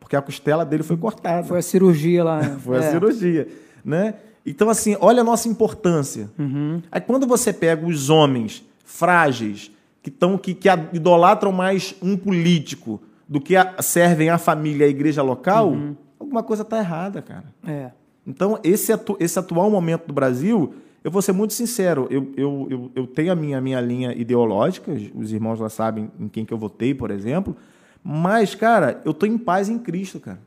Porque 0.00 0.16
a 0.16 0.22
costela 0.22 0.64
dele 0.64 0.82
foi 0.82 0.96
cortada. 0.96 1.46
Foi 1.46 1.58
a 1.58 1.62
cirurgia 1.62 2.24
lá. 2.24 2.40
né? 2.40 2.56
Foi 2.64 2.76
a 2.78 2.80
É. 2.82 2.90
cirurgia, 2.90 3.48
né? 3.84 4.14
Então, 4.44 4.68
assim, 4.68 4.96
olha 5.00 5.20
a 5.20 5.24
nossa 5.24 5.48
importância. 5.48 6.28
Uhum. 6.38 6.82
Aí, 6.90 7.00
quando 7.00 7.26
você 7.26 7.52
pega 7.52 7.86
os 7.86 8.10
homens 8.10 8.64
frágeis, 8.84 9.70
que, 10.02 10.10
tão, 10.10 10.36
que, 10.36 10.54
que 10.54 10.68
a- 10.68 10.88
idolatram 10.92 11.52
mais 11.52 11.94
um 12.02 12.16
político 12.16 13.00
do 13.28 13.40
que 13.40 13.56
a- 13.56 13.76
servem 13.80 14.28
a 14.30 14.38
família 14.38 14.84
e 14.84 14.88
a 14.88 14.90
igreja 14.90 15.22
local, 15.22 15.70
Uhum. 15.70 15.96
alguma 16.18 16.42
coisa 16.42 16.62
está 16.62 16.78
errada, 16.78 17.22
cara. 17.22 17.44
É. 17.66 17.90
Então, 18.26 18.58
esse, 18.62 18.92
atu- 18.92 19.16
esse 19.18 19.38
atual 19.38 19.70
momento 19.70 20.06
do 20.06 20.12
Brasil, 20.12 20.74
eu 21.02 21.10
vou 21.10 21.20
ser 21.22 21.32
muito 21.32 21.52
sincero, 21.52 22.06
eu, 22.10 22.32
eu, 22.36 22.66
eu, 22.70 22.90
eu 22.94 23.06
tenho 23.06 23.32
a 23.32 23.34
minha, 23.34 23.58
a 23.58 23.60
minha 23.60 23.80
linha 23.80 24.12
ideológica, 24.14 24.92
os 25.14 25.32
irmãos 25.32 25.58
lá 25.58 25.68
sabem 25.68 26.10
em 26.20 26.28
quem 26.28 26.44
que 26.44 26.52
eu 26.54 26.58
votei, 26.58 26.94
por 26.94 27.10
exemplo, 27.10 27.56
mas, 28.04 28.54
cara, 28.54 29.00
eu 29.04 29.12
tô 29.14 29.26
em 29.26 29.36
paz 29.38 29.68
em 29.68 29.78
Cristo, 29.78 30.20
cara. 30.20 30.40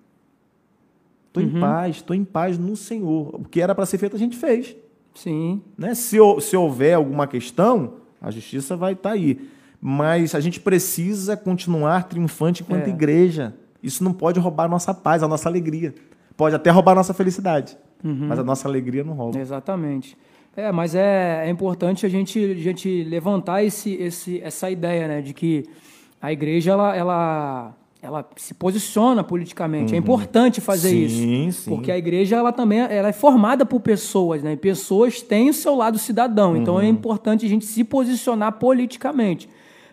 Tô 1.34 1.42
em 1.42 1.60
paz, 1.60 2.02
tô 2.02 2.14
em 2.14 2.24
paz 2.24 2.58
no 2.58 2.78
Senhor. 2.78 3.36
O 3.36 3.44
que 3.44 3.60
era 3.60 3.76
para 3.76 3.86
ser 3.86 3.98
feito, 3.98 4.16
a 4.16 4.20
gente 4.20 4.38
fez. 4.38 4.74
Sim. 5.14 5.62
Né? 5.78 5.94
Se, 5.94 6.18
se 6.40 6.56
houver 6.56 6.94
alguma 6.94 7.28
questão, 7.28 7.96
a 8.22 8.32
justiça 8.32 8.78
vai 8.78 8.94
estar 8.94 9.12
aí. 9.12 9.50
Mas 9.88 10.34
a 10.34 10.40
gente 10.40 10.60
precisa 10.60 11.38
continuar 11.38 12.06
triunfante 12.06 12.64
enquanto 12.64 12.88
É. 12.88 12.90
igreja. 12.90 13.54
Isso 13.84 14.04
não 14.04 14.14
pode 14.14 14.40
roubar 14.40 14.64
a 14.64 14.68
nossa 14.68 14.96
paz, 14.96 15.22
a 15.22 15.28
nossa 15.28 15.48
alegria. 15.48 15.94
Pode 16.36 16.56
até 16.56 16.72
roubar 16.72 16.94
a 16.94 16.96
nossa 16.96 17.14
felicidade, 17.14 17.78
mas 18.04 18.40
a 18.40 18.44
nossa 18.44 18.68
alegria 18.68 19.04
não 19.04 19.14
rouba. 19.14 19.38
Exatamente. 19.40 20.18
É, 20.58 20.72
mas 20.72 20.96
é, 20.96 21.44
é 21.46 21.50
importante 21.52 22.04
a 22.04 22.10
gente, 22.10 22.40
a 22.44 22.56
gente 22.56 23.04
levantar 23.04 23.64
esse, 23.64 23.94
esse, 23.94 24.42
essa 24.42 24.72
ideia, 24.72 25.08
né, 25.08 25.22
de 25.22 25.36
que 25.36 25.66
a 26.20 26.32
igreja 26.32 26.72
ela, 26.72 26.96
ela, 26.96 27.76
ela 28.02 28.28
se 28.38 28.56
posiciona 28.56 29.24
politicamente. 29.24 29.94
É 29.94 29.98
importante 30.00 30.62
fazer 30.62 30.90
Sim, 31.10 31.48
isso, 31.48 31.62
sim. 31.66 31.70
porque 31.70 31.92
a 31.92 31.98
igreja 31.98 32.38
ela 32.38 32.52
também 32.52 32.80
ela 32.80 33.10
é 33.10 33.14
formada 33.14 33.66
por 33.68 33.82
pessoas, 33.82 34.42
né? 34.42 34.54
E 34.54 34.58
pessoas 34.58 35.22
têm 35.22 35.50
o 35.50 35.54
seu 35.54 35.76
lado 35.76 36.00
cidadão. 36.00 36.58
Então 36.58 36.76
Uhum. 36.76 36.82
é 36.82 36.88
importante 36.88 37.46
a 37.46 37.50
gente 37.50 37.66
se 37.66 37.84
posicionar 37.84 38.54
politicamente. 38.54 39.48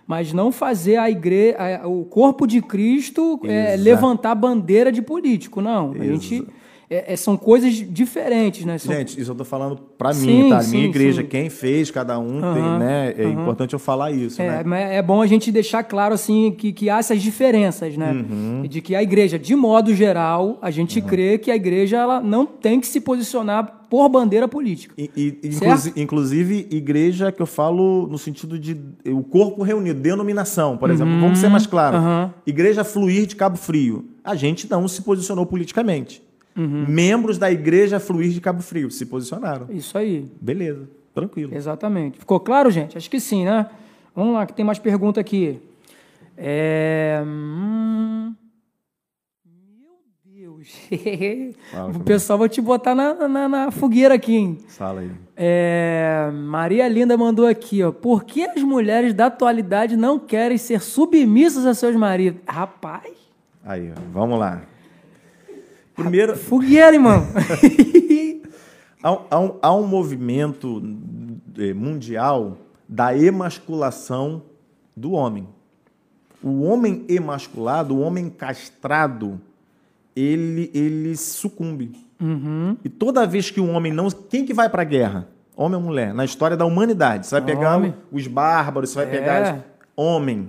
Mas 0.06 0.32
não 0.32 0.50
fazer 0.50 0.96
a 0.96 1.10
igreja, 1.10 1.56
o 1.86 2.04
corpo 2.04 2.46
de 2.46 2.60
Cristo 2.60 3.40
é, 3.44 3.76
levantar 3.76 4.34
bandeira 4.34 4.90
de 4.90 5.00
político, 5.00 5.60
não. 5.60 5.92
A 5.92 5.96
Exato. 5.96 6.20
gente 6.20 6.46
é- 6.94 7.12
é- 7.12 7.16
são 7.16 7.36
coisas 7.36 7.72
diferentes, 7.74 8.64
né? 8.64 8.78
São 8.78 8.94
Gente, 8.94 9.20
isso 9.20 9.30
eu 9.30 9.34
tô 9.34 9.44
falando 9.44 9.76
para 9.96 10.12
mim, 10.14 10.48
tá? 10.50 10.60
sim, 10.60 10.76
Minha 10.76 10.88
igreja, 10.88 11.22
sim. 11.22 11.28
quem 11.28 11.48
fez, 11.50 11.90
cada 11.90 12.18
um 12.18 12.40
tem, 12.40 12.78
né? 12.78 13.14
É 13.16 13.24
importante 13.28 13.72
eu 13.72 13.78
falar 13.78 14.10
isso, 14.10 14.40
É, 14.42 14.62
né? 14.64 14.96
é 14.96 15.02
bom 15.02 15.22
a 15.22 15.26
gente 15.26 15.50
deixar 15.50 15.82
claro 15.84 16.14
assim 16.14 16.50
que, 16.56 16.72
que 16.72 16.90
há 16.90 16.98
essas 16.98 17.22
diferenças, 17.22 17.96
né? 17.96 18.12
Uhum. 18.12 18.62
De 18.68 18.80
que 18.80 18.94
a 18.94 19.02
igreja, 19.02 19.38
de 19.38 19.54
modo 19.56 19.94
geral, 19.94 20.58
a 20.60 20.70
gente 20.70 21.00
crê 21.00 21.38
que 21.38 21.50
a 21.50 21.56
igreja 21.56 21.96
ela 21.96 22.20
não 22.20 22.44
tem 22.46 22.80
que 22.80 22.86
se 22.86 23.00
posicionar 23.00 23.78
por 23.88 24.08
bandeira 24.08 24.48
política. 24.48 24.94
E, 24.96 25.10
e- 25.14 25.52
Certo? 25.52 25.64
inclusi- 25.66 25.92
inclusive, 25.96 26.66
igreja 26.70 27.30
que 27.30 27.42
eu 27.42 27.46
falo 27.46 28.06
no 28.10 28.16
sentido 28.16 28.58
de 28.58 28.74
o 29.06 29.22
corpo 29.22 29.62
reunido, 29.62 30.00
denominação, 30.00 30.78
por 30.78 30.90
exemplo. 30.90 31.20
Vamos 31.20 31.38
ser 31.38 31.48
mais 31.50 31.66
claro. 31.66 31.98
Uhum. 31.98 32.02
aham. 32.02 32.34
Igreja 32.46 32.84
Fluir 32.84 33.26
de 33.26 33.36
Cabo 33.36 33.58
Frio. 33.58 34.06
A 34.24 34.34
gente 34.34 34.68
não 34.70 34.88
se 34.88 35.02
posicionou 35.02 35.44
politicamente. 35.44 36.22
Uhum. 36.56 36.84
Membros 36.88 37.38
da 37.38 37.50
Igreja 37.50 37.98
Fluir 37.98 38.30
de 38.30 38.40
Cabo 38.40 38.60
Frio 38.62 38.90
se 38.90 39.06
posicionaram. 39.06 39.66
Isso 39.70 39.96
aí, 39.96 40.26
Beleza, 40.40 40.88
tranquilo. 41.14 41.54
exatamente. 41.54 42.18
Ficou 42.18 42.38
claro, 42.40 42.70
gente? 42.70 42.96
Acho 42.98 43.08
que 43.10 43.18
sim, 43.20 43.44
né? 43.44 43.66
Vamos 44.14 44.34
lá, 44.34 44.44
que 44.46 44.52
tem 44.52 44.64
mais 44.64 44.78
pergunta 44.78 45.18
aqui. 45.20 45.58
É... 46.36 47.22
hum, 47.26 48.34
Meu 49.44 49.92
Deus. 50.24 50.68
Fala, 51.70 51.90
o 51.96 52.00
pessoal 52.00 52.38
vai 52.38 52.48
te 52.48 52.60
botar 52.60 52.94
na, 52.94 53.26
na, 53.28 53.48
na 53.48 53.70
fogueira 53.70 54.14
aqui, 54.14 54.34
hein? 54.36 54.58
Fala 54.68 55.00
aí. 55.00 55.10
É, 55.36 56.30
Maria 56.32 56.86
Linda 56.88 57.16
mandou 57.16 57.46
aqui, 57.46 57.82
ó. 57.82 57.90
Por 57.92 58.24
que 58.24 58.42
as 58.44 58.62
mulheres 58.62 59.14
da 59.14 59.26
atualidade 59.26 59.96
não 59.96 60.18
querem 60.18 60.58
ser 60.58 60.80
submissas 60.80 61.64
a 61.64 61.74
seus 61.74 61.96
maridos? 61.96 62.40
Rapaz, 62.46 63.10
Aí, 63.64 63.90
ó, 63.90 64.00
vamos 64.12 64.38
lá. 64.40 64.62
Primeiro, 66.02 66.36
fogueira, 66.36 66.94
irmão. 66.94 67.26
há, 69.02 69.18
há 69.30 69.40
um, 69.40 69.54
há 69.62 69.74
um 69.74 69.86
movimento 69.86 70.82
eh, 71.58 71.72
mundial 71.72 72.58
da 72.88 73.16
emasculação 73.16 74.42
do 74.96 75.12
homem. 75.12 75.46
O 76.42 76.62
homem 76.62 77.04
emasculado, 77.08 77.94
o 77.96 78.00
homem 78.00 78.28
castrado, 78.28 79.40
ele, 80.14 80.70
ele 80.74 81.16
sucumbe. 81.16 81.92
Uhum. 82.20 82.76
E 82.84 82.88
toda 82.88 83.26
vez 83.26 83.50
que 83.50 83.60
um 83.60 83.74
homem 83.74 83.92
não. 83.92 84.08
Quem 84.10 84.44
que 84.44 84.52
vai 84.54 84.68
para 84.68 84.82
a 84.82 84.84
guerra? 84.84 85.28
Homem 85.56 85.76
ou 85.76 85.82
mulher? 85.82 86.14
Na 86.14 86.24
história 86.24 86.56
da 86.56 86.64
humanidade. 86.64 87.26
Você 87.26 87.34
vai 87.34 87.44
pegar 87.44 87.76
Homem. 87.76 87.94
os 88.10 88.26
bárbaros, 88.26 88.90
você 88.90 88.96
vai 89.04 89.06
É. 89.06 89.18
pegar. 89.18 89.42
as- 89.42 89.72
Homem. 89.94 90.48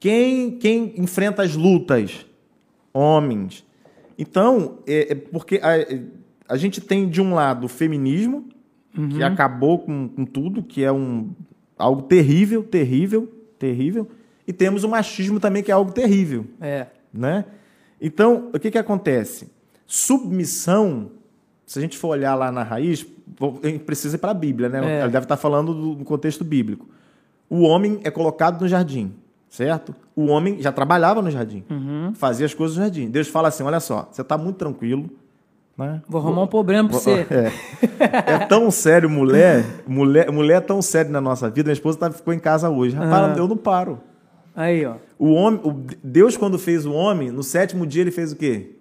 Quem, 0.00 0.52
quem 0.58 0.94
enfrenta 0.96 1.42
as 1.42 1.54
lutas? 1.54 2.26
Homens. 2.92 3.64
Então, 4.20 4.78
é, 4.86 5.12
é 5.12 5.14
porque 5.14 5.58
a, 5.62 6.52
a 6.52 6.56
gente 6.58 6.80
tem, 6.80 7.08
de 7.08 7.20
um 7.22 7.32
lado, 7.34 7.64
o 7.64 7.68
feminismo, 7.68 8.48
que 9.10 9.22
acabou 9.22 9.78
com, 9.78 10.08
com 10.08 10.24
tudo, 10.26 10.62
que 10.62 10.84
é 10.84 10.92
um, 10.92 11.30
algo 11.78 12.02
terrível, 12.02 12.62
terrível, 12.62 13.32
terrível. 13.58 14.08
E 14.46 14.52
temos 14.52 14.84
o 14.84 14.88
machismo 14.88 15.40
também, 15.40 15.62
que 15.62 15.70
é 15.70 15.74
algo 15.74 15.92
terrível 15.92 16.44
É. 16.60 16.86
né? 17.14 17.44
Então, 18.00 18.50
o 18.52 18.58
que, 18.58 18.70
que 18.70 18.78
acontece? 18.78 19.48
Submissão, 19.86 21.12
se 21.64 21.78
a 21.78 21.82
gente 21.82 21.96
for 21.96 22.08
olhar 22.08 22.34
lá 22.34 22.50
na 22.50 22.62
raiz, 22.62 23.06
vou- 23.38 23.60
a 23.62 23.66
gente 23.68 23.84
precisa 23.84 24.16
ir 24.16 24.18
para 24.18 24.32
a 24.32 24.34
Bíblia, 24.34 24.68
né? 24.68 24.78
É. 24.84 24.98
Ela 25.00 25.08
deve 25.10 25.24
estar 25.24 25.36
falando 25.36 25.72
do, 25.72 25.94
no 25.98 26.04
contexto 26.04 26.42
bíblico. 26.44 26.88
O 27.48 27.60
homem 27.62 28.00
é 28.02 28.10
colocado 28.10 28.60
no 28.60 28.68
jardim, 28.68 29.12
certo? 29.50 29.94
O 30.16 30.26
homem 30.26 30.62
já 30.62 30.72
trabalhava 30.72 31.20
no 31.20 31.30
jardim, 31.30 31.64
fazia 32.14 32.46
as 32.46 32.54
coisas 32.54 32.76
no 32.76 32.84
jardim. 32.84 33.10
Deus 33.10 33.28
fala 33.28 33.48
assim: 33.48 33.62
olha 33.64 33.80
só, 33.80 34.08
você 34.10 34.22
está 34.22 34.38
muito 34.38 34.56
tranquilo, 34.56 35.10
né? 35.76 36.00
Vou 36.08 36.20
arrumar 36.20 36.42
um 36.42 36.46
problema 36.46 36.88
pra 36.88 36.98
você. 36.98 37.26
É. 38.00 38.34
É 38.34 38.38
tão 38.46 38.70
sério, 38.70 39.10
mulher, 39.10 39.64
mulher, 39.86 40.30
mulher 40.30 40.56
é 40.56 40.60
tão 40.60 40.80
sério 40.80 41.10
na 41.10 41.20
nossa 41.20 41.50
vida. 41.50 41.64
Minha 41.64 41.74
esposa 41.74 41.98
tá, 41.98 42.10
ficou 42.10 42.32
em 42.32 42.38
casa 42.38 42.70
hoje. 42.70 42.96
Rapaz, 42.96 43.36
eu 43.36 43.46
não 43.46 43.56
paro. 43.56 44.00
Aí, 44.56 44.86
ó. 44.86 44.94
O 45.18 45.32
homem, 45.32 45.60
o 45.62 45.72
Deus 46.02 46.36
quando 46.36 46.58
fez 46.58 46.86
o 46.86 46.92
homem, 46.92 47.30
no 47.30 47.42
sétimo 47.42 47.86
dia 47.86 48.02
ele 48.02 48.10
fez 48.10 48.32
o 48.32 48.36
quê? 48.36 48.76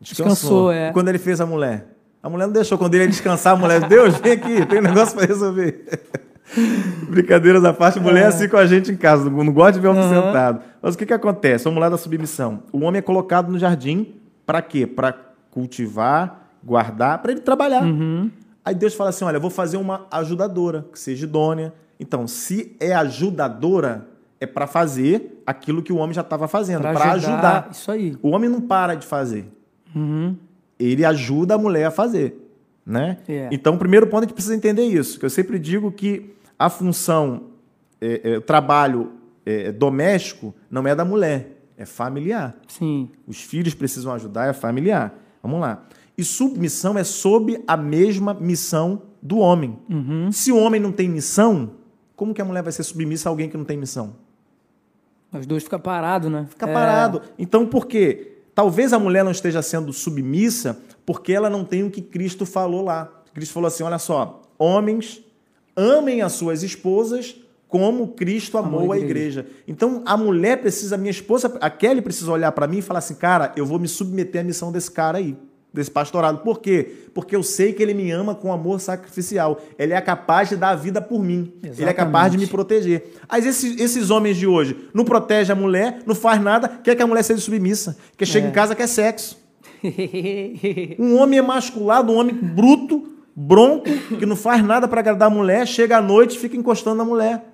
Descansou, 0.00 0.70
é. 0.70 0.90
E 0.90 0.92
quando 0.92 1.08
ele 1.08 1.18
fez 1.18 1.40
a 1.40 1.46
mulher? 1.46 1.86
A 2.22 2.28
mulher 2.28 2.46
não 2.46 2.52
deixou. 2.52 2.78
Quando 2.78 2.94
ele 2.94 3.04
ia 3.04 3.10
descansar, 3.10 3.54
a 3.54 3.56
mulher, 3.56 3.86
Deus, 3.88 4.16
vem 4.16 4.32
aqui, 4.32 4.66
tem 4.66 4.78
um 4.78 4.82
negócio 4.82 5.16
para 5.16 5.26
resolver. 5.26 5.84
Brincadeiras 7.08 7.64
à 7.64 7.72
parte, 7.72 8.00
mulher 8.00 8.24
é 8.24 8.26
assim 8.26 8.48
com 8.48 8.56
a 8.56 8.66
gente 8.66 8.90
em 8.90 8.96
casa, 8.96 9.28
não 9.30 9.52
gosta 9.52 9.72
de 9.72 9.80
ver 9.80 9.88
homem 9.88 10.02
Aham. 10.02 10.26
sentado. 10.26 10.62
Mas 10.82 10.94
o 10.94 10.98
que, 10.98 11.06
que 11.06 11.12
acontece? 11.12 11.64
Vamos 11.64 11.80
lá 11.80 11.88
da 11.88 11.96
submissão. 11.96 12.62
O 12.72 12.80
homem 12.80 12.98
é 12.98 13.02
colocado 13.02 13.50
no 13.50 13.58
jardim 13.58 14.14
para 14.44 14.60
quê? 14.62 14.86
Para 14.86 15.14
cultivar, 15.50 16.48
guardar, 16.64 17.18
para 17.22 17.32
ele 17.32 17.40
trabalhar. 17.40 17.82
Uhum. 17.82 18.30
Aí 18.64 18.74
Deus 18.74 18.94
fala 18.94 19.10
assim: 19.10 19.24
olha, 19.24 19.36
eu 19.36 19.40
vou 19.40 19.50
fazer 19.50 19.76
uma 19.76 20.06
ajudadora, 20.10 20.86
que 20.92 20.98
seja 20.98 21.24
idônea. 21.26 21.72
Então, 21.98 22.26
se 22.26 22.74
é 22.80 22.94
ajudadora, 22.94 24.06
é 24.40 24.46
para 24.46 24.66
fazer 24.66 25.42
aquilo 25.46 25.82
que 25.82 25.92
o 25.92 25.96
homem 25.96 26.14
já 26.14 26.22
estava 26.22 26.48
fazendo, 26.48 26.80
Pra 26.80 26.92
para 26.94 27.12
ajudar, 27.12 27.32
ajudar. 27.34 27.68
isso 27.72 27.90
aí. 27.92 28.16
O 28.22 28.30
homem 28.30 28.48
não 28.48 28.60
para 28.60 28.94
de 28.94 29.06
fazer. 29.06 29.46
Uhum. 29.94 30.34
Ele 30.78 31.04
ajuda 31.04 31.54
a 31.54 31.58
mulher 31.58 31.86
a 31.86 31.90
fazer. 31.90 32.36
Né? 32.86 33.18
É. 33.28 33.48
Então, 33.52 33.74
o 33.74 33.78
primeiro 33.78 34.06
ponto 34.06 34.22
é 34.22 34.26
que 34.26 34.26
a 34.26 34.28
gente 34.28 34.34
precisa 34.34 34.56
entender 34.56 34.84
isso. 34.84 35.18
Que 35.20 35.26
eu 35.26 35.30
sempre 35.30 35.58
digo 35.58 35.92
que 35.92 36.34
a 36.60 36.68
função, 36.68 37.44
é, 37.98 38.32
é, 38.32 38.36
o 38.36 38.42
trabalho 38.42 39.12
é, 39.46 39.72
doméstico 39.72 40.54
não 40.70 40.86
é 40.86 40.94
da 40.94 41.06
mulher, 41.06 41.56
é 41.74 41.86
familiar. 41.86 42.54
Sim. 42.68 43.08
Os 43.26 43.40
filhos 43.40 43.72
precisam 43.72 44.12
ajudar, 44.12 44.46
é 44.46 44.52
familiar. 44.52 45.14
Vamos 45.42 45.58
lá. 45.58 45.86
E 46.18 46.22
submissão 46.22 46.98
é 46.98 47.02
sob 47.02 47.64
a 47.66 47.78
mesma 47.78 48.34
missão 48.34 49.00
do 49.22 49.38
homem. 49.38 49.78
Uhum. 49.88 50.30
Se 50.30 50.52
o 50.52 50.58
homem 50.58 50.78
não 50.78 50.92
tem 50.92 51.08
missão, 51.08 51.70
como 52.14 52.34
que 52.34 52.42
a 52.42 52.44
mulher 52.44 52.62
vai 52.62 52.72
ser 52.72 52.82
submissa 52.82 53.26
a 53.26 53.30
alguém 53.30 53.48
que 53.48 53.56
não 53.56 53.64
tem 53.64 53.78
missão? 53.78 54.14
Os 55.32 55.46
dois 55.46 55.62
ficam 55.62 55.80
parados, 55.80 56.30
né? 56.30 56.46
Fica 56.50 56.68
É. 56.68 56.74
parado. 56.74 57.22
Então, 57.38 57.64
por 57.66 57.86
quê? 57.86 58.36
Talvez 58.54 58.92
a 58.92 58.98
mulher 58.98 59.24
não 59.24 59.30
esteja 59.30 59.62
sendo 59.62 59.94
submissa 59.94 60.78
porque 61.06 61.32
ela 61.32 61.48
não 61.48 61.64
tem 61.64 61.84
o 61.84 61.90
que 61.90 62.02
Cristo 62.02 62.44
falou 62.44 62.84
lá. 62.84 63.10
Cristo 63.32 63.54
falou 63.54 63.68
assim: 63.68 63.82
olha 63.82 63.98
só, 63.98 64.42
homens, 64.58 65.24
amem 65.80 66.20
as 66.20 66.32
suas 66.32 66.62
esposas 66.62 67.36
como 67.70 68.08
Cristo 68.08 68.58
amou, 68.58 68.80
Amou 68.80 68.92
a 68.92 68.96
a 68.96 68.98
igreja. 68.98 69.46
Então, 69.66 70.02
a 70.04 70.16
mulher 70.16 70.60
precisa, 70.60 70.96
a 70.96 70.98
minha 70.98 71.12
esposa, 71.12 71.56
a 71.60 71.70
Kelly 71.70 72.02
precisa 72.02 72.30
olhar 72.30 72.50
para 72.50 72.66
mim 72.66 72.78
e 72.78 72.82
falar 72.82 72.98
assim: 72.98 73.14
cara, 73.14 73.52
eu 73.56 73.64
vou 73.64 73.78
me 73.78 73.86
submeter 73.86 74.40
à 74.40 74.44
missão 74.44 74.72
desse 74.72 74.90
cara 74.90 75.18
aí, 75.18 75.36
desse 75.72 75.88
pastorado. 75.88 76.38
Por 76.38 76.60
quê? 76.60 77.06
Porque 77.14 77.34
eu 77.34 77.44
sei 77.44 77.72
que 77.72 77.80
ele 77.80 77.94
me 77.94 78.10
ama 78.10 78.34
com 78.34 78.52
amor 78.52 78.80
sacrificial. 78.80 79.60
Ele 79.78 79.92
é 79.92 80.00
capaz 80.00 80.48
de 80.48 80.56
dar 80.56 80.70
a 80.70 80.74
vida 80.74 81.00
por 81.00 81.22
mim. 81.22 81.52
Ele 81.62 81.88
é 81.88 81.92
capaz 81.92 82.32
de 82.32 82.38
me 82.38 82.42
Exatamente. 82.44 82.50
proteger. 82.50 83.14
Mas 83.30 83.46
esses, 83.46 83.80
esses 83.80 84.10
homens 84.10 84.36
de 84.36 84.48
hoje 84.48 84.88
não 84.92 85.04
protegem 85.04 85.52
a 85.52 85.56
mulher, 85.56 86.00
não 86.04 86.14
faz 86.14 86.42
nada, 86.42 86.68
quer 86.68 86.96
que 86.96 87.02
a 87.02 87.06
mulher 87.06 87.22
seja 87.22 87.40
submissa. 87.40 87.96
Que 88.16 88.26
chega 88.26 88.48
em 88.48 88.52
casa 88.52 88.74
quer 88.74 88.88
sexo. 88.88 89.38
Um 90.98 91.16
homem 91.16 91.38
emasculado, 91.38 92.12
um 92.12 92.18
homem 92.18 92.34
bruto, 92.34 93.08
bronco, 93.34 93.84
que 94.18 94.26
não 94.26 94.36
faz 94.36 94.62
nada 94.64 94.86
para 94.88 95.00
agradar 95.00 95.28
a 95.30 95.34
mulher, 95.34 95.66
chega 95.66 95.96
à 95.98 96.00
noite 96.02 96.36
e 96.36 96.38
fica 96.38 96.56
encostando 96.56 96.96
na 96.96 97.04
mulher. 97.04 97.46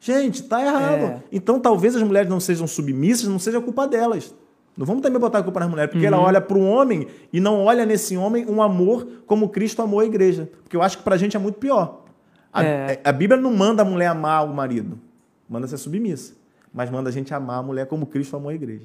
Gente, 0.00 0.42
tá 0.42 0.60
errado. 0.64 1.02
É. 1.04 1.22
Então 1.32 1.58
talvez 1.58 1.96
as 1.96 2.02
mulheres 2.02 2.28
não 2.28 2.38
sejam 2.40 2.66
submissas, 2.66 3.28
não 3.28 3.38
seja 3.38 3.60
culpa 3.60 3.86
delas. 3.88 4.34
Não 4.76 4.84
vamos 4.84 5.02
também 5.02 5.18
botar 5.18 5.38
a 5.38 5.42
culpa 5.42 5.60
nas 5.60 5.70
mulheres, 5.70 5.90
porque 5.90 6.04
ela 6.06 6.20
olha 6.20 6.38
para 6.40 6.56
o 6.58 6.62
homem 6.62 7.06
e 7.32 7.40
não 7.40 7.64
olha 7.64 7.86
nesse 7.86 8.14
homem 8.16 8.44
um 8.46 8.60
amor 8.62 9.06
como 9.26 9.48
Cristo 9.48 9.80
amou 9.80 10.00
a 10.00 10.04
igreja. 10.04 10.50
Porque 10.62 10.76
eu 10.76 10.82
acho 10.82 10.98
que 10.98 11.02
pra 11.04 11.16
gente 11.16 11.34
é 11.34 11.40
muito 11.40 11.58
pior. 11.58 12.04
A, 12.52 12.62
É. 12.62 13.00
a 13.02 13.10
Bíblia 13.10 13.40
não 13.40 13.54
manda 13.54 13.80
a 13.80 13.84
mulher 13.86 14.08
amar 14.08 14.44
o 14.44 14.52
marido, 14.54 14.98
manda 15.48 15.66
ser 15.66 15.78
submissa. 15.78 16.34
Mas 16.74 16.90
manda 16.90 17.08
a 17.08 17.12
gente 17.12 17.32
amar 17.32 17.60
a 17.60 17.62
mulher 17.62 17.86
como 17.86 18.04
Cristo 18.04 18.36
amou 18.36 18.50
a 18.50 18.54
igreja. 18.54 18.84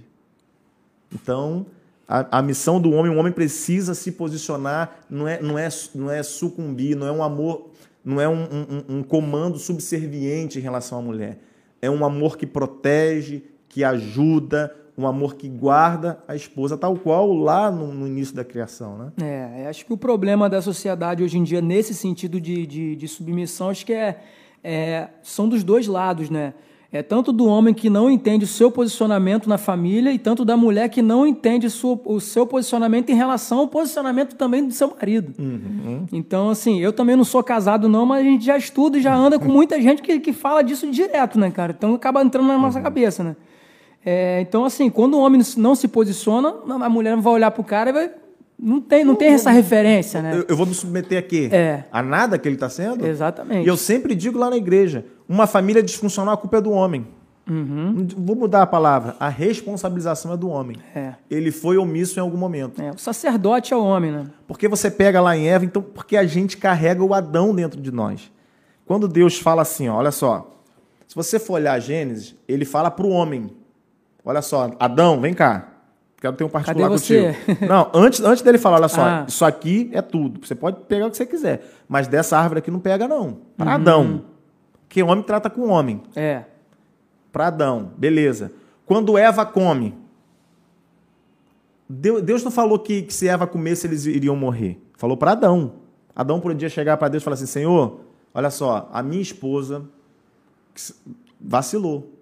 Então, 1.13 1.65
a, 2.07 2.39
a 2.39 2.41
missão 2.41 2.79
do 2.81 2.91
homem, 2.91 3.11
o 3.11 3.17
homem 3.17 3.31
precisa 3.31 3.93
se 3.93 4.11
posicionar, 4.11 4.99
não 5.09 5.27
é, 5.27 5.41
não 5.41 5.57
é, 5.57 5.69
não 5.95 6.11
é 6.11 6.21
sucumbir, 6.23 6.95
não 6.95 7.07
é 7.07 7.11
um 7.11 7.23
amor, 7.23 7.69
não 8.03 8.19
é 8.19 8.27
um, 8.27 8.43
um- 8.43 8.97
um 8.97 9.03
comando 9.03 9.57
subserviente 9.57 10.59
em 10.59 10.61
relação 10.61 10.99
à 10.99 11.01
mulher. 11.01 11.39
É 11.81 11.89
um 11.89 12.03
amor 12.05 12.37
que 12.37 12.45
protege, 12.45 13.43
que 13.69 13.83
ajuda, 13.83 14.75
um 14.97 15.07
amor 15.07 15.35
que 15.35 15.47
guarda 15.47 16.21
a 16.27 16.35
esposa, 16.35 16.77
tal 16.77 16.95
qual 16.97 17.31
lá 17.33 17.71
no, 17.71 17.93
no 17.93 18.05
início 18.07 18.35
da 18.35 18.43
criação. 18.43 18.97
Né? 18.97 19.11
É, 19.63 19.67
acho 19.67 19.85
que 19.85 19.93
o 19.93 19.97
problema 19.97 20.49
da 20.49 20.61
sociedade 20.61 21.23
hoje 21.23 21.37
em 21.37 21.43
dia, 21.43 21.61
nesse 21.61 21.93
sentido 21.95 22.39
de, 22.41 22.67
de, 22.67 22.95
de 22.95 23.07
submissão, 23.07 23.69
acho 23.69 23.85
que 23.85 23.93
é, 23.93 24.19
é- 24.63 25.07
são 25.23 25.47
dos 25.47 25.63
dois 25.63 25.87
lados, 25.87 26.29
né? 26.29 26.53
É 26.93 27.01
tanto 27.01 27.31
do 27.31 27.45
homem 27.45 27.73
que 27.73 27.89
não 27.89 28.09
entende 28.09 28.43
o 28.43 28.47
seu 28.47 28.69
posicionamento 28.69 29.47
na 29.47 29.57
família 29.57 30.11
e 30.11 30.19
tanto 30.19 30.43
da 30.43 30.57
mulher 30.57 30.89
que 30.89 31.01
não 31.01 31.25
entende 31.25 31.69
sua- 31.69 31.97
o 32.03 32.19
seu 32.19 32.45
posicionamento 32.45 33.09
em 33.09 33.15
relação 33.15 33.59
ao 33.59 33.67
posicionamento 33.69 34.35
também 34.35 34.65
do 34.67 34.73
seu 34.73 34.89
marido. 34.93 35.33
Então, 36.11 36.49
assim, 36.49 36.81
eu 36.81 36.91
também 36.91 37.15
não 37.15 37.23
sou 37.23 37.41
casado 37.41 37.87
não, 37.87 38.05
mas 38.05 38.19
a 38.19 38.23
gente 38.29 38.43
já 38.43 38.57
estuda 38.57 38.97
e 38.97 39.01
já 39.01 39.15
anda 39.15 39.39
com 39.39 39.47
muita 39.47 39.81
gente 39.81 40.01
que, 40.01 40.19
que 40.19 40.33
fala 40.33 40.61
disso 40.61 40.85
direto, 40.91 41.39
né, 41.39 41.49
cara? 41.49 41.73
Então 41.77 41.93
acaba 41.95 42.21
entrando 42.21 42.47
na 42.47 42.57
nossa 42.57 42.81
cabeça, 42.81 43.23
né? 43.23 43.35
É, 44.05 44.41
então, 44.41 44.65
assim, 44.65 44.89
quando 44.89 45.13
o 45.13 45.19
homem 45.21 45.41
não 45.57 45.75
se 45.75 45.87
posiciona, 45.87 46.55
a 46.67 46.89
mulher 46.89 47.15
vai 47.15 47.33
olhar 47.33 47.51
pro 47.51 47.63
cara 47.63 47.91
e 47.91 47.93
vai... 47.93 48.11
Não 48.61 48.79
tem, 48.79 49.03
não 49.03 49.15
tem 49.15 49.29
essa 49.29 49.49
referência, 49.49 50.21
né? 50.21 50.37
Eu, 50.37 50.45
eu 50.49 50.55
vou 50.55 50.67
me 50.67 50.75
submeter 50.75 51.17
a 51.17 51.21
quê? 51.23 51.49
É. 51.51 51.85
A 51.91 52.03
nada 52.03 52.37
que 52.37 52.47
ele 52.47 52.55
está 52.55 52.69
sendo? 52.69 53.03
Exatamente. 53.07 53.65
E 53.65 53.67
eu 53.67 53.75
sempre 53.75 54.13
digo 54.13 54.37
lá 54.37 54.51
na 54.51 54.57
igreja: 54.57 55.03
uma 55.27 55.47
família 55.47 55.81
disfuncional, 55.81 56.35
a 56.35 56.37
culpa 56.37 56.57
é 56.57 56.61
do 56.61 56.69
homem. 56.69 57.07
Uhum. 57.49 58.07
Vou 58.17 58.35
mudar 58.35 58.61
a 58.61 58.67
palavra. 58.67 59.15
A 59.19 59.27
responsabilização 59.27 60.31
é 60.31 60.37
do 60.37 60.47
homem. 60.47 60.77
É. 60.95 61.15
Ele 61.29 61.51
foi 61.51 61.77
omisso 61.77 62.19
em 62.19 62.21
algum 62.21 62.37
momento. 62.37 62.79
É, 62.79 62.91
o 62.91 62.97
sacerdote 62.99 63.73
é 63.73 63.75
o 63.75 63.83
homem, 63.83 64.11
né? 64.11 64.27
Porque 64.47 64.67
você 64.67 64.91
pega 64.91 65.19
lá 65.19 65.35
em 65.35 65.47
Eva, 65.47 65.65
então, 65.65 65.81
porque 65.81 66.15
a 66.15 66.25
gente 66.25 66.55
carrega 66.57 67.03
o 67.03 67.15
Adão 67.15 67.55
dentro 67.55 67.81
de 67.81 67.91
nós. 67.91 68.31
Quando 68.85 69.07
Deus 69.07 69.39
fala 69.39 69.63
assim, 69.63 69.89
ó, 69.89 69.95
olha 69.95 70.11
só. 70.11 70.55
Se 71.07 71.15
você 71.15 71.39
for 71.39 71.55
olhar 71.55 71.79
Gênesis, 71.79 72.35
ele 72.47 72.63
fala 72.63 72.91
para 72.91 73.05
o 73.05 73.09
homem. 73.09 73.49
Olha 74.23 74.41
só, 74.41 74.71
Adão, 74.79 75.19
vem 75.19 75.33
cá. 75.33 75.70
Quero 76.21 76.35
ter 76.35 76.43
um 76.43 76.49
particular 76.49 76.87
Cadê 76.87 76.97
você? 76.99 77.33
contigo. 77.45 77.65
Não, 77.67 77.89
antes, 77.95 78.21
antes 78.21 78.43
dele 78.43 78.59
falar, 78.59 78.77
olha 78.77 78.87
só, 78.87 79.01
Ah. 79.01 79.25
isso 79.27 79.43
aqui 79.43 79.89
é 79.91 80.03
tudo. 80.03 80.45
Você 80.45 80.53
pode 80.53 80.79
pegar 80.81 81.07
o 81.07 81.11
que 81.11 81.17
você 81.17 81.25
quiser. 81.25 81.67
Mas 81.89 82.07
dessa 82.07 82.37
árvore 82.37 82.59
aqui 82.59 82.69
não 82.69 82.79
pega, 82.79 83.07
não. 83.07 83.25
Uhum. 83.25 83.37
Para 83.57 83.73
Adão. 83.73 84.25
Porque 84.87 85.01
homem 85.01 85.23
trata 85.23 85.49
com 85.49 85.67
homem. 85.69 86.01
É. 86.15 86.43
Para 87.31 87.47
Adão, 87.47 87.91
beleza. 87.97 88.51
Quando 88.85 89.17
Eva 89.17 89.45
come, 89.47 89.95
Deus, 91.89 92.43
não 92.43 92.51
falou 92.51 92.77
que, 92.79 93.01
que 93.01 93.13
se 93.13 93.27
Eva 93.27 93.47
comesse 93.47 93.87
eles 93.87 94.05
iriam 94.05 94.35
morrer. 94.35 94.79
Falou 94.97 95.17
para 95.17 95.31
Adão. 95.31 95.73
Adão 96.15 96.39
podia 96.39 96.69
chegar 96.69 96.97
para 96.97 97.07
Deus 97.09 97.21
e 97.21 97.25
falar 97.25 97.33
assim: 97.33 97.45
Senhor, 97.47 98.01
olha 98.33 98.49
só, 98.49 98.89
a 98.93 99.01
minha 99.01 99.21
esposa 99.21 99.83
vacilou. 101.39 102.13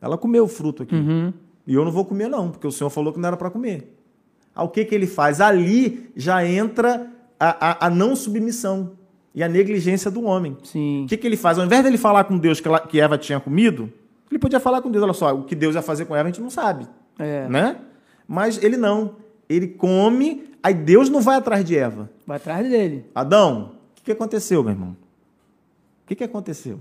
Ela 0.00 0.16
comeu 0.16 0.44
o 0.44 0.48
fruto 0.48 0.82
aqui. 0.84 0.94
E 1.68 1.74
eu 1.74 1.84
não 1.84 1.92
vou 1.92 2.04
comer, 2.04 2.28
não, 2.28 2.50
porque 2.50 2.66
o 2.66 2.72
Senhor 2.72 2.88
falou 2.90 3.12
que 3.12 3.20
não 3.20 3.26
era 3.28 3.36
para 3.36 3.50
comer. 3.50 3.94
Aí 4.56 4.64
o 4.64 4.68
que, 4.68 4.84
que 4.86 4.94
ele 4.94 5.06
faz? 5.06 5.38
Ali 5.40 6.10
já 6.16 6.44
entra 6.44 7.06
a, 7.38 7.84
a, 7.84 7.86
a 7.86 7.90
não 7.90 8.16
submissão 8.16 8.92
e 9.34 9.42
a 9.42 9.48
negligência 9.48 10.10
do 10.10 10.24
homem. 10.24 10.56
Sim. 10.64 11.04
O 11.04 11.06
que, 11.06 11.16
que 11.18 11.26
ele 11.26 11.36
faz? 11.36 11.58
Ao 11.58 11.64
invés 11.66 11.84
dele 11.84 11.98
falar 11.98 12.24
com 12.24 12.38
Deus 12.38 12.58
que, 12.58 12.66
ela- 12.66 12.80
que 12.80 12.98
Eva 12.98 13.18
tinha 13.18 13.38
comido, 13.38 13.92
ele 14.30 14.38
podia 14.38 14.58
falar 14.58 14.80
com 14.80 14.90
Deus, 14.90 15.04
olha 15.04 15.12
só, 15.12 15.34
o 15.34 15.44
que 15.44 15.54
Deus 15.54 15.74
ia 15.74 15.82
fazer 15.82 16.06
com 16.06 16.16
Eva 16.16 16.28
a 16.28 16.32
gente 16.32 16.40
não 16.40 16.50
sabe. 16.50 16.88
É. 17.18 17.46
Né? 17.48 17.76
Mas 18.26 18.60
ele 18.64 18.76
não. 18.78 19.16
Ele 19.48 19.68
come, 19.68 20.48
aí 20.62 20.72
Deus 20.74 21.08
não 21.10 21.20
vai 21.20 21.36
atrás 21.36 21.64
de 21.64 21.76
Eva. 21.76 22.10
Vai 22.26 22.38
atrás 22.38 22.68
dele. 22.68 23.04
Adão, 23.14 23.72
o 23.92 23.94
que, 23.96 24.02
que 24.04 24.12
aconteceu, 24.12 24.62
meu 24.62 24.72
irmão? 24.72 24.96
O 26.04 26.06
que, 26.08 26.14
que 26.14 26.24
aconteceu? 26.24 26.80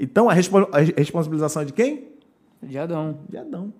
Então 0.00 0.28
a, 0.28 0.32
respo- 0.32 0.68
a 0.72 0.80
responsabilização 0.98 1.62
é 1.62 1.64
de 1.66 1.72
quem? 1.74 2.08
De 2.62 2.78
Adão. 2.78 3.18
De 3.28 3.36
Adão. 3.36 3.72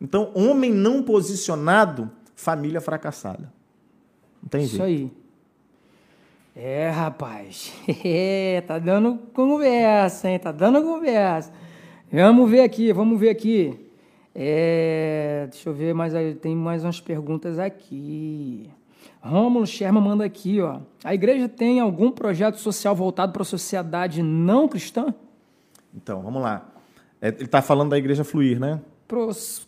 Então, 0.00 0.30
homem 0.34 0.72
não 0.72 1.02
posicionado, 1.02 2.10
família 2.34 2.80
fracassada. 2.80 3.52
Não 4.42 4.48
tem 4.48 4.64
Isso 4.64 4.76
jeito. 4.76 4.84
aí. 4.84 5.10
É, 6.54 6.88
rapaz. 6.88 7.72
É, 8.04 8.62
tá 8.66 8.78
dando 8.78 9.18
conversa, 9.32 10.30
hein? 10.30 10.38
Tá 10.38 10.52
dando 10.52 10.82
conversa. 10.82 11.52
Vamos 12.10 12.50
ver 12.50 12.60
aqui, 12.60 12.92
vamos 12.92 13.18
ver 13.18 13.30
aqui. 13.30 13.78
É, 14.34 15.48
deixa 15.50 15.68
eu 15.68 15.74
ver, 15.74 15.94
mais 15.94 16.14
aí, 16.14 16.34
tem 16.34 16.54
mais 16.54 16.84
umas 16.84 17.00
perguntas 17.00 17.58
aqui. 17.58 18.70
Rômulo 19.20 19.66
Sherman 19.66 20.02
manda 20.02 20.24
aqui, 20.24 20.60
ó. 20.60 20.80
A 21.02 21.14
igreja 21.14 21.48
tem 21.48 21.80
algum 21.80 22.10
projeto 22.10 22.56
social 22.56 22.94
voltado 22.94 23.32
para 23.32 23.42
a 23.42 23.44
sociedade 23.44 24.22
não 24.22 24.68
cristã? 24.68 25.14
Então, 25.94 26.22
vamos 26.22 26.42
lá. 26.42 26.68
É, 27.20 27.28
ele 27.28 27.44
está 27.44 27.60
falando 27.60 27.90
da 27.90 27.98
igreja 27.98 28.24
fluir, 28.24 28.60
né? 28.60 28.80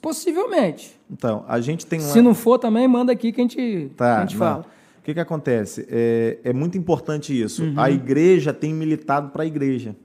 Possivelmente. 0.01 0.99
Então, 1.11 1.45
a 1.49 1.61
gente 1.61 1.87
tem 1.87 2.01
uma... 2.01 2.09
Se 2.09 2.21
não 2.21 2.35
for 2.35 2.59
também, 2.59 2.87
manda 2.89 3.13
aqui 3.13 3.33
que 3.33 3.41
a 3.41 3.45
gente, 3.45 3.91
Tá, 3.97 4.15
que 4.17 4.19
a 4.19 4.21
gente 4.27 4.33
não. 4.33 4.39
fala. 4.39 4.67
O 4.99 5.03
que, 5.03 5.15
que 5.15 5.21
acontece? 5.21 5.87
É, 5.91 6.39
é 6.45 6.53
muito 6.53 6.77
importante 6.77 7.39
isso. 7.39 7.65
Uhum. 7.65 7.75
A 7.77 7.91
igreja 7.91 8.53
tem 8.53 8.75
militado 8.75 9.31
para 9.31 9.43
a 9.43 9.47
igreja. 9.47 9.97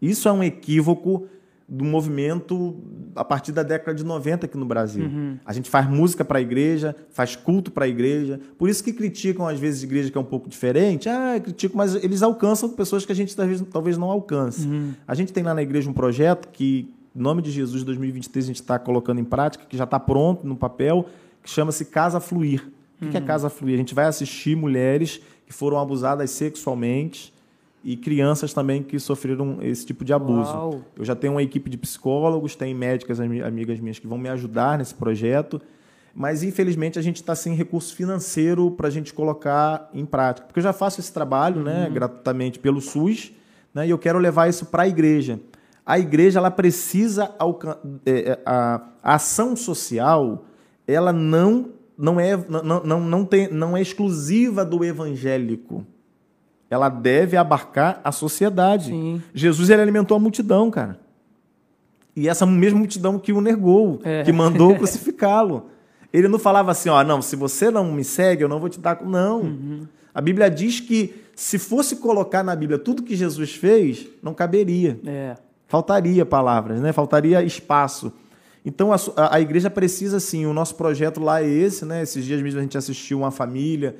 Isso 0.00 0.28
é 0.28 0.32
um 0.32 0.42
equívoco 0.42 1.26
do 1.66 1.84
movimento 1.84 2.76
a 3.16 3.24
partir 3.24 3.50
da 3.52 3.62
década 3.62 3.94
de 3.96 4.04
90 4.04 4.46
aqui 4.46 4.56
no 4.56 4.66
Brasil. 4.66 5.04
Uhum. 5.06 5.38
A 5.44 5.52
gente 5.52 5.70
faz 5.70 5.88
música 5.88 6.24
para 6.24 6.38
a 6.38 6.42
igreja, 6.42 6.94
faz 7.10 7.36
culto 7.36 7.70
para 7.70 7.84
a 7.86 7.88
igreja. 7.88 8.38
Por 8.58 8.68
isso 8.68 8.84
que 8.84 8.92
criticam, 8.92 9.46
às 9.46 9.58
vezes, 9.58 9.82
a 9.82 9.86
igreja 9.86 10.10
que 10.10 10.16
é 10.16 10.20
um 10.20 10.24
pouco 10.24 10.48
diferente. 10.48 11.08
Ah, 11.08 11.38
criticam, 11.42 11.76
mas 11.76 11.94
eles 11.94 12.22
alcançam 12.22 12.68
pessoas 12.70 13.04
que 13.06 13.12
a 13.12 13.14
gente 13.14 13.34
talvez, 13.34 13.62
talvez 13.72 13.96
não 13.98 14.10
alcance. 14.10 14.66
Uhum. 14.66 14.92
A 15.06 15.14
gente 15.14 15.32
tem 15.32 15.42
lá 15.42 15.54
na 15.54 15.62
igreja 15.62 15.88
um 15.88 15.94
projeto 15.94 16.48
que, 16.52 16.94
em 17.14 17.20
nome 17.20 17.42
de 17.42 17.50
Jesus, 17.50 17.82
2023, 17.84 18.44
a 18.44 18.48
gente 18.48 18.60
está 18.60 18.78
colocando 18.78 19.20
em 19.20 19.24
prática, 19.24 19.64
que 19.68 19.76
já 19.76 19.84
está 19.84 20.00
pronto 20.00 20.46
no 20.46 20.56
papel, 20.56 21.06
que 21.42 21.50
chama-se 21.50 21.84
Casa 21.86 22.18
Fluir. 22.20 22.66
O 23.00 23.04
que 23.06 23.10
que 23.10 23.16
é 23.16 23.20
Uhum. 23.20 23.26
Casa 23.26 23.48
Fluir? 23.50 23.74
A 23.74 23.78
gente 23.78 23.94
vai 23.94 24.06
assistir 24.06 24.56
mulheres 24.56 25.20
que 25.46 25.52
foram 25.52 25.78
abusadas 25.78 26.30
sexualmente 26.30 27.32
e 27.84 27.96
crianças 27.96 28.52
também 28.54 28.82
que 28.82 28.98
sofreram 28.98 29.58
esse 29.60 29.84
tipo 29.84 30.04
de 30.04 30.12
abuso. 30.12 30.50
Uau. 30.50 30.80
Eu 30.96 31.04
já 31.04 31.14
tenho 31.14 31.34
uma 31.34 31.42
equipe 31.42 31.68
de 31.68 31.76
psicólogos, 31.76 32.56
tem 32.56 32.74
médicas 32.74 33.20
ami- 33.20 33.42
amigas 33.42 33.78
minhas 33.78 33.98
que 33.98 34.06
vão 34.06 34.16
me 34.16 34.28
ajudar 34.30 34.78
nesse 34.78 34.94
projeto, 34.94 35.60
mas 36.14 36.42
infelizmente 36.42 36.98
a 36.98 37.02
gente 37.02 37.16
está 37.16 37.34
sem 37.34 37.54
recurso 37.54 37.94
financeiro 37.94 38.70
para 38.70 38.88
a 38.88 38.90
gente 38.90 39.12
colocar 39.12 39.90
em 39.92 40.06
prática. 40.06 40.46
Porque 40.46 40.60
eu 40.60 40.64
já 40.64 40.72
faço 40.72 40.98
esse 41.00 41.12
trabalho 41.12 41.60
né, 41.62 41.90
gratuitamente 41.92 42.58
pelo 42.58 42.80
SUS 42.80 43.32
né, 43.74 43.86
e 43.86 43.90
eu 43.90 43.98
quero 43.98 44.18
levar 44.18 44.48
isso 44.48 44.66
para 44.66 44.84
a 44.84 44.88
igreja. 44.88 45.38
A 45.86 45.98
igreja 45.98 46.38
ela 46.38 46.50
precisa 46.50 47.34
é, 48.06 48.10
é, 48.10 48.38
a, 48.46 48.80
a 49.02 49.14
ação 49.14 49.54
social, 49.54 50.44
ela 50.86 51.12
não 51.12 51.70
não 51.96 52.18
é 52.18 52.36
não, 52.36 52.82
não, 52.82 53.00
não, 53.00 53.24
tem, 53.24 53.48
não 53.52 53.76
é 53.76 53.82
exclusiva 53.82 54.64
do 54.64 54.84
evangélico. 54.84 55.86
Ela 56.68 56.88
deve 56.88 57.36
abarcar 57.36 58.00
a 58.02 58.10
sociedade. 58.10 58.86
Sim. 58.86 59.22
Jesus 59.32 59.70
ele 59.70 59.82
alimentou 59.82 60.16
a 60.16 60.20
multidão, 60.20 60.70
cara. 60.70 60.98
E 62.16 62.28
essa 62.28 62.46
mesma 62.46 62.78
multidão 62.78 63.18
que 63.18 63.32
o 63.32 63.40
negou, 63.40 64.00
É. 64.04 64.22
que 64.24 64.32
mandou 64.32 64.74
crucificá-lo. 64.76 65.66
Ele 66.12 66.28
não 66.28 66.38
falava 66.38 66.70
assim, 66.70 66.88
ó, 66.88 67.02
não, 67.04 67.20
se 67.20 67.36
você 67.36 67.70
não 67.70 67.92
me 67.92 68.04
segue, 68.04 68.42
eu 68.42 68.48
não 68.48 68.60
vou 68.60 68.68
te 68.68 68.80
dar. 68.80 69.02
Não. 69.04 69.40
Uhum. 69.42 69.86
A 70.14 70.20
Bíblia 70.20 70.48
diz 70.48 70.80
que 70.80 71.22
se 71.34 71.58
fosse 71.58 71.96
colocar 71.96 72.42
na 72.42 72.54
Bíblia 72.54 72.78
tudo 72.78 73.02
que 73.02 73.16
Jesus 73.16 73.54
fez, 73.54 74.06
não 74.22 74.32
caberia. 74.32 74.98
É. 75.04 75.36
Faltaria 75.74 76.24
palavras, 76.24 76.80
né? 76.80 76.92
Faltaria 76.92 77.42
espaço. 77.42 78.12
Então 78.64 78.92
a, 78.92 78.96
a- 79.34 79.40
igreja 79.40 79.68
precisa 79.68 80.20
sim. 80.20 80.46
O 80.46 80.52
nosso 80.52 80.76
projeto 80.76 81.20
lá 81.20 81.42
é 81.42 81.48
esse, 81.48 81.84
né? 81.84 82.00
Esses 82.02 82.24
dias 82.24 82.40
mesmo 82.40 82.60
a 82.60 82.62
gente 82.62 82.78
assistiu 82.78 83.18
uma 83.18 83.32
família, 83.32 83.96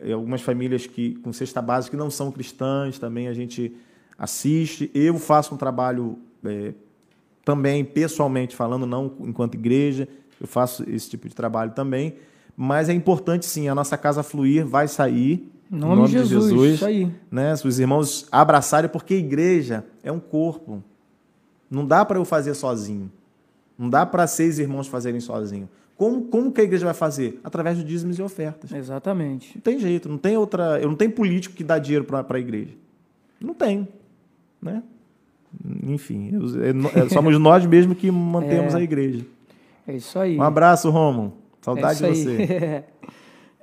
eh, 0.00 0.12
algumas 0.12 0.40
famílias 0.40 0.86
que 0.86 1.16
com 1.16 1.32
cesta 1.32 1.60
básica 1.60 1.96
que 1.96 2.00
não 2.00 2.10
são 2.10 2.30
cristãs 2.30 2.96
também 2.96 3.26
a 3.26 3.34
gente 3.34 3.74
assiste. 4.16 4.88
Eu 4.94 5.18
faço 5.18 5.52
um 5.52 5.58
trabalho 5.58 6.16
eh, 6.44 6.74
também 7.44 7.84
pessoalmente 7.84 8.54
falando, 8.54 8.86
não 8.86 9.12
enquanto 9.22 9.54
igreja. 9.56 10.06
Eu 10.40 10.46
faço 10.46 10.84
esse 10.88 11.10
tipo 11.10 11.28
de 11.28 11.34
trabalho 11.34 11.72
também. 11.72 12.14
Mas 12.56 12.88
é 12.88 12.92
importante 12.92 13.46
sim. 13.46 13.68
A 13.68 13.74
nossa 13.74 13.98
casa 13.98 14.22
fluir 14.22 14.64
vai 14.64 14.86
sair. 14.86 15.50
Em 15.72 15.76
nome, 15.76 16.06
de 16.06 16.12
Jesus, 16.12 16.74
Isso 16.74 16.86
aí. 16.86 17.10
né? 17.28 17.56
Se 17.56 17.66
os 17.66 17.80
irmãos 17.80 18.28
abraçarem, 18.30 18.88
porque 18.88 19.14
a 19.14 19.16
igreja 19.16 19.84
é 20.04 20.12
um 20.12 20.20
corpo. 20.20 20.84
Não 21.70 21.84
dá 21.86 22.04
para 22.04 22.18
eu 22.18 22.24
fazer 22.24 22.54
sozinho. 22.54 23.10
Não 23.78 23.90
dá 23.90 24.06
para 24.06 24.26
seis 24.26 24.58
irmãos 24.58 24.86
fazerem 24.88 25.20
sozinho. 25.20 25.68
Como, 25.96 26.22
como 26.26 26.52
que 26.52 26.60
a 26.60 26.64
igreja 26.64 26.84
vai 26.84 26.94
fazer? 26.94 27.40
Através 27.42 27.76
de 27.78 27.84
dízimos 27.84 28.18
e 28.18 28.22
ofertas. 28.22 28.70
Exatamente. 28.72 29.52
Não 29.54 29.62
tem 29.62 29.78
jeito, 29.78 30.08
não 30.08 30.18
tem 30.18 30.36
outra. 30.36 30.78
Eu 30.80 30.88
não 30.88 30.96
tenho 30.96 31.10
político 31.12 31.54
que 31.54 31.64
dá 31.64 31.78
dinheiro 31.78 32.04
para 32.04 32.24
a 32.28 32.38
igreja. 32.38 32.72
Não 33.40 33.54
tem. 33.54 33.88
Né? 34.60 34.82
Enfim, 35.84 36.30
eu- 36.32 36.74
no- 36.74 36.88
é- 36.88 37.08
somos 37.08 37.38
nós 37.38 37.64
mesmos 37.64 37.96
que 37.96 38.10
mantemos 38.10 38.74
É. 38.74 38.78
a 38.78 38.80
igreja. 38.82 39.24
É 39.86 39.96
isso 39.96 40.18
aí. 40.18 40.36
Um 40.36 40.42
abraço, 40.42 40.90
Romulo. 40.90 41.32
Saudade 41.62 42.04
é 42.04 42.10
de 42.10 42.22
você. 42.22 42.84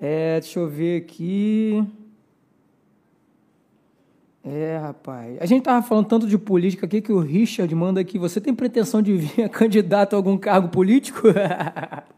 É, 0.05 0.37
deixa 0.41 0.59
eu 0.59 0.67
ver 0.67 1.01
aqui. 1.01 1.81
É, 4.45 4.77
rapaz. 4.77 5.37
A 5.39 5.45
gente 5.45 5.63
tava 5.63 5.85
falando 5.85 6.05
tanto 6.05 6.27
de 6.27 6.37
política 6.37 6.85
aqui 6.85 7.01
que 7.01 7.13
o 7.13 7.19
Richard 7.19 7.73
manda 7.73 8.01
aqui. 8.01 8.19
Você 8.19 8.41
tem 8.41 8.53
pretensão 8.53 9.01
de 9.01 9.13
vir 9.15 9.47
candidato 9.49 10.13
a 10.13 10.17
algum 10.17 10.37
cargo 10.37 10.67
político? 10.69 11.27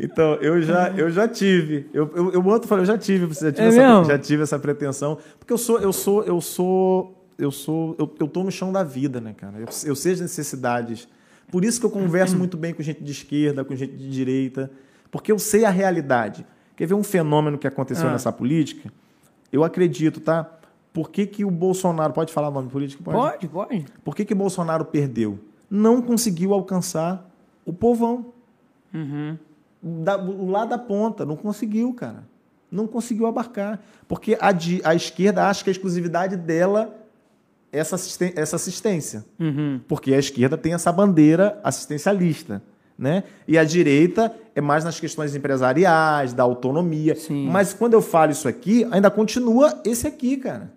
Então, 0.00 0.34
eu 0.34 0.62
já, 0.62 0.90
eu 0.90 1.10
já 1.10 1.26
tive. 1.26 1.88
Eu, 1.92 2.08
eu, 2.14 2.32
eu 2.34 2.46
outro 2.46 2.68
falei, 2.68 2.82
eu 2.82 2.86
já 2.86 2.96
tive, 2.96 3.34
já 3.34 3.50
tive, 3.50 3.62
É 3.64 3.82
essa, 3.82 4.04
já 4.04 4.16
tive 4.16 4.42
essa 4.44 4.56
pretensão. 4.56 5.18
Porque 5.40 5.52
eu 5.52 5.58
sou, 5.58 5.80
eu 5.80 5.92
sou, 5.92 6.22
eu 6.22 6.40
sou, 6.40 7.26
eu 7.36 7.50
sou, 7.50 7.96
eu, 7.98 8.14
eu 8.20 8.28
tô 8.28 8.44
no 8.44 8.50
chão 8.52 8.70
da 8.70 8.84
vida, 8.84 9.20
né, 9.20 9.34
cara? 9.36 9.58
Eu, 9.58 9.66
eu 9.86 9.96
sei 9.96 10.12
as 10.12 10.20
necessidades. 10.20 11.08
Por 11.50 11.64
isso 11.64 11.80
que 11.80 11.86
eu 11.86 11.90
converso 11.90 12.36
muito 12.38 12.56
bem 12.56 12.72
com 12.72 12.80
gente 12.80 13.02
de 13.02 13.10
esquerda, 13.10 13.64
com 13.64 13.74
gente 13.74 13.96
de 13.96 14.08
direita, 14.08 14.70
porque 15.10 15.32
eu 15.32 15.38
sei 15.38 15.64
a 15.64 15.70
realidade. 15.70 16.46
Quer 16.76 16.86
ver 16.86 16.94
um 16.94 17.02
fenômeno 17.02 17.58
que 17.58 17.66
aconteceu 17.66 18.06
Ah. 18.08 18.12
nessa 18.12 18.30
política? 18.30 18.92
Eu 19.50 19.64
acredito, 19.64 20.20
tá? 20.20 20.48
Por 20.92 21.10
que, 21.10 21.26
que 21.26 21.44
o 21.44 21.50
Bolsonaro. 21.50 22.12
Pode 22.12 22.32
falar 22.32 22.48
o 22.48 22.52
nome 22.52 22.68
político? 22.68 23.02
pode, 23.02 23.46
pode. 23.48 23.84
Por 24.04 24.14
que, 24.16 24.24
que 24.24 24.34
Bolsonaro 24.34 24.84
perdeu? 24.84 25.38
Não 25.70 26.00
conseguiu 26.02 26.52
alcançar 26.54 27.28
o 27.64 27.72
povão. 27.72 28.26
Uhum. 28.92 29.36
Da, 29.82 30.16
lá 30.16 30.64
da 30.64 30.78
ponta, 30.78 31.24
não 31.24 31.36
conseguiu, 31.36 31.92
cara. 31.92 32.24
Não 32.70 32.86
conseguiu 32.86 33.26
abarcar. 33.26 33.80
Porque 34.08 34.36
a, 34.40 34.50
di- 34.50 34.80
a 34.84 34.94
esquerda 34.94 35.46
acha 35.48 35.62
que 35.62 35.70
a 35.70 35.72
exclusividade 35.72 36.36
dela 36.36 36.94
é 37.72 37.78
essa, 37.78 37.96
essa 38.34 38.56
assistência. 38.56 39.24
Uhum. 39.38 39.80
Porque 39.86 40.12
a 40.14 40.18
esquerda 40.18 40.56
tem 40.56 40.72
essa 40.74 40.90
bandeira 40.90 41.60
assistencialista. 41.62 42.62
Né? 42.98 43.22
E 43.46 43.56
a 43.56 43.62
direita 43.62 44.34
é 44.56 44.60
mais 44.60 44.82
nas 44.84 44.98
questões 44.98 45.36
empresariais, 45.36 46.32
da 46.32 46.42
autonomia. 46.42 47.14
Sim. 47.14 47.48
Mas 47.48 47.72
quando 47.72 47.92
eu 47.94 48.02
falo 48.02 48.32
isso 48.32 48.48
aqui, 48.48 48.84
ainda 48.90 49.08
continua 49.08 49.80
esse 49.84 50.06
aqui, 50.06 50.36
cara. 50.36 50.72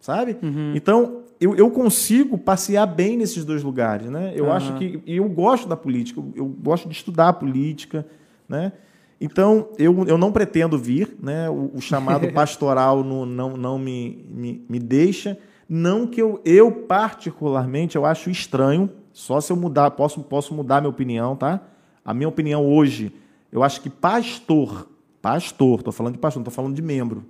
Sabe? 0.00 0.36
Então, 0.74 1.20
eu, 1.38 1.54
eu 1.54 1.70
consigo 1.70 2.38
passear 2.38 2.86
bem 2.86 3.16
nesses 3.16 3.44
dois 3.44 3.62
lugares. 3.62 4.08
Né? 4.10 4.32
Eu 4.34 4.46
Aham. 4.46 4.56
acho 4.56 4.74
que. 4.78 5.00
E 5.06 5.16
eu 5.16 5.28
gosto 5.28 5.68
da 5.68 5.76
política, 5.76 6.18
eu, 6.20 6.32
eu 6.34 6.46
gosto 6.46 6.88
de 6.88 6.94
estudar 6.94 7.28
a 7.28 7.32
política. 7.32 8.06
Né? 8.48 8.72
Então, 9.20 9.68
eu, 9.78 10.06
eu 10.06 10.16
não 10.16 10.32
pretendo 10.32 10.78
vir, 10.78 11.14
né? 11.22 11.48
o, 11.50 11.70
o 11.74 11.80
chamado 11.80 12.28
pastoral 12.32 13.04
no- 13.04 13.26
não, 13.26 13.56
não 13.56 13.78
me, 13.78 14.24
me, 14.30 14.64
me 14.68 14.78
deixa. 14.78 15.38
Não 15.68 16.06
que 16.06 16.20
eu, 16.20 16.40
eu, 16.44 16.72
particularmente, 16.72 17.94
eu 17.96 18.04
acho 18.04 18.30
estranho, 18.30 18.90
só 19.12 19.40
se 19.40 19.52
eu 19.52 19.56
mudar, 19.56 19.90
posso, 19.92 20.20
posso 20.22 20.54
mudar 20.54 20.80
minha 20.80 20.90
opinião, 20.90 21.36
tá? 21.36 21.60
A 22.04 22.14
minha 22.14 22.28
opinião 22.28 22.66
hoje, 22.66 23.12
eu 23.52 23.62
acho 23.62 23.80
que 23.80 23.90
pastor, 23.90 24.88
pastor, 25.20 25.78
estou 25.80 25.92
falando 25.92 26.14
de 26.14 26.18
pastor, 26.18 26.40
não 26.40 26.42
estou 26.48 26.54
falando 26.54 26.74
de 26.74 26.82
membro, 26.82 27.24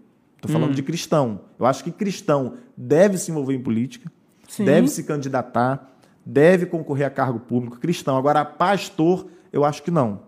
estou 0.46 0.50
falando 0.50 0.74
de 0.74 0.82
cristão. 0.82 1.40
Eu 1.58 1.66
acho 1.66 1.84
que 1.84 1.90
cristão 1.90 2.54
deve 2.76 3.18
se 3.18 3.30
envolver 3.30 3.54
em 3.54 3.60
política, 3.60 4.10
Sim. 4.48 4.64
deve 4.64 4.88
se 4.88 5.04
candidatar, 5.04 5.92
deve 6.24 6.66
concorrer 6.66 7.06
a 7.06 7.10
cargo 7.10 7.38
público 7.40 7.78
cristão. 7.78 8.16
Agora, 8.16 8.44
pastor, 8.44 9.26
eu 9.52 9.64
acho 9.64 9.82
que 9.82 9.90
não. 9.90 10.20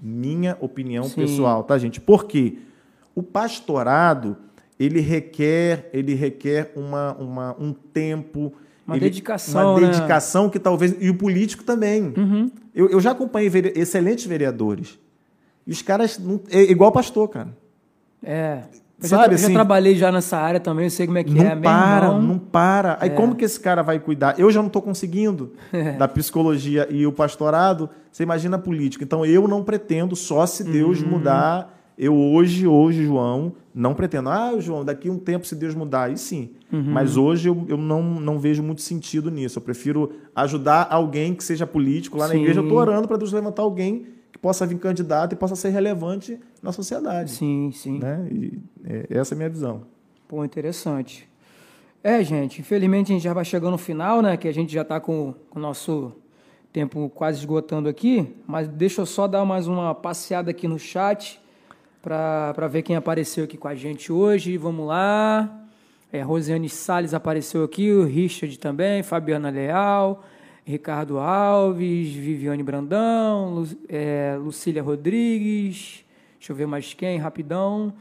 Minha 0.00 0.56
opinião 0.60 1.04
Sim. 1.04 1.16
pessoal, 1.16 1.64
tá, 1.64 1.78
gente? 1.78 2.00
Por 2.00 2.24
quê? 2.26 2.58
O 3.14 3.22
pastorado, 3.22 4.36
ele 4.78 5.00
requer, 5.00 5.88
ele 5.92 6.14
requer 6.14 6.72
uma, 6.76 7.12
uma, 7.14 7.56
um 7.58 7.72
tempo... 7.72 8.52
Uma 8.86 8.96
ele- 8.96 9.06
dedicação, 9.06 9.76
Uma 9.76 9.80
né? 9.80 9.86
dedicação 9.86 10.50
que 10.50 10.58
talvez... 10.58 10.94
E 11.00 11.08
o 11.08 11.14
político 11.16 11.64
também. 11.64 12.12
Uhum. 12.16 12.50
Eu, 12.74 12.90
eu 12.90 13.00
já 13.00 13.12
acompanhei 13.12 13.48
vere- 13.48 13.72
excelentes 13.76 14.26
vereadores. 14.26 14.98
E 15.66 15.70
os 15.72 15.80
caras... 15.80 16.18
Não, 16.18 16.40
é 16.50 16.60
igual 16.62 16.92
pastor, 16.92 17.28
cara. 17.28 17.56
É. 18.22 18.64
Eu, 19.04 19.08
Sabe, 19.08 19.22
já, 19.24 19.32
eu 19.32 19.38
já 19.38 19.44
assim- 19.46 19.54
trabalhei 19.54 19.94
já 19.96 20.10
nessa 20.10 20.36
área 20.36 20.58
também, 20.60 20.86
eu 20.86 20.90
sei 20.90 21.06
como 21.06 21.18
é 21.18 21.24
que 21.24 21.32
não 21.32 21.42
é. 21.44 21.54
Meu 21.54 21.62
para, 21.64 22.06
irmão, 22.06 22.22
não 22.22 22.38
para. 22.38 22.96
Aí 23.00 23.10
É. 23.10 23.12
como 23.12 23.34
que 23.34 23.44
esse 23.44 23.60
cara 23.60 23.82
vai 23.82 23.98
cuidar? 23.98 24.34
Eu 24.38 24.50
já 24.50 24.60
não 24.60 24.66
estou 24.68 24.82
conseguindo 24.82 25.52
da 25.98 26.08
psicologia 26.08 26.86
e 26.90 27.06
o 27.06 27.12
pastorado. 27.12 27.88
Você 28.10 28.22
imagina 28.22 28.56
a 28.56 28.58
política. 28.58 29.04
Então 29.04 29.24
eu 29.24 29.46
não 29.46 29.62
pretendo, 29.62 30.16
só 30.16 30.46
se 30.46 30.64
Deus 30.64 31.00
Uhum. 31.02 31.08
mudar. 31.10 31.72
Eu 31.96 32.16
hoje, 32.16 32.66
hoje, 32.66 33.04
João, 33.04 33.52
não 33.72 33.94
pretendo. 33.94 34.28
Ah, 34.28 34.52
João, 34.58 34.84
daqui 34.84 35.08
a 35.08 35.12
um 35.12 35.18
tempo, 35.18 35.46
se 35.46 35.54
Deus 35.54 35.76
mudar, 35.76 36.04
aí 36.04 36.16
sim. 36.18 36.50
Uhum. 36.72 36.82
Mas 36.88 37.16
hoje 37.16 37.48
eu, 37.48 37.64
eu 37.68 37.76
não, 37.76 38.02
não 38.02 38.36
vejo 38.38 38.64
muito 38.64 38.82
sentido 38.82 39.30
nisso. 39.30 39.58
Eu 39.58 39.62
prefiro 39.62 40.10
ajudar 40.34 40.88
alguém 40.90 41.34
que 41.34 41.44
seja 41.44 41.64
político. 41.66 42.18
Lá 42.18 42.26
na 42.26 42.32
Sim. 42.34 42.40
igreja 42.40 42.58
eu 42.58 42.64
estou 42.64 42.78
orando 42.78 43.06
para 43.06 43.16
Deus 43.16 43.32
levantar 43.32 43.62
alguém 43.62 44.06
possa 44.44 44.66
vir 44.66 44.78
candidato 44.78 45.32
e 45.32 45.36
possa 45.36 45.56
ser 45.56 45.70
relevante 45.70 46.38
na 46.62 46.70
sociedade. 46.70 47.30
Sim, 47.30 47.72
sim. 47.72 47.98
Né? 47.98 48.28
E, 48.30 48.58
é, 48.84 49.06
essa 49.18 49.32
é 49.32 49.34
a 49.34 49.38
minha 49.38 49.48
visão. 49.48 49.86
Pô, 50.28 50.44
interessante. 50.44 51.26
É, 52.02 52.22
gente, 52.22 52.60
infelizmente 52.60 53.10
a 53.10 53.14
gente 53.14 53.22
já 53.24 53.32
vai 53.32 53.46
chegando 53.46 53.70
no 53.70 53.78
final, 53.78 54.20
né? 54.20 54.36
Que 54.36 54.46
a 54.46 54.52
gente 54.52 54.70
já 54.70 54.82
está 54.82 55.00
com 55.00 55.32
o 55.50 55.58
nosso 55.58 56.12
tempo 56.70 57.10
quase 57.14 57.38
esgotando 57.38 57.88
aqui. 57.88 58.34
Mas 58.46 58.68
deixa 58.68 59.00
eu 59.00 59.06
só 59.06 59.26
dar 59.26 59.46
mais 59.46 59.66
uma 59.66 59.94
passeada 59.94 60.50
aqui 60.50 60.68
no 60.68 60.78
chat 60.78 61.40
para 62.02 62.68
ver 62.68 62.82
quem 62.82 62.96
apareceu 62.96 63.44
aqui 63.44 63.56
com 63.56 63.68
a 63.68 63.74
gente 63.74 64.12
hoje. 64.12 64.58
Vamos 64.58 64.86
lá. 64.86 65.64
É, 66.12 66.20
Rosiane 66.20 66.68
Salles 66.68 67.14
apareceu 67.14 67.64
aqui, 67.64 67.90
o 67.90 68.04
Richard 68.04 68.58
também, 68.58 69.02
Fabiana 69.02 69.48
Leal, 69.48 70.22
Ricardo 70.64 71.18
Alves, 71.18 72.12
Viviane 72.14 72.62
Brandão, 72.62 73.54
Lu, 73.54 73.68
é, 73.88 74.36
Lucília 74.40 74.82
Rodrigues, 74.82 76.04
deixa 76.38 76.52
eu 76.52 76.56
ver 76.56 76.66
mais 76.66 76.94
quem, 76.94 77.18
rapidão, 77.18 77.92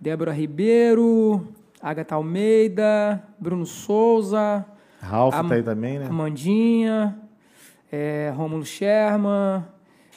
Débora 0.00 0.32
Ribeiro, 0.32 1.46
Agatha 1.80 2.14
Almeida, 2.14 3.22
Bruno 3.38 3.66
Souza, 3.66 4.64
Ralph 5.00 5.34
Am- 5.34 5.48
tá 5.48 5.54
aí 5.56 5.62
também, 5.64 5.98
né? 5.98 6.06
Amandinha, 6.06 7.18
é, 7.90 8.32
Rômulo 8.36 8.64
Sherman, 8.64 9.64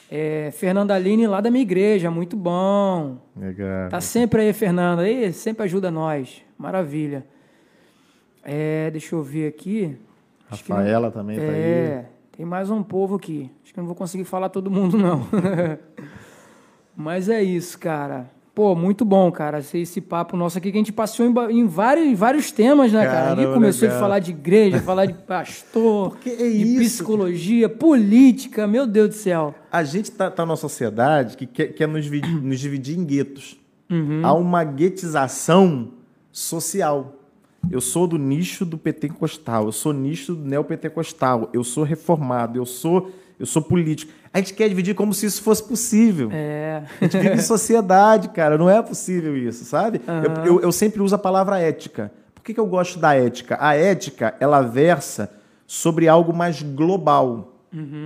é, 0.08 0.50
Fernanda 0.52 0.94
Aline 0.94 1.26
lá 1.26 1.40
da 1.40 1.50
minha 1.50 1.62
igreja, 1.62 2.08
muito 2.08 2.36
bom. 2.36 3.18
Legal. 3.36 3.88
Tá 3.88 4.00
sempre 4.00 4.42
aí, 4.42 4.52
Fernanda, 4.52 5.02
aí 5.02 5.32
sempre 5.32 5.64
ajuda 5.64 5.90
nós, 5.90 6.40
maravilha. 6.56 7.26
É, 8.44 8.88
deixa 8.92 9.16
eu 9.16 9.22
ver 9.24 9.48
aqui. 9.48 9.96
Rafaela 10.48 11.10
também 11.10 11.38
tá 11.38 11.42
aí. 11.42 11.50
É, 11.50 12.04
tem 12.36 12.46
mais 12.46 12.70
um 12.70 12.82
povo 12.82 13.16
aqui. 13.16 13.50
Acho 13.62 13.72
que 13.72 13.78
eu 13.78 13.82
não 13.82 13.88
vou 13.88 13.96
conseguir 13.96 14.24
falar 14.24 14.48
todo 14.48 14.70
mundo, 14.70 14.96
não. 14.96 15.26
Mas 16.96 17.28
é 17.28 17.42
isso, 17.42 17.78
cara. 17.78 18.30
Pô, 18.56 18.74
muito 18.74 19.04
bom, 19.04 19.30
cara, 19.30 19.58
esse, 19.58 19.80
esse 19.80 20.00
papo 20.00 20.34
nosso 20.34 20.56
aqui 20.56 20.72
que 20.72 20.78
a 20.78 20.80
gente 20.80 20.92
passou 20.92 21.26
em, 21.26 21.34
em 21.50 21.66
vários, 21.66 22.06
em 22.06 22.14
vários 22.14 22.50
temas, 22.50 22.90
né, 22.90 23.04
cara? 23.04 23.32
Ali 23.32 23.44
começou 23.52 23.82
legal. 23.82 23.96
de 23.96 24.00
falar 24.00 24.18
de 24.18 24.30
igreja, 24.30 24.80
falar 24.80 25.04
de 25.04 25.12
pastor, 25.12 26.16
é 26.24 26.30
de 26.30 26.62
isso, 26.62 26.78
psicologia, 26.78 27.68
política, 27.68 28.66
meu 28.66 28.86
Deus 28.86 29.10
do 29.10 29.14
céu. 29.14 29.54
A 29.70 29.84
gente 29.84 30.10
tá, 30.10 30.30
tá 30.30 30.46
numa 30.46 30.56
sociedade 30.56 31.36
que 31.36 31.44
quer, 31.44 31.66
quer 31.74 31.86
nos, 31.86 32.10
nos 32.10 32.58
dividir 32.58 32.98
em 32.98 33.04
guetos. 33.04 33.60
Uhum. 33.90 34.22
Há 34.24 34.32
uma 34.32 34.64
guetização 34.64 35.92
social. 36.32 37.15
Eu 37.70 37.80
sou 37.80 38.06
do 38.06 38.16
nicho 38.18 38.64
do 38.64 38.78
pentecostal, 38.78 39.66
eu 39.66 39.72
sou 39.72 39.92
nicho 39.92 40.34
do 40.34 40.44
neopentecostal, 40.48 41.50
eu 41.52 41.64
sou 41.64 41.84
reformado, 41.84 42.58
eu 42.58 42.64
sou, 42.66 43.10
eu 43.38 43.46
sou 43.46 43.60
político. 43.60 44.12
A 44.32 44.38
gente 44.38 44.54
quer 44.54 44.68
dividir 44.68 44.94
como 44.94 45.12
se 45.12 45.26
isso 45.26 45.42
fosse 45.42 45.62
possível. 45.66 46.28
É. 46.32 46.82
A 47.00 47.04
gente 47.04 47.18
vive 47.18 47.34
em 47.34 47.40
sociedade, 47.42 48.28
cara. 48.28 48.56
Não 48.56 48.68
é 48.70 48.80
possível 48.82 49.36
isso, 49.36 49.64
sabe? 49.64 50.00
Eu, 50.06 50.44
eu- 50.44 50.60
eu 50.62 50.72
sempre 50.72 51.02
uso 51.02 51.14
a 51.14 51.18
palavra 51.18 51.58
ética. 51.58 52.12
Por 52.34 52.42
que, 52.42 52.54
que 52.54 52.60
eu 52.60 52.66
gosto 52.66 52.98
da 52.98 53.14
ética? 53.14 53.56
A 53.60 53.74
ética, 53.74 54.34
ela 54.38 54.60
versa 54.62 55.30
sobre 55.66 56.06
algo 56.08 56.32
mais 56.32 56.62
global. 56.62 57.52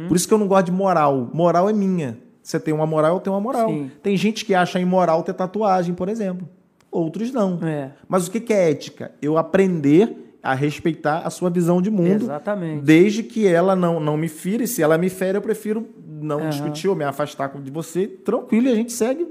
Por 0.09 0.17
isso 0.17 0.27
que 0.27 0.35
eu 0.35 0.39
não 0.39 0.49
gosto 0.49 0.67
de 0.67 0.73
moral. 0.73 1.29
Moral 1.33 1.69
é 1.69 1.73
minha. 1.73 2.19
Você 2.43 2.59
tem 2.59 2.73
uma 2.75 2.87
moral, 2.87 3.15
eu 3.17 3.21
tenho 3.21 3.35
uma 3.35 3.41
moral. 3.43 3.69
Sim. 3.69 3.91
Tem 4.03 4.17
gente 4.17 4.45
que 4.45 4.55
acha 4.55 4.81
imoral 4.81 5.23
ter 5.23 5.35
tatuagem, 5.35 5.95
por 5.95 6.09
exemplo. 6.09 6.49
Outros 6.91 7.33
não. 7.33 7.59
É. 7.63 7.91
Mas 8.09 8.27
o 8.27 8.31
que, 8.31 8.53
é 8.53 8.71
ética? 8.71 9.13
Eu 9.23 9.39
aprender 9.39 10.37
a 10.43 10.55
respeitar 10.55 11.19
a 11.21 11.31
sua 11.31 11.51
visão 11.51 11.81
de 11.83 11.91
mundo. 11.91 12.25
Exatamente. 12.25 12.83
Desde 12.83 13.23
que 13.23 13.47
ela 13.47 13.77
não, 13.77 14.01
não 14.01 14.17
me 14.17 14.29
fire. 14.29 14.67
Se 14.67 14.83
ela 14.83 14.97
me 14.99 15.09
fere, 15.11 15.37
eu 15.39 15.43
prefiro 15.43 15.87
não 16.21 16.49
discutir 16.49 16.89
ou 16.89 16.97
me 16.97 17.05
afastar 17.05 17.49
de 17.61 17.71
você. 17.71 18.07
Tranquilo, 18.07 18.67
e 18.69 18.73
a 18.73 18.75
gente 18.75 18.93
segue 18.93 19.27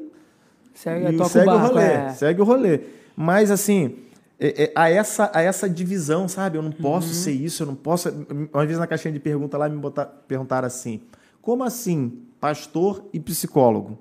Segue, 0.73 1.15
e 1.15 1.25
segue 1.25 1.49
o 1.49 1.51
o, 1.51 1.55
barco, 1.57 1.67
rolê, 1.73 1.83
é. 1.83 2.09
segue 2.13 2.41
o 2.41 2.45
rolê. 2.45 2.79
Mas 3.15 3.51
assim, 3.51 3.97
é, 4.39 4.63
é, 4.65 4.71
a, 4.73 4.89
essa, 4.89 5.29
a 5.33 5.41
essa 5.41 5.67
divisão, 5.69 6.27
sabe? 6.29 6.57
Eu 6.57 6.61
não 6.61 6.71
posso 6.71 7.07
Uhum. 7.09 7.13
ser 7.13 7.31
isso, 7.31 7.63
eu 7.63 7.67
não 7.67 7.75
posso. 7.75 8.09
Uma 8.53 8.65
vez 8.65 8.79
na 8.79 8.87
caixinha 8.87 9.11
de 9.11 9.19
pergunta 9.19 9.57
lá 9.57 9.67
me 9.67 9.77
botar, 9.77 10.05
perguntaram 10.05 10.67
assim: 10.67 11.01
como 11.41 11.63
assim, 11.65 12.19
pastor 12.39 13.03
e 13.11 13.19
psicólogo? 13.19 13.97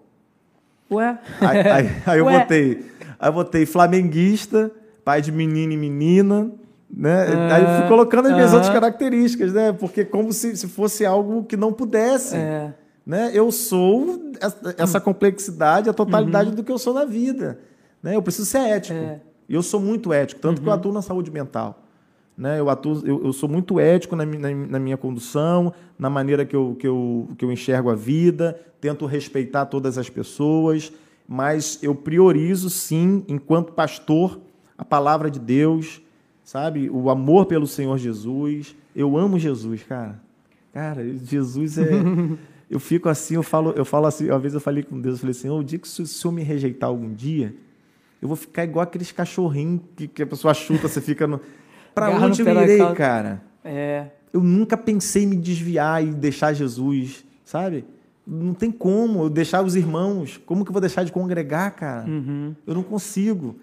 Ué? 0.90 1.18
Aí, 1.40 1.58
aí- 1.58 1.90
aí 2.06 2.18
eu 2.18 2.24
Ué? 2.26 2.38
botei, 2.40 2.84
aí 3.18 3.28
eu 3.28 3.32
botei 3.32 3.66
flamenguista, 3.66 4.70
pai 5.04 5.20
de 5.22 5.32
menino 5.32 5.72
e 5.72 5.76
menina. 5.76 6.50
Né? 6.90 7.26
Ah, 7.50 7.54
aí 7.56 7.62
eu 7.62 7.80
fui 7.80 7.88
colocando 7.88 8.26
as 8.26 8.32
minhas 8.32 8.48
aham. 8.50 8.56
outras 8.56 8.72
características, 8.72 9.52
né? 9.52 9.72
Porque 9.72 10.04
como 10.04 10.32
se, 10.32 10.56
se 10.56 10.66
fosse 10.68 11.04
algo 11.04 11.44
que 11.44 11.56
não 11.56 11.72
pudesse. 11.72 12.36
É. 12.36 12.72
Né? 13.06 13.30
Eu 13.34 13.50
sou 13.52 14.32
essa- 14.78 15.00
complexidade, 15.00 15.88
a 15.88 15.92
Uhum. 15.92 15.96
totalidade 15.96 16.50
do 16.52 16.62
que 16.64 16.70
eu 16.72 16.78
sou 16.78 16.94
na 16.94 17.04
vida. 17.04 17.58
Né? 18.02 18.16
Eu 18.16 18.22
preciso 18.22 18.46
ser 18.46 18.58
ético. 18.58 18.98
É. 18.98 19.20
Eu 19.48 19.62
sou 19.62 19.80
muito 19.80 20.12
ético, 20.12 20.40
tanto 20.40 20.58
Uhum. 20.58 20.62
que 20.64 20.68
eu 20.68 20.72
atuo 20.72 20.92
na 20.92 21.02
saúde 21.02 21.30
mental. 21.30 21.82
Né? 22.36 22.60
Eu, 22.60 22.70
atuo, 22.70 23.02
eu, 23.04 23.24
eu 23.24 23.32
sou 23.32 23.48
muito 23.48 23.80
ético 23.80 24.14
na, 24.14 24.24
na, 24.24 24.50
na 24.50 24.78
minha 24.78 24.96
condução, 24.96 25.72
na 25.98 26.08
maneira 26.08 26.44
que 26.46 26.54
eu, 26.54 26.76
que, 26.78 26.86
eu, 26.86 27.28
que 27.36 27.44
eu 27.44 27.50
enxergo 27.52 27.90
a 27.90 27.94
vida, 27.94 28.58
tento 28.80 29.04
respeitar 29.06 29.66
todas 29.66 29.98
as 29.98 30.08
pessoas, 30.08 30.92
mas 31.28 31.78
eu 31.82 31.94
priorizo, 31.94 32.70
sim, 32.70 33.22
enquanto 33.28 33.72
pastor, 33.72 34.40
a 34.78 34.84
palavra 34.84 35.30
de 35.30 35.38
Deus, 35.38 36.00
sabe? 36.42 36.88
O 36.88 37.10
amor 37.10 37.44
pelo 37.44 37.66
Senhor 37.66 37.98
Jesus. 37.98 38.74
Eu 38.96 39.18
amo 39.18 39.38
Jesus, 39.38 39.82
cara. 39.82 40.18
Cara, 40.72 41.06
Jesus 41.06 41.76
é. 41.76 41.90
eu 42.70 42.80
fico 42.80 43.10
assim, 43.10 43.34
eu 43.34 43.42
falo, 43.42 43.74
eu 43.76 43.84
falo 43.84 44.06
assim, 44.06 44.30
uma 44.30 44.38
vez 44.38 44.54
eu 44.54 44.60
falei 44.60 44.82
com 44.82 44.98
Deus, 44.98 45.16
eu 45.16 45.20
falei 45.20 45.32
assim, 45.32 45.50
o 45.50 45.62
dia 45.62 45.78
que 45.78 45.86
se 45.86 46.00
o 46.00 46.06
Senhor 46.06 46.32
me 46.32 46.42
rejeitar 46.42 46.88
algum 46.88 47.12
dia, 47.12 47.54
eu 48.22 48.26
vou 48.26 48.36
ficar 48.36 48.64
igual 48.64 48.82
aqueles 48.82 49.12
cachorrinhos 49.12 49.82
que, 49.94 50.08
que 50.08 50.22
a 50.22 50.26
pessoa 50.26 50.54
chuta, 50.54 50.88
você 50.88 51.02
fica 51.02 51.26
no. 51.26 51.40
Pra 51.94 52.06
Agarra 52.06 52.26
onde 52.26 52.40
eu 52.40 52.62
irei, 52.62 52.94
cara? 52.94 53.42
É. 53.62 54.06
Eu 54.32 54.42
nunca 54.42 54.76
pensei 54.76 55.24
em 55.24 55.26
me 55.26 55.36
desviar 55.36 56.02
e 56.02 56.12
deixar 56.12 56.54
Jesus, 56.54 57.24
sabe? 57.44 57.84
Não 58.30 58.52
tem 58.52 58.70
como 58.70 59.22
eu 59.22 59.30
deixar 59.30 59.64
os 59.64 59.74
irmãos. 59.74 60.36
Como 60.44 60.62
que 60.64 60.70
eu 60.70 60.72
vou 60.72 60.80
deixar 60.82 61.02
de 61.02 61.10
congregar, 61.10 61.74
cara? 61.74 62.06
Uhum. 62.08 62.54
Eu 62.66 62.74
não 62.74 62.82
consigo, 62.82 63.56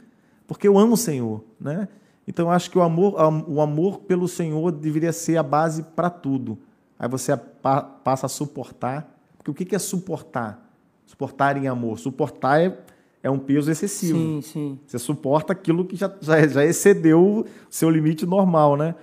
porque 0.47 0.67
eu 0.67 0.77
amo 0.79 0.93
o 0.93 0.97
Senhor, 0.97 1.43
né? 1.59 1.87
Então 2.27 2.47
eu 2.47 2.51
acho 2.51 2.71
que 2.71 2.77
o 2.77 2.81
amor, 2.81 3.13
o 3.47 3.61
amor 3.61 3.99
pelo 3.99 4.27
Senhor 4.27 4.71
deveria 4.71 5.13
ser 5.13 5.37
a 5.37 5.43
base 5.43 5.83
para 5.95 6.09
tudo. 6.09 6.57
Aí 6.97 7.07
você 7.07 7.37
pa- 7.37 7.83
passa 7.83 8.25
a 8.25 8.29
suportar. 8.29 9.15
Porque 9.37 9.51
o 9.51 9.53
que 9.53 9.65
que 9.65 9.75
é 9.75 9.79
suportar? 9.79 10.67
Suportar 11.05 11.55
em 11.55 11.67
amor. 11.67 11.99
Suportar 11.99 12.59
é, 12.59 12.75
é 13.21 13.29
um 13.29 13.37
peso 13.37 13.69
excessivo. 13.69 14.17
Sim, 14.17 14.39
sim. 14.41 14.79
Você 14.87 14.97
suporta 14.97 15.53
aquilo 15.53 15.85
que 15.85 15.95
já, 15.95 16.11
já, 16.19 16.47
já 16.47 16.65
excedeu 16.65 17.21
o 17.21 17.45
seu 17.69 17.91
limite 17.91 18.25
normal, 18.25 18.75
né? 18.75 18.95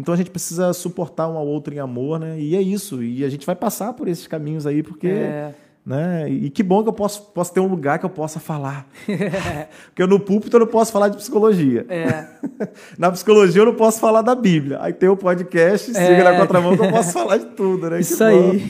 Então 0.00 0.14
a 0.14 0.16
gente 0.16 0.30
precisa 0.30 0.72
suportar 0.72 1.28
um 1.28 1.36
ao 1.36 1.46
outro 1.46 1.74
em 1.74 1.78
amor, 1.78 2.18
né? 2.18 2.38
E 2.38 2.56
é 2.56 2.62
isso. 2.62 3.02
E 3.02 3.24
a 3.24 3.28
gente 3.28 3.44
vai 3.46 3.54
passar 3.54 3.92
por 3.92 4.08
esses 4.08 4.26
caminhos 4.26 4.66
aí, 4.66 4.82
porque. 4.82 5.08
É. 5.08 5.54
Né? 5.84 6.28
E 6.28 6.50
que 6.50 6.62
bom 6.62 6.82
que 6.82 6.90
eu 6.90 6.92
posso, 6.92 7.22
posso 7.32 7.54
ter 7.54 7.60
um 7.60 7.66
lugar 7.66 7.98
que 7.98 8.04
eu 8.04 8.10
possa 8.10 8.38
falar. 8.38 8.86
porque 9.86 10.06
no 10.06 10.20
púlpito 10.20 10.56
eu 10.56 10.60
não 10.60 10.66
posso 10.66 10.92
falar 10.92 11.08
de 11.08 11.16
psicologia. 11.16 11.86
É. 11.88 12.26
Na 12.98 13.10
psicologia 13.10 13.62
eu 13.62 13.66
não 13.66 13.74
posso 13.74 13.98
falar 13.98 14.20
da 14.20 14.34
Bíblia. 14.34 14.78
Aí 14.82 14.92
tem 14.92 15.08
o 15.08 15.16
podcast, 15.16 15.86
siga 15.92 16.04
É. 16.04 16.22
na 16.22 16.36
contramão 16.36 16.76
que 16.76 16.84
eu 16.84 16.90
posso 16.90 17.12
falar 17.12 17.38
de 17.38 17.46
tudo, 17.46 17.88
né? 17.90 17.98
Isso 18.00 18.22
aí. 18.22 18.62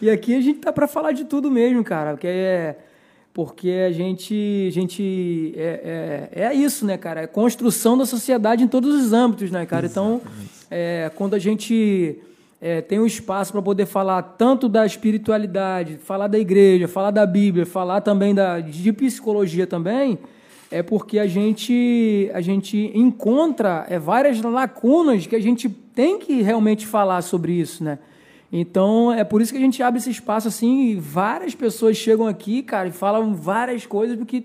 e 0.00 0.08
aqui 0.08 0.36
a 0.36 0.40
gente 0.40 0.60
tá 0.60 0.72
para 0.72 0.86
falar 0.86 1.12
de 1.12 1.24
tudo 1.24 1.50
mesmo, 1.50 1.82
cara, 1.82 2.12
porque 2.12 2.28
é 2.28 2.76
porque 3.34 3.84
a 3.84 3.90
gente 3.90 4.66
a 4.68 4.70
gente 4.70 5.52
é, 5.56 6.30
é, 6.32 6.42
é 6.44 6.54
isso, 6.54 6.86
né, 6.86 6.96
cara? 6.96 7.22
É 7.22 7.26
construção 7.26 7.98
da 7.98 8.06
sociedade 8.06 8.62
em 8.62 8.68
todos 8.68 8.94
os 8.94 9.12
âmbitos, 9.12 9.50
né, 9.50 9.66
cara? 9.66 9.86
Então, 9.86 10.22
é, 10.70 11.10
quando 11.16 11.34
a 11.34 11.38
gente 11.40 12.16
é, 12.60 12.80
tem 12.80 13.00
um 13.00 13.04
espaço 13.04 13.50
para 13.50 13.60
poder 13.60 13.86
falar 13.86 14.22
tanto 14.22 14.68
da 14.68 14.86
espiritualidade, 14.86 15.98
falar 15.98 16.28
da 16.28 16.38
igreja, 16.38 16.86
falar 16.86 17.10
da 17.10 17.26
Bíblia, 17.26 17.66
falar 17.66 18.00
também 18.02 18.32
da, 18.32 18.60
de 18.60 18.92
psicologia 18.92 19.66
também, 19.66 20.16
é 20.70 20.80
porque 20.80 21.18
a 21.18 21.26
gente 21.26 22.30
a 22.32 22.40
gente 22.40 22.92
encontra 22.94 23.84
é, 23.88 23.98
várias 23.98 24.40
lacunas 24.40 25.26
que 25.26 25.34
a 25.34 25.42
gente 25.42 25.68
tem 25.68 26.20
que 26.20 26.40
realmente 26.40 26.86
falar 26.86 27.20
sobre 27.20 27.52
isso, 27.52 27.82
né? 27.82 27.98
Então 28.52 29.12
é 29.12 29.24
por 29.24 29.42
isso 29.42 29.52
que 29.52 29.58
a 29.58 29.60
gente 29.60 29.82
abre 29.82 29.98
esse 29.98 30.10
espaço 30.10 30.48
assim 30.48 30.90
e 30.90 30.94
várias 30.94 31.54
pessoas 31.54 31.96
chegam 31.96 32.26
aqui, 32.26 32.62
cara, 32.62 32.88
e 32.88 32.92
falam 32.92 33.34
várias 33.34 33.84
coisas 33.84 34.16
porque 34.16 34.44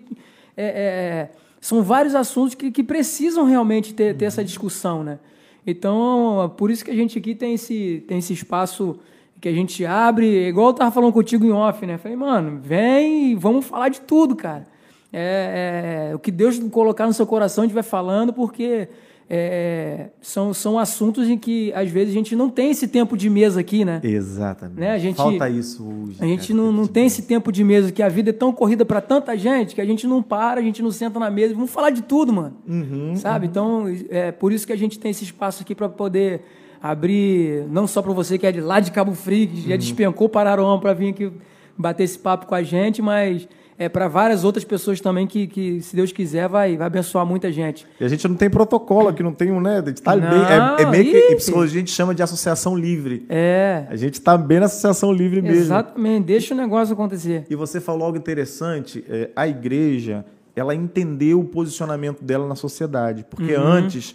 é, 0.57 0.65
é, 0.65 1.29
são 1.61 1.83
vários 1.83 2.15
assuntos 2.15 2.55
que, 2.55 2.71
que 2.71 2.83
precisam 2.83 3.45
realmente 3.45 3.93
ter, 3.93 4.15
ter 4.15 4.25
essa 4.25 4.43
discussão, 4.43 5.03
né? 5.03 5.19
Então, 5.65 6.43
é 6.43 6.47
por 6.47 6.71
isso 6.71 6.83
que 6.83 6.91
a 6.91 6.95
gente 6.95 7.17
aqui 7.19 7.35
tem 7.35 7.53
esse, 7.53 8.03
tem 8.07 8.17
esse 8.17 8.33
espaço 8.33 8.99
que 9.39 9.47
a 9.47 9.53
gente 9.53 9.85
abre, 9.85 10.47
igual 10.47 10.67
eu 10.67 10.73
tava 10.73 10.91
falando 10.91 11.13
contigo 11.13 11.45
em 11.45 11.51
off, 11.51 11.85
né? 11.85 11.97
Falei, 11.97 12.17
mano, 12.17 12.59
vem 12.61 13.31
e 13.31 13.35
vamos 13.35 13.65
falar 13.65 13.89
de 13.89 14.01
tudo, 14.01 14.35
cara. 14.35 14.67
É, 15.11 16.09
é, 16.11 16.15
o 16.15 16.19
que 16.19 16.31
Deus 16.31 16.59
colocar 16.71 17.07
no 17.07 17.13
seu 17.13 17.25
coração, 17.25 17.63
a 17.63 17.67
gente 17.67 17.73
vai 17.73 17.83
falando, 17.83 18.33
porque 18.33 18.89
é, 19.31 20.07
são, 20.21 20.53
são 20.55 20.79
assuntos 20.79 21.29
em 21.29 21.37
que, 21.37 21.71
às 21.73 21.87
vezes, 21.89 22.09
a 22.09 22.17
gente 22.17 22.35
não 22.35 22.49
tem 22.49 22.71
esse 22.71 22.87
tempo 22.87 23.15
de 23.15 23.29
mesa 23.29 23.59
aqui, 23.59 23.85
né? 23.85 24.01
Exatamente. 24.03 24.79
Né, 24.79 24.91
a 24.91 24.97
gente- 24.97 25.17
Falta 25.17 25.47
isso 25.47 25.83
hoje. 25.87 26.17
A 26.19 26.25
gente 26.25 26.47
cara, 26.51 26.59
não, 26.59 26.71
não 26.71 26.87
tem 26.87 27.05
esse 27.05 27.21
tempo 27.21 27.51
de 27.51 27.63
mesa, 27.63 27.91
que 27.91 28.01
a 28.01 28.09
vida 28.09 28.31
é 28.31 28.33
tão 28.33 28.51
corrida 28.51 28.83
para 28.83 28.99
tanta 29.01 29.37
gente 29.37 29.75
que 29.75 29.81
a 29.81 29.85
gente 29.85 30.07
não 30.07 30.23
para, 30.23 30.59
a 30.59 30.63
gente 30.63 30.81
não 30.81 30.91
senta 30.91 31.19
na 31.19 31.29
mesa. 31.29 31.53
Vamos 31.53 31.69
falar 31.69 31.91
de 31.91 32.01
tudo, 32.01 32.33
mano. 32.33 32.55
Uhum, 32.67 33.15
Sabe? 33.15 33.45
Então, 33.45 33.85
é 34.09 34.31
por 34.31 34.51
isso 34.51 34.65
que 34.65 34.73
a 34.73 34.77
gente 34.77 34.97
tem 34.97 35.11
esse 35.11 35.23
espaço 35.23 35.61
aqui 35.61 35.75
para 35.75 35.87
poder 35.87 36.41
abrir, 36.81 37.65
não 37.69 37.85
só 37.85 38.01
para 38.01 38.13
você 38.13 38.37
que 38.37 38.47
é 38.47 38.51
de 38.51 38.61
lá 38.61 38.79
de 38.79 38.89
Cabo 38.91 39.13
Frio, 39.13 39.47
que 39.47 39.61
Uhum. 39.61 39.67
já 39.69 39.75
despencou 39.75 40.27
para 40.29 40.49
Aroma 40.51 40.79
para 40.79 40.93
vir 40.93 41.09
aqui 41.09 41.31
bater 41.77 42.03
esse 42.03 42.17
papo 42.17 42.45
com 42.47 42.55
a 42.55 42.63
gente, 42.63 43.01
mas 43.01 43.47
é 43.79 43.87
para 43.87 44.09
várias 44.09 44.43
outras 44.43 44.65
pessoas 44.65 44.99
também 44.99 45.25
que, 45.25 45.47
que, 45.47 45.81
se 45.81 45.95
Deus 45.95 46.11
quiser, 46.11 46.49
vai, 46.49 46.75
vai 46.75 46.85
abençoar 46.87 47.25
muita 47.25 47.49
gente. 47.51 47.87
E 47.99 48.03
a 48.03 48.07
gente 48.09 48.27
não 48.27 48.35
tem 48.35 48.49
protocolo 48.49 49.07
aqui, 49.07 49.23
não 49.23 49.31
tem 49.33 49.51
um, 49.51 49.61
né? 49.61 49.79
A 49.79 49.87
gente 49.87 50.01
tá 50.01 50.15
Não, 50.17 50.29
bem, 50.29 50.39
é, 50.41 50.81
é 50.81 50.85
meio 50.91 51.05
que 51.05 51.17
em 51.33 51.35
psicologia 51.37 51.77
a 51.77 51.79
gente 51.79 51.91
chama 51.91 52.13
de 52.13 52.21
associação 52.21 52.75
livre. 52.77 53.25
É, 53.29 53.85
A 53.89 53.95
gente 53.95 54.19
tá 54.19 54.37
bem 54.37 54.59
na 54.59 54.65
associação 54.65 55.13
livre 55.13 55.41
mesmo. 55.41 55.61
exatamente. 55.61 56.25
Deixa 56.25 56.53
o 56.53 56.57
negócio 56.57 56.93
acontecer. 56.93 57.45
E 57.49 57.55
você 57.55 57.79
falou 57.79 58.05
algo 58.05 58.17
interessante, 58.17 59.03
é, 59.09 59.29
a 59.33 59.47
igreja, 59.47 60.25
ela 60.53 60.75
entendeu 60.75 61.39
o 61.39 61.45
posicionamento 61.45 62.21
dela 62.21 62.45
na 62.45 62.55
sociedade, 62.55 63.25
porque 63.29 63.55
Uhum. 63.55 63.63
antes 63.63 64.13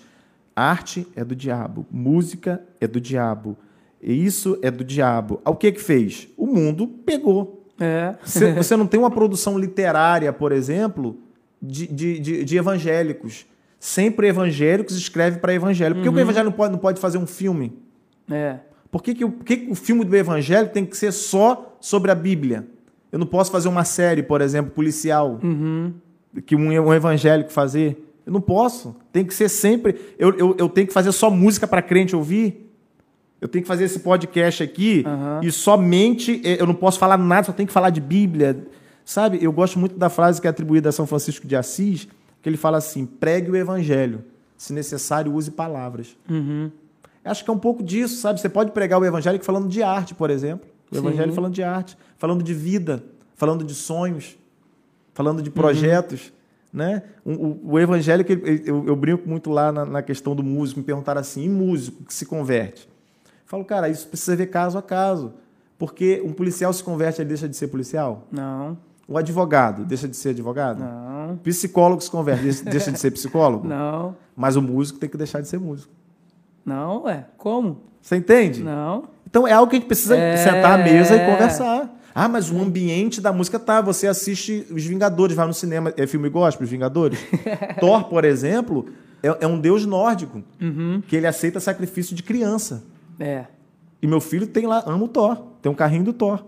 arte 0.55 1.07
é 1.17 1.25
do 1.25 1.35
diabo, 1.35 1.87
música 1.91 2.63
é 2.81 2.87
do 2.87 3.01
diabo, 3.01 3.57
e 4.03 4.25
isso 4.25 4.59
é 4.61 4.71
do 4.71 4.85
diabo. 4.85 5.41
O 5.45 5.55
que 5.57 5.73
que 5.73 5.81
fez? 5.81 6.29
O 6.37 6.47
mundo 6.47 6.87
pegou. 6.87 7.64
É. 7.81 8.15
Você, 8.25 8.53
você 8.53 8.77
não 8.77 8.87
tem 8.87 9.01
uma 9.01 9.11
produção 9.11 9.59
literária, 9.59 10.33
por 10.33 10.53
exemplo, 10.53 11.19
de, 11.61 11.87
de, 11.87 12.19
de, 12.21 12.45
de 12.45 12.57
evangélicos. 12.57 13.47
sempre 13.79 14.29
evangélicos 14.29 14.97
escrevem 14.97 15.39
para 15.41 15.53
evangelho. 15.55 15.95
Por 15.97 16.03
que 16.03 16.09
Uhum. 16.09 16.15
o 16.15 16.21
evangelho 16.21 16.45
não 16.47 16.53
pode, 16.53 16.73
não 16.73 16.79
pode 16.79 17.01
fazer 17.01 17.19
um 17.19 17.27
filme? 17.27 17.77
É. 18.31 18.59
Por 18.91 19.03
que, 19.03 19.15
que, 19.15 19.25
o, 19.25 19.33
que 19.33 19.67
o 19.71 19.75
filme 19.75 20.05
do 20.05 20.15
evangelho 20.17 20.69
tem 20.69 20.85
que 20.87 20.97
ser 20.97 21.13
só 21.13 21.77
sobre 21.81 22.11
a 22.11 22.15
Bíblia? 22.15 22.67
Eu 23.11 23.19
não 23.19 23.27
posso 23.27 23.51
fazer 23.51 23.69
uma 23.69 23.85
série, 23.85 24.23
por 24.23 24.41
exemplo, 24.41 24.71
policial, 24.73 25.39
Uhum. 25.43 25.93
que 26.47 26.55
um, 26.57 26.69
um 26.69 26.95
evangélico 26.95 27.51
fazer. 27.53 28.01
Eu 28.27 28.33
não 28.33 28.41
posso. 28.41 28.97
Tem 29.13 29.25
que 29.25 29.35
ser 29.35 29.49
sempre. 29.51 29.97
Eu, 30.19 30.31
eu, 30.39 30.57
eu 30.59 30.69
tenho 30.69 30.87
que 30.87 30.93
fazer 30.93 31.13
só 31.13 31.29
música 31.31 31.67
para 31.67 31.83
crente 31.83 32.17
ouvir. 32.17 32.64
Eu 33.45 33.49
tenho 33.49 33.61
que 33.63 33.69
fazer 33.69 33.85
esse 33.85 33.99
podcast 33.99 34.63
aqui 34.63 35.05
Aham. 35.07 35.41
e 35.43 35.53
somente. 35.53 36.41
eh, 36.43 36.57
Eu 36.59 36.67
não 36.67 36.73
posso 36.75 36.99
falar 36.99 37.19
nada, 37.19 37.45
só 37.45 37.53
tenho 37.53 37.67
que 37.67 37.73
falar 37.75 37.91
de 37.91 38.01
Bíblia. 38.01 38.67
Sabe? 39.05 39.39
Eu 39.45 39.53
gosto 39.53 39.79
muito 39.79 39.99
da 39.99 40.09
frase 40.09 40.41
que 40.41 40.47
é 40.47 40.51
atribuída 40.51 40.89
a 40.89 40.93
São 40.93 41.07
Francisco 41.07 41.47
de 41.47 41.55
Assis, 41.55 42.09
que 42.41 42.49
ele 42.49 42.57
fala 42.57 42.79
assim: 42.79 43.05
pregue 43.05 43.51
o 43.51 43.57
evangelho. 43.57 44.25
Se 44.57 44.73
necessário, 44.73 45.31
use 45.35 45.51
palavras. 45.51 46.17
Uhum. 46.27 46.71
Acho 47.23 47.45
que 47.45 47.51
é 47.51 47.53
um 47.53 47.59
pouco 47.59 47.83
disso, 47.83 48.17
sabe? 48.17 48.41
Você 48.41 48.49
pode 48.49 48.71
pregar 48.71 48.99
o 48.99 49.05
evangelho 49.05 49.39
falando 49.45 49.69
de 49.69 49.83
arte, 49.83 50.15
por 50.15 50.31
exemplo. 50.31 50.67
O 50.91 50.95
Sim. 50.95 51.03
evangelho 51.03 51.35
falando 51.35 51.53
de 51.53 51.63
arte, 51.63 51.99
falando 52.17 52.43
de 52.43 52.55
vida, 52.55 53.05
falando 53.35 53.63
de 53.63 53.75
sonhos, 53.75 54.39
falando 55.13 55.43
de 55.43 55.51
projetos. 55.51 56.33
Né? 56.73 57.03
O, 57.23 57.31
o, 57.33 57.61
o 57.73 57.79
evangelho, 57.79 58.25
que 58.25 58.33
eu, 58.65 58.87
eu 58.87 58.97
brinco 58.97 59.29
muito 59.29 59.51
lá 59.51 59.71
na, 59.71 59.85
na 59.85 60.03
questão 60.03 60.35
do 60.35 60.43
músico, 60.43 60.81
me 60.81 60.87
perguntaram 60.87 61.21
assim, 61.21 61.45
e 61.45 61.49
músico 61.49 62.05
que 62.05 62.15
se 62.15 62.25
converte? 62.25 62.89
Falo, 63.55 63.65
cara, 63.65 63.89
isso 63.89 64.09
precisa 64.09 64.35
ver 64.35 64.47
caso 64.47 64.77
a 64.77 64.83
caso. 64.83 65.33
Porque 65.79 66.21
um 66.25 66.33
policial 66.33 66.73
se 66.73 66.83
converte, 66.83 67.21
ele 67.23 67.29
deixa 67.29 67.49
de 67.49 67.57
ser 67.57 67.69
policial? 67.69 68.27
Não, 68.33 68.77
O 69.07 69.17
advogado 69.17 69.85
deixa 69.85 70.09
de 70.09 70.17
ser 70.17 70.31
advogado? 70.31 70.81
não, 70.81 71.35
O 71.35 71.37
psicólogo 71.39 72.01
se 72.01 72.11
converte, 72.11 72.43
deixa- 72.65 72.91
de 72.91 72.99
ser 72.99 73.13
psicólogo? 73.13 73.69
não, 73.69 74.17
Mas 74.37 74.57
o 74.57 74.63
músico 74.63 74.99
tem 74.99 75.09
que 75.09 75.17
deixar 75.17 75.41
de 75.41 75.47
ser 75.47 75.61
músico. 75.61 75.93
não, 76.67 77.05
ué. 77.05 77.27
Como? 77.39 77.79
Você 78.03 78.17
entende? 78.17 78.61
Não. 78.63 79.05
Então 79.25 79.47
é 79.47 79.53
algo 79.53 79.71
que 79.71 79.77
a 79.77 79.79
gente 79.79 79.87
precisa 79.89 80.17
É. 80.17 80.37
sentar 80.37 80.81
à 80.81 80.83
mesa 80.83 81.15
e 81.15 81.25
conversar. 81.31 81.91
Ah, 82.15 82.29
mas 82.29 82.51
o 82.51 82.61
ambiente 82.61 83.21
da 83.21 83.33
música 83.33 83.59
tá. 83.59 83.81
Você 83.81 84.07
assiste 84.09 84.67
Os 84.71 84.85
Vingadores, 84.85 85.37
vai 85.37 85.47
no 85.47 85.55
cinema, 85.55 85.93
é 85.97 86.07
filme 86.09 86.29
gospel, 86.29 86.65
Os 86.65 86.71
Vingadores. 86.71 87.19
Thor, 87.81 88.05
por 88.05 88.25
exemplo, 88.25 88.87
é, 89.23 89.29
é 89.41 89.47
um 89.47 89.59
deus 89.61 89.85
nórdico 89.87 90.43
Uhum. 90.61 91.03
que 91.07 91.15
ele 91.17 91.27
aceita 91.27 91.59
sacrifício 91.61 92.15
de 92.17 92.23
criança. 92.23 92.83
É. 93.19 93.45
E 94.03 94.07
meu 94.07 94.21
filho 94.21 94.47
tem 94.47 94.67
lá, 94.67 94.83
ama 94.87 95.05
o 95.05 95.09
Thor, 95.09 95.37
tem 95.63 95.71
um 95.71 95.75
carrinho 95.75 96.05
do 96.05 96.13
Thor. 96.13 96.45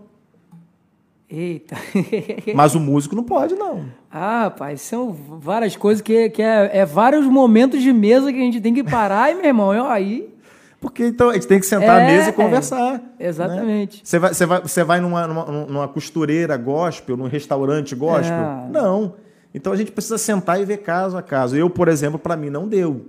Eita. 1.29 1.75
Mas 2.55 2.73
o 2.73 2.79
músico 2.79 3.15
não 3.15 3.23
pode, 3.23 3.55
não. 3.55 3.85
ah, 4.09 4.43
rapaz, 4.43 4.81
são 4.81 5.11
várias 5.11 5.75
coisas 5.75 6.01
que, 6.01 6.29
que 6.29 6.41
é, 6.41 6.79
é 6.79 6.85
vários 6.85 7.25
momentos 7.25 7.81
de 7.81 7.91
mesa 7.91 8.31
que 8.31 8.37
a 8.37 8.41
gente 8.41 8.61
tem 8.61 8.73
que 8.73 8.83
parar 8.83 9.31
e, 9.31 9.35
meu 9.35 9.45
irmão, 9.45 9.73
eu 9.73 9.85
aí. 9.85 10.33
Porque 10.79 11.05
então 11.07 11.29
a 11.29 11.33
gente 11.33 11.47
tem 11.47 11.59
que 11.59 11.65
sentar 11.65 11.97
à 11.97 12.01
É, 12.03 12.07
mesa 12.07 12.29
e 12.29 12.33
conversar. 12.33 13.01
Exatamente. 13.19 13.97
né? 13.97 14.01
Você 14.03 14.19
vai, 14.19 14.33
você 14.33 14.45
vai, 14.45 14.61
você 14.61 14.83
vai 14.83 14.99
numa, 15.01 15.27
numa, 15.27 15.45
numa 15.65 15.87
costureira 15.87 16.55
gospel, 16.55 17.17
num 17.17 17.27
restaurante 17.27 17.95
gospel? 17.95 18.37
É. 18.37 18.69
Não. 18.71 19.15
Então 19.53 19.73
a 19.73 19.75
gente 19.75 19.91
precisa 19.91 20.19
sentar 20.19 20.61
e 20.61 20.65
ver 20.65 20.77
caso 20.77 21.17
a 21.17 21.21
caso. 21.23 21.57
Eu, 21.57 21.69
por 21.69 21.87
exemplo, 21.87 22.19
para 22.19 22.37
mim 22.37 22.51
não 22.51 22.67
deu. 22.67 23.07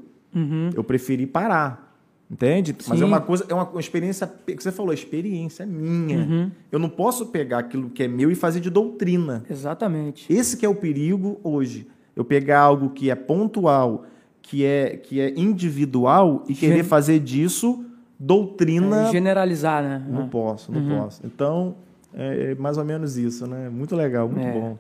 Eu 0.75 0.83
preferi 0.85 1.27
parar. 1.27 1.88
Entende? 2.31 2.75
Mas 2.77 2.89
Uhum. 2.89 2.97
Sim. 2.97 3.03
é 3.03 3.07
uma 3.07 3.21
coisa, 3.21 3.47
é 3.49 3.55
uma 3.55 3.81
experiência 3.81 4.27
pe- 4.27 4.55
que 4.55 4.63
você 4.63 4.71
falou, 4.71 4.93
experiência 4.93 5.65
minha. 5.65 6.19
Uhum. 6.19 6.51
Eu 6.71 6.79
não 6.79 6.89
posso 6.91 7.27
pegar 7.27 7.59
aquilo 7.61 7.89
que 7.89 8.03
é 8.03 8.09
meu 8.09 8.31
e 8.31 8.35
fazer 8.35 8.61
de 8.61 8.69
doutrina. 8.69 9.43
Exatamente. 9.51 10.31
Esse 10.33 10.57
que 10.57 10.67
é 10.67 10.69
o 10.69 10.75
perigo 10.75 11.41
hoje. 11.43 11.87
Eu 12.15 12.25
pegar 12.25 12.61
algo 12.61 12.91
que 12.91 13.11
é 13.11 13.15
pontual, 13.15 14.05
que 14.43 14.65
é, 14.65 14.97
que 14.97 15.21
é 15.21 15.33
individual 15.39 16.45
e 16.49 16.55
querer 16.55 16.77
Gen- 16.79 16.85
fazer 16.85 17.19
disso 17.21 17.83
doutrina. 18.19 19.09
É, 19.09 19.11
generalizar, 19.11 19.83
né? 19.83 20.03
Não 20.09 20.29
posso, 20.29 20.71
não 20.73 20.99
posso. 20.99 21.23
Então, 21.25 21.77
é, 22.13 22.51
é 22.51 22.55
mais 22.57 22.77
ou 22.77 22.85
menos 22.85 23.17
isso, 23.17 23.47
né? 23.47 23.69
Muito 23.71 23.97
legal, 23.97 24.29
muito 24.29 24.47
É. 24.47 24.53
bom. 24.53 24.77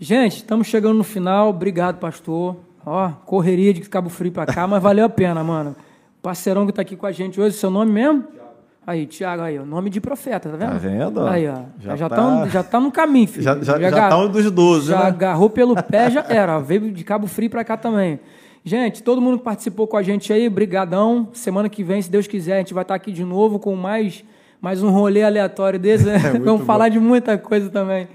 Gente, 0.00 0.36
estamos 0.38 0.66
chegando 0.66 0.96
no 0.96 1.04
final. 1.04 1.50
Obrigado, 1.50 1.98
pastor. 1.98 2.56
Ó, 2.84 3.10
correria 3.26 3.72
de 3.74 3.82
Cabo 3.82 4.08
Frio 4.08 4.32
pra 4.32 4.46
cá, 4.46 4.66
mas 4.66 4.82
valeu 4.82 5.04
a 5.04 5.08
pena, 5.08 5.44
mano. 5.44 5.76
Parceirão 6.22 6.66
que 6.66 6.72
tá 6.72 6.82
aqui 6.82 6.96
com 6.96 7.06
a 7.06 7.12
gente 7.12 7.40
hoje, 7.40 7.56
seu 7.56 7.70
nome 7.70 7.90
mesmo? 7.92 8.24
Aí, 8.86 9.06
Tiago, 9.06 9.42
aí, 9.42 9.58
o 9.58 9.64
nome 9.64 9.88
de 9.88 10.00
profeta, 10.00 10.48
tá 10.48 10.56
vendo? 10.56 10.70
Tá 10.72 10.78
vendo? 10.78 11.26
Aí, 11.26 11.46
ó. 11.48 11.52
Já, 11.78 11.90
Já 11.90 11.96
já, 11.96 12.08
tá- 12.08 12.16
tá... 12.16 12.48
já 12.48 12.62
tá 12.62 12.80
no 12.80 12.90
caminho, 12.90 13.28
filho. 13.28 13.42
Já, 13.42 13.54
já, 13.60 13.78
já, 13.78 13.88
agar- 13.88 14.08
tá 14.10 14.18
um 14.18 14.28
dos 14.28 14.50
12, 14.50 14.88
já 14.88 14.98
né? 14.98 15.06
agarrou 15.06 15.48
pelo 15.48 15.74
pé, 15.82 16.10
já 16.10 16.24
era. 16.28 16.58
Veio 16.58 16.90
de 16.90 17.04
Cabo 17.04 17.26
Frio 17.26 17.48
pra 17.50 17.62
cá 17.64 17.76
também. 17.76 18.18
Gente, 18.64 19.02
todo 19.02 19.20
mundo 19.20 19.38
que 19.38 19.44
participou 19.44 19.86
com 19.86 19.96
a 19.96 20.02
gente 20.02 20.32
aí, 20.32 20.48
brigadão. 20.48 21.28
Semana 21.32 21.68
que 21.68 21.82
vem, 21.84 22.02
se 22.02 22.10
Deus 22.10 22.26
quiser, 22.26 22.54
a 22.54 22.58
gente 22.58 22.74
vai 22.74 22.82
estar 22.82 22.94
aqui 22.94 23.12
de 23.12 23.24
novo 23.24 23.58
com 23.58 23.74
mais, 23.76 24.24
mais 24.60 24.82
um 24.82 24.90
rolê 24.90 25.22
aleatório 25.22 25.78
desse. 25.78 26.04
né? 26.04 26.18
muito 26.32 26.44
Vamos 26.44 26.60
bom. 26.60 26.66
falar 26.66 26.88
de 26.88 26.98
muita 26.98 27.38
coisa 27.38 27.70
também. 27.70 28.08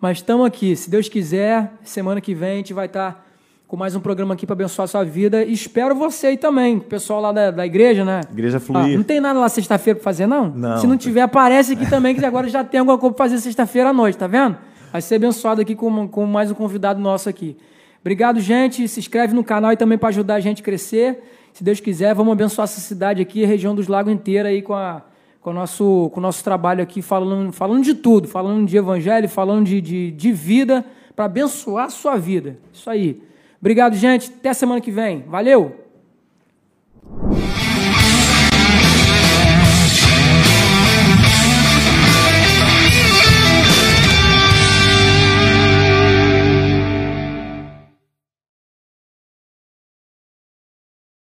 Mas 0.00 0.18
estamos 0.18 0.46
aqui. 0.46 0.76
Se 0.76 0.90
Deus 0.90 1.08
quiser, 1.08 1.72
semana 1.82 2.20
que 2.20 2.34
vem 2.34 2.52
a 2.52 2.56
gente 2.56 2.72
vai 2.74 2.86
estar 2.86 3.26
com 3.70 3.76
mais 3.76 3.94
um 3.94 4.00
programa 4.00 4.34
aqui 4.34 4.44
para 4.46 4.54
abençoar 4.54 4.82
a 4.82 4.88
sua 4.88 5.04
vida. 5.04 5.44
E 5.44 5.52
espero 5.52 5.94
você 5.94 6.26
aí 6.26 6.36
também, 6.36 6.78
o 6.78 6.80
pessoal 6.80 7.20
lá 7.20 7.30
da, 7.30 7.52
da 7.52 7.64
igreja, 7.64 8.04
né? 8.04 8.20
Igreja 8.32 8.56
Ah, 8.56 8.60
Fluir. 8.60 8.96
não 8.96 9.04
tem 9.04 9.20
nada 9.20 9.38
lá 9.38 9.48
sexta-feira 9.48 9.96
para 9.96 10.02
fazer, 10.02 10.26
não? 10.26 10.50
Não. 10.50 10.78
Se 10.78 10.88
não 10.88 10.96
tiver, 10.96 11.20
aparece 11.20 11.74
aqui 11.74 11.88
também, 11.88 12.12
que 12.16 12.24
agora 12.24 12.48
já 12.48 12.64
tem 12.64 12.80
alguma 12.80 12.98
coisa 12.98 13.14
para 13.14 13.24
fazer 13.26 13.38
sexta-feira 13.38 13.90
à 13.90 13.92
noite, 13.92 14.18
tá 14.18 14.26
vendo? 14.26 14.56
Vai 14.90 15.00
ser 15.00 15.14
abençoado 15.14 15.60
aqui 15.60 15.76
com, 15.76 16.08
com 16.08 16.26
mais 16.26 16.50
um 16.50 16.54
convidado 16.54 17.00
nosso 17.00 17.28
aqui. 17.28 17.56
Obrigado, 18.00 18.40
gente. 18.40 18.88
Se 18.88 18.98
inscreve 18.98 19.32
no 19.34 19.44
canal 19.44 19.72
e 19.72 19.76
também 19.76 19.96
para 19.96 20.08
ajudar 20.08 20.34
a 20.34 20.40
gente 20.40 20.62
a 20.62 20.64
crescer. 20.64 21.22
Se 21.52 21.62
Deus 21.62 21.78
quiser, 21.78 22.12
vamos 22.12 22.32
abençoar 22.32 22.64
essa 22.64 22.80
cidade 22.80 23.22
aqui, 23.22 23.44
a 23.44 23.46
região 23.46 23.72
dos 23.72 23.86
lagos 23.86 24.12
inteira 24.12 24.48
aí 24.48 24.62
com, 24.62 24.74
a, 24.74 25.00
com, 25.40 25.50
o 25.50 25.54
nosso, 25.54 26.10
com 26.12 26.18
o 26.18 26.22
nosso 26.22 26.42
trabalho 26.42 26.82
aqui, 26.82 27.00
falando, 27.02 27.52
falando 27.52 27.84
de 27.84 27.94
tudo, 27.94 28.26
falando 28.26 28.66
de 28.66 28.76
evangelho, 28.76 29.28
falando 29.28 29.64
de, 29.64 29.80
de, 29.80 30.10
de 30.10 30.32
vida, 30.32 30.84
para 31.14 31.26
abençoar 31.26 31.84
a 31.84 31.90
sua 31.90 32.16
vida. 32.16 32.58
Isso 32.72 32.90
aí. 32.90 33.29
Obrigado, 33.60 33.94
gente. 33.94 34.32
Até 34.32 34.52
semana 34.54 34.80
que 34.80 34.90
vem. 34.90 35.22
Valeu! 35.28 35.76